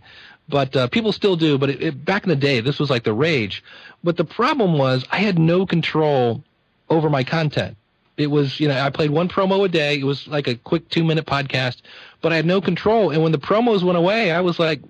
but 0.49 0.75
uh, 0.75 0.87
people 0.87 1.11
still 1.11 1.35
do. 1.35 1.57
But 1.57 1.69
it, 1.69 1.83
it, 1.83 2.05
back 2.05 2.23
in 2.23 2.29
the 2.29 2.35
day, 2.35 2.59
this 2.61 2.79
was 2.79 2.89
like 2.89 3.03
the 3.03 3.13
rage. 3.13 3.63
But 4.03 4.17
the 4.17 4.25
problem 4.25 4.77
was 4.77 5.05
I 5.11 5.17
had 5.17 5.37
no 5.37 5.65
control 5.65 6.43
over 6.89 7.09
my 7.09 7.23
content. 7.23 7.77
It 8.17 8.27
was, 8.27 8.59
you 8.59 8.67
know, 8.67 8.79
I 8.79 8.89
played 8.89 9.09
one 9.09 9.27
promo 9.27 9.65
a 9.65 9.67
day. 9.67 9.99
It 9.99 10.05
was 10.05 10.27
like 10.27 10.47
a 10.47 10.55
quick 10.55 10.89
two 10.89 11.03
minute 11.03 11.25
podcast, 11.25 11.81
but 12.21 12.31
I 12.31 12.37
had 12.37 12.45
no 12.45 12.61
control. 12.61 13.11
And 13.11 13.21
when 13.21 13.31
the 13.31 13.37
promos 13.37 13.83
went 13.83 13.97
away, 13.97 14.31
I 14.31 14.41
was 14.41 14.57
like, 14.57 14.81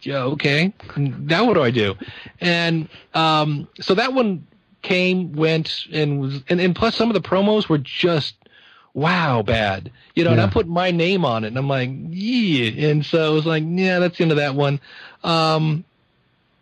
yeah, 0.00 0.22
okay, 0.22 0.72
now 0.96 1.44
what 1.44 1.54
do 1.54 1.62
I 1.62 1.70
do? 1.70 1.96
And 2.40 2.88
um, 3.14 3.68
so 3.80 3.94
that 3.94 4.14
one 4.14 4.46
came, 4.82 5.32
went, 5.32 5.86
and 5.92 6.20
was, 6.20 6.42
and, 6.48 6.60
and 6.60 6.74
plus 6.74 6.94
some 6.94 7.10
of 7.10 7.14
the 7.14 7.28
promos 7.28 7.68
were 7.68 7.78
just 7.78 8.34
wow 8.94 9.42
bad, 9.42 9.90
you 10.14 10.24
know. 10.24 10.30
And 10.30 10.40
I 10.40 10.46
put 10.46 10.68
my 10.68 10.90
name 10.90 11.24
on 11.24 11.44
it, 11.44 11.48
and 11.48 11.58
I'm 11.58 11.68
like, 11.68 11.90
yeah. 12.10 12.88
And 12.88 13.04
so 13.04 13.32
it 13.32 13.34
was 13.34 13.46
like, 13.46 13.64
yeah, 13.66 13.98
that's 13.98 14.18
the 14.18 14.22
end 14.22 14.30
of 14.30 14.38
that 14.38 14.54
one. 14.54 14.80
Um, 15.24 15.84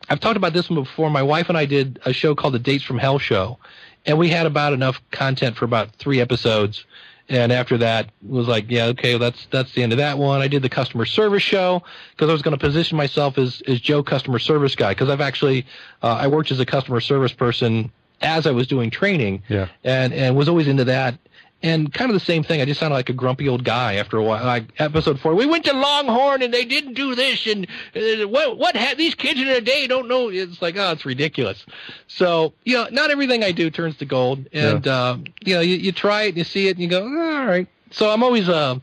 I've 0.09 0.20
talked 0.20 0.37
about 0.37 0.53
this 0.53 0.70
one 0.70 0.82
before. 0.82 1.11
My 1.11 1.22
wife 1.22 1.49
and 1.49 1.59
I 1.59 1.66
did 1.66 1.99
a 2.05 2.12
show 2.12 2.34
called 2.34 2.55
the 2.55 2.59
Dates 2.59 2.84
from 2.84 2.99
Hell 2.99 3.18
Show, 3.18 3.59
and 4.07 4.18
we 4.18 4.28
had 4.28 4.46
about 4.46 4.72
enough 4.72 5.00
content 5.11 5.57
for 5.57 5.64
about 5.64 5.92
three 5.96 6.20
episodes. 6.20 6.84
And 7.28 7.50
after 7.50 7.76
that, 7.78 8.11
was 8.22 8.46
like, 8.46 8.66
yeah, 8.70 8.84
okay, 8.86 9.18
that's 9.18 9.48
that's 9.50 9.72
the 9.74 9.82
end 9.82 9.92
of 9.92 9.98
that 9.98 10.16
one. 10.16 10.40
I 10.40 10.46
did 10.46 10.62
the 10.62 10.68
customer 10.68 11.04
service 11.04 11.42
show 11.42 11.82
because 12.12 12.28
I 12.30 12.32
was 12.32 12.40
going 12.42 12.57
to 12.57 12.64
position 12.64 12.96
myself 12.96 13.36
as 13.36 13.62
as 13.66 13.80
Joe 13.80 14.04
customer 14.04 14.38
service 14.38 14.76
guy 14.76 14.92
because 14.92 15.09
I've 15.09 15.20
actually 15.20 15.66
uh, 16.04 16.07
I 16.20 16.28
worked 16.28 16.52
as 16.52 16.61
a 16.61 16.66
customer 16.66 17.00
service 17.00 17.32
person 17.32 17.90
as 18.22 18.46
I 18.46 18.52
was 18.52 18.66
doing 18.68 18.90
training, 18.90 19.42
Yeah. 19.48 19.66
and 19.82 20.14
and 20.14 20.36
was 20.36 20.48
always 20.48 20.68
into 20.68 20.84
that. 20.84 21.18
And 21.66 21.92
kind 21.92 22.10
of 22.10 22.14
the 22.14 22.24
same 22.24 22.42
thing. 22.44 22.60
I 22.60 22.64
just 22.64 22.78
sounded 22.78 22.94
like 22.94 23.08
a 23.08 23.12
grumpy 23.12 23.48
old 23.48 23.64
guy 23.64 23.94
after 23.94 24.16
a 24.18 24.22
while. 24.22 24.44
Like 24.44 24.64
episode 24.78 25.18
four, 25.18 25.34
we 25.34 25.46
went 25.46 25.64
to 25.64 25.72
Longhorn 25.72 26.42
and 26.42 26.54
they 26.54 26.64
didn't 26.64 26.94
do 26.94 27.14
this, 27.14 27.46
and 27.46 27.66
uh, 27.94 28.28
what 28.28 28.56
what 28.56 28.76
ha- 28.76 28.94
these 28.96 29.14
kids 29.14 29.40
in 29.40 29.48
a 29.48 29.60
day 29.60 29.86
don't 29.86 30.06
know. 30.06 30.28
It's 30.28 30.62
like 30.62 30.76
oh, 30.76 30.92
it's 30.92 31.04
ridiculous. 31.04 31.64
So 32.06 32.52
you 32.64 32.76
know, 32.76 32.86
not 32.92 33.10
everything 33.10 33.42
I 33.42 33.52
do 33.52 33.70
turns 33.70 33.96
to 33.96 34.04
gold, 34.04 34.46
and 34.52 34.86
uh, 34.86 35.16
you 35.44 35.54
know, 35.54 35.60
you, 35.60 35.76
you 35.76 35.92
try 35.92 36.22
it, 36.24 36.28
and 36.28 36.38
you 36.38 36.44
see 36.44 36.68
it, 36.68 36.76
and 36.76 36.80
you 36.80 36.88
go, 36.88 37.02
"Oh, 37.02 37.38
all 37.40 37.46
right. 37.46 37.66
So 37.90 38.10
I'm 38.10 38.22
always 38.22 38.48
uh, 38.48 38.78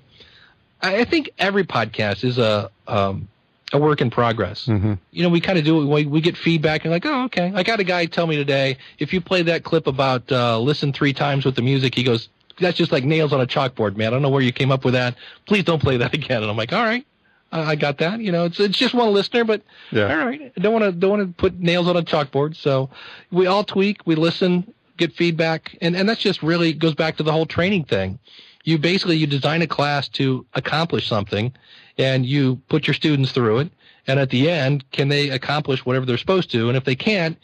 I 0.82 1.06
think 1.06 1.30
every 1.40 1.64
podcast 1.64 2.24
is 2.24 2.38
a 2.38 2.70
um, 2.88 3.30
a 3.72 3.80
work 3.80 4.02
in 4.02 4.10
progress 4.12 4.66
Mm-hmm. 4.68 4.94
you 5.12 5.24
know, 5.24 5.30
we 5.30 5.42
kind 5.42 5.58
of 5.58 5.66
do 5.66 5.82
it. 5.82 5.86
We, 5.86 6.06
we 6.06 6.22
get 6.22 6.38
feedback 6.38 6.84
and 6.86 6.92
like, 6.92 7.06
oh, 7.06 7.24
okay. 7.26 7.52
I 7.56 7.64
got 7.64 7.80
a 7.80 7.84
guy 7.84 8.06
tell 8.06 8.28
me 8.28 8.36
today, 8.36 8.78
if 9.00 9.14
you 9.14 9.20
play 9.22 9.42
that 9.44 9.64
clip 9.64 9.88
about 9.88 10.32
uh, 10.32 10.60
listen 10.60 10.94
three 10.94 11.14
times 11.14 11.44
with 11.46 11.56
the 11.56 11.62
music, 11.64 11.96
he 11.96 12.04
goes, 12.04 12.30
that's 12.60 12.78
just 12.78 12.92
like 12.92 13.04
nails 13.04 13.34
on 13.34 13.42
a 13.42 13.48
chalkboard, 13.48 13.96
man. 13.98 14.08
I 14.08 14.10
don't 14.12 14.22
know 14.22 14.30
where 14.30 14.42
you 14.42 14.52
came 14.52 14.72
up 14.72 14.86
with 14.86 14.94
that. 14.94 15.16
Please 15.46 15.64
don't 15.64 15.82
play 15.82 15.98
that 15.98 16.14
again. 16.20 16.42
And 16.42 16.52
I'm 16.52 16.58
like, 16.58 16.74
all 16.74 16.84
right, 16.84 17.06
I 17.52 17.76
got 17.76 17.98
that. 18.00 18.20
You 18.20 18.32
know, 18.32 18.46
it's 18.46 18.60
it's 18.60 18.78
just 18.78 18.94
one 18.94 19.14
listener, 19.14 19.44
but 19.44 19.62
Yeah. 19.92 20.12
all 20.12 20.26
right. 20.26 20.52
I 20.56 20.60
don't 20.60 20.74
want 20.74 20.86
to 20.86 20.92
don't 20.92 21.12
want 21.12 21.28
to 21.28 21.34
put 21.42 21.60
nails 21.60 21.88
on 21.88 21.98
a 21.98 22.04
chalkboard. 22.04 22.56
So 22.56 22.90
we 23.32 23.48
all 23.48 23.64
tweak, 23.64 24.02
we 24.06 24.16
listen, 24.16 24.74
get 24.98 25.14
feedback, 25.14 25.78
and 25.82 25.96
and 25.96 26.08
that's 26.08 26.22
just 26.22 26.42
really 26.44 26.74
goes 26.74 26.96
back 26.96 27.18
to 27.18 27.24
the 27.24 27.32
whole 27.32 27.46
training 27.46 27.86
thing. 27.86 28.20
You 28.64 28.78
basically 28.78 29.18
you 29.18 29.28
design 29.28 29.62
a 29.62 29.68
class 29.68 30.08
to 30.10 30.46
accomplish 30.54 31.08
something, 31.08 31.54
and 31.98 32.26
you 32.26 32.62
put 32.70 32.88
your 32.88 32.94
students 32.94 33.32
through 33.32 33.60
it. 33.60 33.72
And 34.08 34.20
at 34.20 34.30
the 34.30 34.50
end, 34.50 34.90
can 34.92 35.08
they 35.10 35.30
accomplish 35.30 35.86
whatever 35.86 36.06
they're 36.06 36.18
supposed 36.18 36.52
to? 36.52 36.68
And 36.68 36.76
if 36.78 36.84
they 36.84 36.96
can't, 36.96 37.38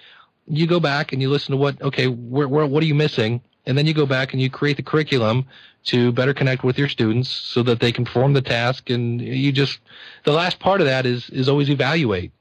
you 0.48 0.66
go 0.68 0.80
back 0.80 1.14
and 1.14 1.22
you 1.22 1.30
listen 1.30 1.52
to 1.52 1.58
what 1.58 1.82
okay, 1.82 2.08
where, 2.08 2.48
where 2.48 2.66
what 2.66 2.82
are 2.84 2.86
you 2.86 2.96
missing? 2.96 3.42
And 3.70 3.78
then 3.78 3.86
you 3.86 3.94
go 3.94 4.08
back 4.08 4.34
and 4.34 4.42
you 4.42 4.50
create 4.50 4.78
the 4.78 4.84
curriculum 4.84 5.46
to 5.86 6.12
better 6.12 6.34
connect 6.34 6.64
with 6.64 6.80
your 6.80 6.90
students 6.90 7.30
so 7.30 7.62
that 7.62 7.80
they 7.80 7.92
can 7.92 8.04
perform 8.04 8.34
the 8.34 8.42
task. 8.42 8.90
And 8.90 9.22
you 9.22 9.52
just 9.52 9.80
the 10.24 10.32
last 10.32 10.60
part 10.60 10.82
of 10.82 10.88
that 10.88 11.06
is 11.06 11.30
is 11.30 11.48
always 11.48 11.70
evaluate. 11.70 12.32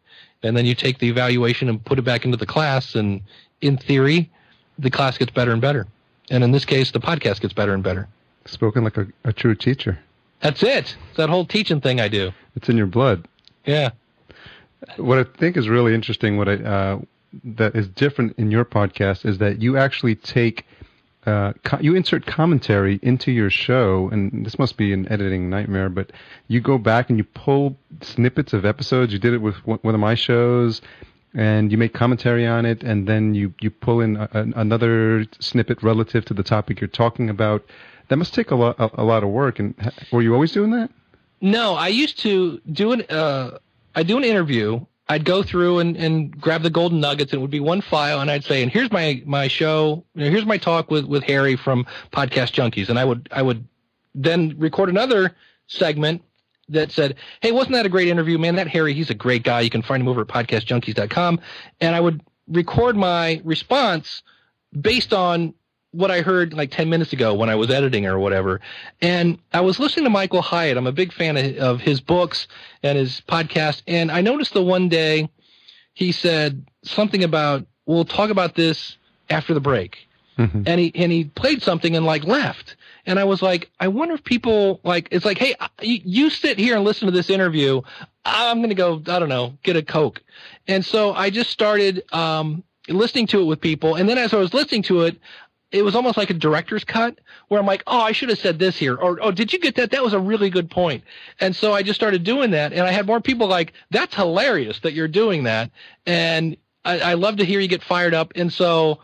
And 0.42 0.56
then 0.56 0.64
you 0.64 0.74
take 0.74 1.00
the 1.00 1.08
evaluation 1.08 1.68
and 1.68 1.84
put 1.84 1.98
it 1.98 2.02
back 2.02 2.24
into 2.24 2.38
the 2.38 2.46
class. 2.46 2.94
And 2.94 3.20
in 3.60 3.76
theory 3.76 4.30
the 4.78 4.90
class 4.90 5.18
gets 5.18 5.30
better 5.30 5.52
and 5.52 5.60
better. 5.60 5.86
And 6.30 6.42
in 6.42 6.50
this 6.50 6.64
case 6.64 6.92
the 6.92 7.00
podcast 7.00 7.42
gets 7.42 7.52
better 7.52 7.74
and 7.74 7.82
better. 7.82 8.08
Spoken 8.46 8.82
like 8.82 8.96
a, 8.96 9.06
a 9.24 9.32
true 9.34 9.54
teacher. 9.54 9.98
that's 10.40 10.62
it. 10.62 10.96
It's 11.10 11.16
that 11.18 11.28
whole 11.28 11.44
teaching 11.44 11.82
thing 11.82 12.00
i 12.00 12.08
do. 12.08 12.32
It's 12.56 12.70
in 12.70 12.78
your 12.78 12.86
blood. 12.86 13.28
yeah. 13.66 13.90
What 14.96 15.18
I 15.18 15.24
think 15.24 15.58
is 15.58 15.68
really 15.68 15.92
interesting, 15.94 16.38
what 16.38 16.48
I 16.48 16.54
uh, 16.54 16.98
that 17.44 17.76
is 17.76 17.88
different 17.88 18.38
in 18.38 18.50
your 18.50 18.64
podcast, 18.64 19.26
is 19.26 19.38
that 19.38 19.60
you 19.60 19.76
actually 19.76 20.14
take 20.14 20.64
uh, 21.28 21.52
co- 21.64 21.78
you 21.80 21.94
insert 21.94 22.24
commentary 22.26 22.98
into 23.02 23.30
your 23.30 23.50
show, 23.50 24.08
and 24.12 24.46
this 24.46 24.58
must 24.58 24.76
be 24.76 24.92
an 24.92 25.10
editing 25.12 25.50
nightmare. 25.50 25.90
But 25.90 26.12
you 26.48 26.60
go 26.60 26.78
back 26.78 27.10
and 27.10 27.18
you 27.18 27.24
pull 27.24 27.76
snippets 28.00 28.52
of 28.52 28.64
episodes. 28.64 29.12
You 29.12 29.18
did 29.18 29.34
it 29.34 29.42
with 29.42 29.56
one 29.66 29.94
of 29.94 30.00
my 30.00 30.14
shows, 30.14 30.80
and 31.34 31.70
you 31.70 31.76
make 31.78 31.92
commentary 31.92 32.46
on 32.46 32.64
it, 32.64 32.82
and 32.82 33.06
then 33.06 33.34
you 33.34 33.52
you 33.60 33.70
pull 33.70 34.00
in 34.00 34.16
a, 34.16 34.28
an- 34.32 34.54
another 34.56 35.26
snippet 35.40 35.82
relative 35.82 36.24
to 36.26 36.34
the 36.34 36.42
topic 36.42 36.80
you're 36.80 36.88
talking 36.88 37.28
about. 37.28 37.62
That 38.08 38.16
must 38.16 38.32
take 38.32 38.50
a 38.50 38.56
lot 38.56 38.76
a, 38.78 39.02
a 39.02 39.04
lot 39.04 39.22
of 39.22 39.28
work. 39.28 39.58
And 39.58 39.74
were 40.10 40.22
you 40.22 40.32
always 40.32 40.52
doing 40.52 40.70
that? 40.70 40.90
No, 41.40 41.74
I 41.74 41.88
used 41.88 42.18
to 42.20 42.60
do 42.72 42.92
an 42.92 43.02
uh, 43.10 43.58
I 43.94 44.02
do 44.02 44.16
an 44.16 44.24
interview. 44.24 44.86
I'd 45.08 45.24
go 45.24 45.42
through 45.42 45.78
and, 45.78 45.96
and 45.96 46.38
grab 46.38 46.62
the 46.62 46.70
golden 46.70 47.00
nuggets. 47.00 47.32
And 47.32 47.40
it 47.40 47.42
would 47.42 47.50
be 47.50 47.60
one 47.60 47.80
file, 47.80 48.20
and 48.20 48.30
I'd 48.30 48.44
say, 48.44 48.62
"And 48.62 48.70
here's 48.70 48.92
my 48.92 49.22
my 49.24 49.48
show. 49.48 50.04
Here's 50.14 50.46
my 50.46 50.58
talk 50.58 50.90
with 50.90 51.06
with 51.06 51.22
Harry 51.24 51.56
from 51.56 51.86
Podcast 52.12 52.52
Junkies." 52.52 52.88
And 52.88 52.98
I 52.98 53.04
would 53.04 53.28
I 53.32 53.42
would 53.42 53.66
then 54.14 54.54
record 54.58 54.88
another 54.88 55.34
segment 55.66 56.22
that 56.68 56.92
said, 56.92 57.16
"Hey, 57.40 57.52
wasn't 57.52 57.74
that 57.74 57.86
a 57.86 57.88
great 57.88 58.08
interview, 58.08 58.38
man? 58.38 58.56
That 58.56 58.68
Harry, 58.68 58.92
he's 58.92 59.10
a 59.10 59.14
great 59.14 59.44
guy. 59.44 59.60
You 59.60 59.70
can 59.70 59.82
find 59.82 60.02
him 60.02 60.08
over 60.08 60.22
at 60.22 60.28
podcastjunkies.com." 60.28 61.40
And 61.80 61.96
I 61.96 62.00
would 62.00 62.22
record 62.46 62.96
my 62.96 63.40
response 63.44 64.22
based 64.78 65.14
on 65.14 65.54
what 65.92 66.10
I 66.10 66.20
heard 66.20 66.52
like 66.52 66.70
10 66.70 66.88
minutes 66.88 67.12
ago 67.12 67.34
when 67.34 67.48
I 67.48 67.54
was 67.54 67.70
editing 67.70 68.06
or 68.06 68.18
whatever. 68.18 68.60
And 69.00 69.38
I 69.52 69.60
was 69.62 69.78
listening 69.78 70.04
to 70.04 70.10
Michael 70.10 70.42
Hyatt. 70.42 70.76
I'm 70.76 70.86
a 70.86 70.92
big 70.92 71.12
fan 71.12 71.36
of, 71.36 71.56
of 71.56 71.80
his 71.80 72.00
books 72.00 72.46
and 72.82 72.98
his 72.98 73.22
podcast. 73.26 73.82
And 73.86 74.10
I 74.10 74.20
noticed 74.20 74.52
the 74.52 74.62
one 74.62 74.88
day 74.88 75.30
he 75.94 76.12
said 76.12 76.66
something 76.82 77.24
about, 77.24 77.66
we'll 77.86 78.04
talk 78.04 78.30
about 78.30 78.54
this 78.54 78.96
after 79.30 79.54
the 79.54 79.60
break. 79.60 79.96
Mm-hmm. 80.38 80.62
And 80.66 80.80
he, 80.80 80.92
and 80.94 81.10
he 81.10 81.24
played 81.24 81.62
something 81.62 81.96
and 81.96 82.06
like 82.06 82.22
left. 82.22 82.76
And 83.06 83.18
I 83.18 83.24
was 83.24 83.42
like, 83.42 83.70
I 83.80 83.88
wonder 83.88 84.14
if 84.14 84.22
people 84.22 84.80
like, 84.84 85.08
it's 85.10 85.24
like, 85.24 85.38
hey, 85.38 85.54
you, 85.80 86.00
you 86.04 86.30
sit 86.30 86.58
here 86.58 86.76
and 86.76 86.84
listen 86.84 87.06
to 87.06 87.12
this 87.12 87.30
interview. 87.30 87.80
I'm 88.24 88.58
going 88.58 88.68
to 88.68 88.74
go, 88.74 89.02
I 89.08 89.18
don't 89.18 89.30
know, 89.30 89.54
get 89.62 89.74
a 89.74 89.82
Coke. 89.82 90.22
And 90.68 90.84
so 90.84 91.12
I 91.12 91.30
just 91.30 91.50
started, 91.50 92.04
um, 92.12 92.62
listening 92.88 93.26
to 93.28 93.40
it 93.40 93.44
with 93.44 93.60
people. 93.60 93.96
And 93.96 94.08
then 94.08 94.18
as 94.18 94.32
I 94.32 94.36
was 94.36 94.54
listening 94.54 94.82
to 94.84 95.02
it, 95.02 95.18
it 95.70 95.82
was 95.82 95.94
almost 95.94 96.16
like 96.16 96.30
a 96.30 96.34
director's 96.34 96.84
cut 96.84 97.18
where 97.48 97.60
I'm 97.60 97.66
like, 97.66 97.82
oh, 97.86 98.00
I 98.00 98.12
should 98.12 98.30
have 98.30 98.38
said 98.38 98.58
this 98.58 98.76
here. 98.76 98.94
Or, 98.94 99.18
oh, 99.22 99.30
did 99.30 99.52
you 99.52 99.58
get 99.58 99.74
that? 99.76 99.90
That 99.90 100.02
was 100.02 100.14
a 100.14 100.20
really 100.20 100.48
good 100.48 100.70
point. 100.70 101.04
And 101.40 101.54
so 101.54 101.72
I 101.72 101.82
just 101.82 102.00
started 102.00 102.24
doing 102.24 102.52
that. 102.52 102.72
And 102.72 102.82
I 102.82 102.90
had 102.90 103.06
more 103.06 103.20
people 103.20 103.48
like, 103.48 103.74
that's 103.90 104.14
hilarious 104.14 104.80
that 104.80 104.94
you're 104.94 105.08
doing 105.08 105.44
that. 105.44 105.70
And 106.06 106.56
I, 106.84 107.00
I 107.00 107.14
love 107.14 107.36
to 107.36 107.44
hear 107.44 107.60
you 107.60 107.68
get 107.68 107.82
fired 107.82 108.14
up. 108.14 108.32
And 108.34 108.50
so 108.50 109.00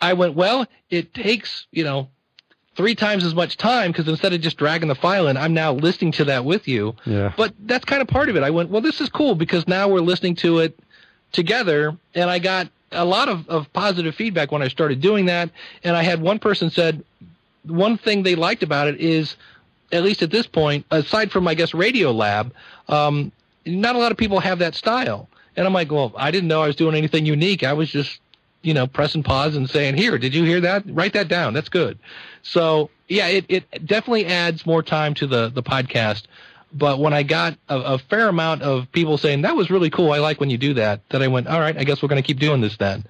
I 0.00 0.14
went, 0.14 0.34
well, 0.34 0.66
it 0.90 1.14
takes, 1.14 1.66
you 1.70 1.84
know, 1.84 2.08
three 2.74 2.94
times 2.96 3.24
as 3.24 3.34
much 3.34 3.56
time 3.56 3.92
because 3.92 4.08
instead 4.08 4.32
of 4.32 4.40
just 4.40 4.56
dragging 4.56 4.88
the 4.88 4.94
file 4.96 5.28
in, 5.28 5.36
I'm 5.36 5.54
now 5.54 5.72
listening 5.72 6.10
to 6.12 6.24
that 6.24 6.44
with 6.44 6.66
you. 6.66 6.96
Yeah. 7.04 7.32
But 7.36 7.54
that's 7.60 7.84
kind 7.84 8.02
of 8.02 8.08
part 8.08 8.28
of 8.28 8.34
it. 8.34 8.42
I 8.42 8.50
went, 8.50 8.70
well, 8.70 8.82
this 8.82 9.00
is 9.00 9.08
cool 9.08 9.36
because 9.36 9.68
now 9.68 9.88
we're 9.88 10.00
listening 10.00 10.34
to 10.36 10.58
it 10.58 10.76
together. 11.30 11.96
And 12.14 12.28
I 12.28 12.40
got 12.40 12.68
a 12.92 13.04
lot 13.04 13.28
of, 13.28 13.48
of 13.48 13.72
positive 13.72 14.14
feedback 14.14 14.52
when 14.52 14.62
I 14.62 14.68
started 14.68 15.00
doing 15.00 15.26
that. 15.26 15.50
And 15.84 15.96
I 15.96 16.02
had 16.02 16.20
one 16.20 16.38
person 16.38 16.70
said 16.70 17.04
one 17.64 17.96
thing 17.96 18.22
they 18.22 18.34
liked 18.34 18.62
about 18.62 18.88
it 18.88 19.00
is, 19.00 19.36
at 19.92 20.02
least 20.02 20.22
at 20.22 20.30
this 20.30 20.46
point, 20.46 20.86
aside 20.90 21.30
from 21.30 21.46
I 21.46 21.54
guess 21.54 21.74
Radio 21.74 22.12
Lab, 22.12 22.54
um, 22.88 23.32
not 23.66 23.94
a 23.94 23.98
lot 23.98 24.12
of 24.12 24.18
people 24.18 24.40
have 24.40 24.58
that 24.60 24.74
style. 24.74 25.28
And 25.56 25.66
I'm 25.66 25.72
like, 25.72 25.92
well, 25.92 26.12
I 26.16 26.30
didn't 26.30 26.48
know 26.48 26.62
I 26.62 26.66
was 26.66 26.76
doing 26.76 26.96
anything 26.96 27.26
unique. 27.26 27.62
I 27.62 27.74
was 27.74 27.90
just, 27.90 28.20
you 28.62 28.72
know, 28.72 28.86
pressing 28.86 29.22
pause 29.22 29.54
and 29.54 29.68
saying, 29.68 29.96
here, 29.96 30.16
did 30.18 30.34
you 30.34 30.44
hear 30.44 30.60
that? 30.60 30.84
Write 30.86 31.12
that 31.12 31.28
down. 31.28 31.52
That's 31.52 31.68
good. 31.68 31.98
So 32.42 32.90
yeah, 33.08 33.28
it, 33.28 33.44
it 33.48 33.86
definitely 33.86 34.26
adds 34.26 34.64
more 34.64 34.82
time 34.82 35.14
to 35.14 35.26
the, 35.26 35.50
the 35.50 35.62
podcast. 35.62 36.22
But 36.74 36.98
when 36.98 37.12
I 37.12 37.22
got 37.22 37.58
a, 37.68 37.78
a, 37.78 37.98
fair 37.98 38.28
amount 38.28 38.62
of 38.62 38.90
people 38.92 39.18
saying 39.18 39.42
that 39.42 39.56
was 39.56 39.70
really 39.70 39.90
cool, 39.90 40.12
I 40.12 40.18
like 40.18 40.40
when 40.40 40.50
you 40.50 40.58
do 40.58 40.74
that. 40.74 41.00
That 41.10 41.22
I 41.22 41.28
went, 41.28 41.46
all 41.46 41.60
right, 41.60 41.76
I 41.76 41.84
guess 41.84 42.02
we're 42.02 42.08
going 42.08 42.22
to 42.22 42.26
keep 42.26 42.38
doing 42.38 42.60
this 42.60 42.76
then. 42.78 43.04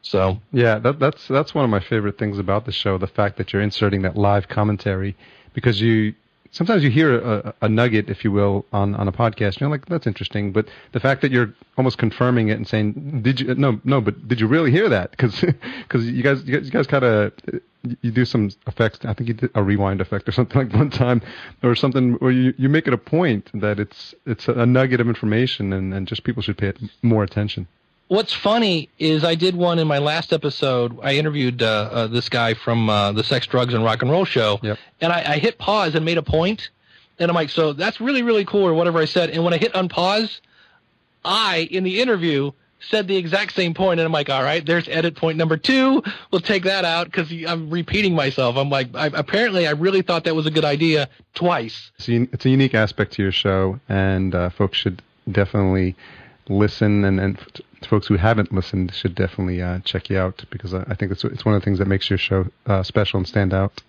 So 0.00 0.38
yeah, 0.52 0.78
that, 0.78 0.98
that's 0.98 1.28
that's 1.28 1.54
one 1.54 1.64
of 1.64 1.70
my 1.70 1.80
favorite 1.80 2.18
things 2.18 2.38
about 2.38 2.64
the 2.64 2.72
show, 2.72 2.98
the 2.98 3.06
fact 3.06 3.36
that 3.36 3.52
you're 3.52 3.62
inserting 3.62 4.02
that 4.02 4.16
live 4.16 4.48
commentary, 4.48 5.16
because 5.54 5.80
you 5.80 6.14
sometimes 6.52 6.84
you 6.84 6.90
hear 6.90 7.18
a, 7.18 7.54
a 7.62 7.68
nugget, 7.68 8.08
if 8.08 8.22
you 8.22 8.30
will, 8.30 8.64
on, 8.72 8.94
on 8.94 9.08
a 9.08 9.12
podcast, 9.12 9.54
and 9.54 9.60
you're 9.62 9.70
like, 9.70 9.86
that's 9.86 10.06
interesting. 10.06 10.52
But 10.52 10.68
the 10.92 11.00
fact 11.00 11.22
that 11.22 11.32
you're 11.32 11.52
almost 11.76 11.98
confirming 11.98 12.48
it 12.48 12.58
and 12.58 12.68
saying, 12.68 13.22
did 13.22 13.40
you, 13.40 13.54
no, 13.54 13.80
no, 13.84 14.00
but 14.00 14.28
did 14.28 14.38
you 14.38 14.46
really 14.46 14.70
hear 14.70 14.88
that? 14.88 15.10
Because, 15.10 15.40
because 15.40 16.06
you 16.08 16.22
guys, 16.22 16.44
you 16.44 16.60
guys 16.70 16.86
kind 16.86 17.04
of, 17.04 17.32
you 18.00 18.12
do 18.12 18.24
some 18.24 18.50
effects. 18.66 19.00
I 19.04 19.14
think 19.14 19.28
you 19.28 19.34
did 19.34 19.50
a 19.54 19.62
rewind 19.62 20.00
effect 20.00 20.28
or 20.28 20.32
something 20.38 20.56
like 20.68 20.72
one 20.72 20.90
time 20.90 21.22
or 21.62 21.74
something 21.74 22.12
where 22.14 22.30
you, 22.30 22.54
you 22.56 22.68
make 22.68 22.86
it 22.86 22.94
a 22.94 22.98
point 22.98 23.50
that 23.54 23.80
it's, 23.80 24.14
it's 24.26 24.46
a 24.46 24.66
nugget 24.66 25.00
of 25.00 25.08
information 25.08 25.72
and, 25.72 25.92
and 25.92 26.06
just 26.06 26.22
people 26.22 26.42
should 26.42 26.58
pay 26.58 26.72
more 27.02 27.24
attention 27.24 27.66
what's 28.12 28.34
funny 28.34 28.90
is 28.98 29.24
I 29.24 29.34
did 29.34 29.56
one 29.56 29.78
in 29.78 29.88
my 29.88 29.98
last 29.98 30.34
episode. 30.34 30.98
I 31.02 31.14
interviewed 31.14 31.62
uh, 31.62 31.88
uh, 31.90 32.06
this 32.08 32.28
guy 32.28 32.52
from 32.52 32.90
uh, 32.90 33.12
the 33.12 33.24
Sex, 33.24 33.46
Drugs, 33.46 33.72
and 33.72 33.82
Rock 33.82 34.02
and 34.02 34.10
Roll 34.10 34.26
show, 34.26 34.60
yep. 34.62 34.78
and 35.00 35.12
I, 35.12 35.32
I, 35.32 35.38
hit 35.38 35.56
pause 35.56 35.94
and 35.94 36.04
made 36.04 36.18
a 36.18 36.22
point, 36.22 36.68
and 37.18 37.30
I'm 37.30 37.34
like, 37.34 37.48
so 37.48 37.72
that's 37.72 38.00
really 38.00 38.22
really 38.22 38.44
cool 38.44 38.64
or 38.64 38.74
whatever 38.74 38.98
I 38.98 39.06
said. 39.06 39.30
And 39.30 39.42
when 39.44 39.54
I 39.54 39.56
hit 39.56 39.72
unpause, 39.72 40.40
I 41.24 41.68
in 41.70 41.84
the 41.84 42.02
interview 42.02 42.52
said 42.80 43.08
the 43.08 43.16
exact 43.16 43.54
same 43.54 43.72
point, 43.72 43.98
and 43.98 44.06
I'm 44.06 44.12
like, 44.12 44.28
all 44.28 44.42
right, 44.42 44.64
there's 44.64 44.88
edit 44.88 45.16
point 45.16 45.38
number 45.38 45.56
two. 45.56 46.02
We'll 46.30 46.42
take 46.42 46.64
that 46.64 46.84
out 46.84 47.06
because 47.06 47.32
I'm 47.46 47.70
repeating 47.70 48.14
myself. 48.14 48.56
I'm 48.56 48.68
like, 48.68 48.94
I, 48.94 49.06
apparently, 49.06 49.66
I 49.66 49.70
really 49.70 50.02
thought 50.02 50.24
that 50.24 50.34
was 50.34 50.46
a 50.46 50.50
good 50.50 50.64
idea 50.64 51.08
twice. 51.32 51.92
It's 51.96 52.08
a, 52.08 52.22
it's 52.32 52.44
a 52.44 52.50
unique 52.50 52.74
aspect 52.74 53.14
to 53.14 53.22
your 53.22 53.32
show, 53.32 53.80
and 53.88 54.34
uh, 54.34 54.50
folks 54.50 54.76
should 54.76 55.00
definitely 55.30 55.94
listen 56.48 57.04
and, 57.04 57.20
and 57.20 57.38
folks 57.86 58.06
who 58.06 58.16
haven't 58.16 58.52
listened 58.52 58.94
should 58.94 59.14
definitely 59.14 59.62
uh, 59.62 59.80
check 59.80 60.10
you 60.10 60.18
out 60.18 60.44
because 60.50 60.74
I, 60.74 60.84
I, 60.88 60.94
think 60.94 61.12
it's 61.12 61.24
it's 61.24 61.44
one 61.44 61.54
of 61.54 61.60
the 61.60 61.64
things 61.64 61.78
that 61.78 61.88
makes 61.88 62.08
your 62.10 62.18
show 62.18 62.46
uh, 62.66 62.82
special 62.82 63.18
and 63.18 63.26
stand 63.26 63.52
out. 63.52 63.82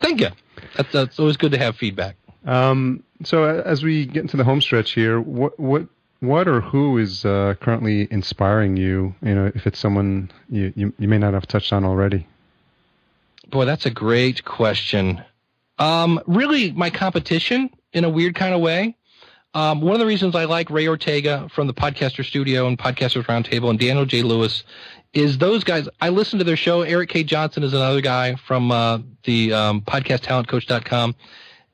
Thank 0.00 0.20
you. 0.20 0.28
That's, 0.76 0.92
that's 0.92 1.18
always 1.18 1.36
good 1.36 1.52
to 1.52 1.58
have 1.58 1.76
feedback. 1.76 2.16
Um, 2.44 3.02
so 3.24 3.44
as 3.44 3.82
we 3.82 4.06
get 4.06 4.22
into 4.22 4.36
the 4.36 4.44
home 4.44 4.60
stretch 4.60 4.92
here, 4.92 5.20
what 5.20 5.58
what 5.58 5.86
what 6.20 6.48
or 6.48 6.60
who 6.60 6.98
is 6.98 7.24
uh, 7.24 7.54
currently 7.60 8.08
inspiring 8.10 8.76
you? 8.76 9.14
You 9.22 9.34
know, 9.34 9.52
if 9.54 9.66
it's 9.66 9.78
someone 9.78 10.30
you, 10.48 10.72
you 10.76 10.92
you 10.98 11.08
may 11.08 11.18
not 11.18 11.34
have 11.34 11.46
touched 11.46 11.72
on 11.72 11.84
already. 11.84 12.26
Boy, 13.50 13.64
that's 13.64 13.86
a 13.86 13.90
great 13.90 14.44
question. 14.44 15.22
Um, 15.78 16.20
really, 16.26 16.72
my 16.72 16.90
competition 16.90 17.70
in 17.92 18.04
a 18.04 18.08
weird 18.08 18.34
kind 18.34 18.54
of 18.54 18.60
way. 18.60 18.96
Um, 19.58 19.80
one 19.80 19.94
of 19.94 19.98
the 19.98 20.06
reasons 20.06 20.36
I 20.36 20.44
like 20.44 20.70
Ray 20.70 20.86
Ortega 20.86 21.48
from 21.52 21.66
the 21.66 21.74
Podcaster 21.74 22.24
Studio 22.24 22.68
and 22.68 22.78
Podcasters 22.78 23.24
Roundtable 23.24 23.70
and 23.70 23.76
Daniel 23.76 24.06
J. 24.06 24.22
Lewis 24.22 24.62
is 25.14 25.38
those 25.38 25.64
guys. 25.64 25.88
I 26.00 26.10
listen 26.10 26.38
to 26.38 26.44
their 26.44 26.56
show. 26.56 26.82
Erik 26.82 27.10
K. 27.10 27.24
Johnson 27.24 27.64
is 27.64 27.72
another 27.72 28.00
guy 28.00 28.36
from 28.36 28.70
uh, 28.70 29.00
the 29.24 29.52
um, 29.52 29.80
podcasttalentcoach.com. 29.80 31.16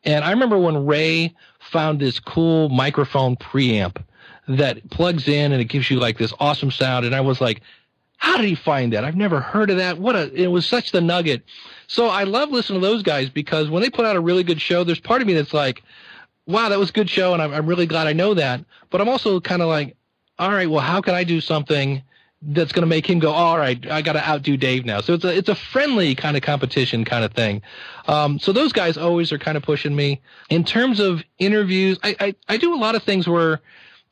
And 0.03 0.25
I 0.25 0.31
remember 0.31 0.57
when 0.57 0.87
Ray 0.87 1.37
found 1.61 2.01
this 2.01 2.19
cool 2.21 2.71
microphone 2.71 3.37
preamp 3.37 4.03
that 4.49 4.89
plugs 4.89 5.29
in 5.29 5.53
and 5.53 5.61
it 5.61 5.67
gives 5.67 5.91
you 5.91 6.01
like 6.01 6.17
this 6.17 6.33
awesome 6.41 6.71
sound. 6.71 7.05
And 7.05 7.15
I 7.15 7.21
was 7.21 7.43
like, 7.43 7.61
how 8.17 8.39
did 8.39 8.47
he 8.47 8.55
find 8.55 8.95
that? 8.95 9.05
I've 9.05 9.15
never 9.15 9.41
heard 9.41 9.69
of 9.69 9.77
that. 9.77 9.99
What 9.99 10.17
a, 10.17 10.33
it 10.33 10.47
was 10.47 10.65
such 10.65 10.93
the 10.93 11.03
nugget. 11.03 11.43
So 11.87 12.07
I 12.07 12.25
love 12.25 12.51
listening 12.51 12.81
to 12.81 12.87
those 12.87 13.03
guys 13.03 13.29
because 13.29 13.69
when 13.69 13.83
they 13.83 13.91
put 13.91 14.07
out 14.07 14.17
a 14.17 14.21
really 14.21 14.43
good 14.43 14.63
show, 14.63 14.85
there's 14.85 15.01
part 15.01 15.21
of 15.21 15.27
me 15.27 15.35
that's 15.35 15.53
like, 15.53 15.83
wow, 16.47 16.69
that 16.69 16.79
was 16.79 16.91
a 16.91 16.93
good 16.93 17.11
show, 17.11 17.33
and 17.33 17.43
I'm, 17.43 17.53
I'm 17.53 17.67
really 17.67 17.87
glad 17.87 18.07
I 18.07 18.13
know 18.13 18.35
that. 18.35 18.65
But 18.91 19.01
I'm 19.01 19.09
also 19.09 19.41
kind 19.41 19.63
of 19.63 19.69
like, 19.69 19.97
all 20.39 20.51
right, 20.51 20.69
well, 20.69 20.81
how 20.81 21.01
can 21.01 21.15
I 21.15 21.25
do 21.25 21.41
something 21.41 22.03
that's 22.47 22.73
going 22.73 22.83
to 22.83 22.87
make 22.87 23.09
him 23.09 23.19
go, 23.19 23.33
all 23.33 23.57
right, 23.57 23.91
I 23.91 24.03
got 24.03 24.15
to 24.15 24.29
outdo 24.29 24.57
Dave 24.57 24.85
now. 24.85 25.01
So 25.01 25.15
it's 25.15 25.25
a 25.25 25.35
it's 25.35 25.49
a 25.49 25.55
friendly 25.55 26.15
kind 26.15 26.37
of 26.37 26.43
competition 26.43 27.05
kind 27.05 27.25
of 27.25 27.33
thing. 27.33 27.63
Um, 28.07 28.39
so 28.39 28.53
those 28.53 28.73
guys 28.73 28.99
always 28.99 29.33
are 29.33 29.39
kind 29.39 29.57
of 29.57 29.63
pushing 29.63 29.97
me. 29.97 30.21
In 30.51 30.65
terms 30.65 31.01
of 31.01 31.23
interviews, 31.39 31.99
I, 32.03 32.17
I, 32.21 32.35
I 32.49 32.57
do 32.59 32.75
a 32.75 32.77
lot 32.77 32.95
of 32.95 33.03
things 33.03 33.27
where 33.27 33.63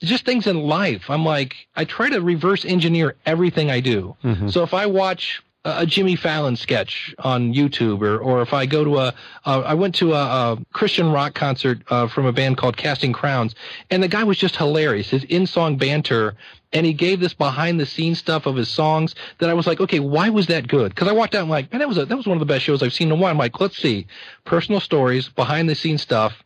just 0.00 0.24
things 0.24 0.46
in 0.46 0.56
life. 0.56 1.10
I'm 1.10 1.24
like, 1.24 1.54
I 1.76 1.84
try 1.84 2.08
to 2.10 2.20
reverse 2.20 2.64
engineer 2.64 3.16
everything 3.26 3.70
I 3.70 3.80
do. 3.80 4.16
Mm-hmm. 4.24 4.48
So 4.48 4.62
if 4.62 4.74
I 4.74 4.86
watch 4.86 5.42
a 5.64 5.86
Jimmy 5.86 6.16
Fallon 6.16 6.56
sketch 6.56 7.14
on 7.20 7.54
YouTube, 7.54 8.00
or 8.02 8.18
or 8.18 8.42
if 8.42 8.52
I 8.52 8.66
go 8.66 8.82
to 8.82 8.98
a, 8.98 9.14
uh, 9.44 9.60
I 9.60 9.74
went 9.74 9.94
to 9.96 10.12
a, 10.12 10.16
a 10.16 10.58
Christian 10.72 11.12
rock 11.12 11.34
concert 11.34 11.82
uh, 11.88 12.08
from 12.08 12.26
a 12.26 12.32
band 12.32 12.56
called 12.56 12.76
Casting 12.76 13.12
Crowns, 13.12 13.54
and 13.90 14.02
the 14.02 14.08
guy 14.08 14.24
was 14.24 14.38
just 14.38 14.56
hilarious. 14.56 15.10
His 15.10 15.22
in 15.24 15.46
song 15.46 15.76
banter, 15.76 16.34
and 16.72 16.84
he 16.84 16.92
gave 16.92 17.20
this 17.20 17.34
behind 17.34 17.78
the 17.78 17.86
scenes 17.86 18.18
stuff 18.18 18.46
of 18.46 18.56
his 18.56 18.68
songs 18.68 19.14
that 19.38 19.50
I 19.50 19.54
was 19.54 19.66
like, 19.66 19.80
okay, 19.80 20.00
why 20.00 20.30
was 20.30 20.48
that 20.48 20.66
good? 20.66 20.92
Because 20.94 21.06
I 21.06 21.12
walked 21.12 21.34
out 21.36 21.42
and 21.42 21.50
like, 21.50 21.70
man, 21.70 21.78
that 21.78 21.88
was 21.88 21.98
a, 21.98 22.06
that 22.06 22.16
was 22.16 22.26
one 22.26 22.36
of 22.36 22.40
the 22.40 22.52
best 22.52 22.64
shows 22.64 22.82
I've 22.82 22.92
seen 22.92 23.08
in 23.08 23.12
a 23.12 23.16
while. 23.16 23.30
I'm 23.30 23.38
like, 23.38 23.60
let's 23.60 23.78
see, 23.78 24.06
personal 24.44 24.80
stories, 24.80 25.28
behind 25.28 25.68
the 25.68 25.76
scenes 25.76 26.02
stuff 26.02 26.42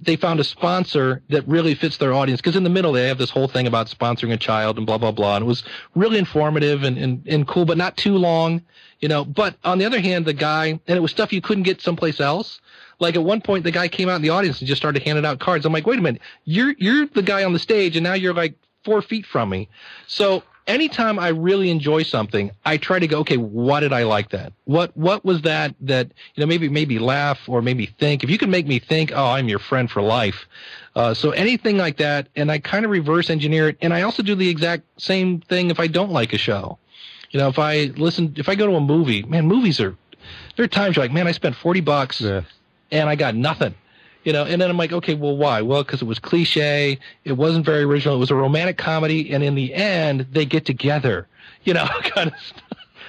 they 0.00 0.16
found 0.16 0.40
a 0.40 0.44
sponsor 0.44 1.22
that 1.28 1.46
really 1.46 1.74
fits 1.74 1.98
their 1.98 2.12
audience 2.12 2.40
because 2.40 2.56
in 2.56 2.64
the 2.64 2.70
middle 2.70 2.92
they 2.92 3.06
have 3.08 3.18
this 3.18 3.30
whole 3.30 3.48
thing 3.48 3.66
about 3.66 3.86
sponsoring 3.86 4.32
a 4.32 4.36
child 4.36 4.76
and 4.76 4.86
blah 4.86 4.98
blah 4.98 5.12
blah 5.12 5.36
and 5.36 5.44
it 5.44 5.48
was 5.48 5.62
really 5.94 6.18
informative 6.18 6.82
and, 6.82 6.98
and, 6.98 7.26
and 7.26 7.46
cool 7.46 7.64
but 7.64 7.78
not 7.78 7.96
too 7.96 8.16
long 8.16 8.62
you 9.00 9.08
know. 9.08 9.24
But 9.24 9.56
on 9.64 9.78
the 9.78 9.84
other 9.84 10.00
hand 10.00 10.24
the 10.24 10.32
guy 10.32 10.66
and 10.66 10.96
it 10.96 11.00
was 11.00 11.10
stuff 11.10 11.32
you 11.32 11.40
couldn't 11.40 11.64
get 11.64 11.80
someplace 11.80 12.20
else. 12.20 12.60
Like 13.00 13.16
at 13.16 13.24
one 13.24 13.40
point 13.40 13.64
the 13.64 13.70
guy 13.70 13.88
came 13.88 14.08
out 14.08 14.16
in 14.16 14.22
the 14.22 14.30
audience 14.30 14.60
and 14.60 14.68
just 14.68 14.80
started 14.80 15.02
handing 15.02 15.24
out 15.24 15.40
cards. 15.40 15.66
I'm 15.66 15.72
like 15.72 15.86
wait 15.86 15.98
a 15.98 16.02
minute. 16.02 16.22
You're 16.44 16.74
you're 16.78 17.06
the 17.06 17.22
guy 17.22 17.44
on 17.44 17.52
the 17.52 17.58
stage 17.58 17.96
and 17.96 18.04
now 18.04 18.14
you're 18.14 18.34
like 18.34 18.54
four 18.84 19.02
feet 19.02 19.26
from 19.26 19.48
me. 19.48 19.68
So 20.06 20.42
anytime 20.66 21.18
I 21.18 21.28
really 21.28 21.70
enjoy 21.70 22.02
something, 22.02 22.50
I 22.64 22.76
try 22.76 22.98
to 22.98 23.06
go, 23.06 23.20
okay, 23.20 23.36
why 23.36 23.80
did 23.80 23.92
I 23.92 24.04
like 24.04 24.30
that? 24.30 24.52
What 24.64 24.96
what 24.96 25.24
was 25.24 25.42
that 25.42 25.74
that 25.82 26.08
you 26.34 26.40
know 26.40 26.46
maybe 26.46 26.68
maybe 26.68 26.98
laugh 26.98 27.38
or 27.48 27.62
maybe 27.62 27.86
think? 27.86 28.24
If 28.24 28.30
you 28.30 28.38
can 28.38 28.50
make 28.50 28.66
me 28.66 28.78
think, 28.78 29.12
oh, 29.14 29.26
I'm 29.26 29.48
your 29.48 29.58
friend 29.58 29.90
for 29.90 30.02
life. 30.02 30.46
Uh, 30.94 31.12
so 31.14 31.30
anything 31.32 31.76
like 31.76 31.96
that, 31.98 32.28
and 32.36 32.50
I 32.50 32.58
kind 32.58 32.84
of 32.84 32.90
reverse 32.90 33.30
engineer 33.30 33.70
it, 33.70 33.78
and 33.82 33.92
I 33.92 34.02
also 34.02 34.22
do 34.22 34.34
the 34.34 34.48
exact 34.48 34.84
same 35.00 35.40
thing 35.40 35.70
if 35.70 35.80
I 35.80 35.86
don't 35.86 36.10
like 36.12 36.32
a 36.32 36.38
show. 36.38 36.78
You 37.30 37.40
know, 37.40 37.48
if 37.48 37.58
I 37.58 37.92
listen, 37.96 38.32
if 38.36 38.48
I 38.48 38.54
go 38.54 38.66
to 38.66 38.76
a 38.76 38.80
movie, 38.80 39.22
man, 39.24 39.46
movies 39.46 39.80
are 39.80 39.96
there 40.56 40.64
are 40.64 40.68
times 40.68 40.96
you're 40.96 41.04
like, 41.04 41.12
man, 41.12 41.26
I 41.26 41.32
spent 41.32 41.56
forty 41.56 41.80
bucks 41.80 42.20
Yeah. 42.20 42.42
and 42.90 43.08
I 43.08 43.16
got 43.16 43.34
nothing. 43.34 43.74
You 44.24 44.32
know, 44.32 44.44
and 44.44 44.60
then 44.60 44.70
I'm 44.70 44.76
like, 44.78 44.92
okay, 44.92 45.14
well, 45.14 45.36
why? 45.36 45.60
Well, 45.62 45.82
because 45.84 46.00
it 46.02 46.06
was 46.06 46.18
cliche. 46.18 46.98
It 47.24 47.32
wasn't 47.32 47.64
very 47.66 47.82
original. 47.82 48.16
It 48.16 48.20
was 48.20 48.30
a 48.30 48.34
romantic 48.34 48.78
comedy, 48.78 49.32
and 49.32 49.44
in 49.44 49.54
the 49.54 49.74
end, 49.74 50.26
they 50.32 50.46
get 50.46 50.64
together. 50.64 51.26
You 51.64 51.74
know, 51.74 51.86
kind 52.02 52.32
of. 52.32 52.38
Stuff. 52.40 52.62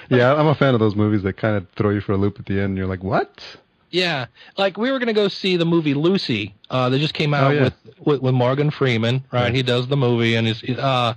Yeah, 0.08 0.34
I'm 0.34 0.46
a 0.46 0.54
fan 0.54 0.74
of 0.74 0.80
those 0.80 0.94
movies 0.94 1.22
that 1.24 1.32
kind 1.36 1.56
of 1.56 1.66
throw 1.70 1.90
you 1.90 2.00
for 2.00 2.12
a 2.12 2.16
loop 2.16 2.38
at 2.38 2.46
the 2.46 2.54
end. 2.54 2.64
And 2.64 2.76
you're 2.76 2.86
like, 2.86 3.02
what? 3.02 3.42
Yeah, 3.90 4.26
like 4.58 4.76
we 4.76 4.90
were 4.92 4.98
gonna 4.98 5.12
go 5.14 5.28
see 5.28 5.56
the 5.56 5.64
movie 5.64 5.94
Lucy. 5.94 6.54
Uh, 6.68 6.88
that 6.90 6.98
just 6.98 7.14
came 7.14 7.32
out 7.32 7.50
Oh, 7.50 7.54
yeah. 7.54 7.62
with, 7.64 7.74
with 8.04 8.20
with 8.22 8.34
Morgan 8.34 8.70
Freeman, 8.70 9.24
right? 9.32 9.44
Right. 9.44 9.54
He 9.54 9.62
does 9.62 9.86
the 9.88 9.96
movie, 9.96 10.34
and 10.34 10.46
is 10.48 10.62
uh, 10.64 11.14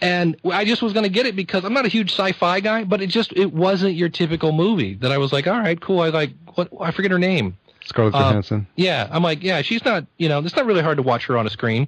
and 0.00 0.36
I 0.44 0.64
just 0.64 0.80
was 0.82 0.92
gonna 0.92 1.08
get 1.08 1.26
it 1.26 1.34
because 1.34 1.64
I'm 1.64 1.72
not 1.72 1.86
a 1.86 1.88
huge 1.88 2.12
sci-fi 2.12 2.60
guy, 2.60 2.84
but 2.84 3.00
it 3.02 3.08
just 3.08 3.32
it 3.32 3.52
wasn't 3.52 3.94
your 3.94 4.08
typical 4.10 4.52
movie 4.52 4.94
that 4.96 5.12
I 5.12 5.18
was 5.18 5.32
like, 5.32 5.46
all 5.46 5.58
right, 5.58 5.80
cool. 5.80 6.00
I 6.00 6.10
like 6.10 6.30
what 6.54 6.68
I 6.80 6.90
forget 6.92 7.10
her 7.10 7.18
name. 7.18 7.56
Scarlett 7.86 8.14
Uh, 8.14 8.18
Johansson. 8.30 8.66
Yeah, 8.76 9.08
I'm 9.10 9.22
like, 9.22 9.42
yeah, 9.42 9.60
she's 9.62 9.84
not, 9.84 10.06
you 10.18 10.28
know, 10.28 10.38
it's 10.38 10.56
not 10.56 10.66
really 10.66 10.82
hard 10.82 10.96
to 10.96 11.02
watch 11.02 11.26
her 11.26 11.36
on 11.36 11.46
a 11.46 11.50
screen. 11.50 11.86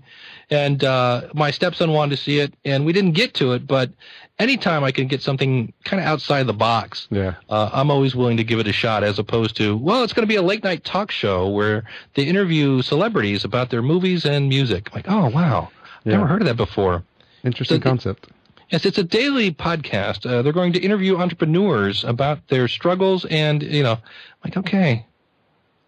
And 0.50 0.84
uh, 0.84 1.28
my 1.34 1.50
stepson 1.50 1.92
wanted 1.92 2.16
to 2.16 2.22
see 2.22 2.38
it, 2.38 2.54
and 2.64 2.84
we 2.84 2.92
didn't 2.92 3.12
get 3.12 3.34
to 3.34 3.52
it, 3.52 3.66
but 3.66 3.90
anytime 4.38 4.84
I 4.84 4.92
can 4.92 5.06
get 5.06 5.22
something 5.22 5.72
kind 5.84 6.00
of 6.00 6.06
outside 6.06 6.46
the 6.46 6.52
box, 6.52 7.08
Yeah. 7.10 7.34
uh, 7.48 7.70
I'm 7.72 7.90
always 7.90 8.14
willing 8.14 8.36
to 8.36 8.44
give 8.44 8.58
it 8.58 8.66
a 8.68 8.72
shot 8.72 9.02
as 9.04 9.18
opposed 9.18 9.56
to, 9.56 9.76
well, 9.76 10.04
it's 10.04 10.12
going 10.12 10.22
to 10.24 10.28
be 10.28 10.36
a 10.36 10.42
late 10.42 10.62
night 10.62 10.84
talk 10.84 11.10
show 11.10 11.48
where 11.48 11.84
they 12.14 12.24
interview 12.24 12.82
celebrities 12.82 13.44
about 13.44 13.70
their 13.70 13.82
movies 13.82 14.24
and 14.26 14.48
music. 14.48 14.88
I'm 14.92 14.96
like, 14.96 15.08
oh, 15.08 15.28
wow. 15.30 15.70
Yeah. 16.04 16.12
Never 16.12 16.26
heard 16.26 16.42
of 16.42 16.46
that 16.48 16.56
before. 16.56 17.02
Interesting 17.42 17.78
So- 17.80 17.88
concept. 17.88 18.28
Yes, 18.70 18.84
it's 18.84 18.98
a 18.98 19.04
daily 19.04 19.52
podcast. 19.52 20.28
Uh, 20.28 20.42
they're 20.42 20.52
going 20.52 20.72
to 20.72 20.80
interview 20.80 21.18
entrepreneurs 21.18 22.02
about 22.02 22.48
their 22.48 22.66
struggles 22.66 23.24
and, 23.26 23.62
you 23.62 23.84
know, 23.84 23.96
like, 24.44 24.56
okay. 24.56 25.06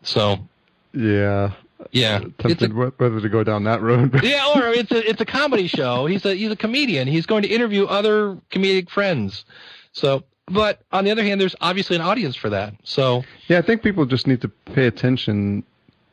So, 0.08 0.38
Yeah. 0.94 1.52
yeah. 1.90 2.16
Uh, 2.16 2.26
a- 2.40 2.42
Tempted 2.42 2.72
whether 2.74 3.20
to 3.20 3.28
go 3.28 3.44
down 3.44 3.64
that 3.64 3.82
road. 3.82 4.18
yeah, 4.22 4.52
or 4.56 4.68
it's 4.68 4.90
a 4.90 5.08
it's 5.08 5.20
a 5.20 5.24
comedy 5.26 5.66
show. 5.66 6.06
He's 6.06 6.24
a 6.24 6.34
he's 6.34 6.50
a 6.50 6.56
comedian. 6.56 7.06
He's 7.08 7.26
going 7.26 7.42
to 7.42 7.48
interview 7.48 7.84
other 7.84 8.38
comedic 8.50 8.88
friends. 8.90 9.44
So, 9.92 10.24
but 10.46 10.80
on 10.92 11.04
the 11.04 11.10
other 11.10 11.22
hand, 11.22 11.40
there's 11.40 11.56
obviously 11.60 11.96
an 11.96 12.02
audience 12.02 12.36
for 12.36 12.50
that. 12.50 12.74
So, 12.84 13.24
Yeah, 13.48 13.58
I 13.58 13.62
think 13.62 13.82
people 13.82 14.06
just 14.06 14.26
need 14.26 14.40
to 14.42 14.48
pay 14.48 14.86
attention 14.86 15.62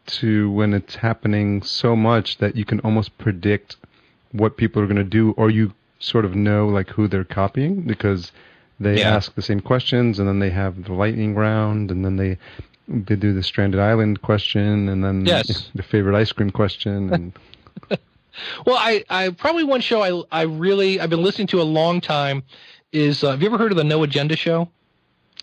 to 0.07 0.51
when 0.51 0.73
it's 0.73 0.95
happening 0.95 1.61
so 1.63 1.95
much 1.95 2.37
that 2.39 2.55
you 2.55 2.65
can 2.65 2.79
almost 2.81 3.17
predict 3.17 3.77
what 4.33 4.57
people 4.57 4.81
are 4.81 4.85
going 4.87 4.97
to 4.97 5.03
do, 5.03 5.31
or 5.37 5.49
you 5.49 5.73
sort 5.99 6.25
of 6.25 6.35
know 6.35 6.67
like 6.67 6.89
who 6.89 7.07
they're 7.07 7.23
copying 7.23 7.81
because 7.81 8.31
they 8.79 8.99
Yeah. 8.99 9.15
ask 9.15 9.33
the 9.35 9.41
same 9.41 9.61
questions, 9.61 10.19
and 10.19 10.27
then 10.27 10.39
they 10.39 10.49
have 10.51 10.83
the 10.83 10.93
lightning 10.93 11.33
round, 11.35 11.89
and 11.91 12.03
then 12.03 12.17
they 12.17 12.37
they 12.87 13.15
do 13.15 13.33
the 13.33 13.43
stranded 13.43 13.79
island 13.79 14.21
question, 14.21 14.89
and 14.89 15.03
then 15.03 15.25
Yes. 15.25 15.69
the 15.75 15.83
favorite 15.83 16.15
ice 16.17 16.31
cream 16.31 16.49
question, 16.51 17.11
and 17.13 17.33
well, 18.65 18.77
I 18.77 19.03
I 19.09 19.29
probably 19.29 19.63
one 19.63 19.81
show 19.81 20.01
I 20.31 20.39
I 20.39 20.43
really 20.43 20.99
I've 20.99 21.09
been 21.09 21.23
listening 21.23 21.47
to 21.47 21.61
a 21.61 21.63
long 21.63 22.01
time 22.01 22.43
is 22.91 23.23
uh, 23.23 23.31
have 23.31 23.41
you 23.41 23.47
ever 23.47 23.57
heard 23.57 23.71
of 23.71 23.77
the 23.77 23.83
No 23.83 24.03
Agenda 24.03 24.35
show? 24.35 24.69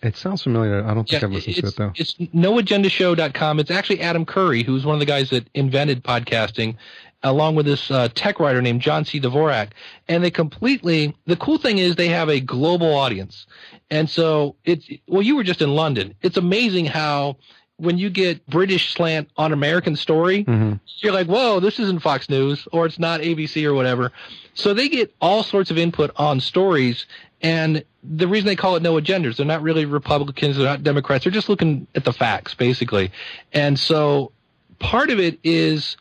it 0.03 0.17
sounds 0.17 0.43
familiar. 0.43 0.83
I 0.85 0.95
don't 0.95 1.09
think 1.09 1.23
Yeah, 1.23 1.29
I've 1.29 1.33
listened 1.35 1.57
to 1.57 1.67
it 1.69 1.77
though. 1.77 1.93
it's 1.95 2.15
noagendashow.com. 2.15 3.61
It's 3.61 3.71
actually 3.71 4.01
Adam 4.01 4.25
Curry, 4.25 4.63
who's 4.65 4.85
one 4.85 4.95
of 4.95 5.01
the 5.01 5.07
guys 5.07 5.31
that 5.31 5.49
invented 5.55 6.03
podcasting, 6.03 6.77
along 7.23 7.55
with 7.55 7.67
this 7.67 7.91
uh, 7.91 8.09
tech 8.15 8.41
writer 8.41 8.61
named 8.61 8.81
John 8.81 9.05
C. 9.05 9.21
Dvorak. 9.21 9.69
And 10.09 10.23
they 10.25 10.31
completely, 10.31 11.15
the 11.27 11.37
cool 11.37 11.59
thing 11.59 11.79
is 11.79 11.95
they 11.97 12.09
have 12.09 12.29
a 12.29 12.41
global 12.41 12.95
audience. 12.95 13.47
And 13.91 14.09
so 14.11 14.57
it's, 14.65 14.89
well, 15.07 15.23
you 15.23 15.37
were 15.37 15.45
just 15.45 15.63
in 15.63 15.75
London. 15.75 16.15
It's 16.23 16.37
amazing 16.37 16.87
how 16.87 17.37
when 17.77 17.99
you 17.99 18.11
get 18.11 18.45
British 18.47 18.93
slant 18.95 19.29
on 19.37 19.53
American 19.53 19.97
story, 19.97 20.45
Mhm. 20.45 20.79
you're 20.99 21.13
like, 21.13 21.27
whoa, 21.27 21.59
this 21.61 21.81
isn't 21.81 22.01
Fox 22.03 22.29
News 22.29 22.67
or 22.73 22.87
it's 22.87 22.99
not 22.99 23.21
ABC 23.21 23.65
or 23.65 23.75
whatever. 23.75 24.13
So 24.55 24.75
they 24.75 24.89
get 24.89 25.15
all 25.21 25.43
sorts 25.43 25.71
of 25.71 25.79
input 25.79 26.11
on 26.17 26.41
stories. 26.41 27.07
And 27.41 27.83
the 28.05 28.29
reason 28.29 28.47
they 28.47 28.57
call 28.57 28.77
it 28.77 28.83
no 28.83 28.95
agendas, 28.95 29.37
they're 29.37 29.47
not 29.47 29.63
really 29.63 29.85
Republicans, 29.85 30.57
they're 30.57 30.67
not 30.67 30.83
Democrats, 30.85 31.25
they're 31.25 31.33
just 31.33 31.49
looking 31.49 31.87
at 31.95 32.05
the 32.05 32.13
facts, 32.13 32.55
basically. 32.55 33.11
And 33.53 33.79
so 33.79 34.31
part 34.79 35.11
of 35.11 35.19
it 35.19 35.39
is, 35.43 35.97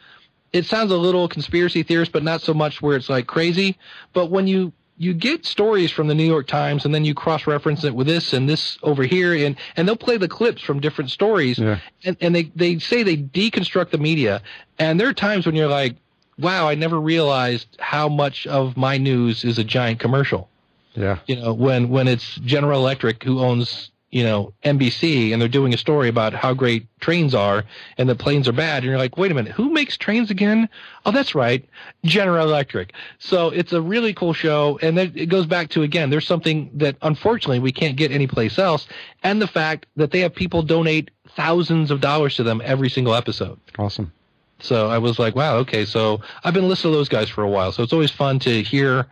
it 0.53 0.65
sounds 0.65 0.91
a 0.91 0.97
little 0.97 1.27
conspiracy 1.27 1.83
theorist, 1.83 2.11
but 2.11 2.23
not 2.23 2.41
so 2.41 2.53
much 2.53 2.81
where 2.81 2.95
it's 2.95 3.09
like 3.09 3.27
crazy. 3.27 3.77
But 4.13 4.27
when 4.31 4.47
you 4.47 4.73
you 4.97 5.13
get 5.15 5.45
stories 5.47 5.89
from 5.89 6.07
the 6.07 6.13
New 6.13 6.25
York 6.25 6.45
Times 6.45 6.85
and 6.85 6.93
then 6.93 7.03
you 7.05 7.15
cross 7.15 7.47
reference 7.47 7.83
it 7.83 7.95
with 7.95 8.05
this 8.05 8.33
and 8.33 8.47
this 8.47 8.77
over 8.83 9.01
here 9.01 9.33
and, 9.33 9.55
and 9.75 9.87
they'll 9.87 9.95
play 9.95 10.17
the 10.17 10.27
clips 10.27 10.61
from 10.61 10.79
different 10.79 11.09
stories 11.09 11.57
Yeah. 11.57 11.79
and, 12.03 12.15
and 12.21 12.35
they, 12.35 12.51
they 12.55 12.77
say 12.77 13.01
they 13.01 13.17
deconstruct 13.17 13.89
the 13.89 13.97
media. 13.97 14.43
And 14.77 14.99
there 14.99 15.07
are 15.07 15.13
times 15.13 15.47
when 15.47 15.55
you're 15.55 15.69
like, 15.69 15.95
wow, 16.37 16.67
I 16.69 16.75
never 16.75 17.01
realized 17.01 17.77
how 17.79 18.09
much 18.09 18.45
of 18.45 18.77
my 18.77 18.99
news 18.99 19.43
is 19.43 19.57
a 19.57 19.63
giant 19.63 19.99
commercial. 19.99 20.49
Yeah. 20.93 21.17
You 21.25 21.37
know, 21.37 21.53
when, 21.53 21.89
when 21.89 22.07
it's 22.07 22.35
General 22.35 22.79
Electric 22.81 23.23
who 23.23 23.39
owns, 23.39 23.89
you 24.11 24.23
know, 24.23 24.53
NBC 24.63 25.31
and 25.31 25.41
they're 25.41 25.49
doing 25.49 25.73
a 25.73 25.77
story 25.77 26.09
about 26.09 26.33
how 26.33 26.53
great 26.53 26.85
trains 26.99 27.33
are 27.33 27.63
and 27.97 28.09
the 28.09 28.15
planes 28.15 28.47
are 28.47 28.53
bad. 28.53 28.83
And 28.83 28.85
you're 28.85 28.97
like, 28.97 29.17
wait 29.17 29.31
a 29.31 29.33
minute, 29.33 29.53
who 29.53 29.69
makes 29.69 29.95
trains 29.97 30.29
again? 30.29 30.67
Oh, 31.05 31.11
that's 31.11 31.33
right. 31.33 31.67
General 32.03 32.45
Electric. 32.45 32.93
So 33.19 33.49
it's 33.49 33.71
a 33.71 33.81
really 33.81 34.13
cool 34.13 34.33
show. 34.33 34.77
And 34.81 34.97
then 34.97 35.13
it 35.15 35.27
goes 35.27 35.45
back 35.45 35.69
to, 35.69 35.83
again, 35.83 36.09
there's 36.09 36.27
something 36.27 36.69
that 36.73 36.97
unfortunately 37.01 37.59
we 37.59 37.71
can't 37.71 37.95
get 37.95 38.11
anyplace 38.11 38.59
else. 38.59 38.85
And 39.23 39.41
the 39.41 39.47
fact 39.47 39.85
that 39.95 40.11
they 40.11 40.19
have 40.19 40.35
people 40.35 40.61
donate 40.61 41.09
thousands 41.35 41.89
of 41.89 42.01
dollars 42.01 42.35
to 42.35 42.43
them 42.43 42.61
every 42.65 42.89
single 42.89 43.15
episode. 43.15 43.59
Awesome. 43.79 44.11
So 44.59 44.89
I 44.89 44.97
was 44.97 45.19
like, 45.19 45.35
wow, 45.35 45.55
okay. 45.57 45.85
So 45.85 46.21
I've 46.43 46.53
been 46.53 46.67
listening 46.67 46.93
to 46.93 46.97
those 46.97 47.09
guys 47.09 47.29
for 47.29 47.43
a 47.43 47.49
while. 47.49 47.71
So 47.71 47.81
it's 47.81 47.93
always 47.93 48.11
fun 48.11 48.39
to 48.39 48.61
hear 48.61 49.07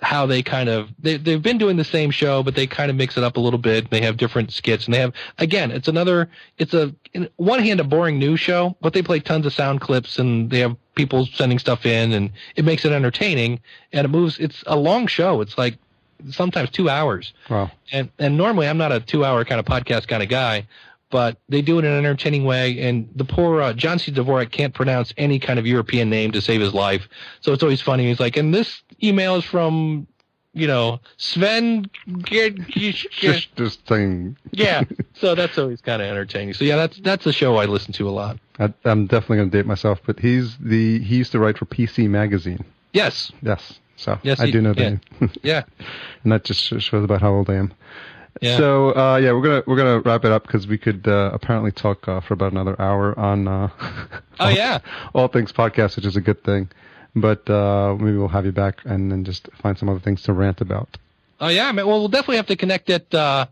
how 0.00 0.26
they 0.26 0.42
kind 0.42 0.68
of 0.68 0.90
they 0.98 1.16
they've 1.16 1.42
been 1.42 1.58
doing 1.58 1.76
the 1.76 1.84
same 1.84 2.10
show, 2.10 2.42
but 2.42 2.54
they 2.54 2.66
kind 2.66 2.90
of 2.90 2.96
mix 2.96 3.16
it 3.16 3.24
up 3.24 3.36
a 3.36 3.40
little 3.40 3.58
bit. 3.58 3.90
They 3.90 4.02
have 4.02 4.16
different 4.16 4.52
skits, 4.52 4.84
and 4.84 4.94
they 4.94 4.98
have 4.98 5.12
again, 5.38 5.70
it's 5.70 5.88
another. 5.88 6.28
It's 6.58 6.74
a 6.74 6.94
in 7.14 7.28
one 7.36 7.60
hand 7.60 7.80
a 7.80 7.84
boring 7.84 8.18
news 8.18 8.40
show, 8.40 8.76
but 8.80 8.92
they 8.92 9.02
play 9.02 9.20
tons 9.20 9.46
of 9.46 9.52
sound 9.52 9.80
clips, 9.80 10.18
and 10.18 10.50
they 10.50 10.60
have 10.60 10.76
people 10.94 11.26
sending 11.26 11.58
stuff 11.58 11.86
in, 11.86 12.12
and 12.12 12.30
it 12.56 12.64
makes 12.64 12.84
it 12.84 12.92
entertaining. 12.92 13.60
And 13.92 14.04
it 14.04 14.08
moves. 14.08 14.38
It's 14.38 14.62
a 14.66 14.76
long 14.76 15.06
show. 15.06 15.40
It's 15.40 15.56
like 15.56 15.78
sometimes 16.30 16.70
two 16.70 16.90
hours. 16.90 17.32
Wow. 17.48 17.70
And 17.92 18.10
and 18.18 18.36
normally 18.36 18.68
I'm 18.68 18.78
not 18.78 18.92
a 18.92 19.00
two 19.00 19.24
hour 19.24 19.44
kind 19.44 19.58
of 19.58 19.64
podcast 19.64 20.08
kind 20.08 20.22
of 20.22 20.28
guy, 20.28 20.66
but 21.10 21.38
they 21.48 21.62
do 21.62 21.78
it 21.78 21.84
in 21.84 21.90
an 21.92 21.98
entertaining 22.04 22.44
way. 22.44 22.80
And 22.80 23.08
the 23.14 23.24
poor 23.24 23.60
uh, 23.62 23.72
John 23.72 23.98
C. 23.98 24.12
Dvorak 24.12 24.50
can't 24.50 24.74
pronounce 24.74 25.12
any 25.16 25.38
kind 25.38 25.58
of 25.58 25.66
European 25.66 26.10
name 26.10 26.32
to 26.32 26.40
save 26.40 26.60
his 26.60 26.74
life, 26.74 27.08
so 27.40 27.52
it's 27.52 27.62
always 27.62 27.80
funny. 27.80 28.08
He's 28.08 28.20
like, 28.20 28.36
and 28.36 28.52
this 28.54 28.82
email 29.02 29.36
is 29.36 29.44
from, 29.44 30.06
you 30.52 30.66
know, 30.66 31.00
Sven. 31.16 31.86
Just 32.68 33.54
just 33.56 33.86
saying. 33.88 34.36
yeah, 34.52 34.82
so 35.14 35.34
that's 35.34 35.58
always 35.58 35.80
kind 35.80 36.00
of 36.02 36.08
entertaining. 36.08 36.54
So 36.54 36.64
yeah, 36.64 36.76
that's 36.76 36.98
that's 37.00 37.26
a 37.26 37.32
show 37.32 37.56
I 37.56 37.66
listen 37.66 37.92
to 37.94 38.08
a 38.08 38.10
lot. 38.10 38.38
I, 38.58 38.72
I'm 38.84 39.06
definitely 39.06 39.36
going 39.38 39.50
to 39.50 39.56
date 39.58 39.66
myself, 39.66 40.00
but 40.06 40.18
he's 40.20 40.56
the 40.58 40.98
he 41.00 41.16
used 41.16 41.32
to 41.32 41.38
write 41.38 41.58
for 41.58 41.66
PC 41.66 42.08
Magazine. 42.08 42.64
Yes, 42.92 43.30
Yes, 43.42 43.78
so 43.96 44.18
Yes, 44.22 44.40
I 44.40 44.46
he- 44.46 44.52
do 44.52 44.62
know 44.62 44.72
that, 44.72 45.00
yeah. 45.20 45.28
yeah, 45.42 45.62
and 46.22 46.32
that 46.32 46.44
just 46.44 46.60
shows 46.62 47.04
about 47.04 47.20
how 47.20 47.32
old 47.32 47.50
I 47.50 47.54
am. 47.56 47.74
Yeah. 48.40 48.56
So 48.56 48.94
uh, 48.96 49.16
yeah, 49.16 49.32
we're 49.32 49.42
gonna 49.42 49.62
we're 49.66 49.76
gonna 49.76 50.00
wrap 50.00 50.24
it 50.24 50.32
up 50.32 50.42
because 50.46 50.66
we 50.66 50.78
could 50.78 51.06
uh, 51.08 51.30
apparently 51.32 51.72
talk 51.72 52.06
uh, 52.08 52.20
for 52.20 52.34
about 52.34 52.52
another 52.52 52.80
hour 52.80 53.18
on 53.18 53.48
uh, 53.48 53.68
oh 54.40 54.48
yeah, 54.48 54.78
all 55.14 55.28
things 55.28 55.52
podcast, 55.52 55.96
which 55.96 56.04
is 56.06 56.16
a 56.16 56.20
good 56.20 56.42
thing. 56.44 56.68
But 57.14 57.48
uh, 57.48 57.96
maybe 57.98 58.16
we'll 58.18 58.28
have 58.28 58.44
you 58.44 58.52
back 58.52 58.80
and 58.84 59.10
then 59.10 59.24
just 59.24 59.48
find 59.62 59.78
some 59.78 59.88
other 59.88 60.00
things 60.00 60.22
to 60.24 60.32
rant 60.34 60.60
about. 60.60 60.98
oh 61.40 61.48
yeah. 61.48 61.72
Man. 61.72 61.86
Well, 61.86 61.98
we'll 62.00 62.08
definitely 62.08 62.36
have 62.36 62.46
to 62.48 62.56
connect 62.56 62.88
that 62.88 63.14
uh, 63.14 63.46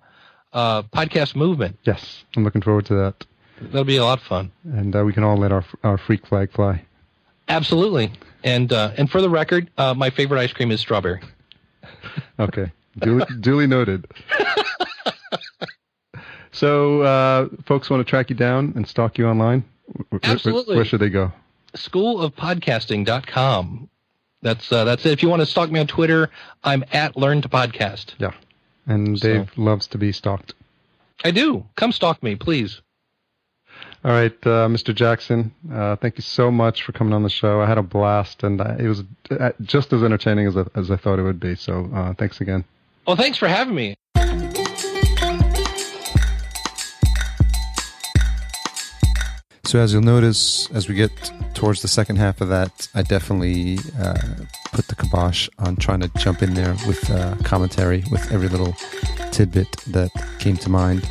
uh, 0.52 0.82
podcast 0.82 1.34
movement. 1.34 1.78
Yes, 1.84 2.24
I'm 2.36 2.44
looking 2.44 2.60
forward 2.62 2.84
to 2.86 2.94
that, 2.94 3.24
That'll 3.62 3.84
be 3.84 3.96
a 3.96 4.04
lot 4.04 4.18
of 4.18 4.24
fun. 4.26 4.52
and 4.64 4.94
uh, 4.94 5.02
we 5.04 5.12
can 5.14 5.24
all 5.24 5.36
let 5.38 5.50
our 5.52 5.64
our 5.82 5.96
freak 5.98 6.26
flag 6.26 6.52
fly. 6.52 6.84
Absolutely. 7.48 8.12
And 8.42 8.70
uh, 8.72 8.92
and 8.98 9.08
for 9.10 9.22
the 9.22 9.30
record, 9.30 9.70
uh, 9.78 9.94
my 9.94 10.10
favorite 10.10 10.40
ice 10.40 10.52
cream 10.52 10.70
is 10.70 10.80
strawberry. 10.80 11.20
Okay, 12.38 12.70
duly, 12.98 13.24
duly 13.40 13.66
noted. 13.66 14.06
so, 16.54 17.02
uh, 17.02 17.48
folks 17.66 17.90
want 17.90 18.00
to 18.00 18.04
track 18.08 18.30
you 18.30 18.36
down 18.36 18.72
and 18.76 18.86
stalk 18.88 19.18
you 19.18 19.26
online? 19.26 19.64
Where- 19.86 20.06
where- 20.10 20.20
Absolutely. 20.24 20.76
Where, 20.76 20.84
should 20.86 21.00
they 21.00 21.10
go? 21.10 21.32
Schoolofpodcasting.com. 21.74 23.88
That's 24.42 24.70
uh, 24.72 24.84
that's 24.84 25.06
it. 25.06 25.12
If 25.12 25.22
you 25.22 25.28
want 25.30 25.40
to 25.40 25.46
stalk 25.46 25.70
me 25.70 25.80
on 25.80 25.86
Twitter, 25.86 26.28
I'm 26.62 26.84
at 26.92 27.16
Learn 27.16 27.40
to 27.42 27.48
Podcast. 27.48 28.12
Yeah, 28.18 28.32
and 28.86 29.18
Dave 29.18 29.50
so. 29.54 29.62
loves 29.62 29.86
to 29.88 29.96
be 29.98 30.12
stalked. 30.12 30.52
I 31.24 31.30
do. 31.30 31.64
Come 31.76 31.92
stalk 31.92 32.22
me, 32.22 32.36
please. 32.36 32.82
All 34.04 34.10
right, 34.10 34.32
uh, 34.42 34.68
Mr. 34.68 34.94
Jackson, 34.94 35.50
uh, 35.72 35.96
thank 35.96 36.18
you 36.18 36.22
so 36.22 36.50
much 36.50 36.82
for 36.82 36.92
coming 36.92 37.14
on 37.14 37.22
the 37.22 37.30
show. 37.30 37.62
I 37.62 37.66
had 37.66 37.78
a 37.78 37.82
blast, 37.82 38.42
and 38.42 38.60
uh, 38.60 38.74
it 38.78 38.86
was 38.86 39.02
uh, 39.30 39.52
just 39.62 39.94
as 39.94 40.02
entertaining 40.02 40.46
as 40.46 40.58
I, 40.58 40.64
as 40.74 40.90
I 40.90 40.96
thought 40.96 41.18
it 41.18 41.22
would 41.22 41.40
be. 41.40 41.54
So 41.54 41.88
uh, 41.94 42.12
thanks 42.12 42.42
again. 42.42 42.64
Well, 43.06 43.16
thanks 43.16 43.38
for 43.38 43.48
having 43.48 43.74
me. 43.74 43.96
So 49.66 49.78
as 49.78 49.92
you'll 49.92 50.02
notice, 50.02 50.70
as 50.72 50.88
we 50.88 50.94
get 50.94 51.10
towards 51.54 51.80
the 51.80 51.88
second 51.88 52.16
half 52.16 52.40
of 52.40 52.48
that, 52.48 52.88
I 52.94 53.02
definitely 53.02 53.78
uh, 53.98 54.44
put 54.72 54.88
the 54.88 54.94
kibosh 54.94 55.48
on 55.58 55.76
trying 55.76 56.00
to 56.00 56.08
jump 56.18 56.42
in 56.42 56.54
there 56.54 56.76
with 56.86 57.10
uh, 57.10 57.34
commentary, 57.44 58.04
with 58.10 58.30
every 58.30 58.48
little 58.48 58.74
tidbit 59.32 59.70
that 59.88 60.10
came 60.38 60.56
to 60.58 60.68
mind. 60.68 61.08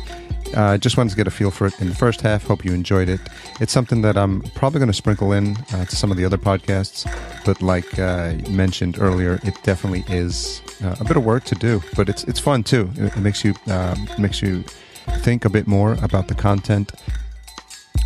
I 0.56 0.74
uh, 0.74 0.78
just 0.78 0.96
wanted 0.96 1.10
to 1.10 1.16
get 1.16 1.26
a 1.26 1.32
feel 1.32 1.50
for 1.50 1.66
it 1.66 1.80
in 1.80 1.88
the 1.88 1.96
first 1.96 2.20
half. 2.20 2.44
Hope 2.44 2.64
you 2.64 2.72
enjoyed 2.72 3.08
it. 3.08 3.20
It's 3.60 3.72
something 3.72 4.02
that 4.02 4.16
I'm 4.16 4.40
probably 4.54 4.78
going 4.78 4.90
to 4.90 4.94
sprinkle 4.94 5.32
in 5.32 5.56
uh, 5.72 5.84
to 5.86 5.96
some 5.96 6.12
of 6.12 6.16
the 6.16 6.24
other 6.24 6.38
podcasts, 6.38 7.04
but 7.44 7.60
like 7.60 7.98
uh, 7.98 8.34
mentioned 8.48 8.98
earlier, 9.00 9.40
it 9.42 9.60
definitely 9.64 10.04
is 10.08 10.62
uh, 10.84 10.94
a 11.00 11.04
bit 11.04 11.16
of 11.16 11.24
work 11.24 11.42
to 11.44 11.56
do, 11.56 11.82
but 11.96 12.08
it's 12.08 12.22
it's 12.24 12.38
fun 12.38 12.62
too. 12.62 12.88
It, 12.94 13.16
it 13.16 13.20
makes 13.20 13.44
you 13.44 13.54
um, 13.66 14.08
makes 14.16 14.40
you 14.40 14.62
think 15.22 15.44
a 15.44 15.50
bit 15.50 15.66
more 15.66 15.94
about 16.02 16.28
the 16.28 16.34
content 16.34 16.92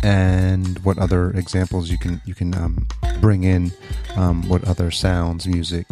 and 0.03 0.79
what 0.79 0.97
other 0.97 1.31
examples 1.31 1.89
you 1.89 1.97
can 1.97 2.21
you 2.25 2.33
can 2.33 2.55
um, 2.55 2.87
bring 3.19 3.43
in, 3.43 3.71
um, 4.15 4.47
what 4.47 4.63
other 4.65 4.91
sounds, 4.91 5.47
music, 5.47 5.85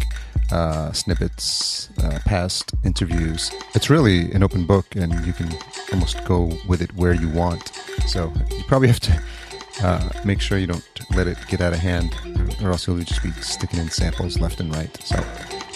uh, 0.52 0.92
snippets, 0.92 1.90
uh, 2.04 2.20
past 2.26 2.74
interviews. 2.84 3.52
It's 3.76 3.90
really 3.90 4.32
an 4.32 4.44
open 4.44 4.66
book, 4.66 4.96
and 4.96 5.14
you 5.26 5.34
can 5.34 5.50
almost 5.92 6.24
go 6.26 6.52
with 6.68 6.82
it 6.82 6.94
where 6.96 7.14
you 7.14 7.30
want. 7.30 7.72
So 8.08 8.32
you 8.52 8.64
probably 8.68 8.88
have 8.88 9.00
to 9.02 9.22
uh, 9.84 10.10
make 10.26 10.42
sure 10.42 10.58
you 10.58 10.68
don't 10.68 10.88
let 11.16 11.28
it 11.28 11.38
get 11.48 11.62
out 11.62 11.74
of 11.74 11.80
hand, 11.80 12.16
or 12.62 12.72
else 12.72 12.88
you'll 12.88 12.98
just 13.00 13.24
be 13.24 13.32
sticking 13.32 13.80
in 13.80 13.90
samples 13.90 14.40
left 14.40 14.60
and 14.60 14.74
right. 14.74 14.96
So 15.04 15.24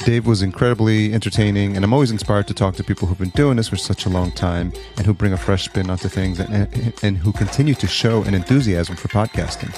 Dave 0.03 0.26
was 0.26 0.41
incredibly 0.41 1.14
entertaining, 1.14 1.76
and 1.76 1.86
I'm 1.86 1.94
always 1.94 2.10
inspired 2.10 2.48
to 2.48 2.56
talk 2.56 2.76
to 2.76 2.84
people 2.84 3.07
who've 3.07 3.19
been 3.19 3.30
doing 3.30 3.57
this 3.57 3.69
for 3.69 3.76
such 3.76 4.06
a 4.06 4.10
long 4.10 4.32
time 4.32 4.73
and 4.98 5.06
who 5.06 5.14
bring 5.14 5.32
a 5.32 5.38
fresh 5.38 5.65
spin 5.65 5.91
onto 5.91 6.10
things 6.10 6.40
and, 6.40 6.52
and, 6.53 6.94
and 7.03 7.18
who 7.18 7.32
continue 7.32 7.76
to 7.76 7.88
show 7.88 8.23
an 8.23 8.34
enthusiasm 8.34 8.95
for 8.95 9.10
podcasting. 9.10 9.72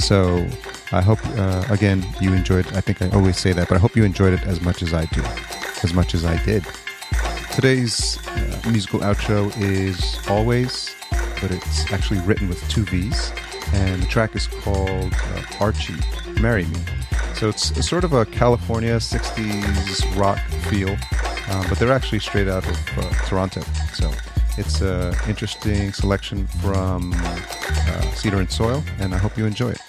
So 0.00 0.46
I 0.90 1.00
hope, 1.00 1.24
uh, 1.38 1.64
again, 1.70 2.04
you 2.20 2.32
enjoyed. 2.32 2.66
I 2.74 2.80
think 2.80 3.02
I 3.02 3.10
always 3.10 3.38
say 3.38 3.52
that, 3.52 3.68
but 3.68 3.76
I 3.76 3.78
hope 3.78 3.94
you 3.94 4.02
enjoyed 4.02 4.34
it 4.34 4.42
as 4.46 4.60
much 4.60 4.82
as 4.82 4.92
I 4.92 5.04
do, 5.06 5.22
as 5.84 5.94
much 5.94 6.12
as 6.12 6.24
I 6.24 6.42
did. 6.44 6.66
Today's 7.52 8.18
uh, 8.28 8.70
musical 8.70 9.00
outro 9.00 9.46
is 9.60 9.96
Alvvays, 10.26 10.94
but 11.40 11.52
it's 11.52 11.92
actually 11.92 12.20
written 12.20 12.48
with 12.48 12.68
two 12.68 12.84
V's, 12.84 13.32
and 13.74 14.02
the 14.02 14.06
track 14.06 14.34
is 14.34 14.46
called 14.46 15.12
uh, 15.12 15.42
Archie, 15.60 15.94
Marry 16.40 16.66
Me. 16.66 16.80
So 17.34 17.48
it's 17.48 17.86
sort 17.86 18.04
of 18.04 18.12
a 18.12 18.26
California 18.26 18.96
60s 18.96 20.18
rock 20.18 20.38
feel, 20.70 20.90
um, 21.50 21.66
but 21.68 21.78
they're 21.78 21.92
actually 21.92 22.18
straight 22.18 22.48
out 22.48 22.66
of 22.66 22.98
uh, 22.98 23.10
Toronto. 23.26 23.62
So 23.92 24.10
it's 24.56 24.80
an 24.80 25.14
interesting 25.28 25.92
selection 25.92 26.46
from 26.60 27.12
uh, 27.14 28.00
Cedar 28.14 28.38
and 28.38 28.50
Soil, 28.50 28.82
and 28.98 29.14
I 29.14 29.18
hope 29.18 29.38
you 29.38 29.46
enjoy 29.46 29.70
it. 29.70 29.80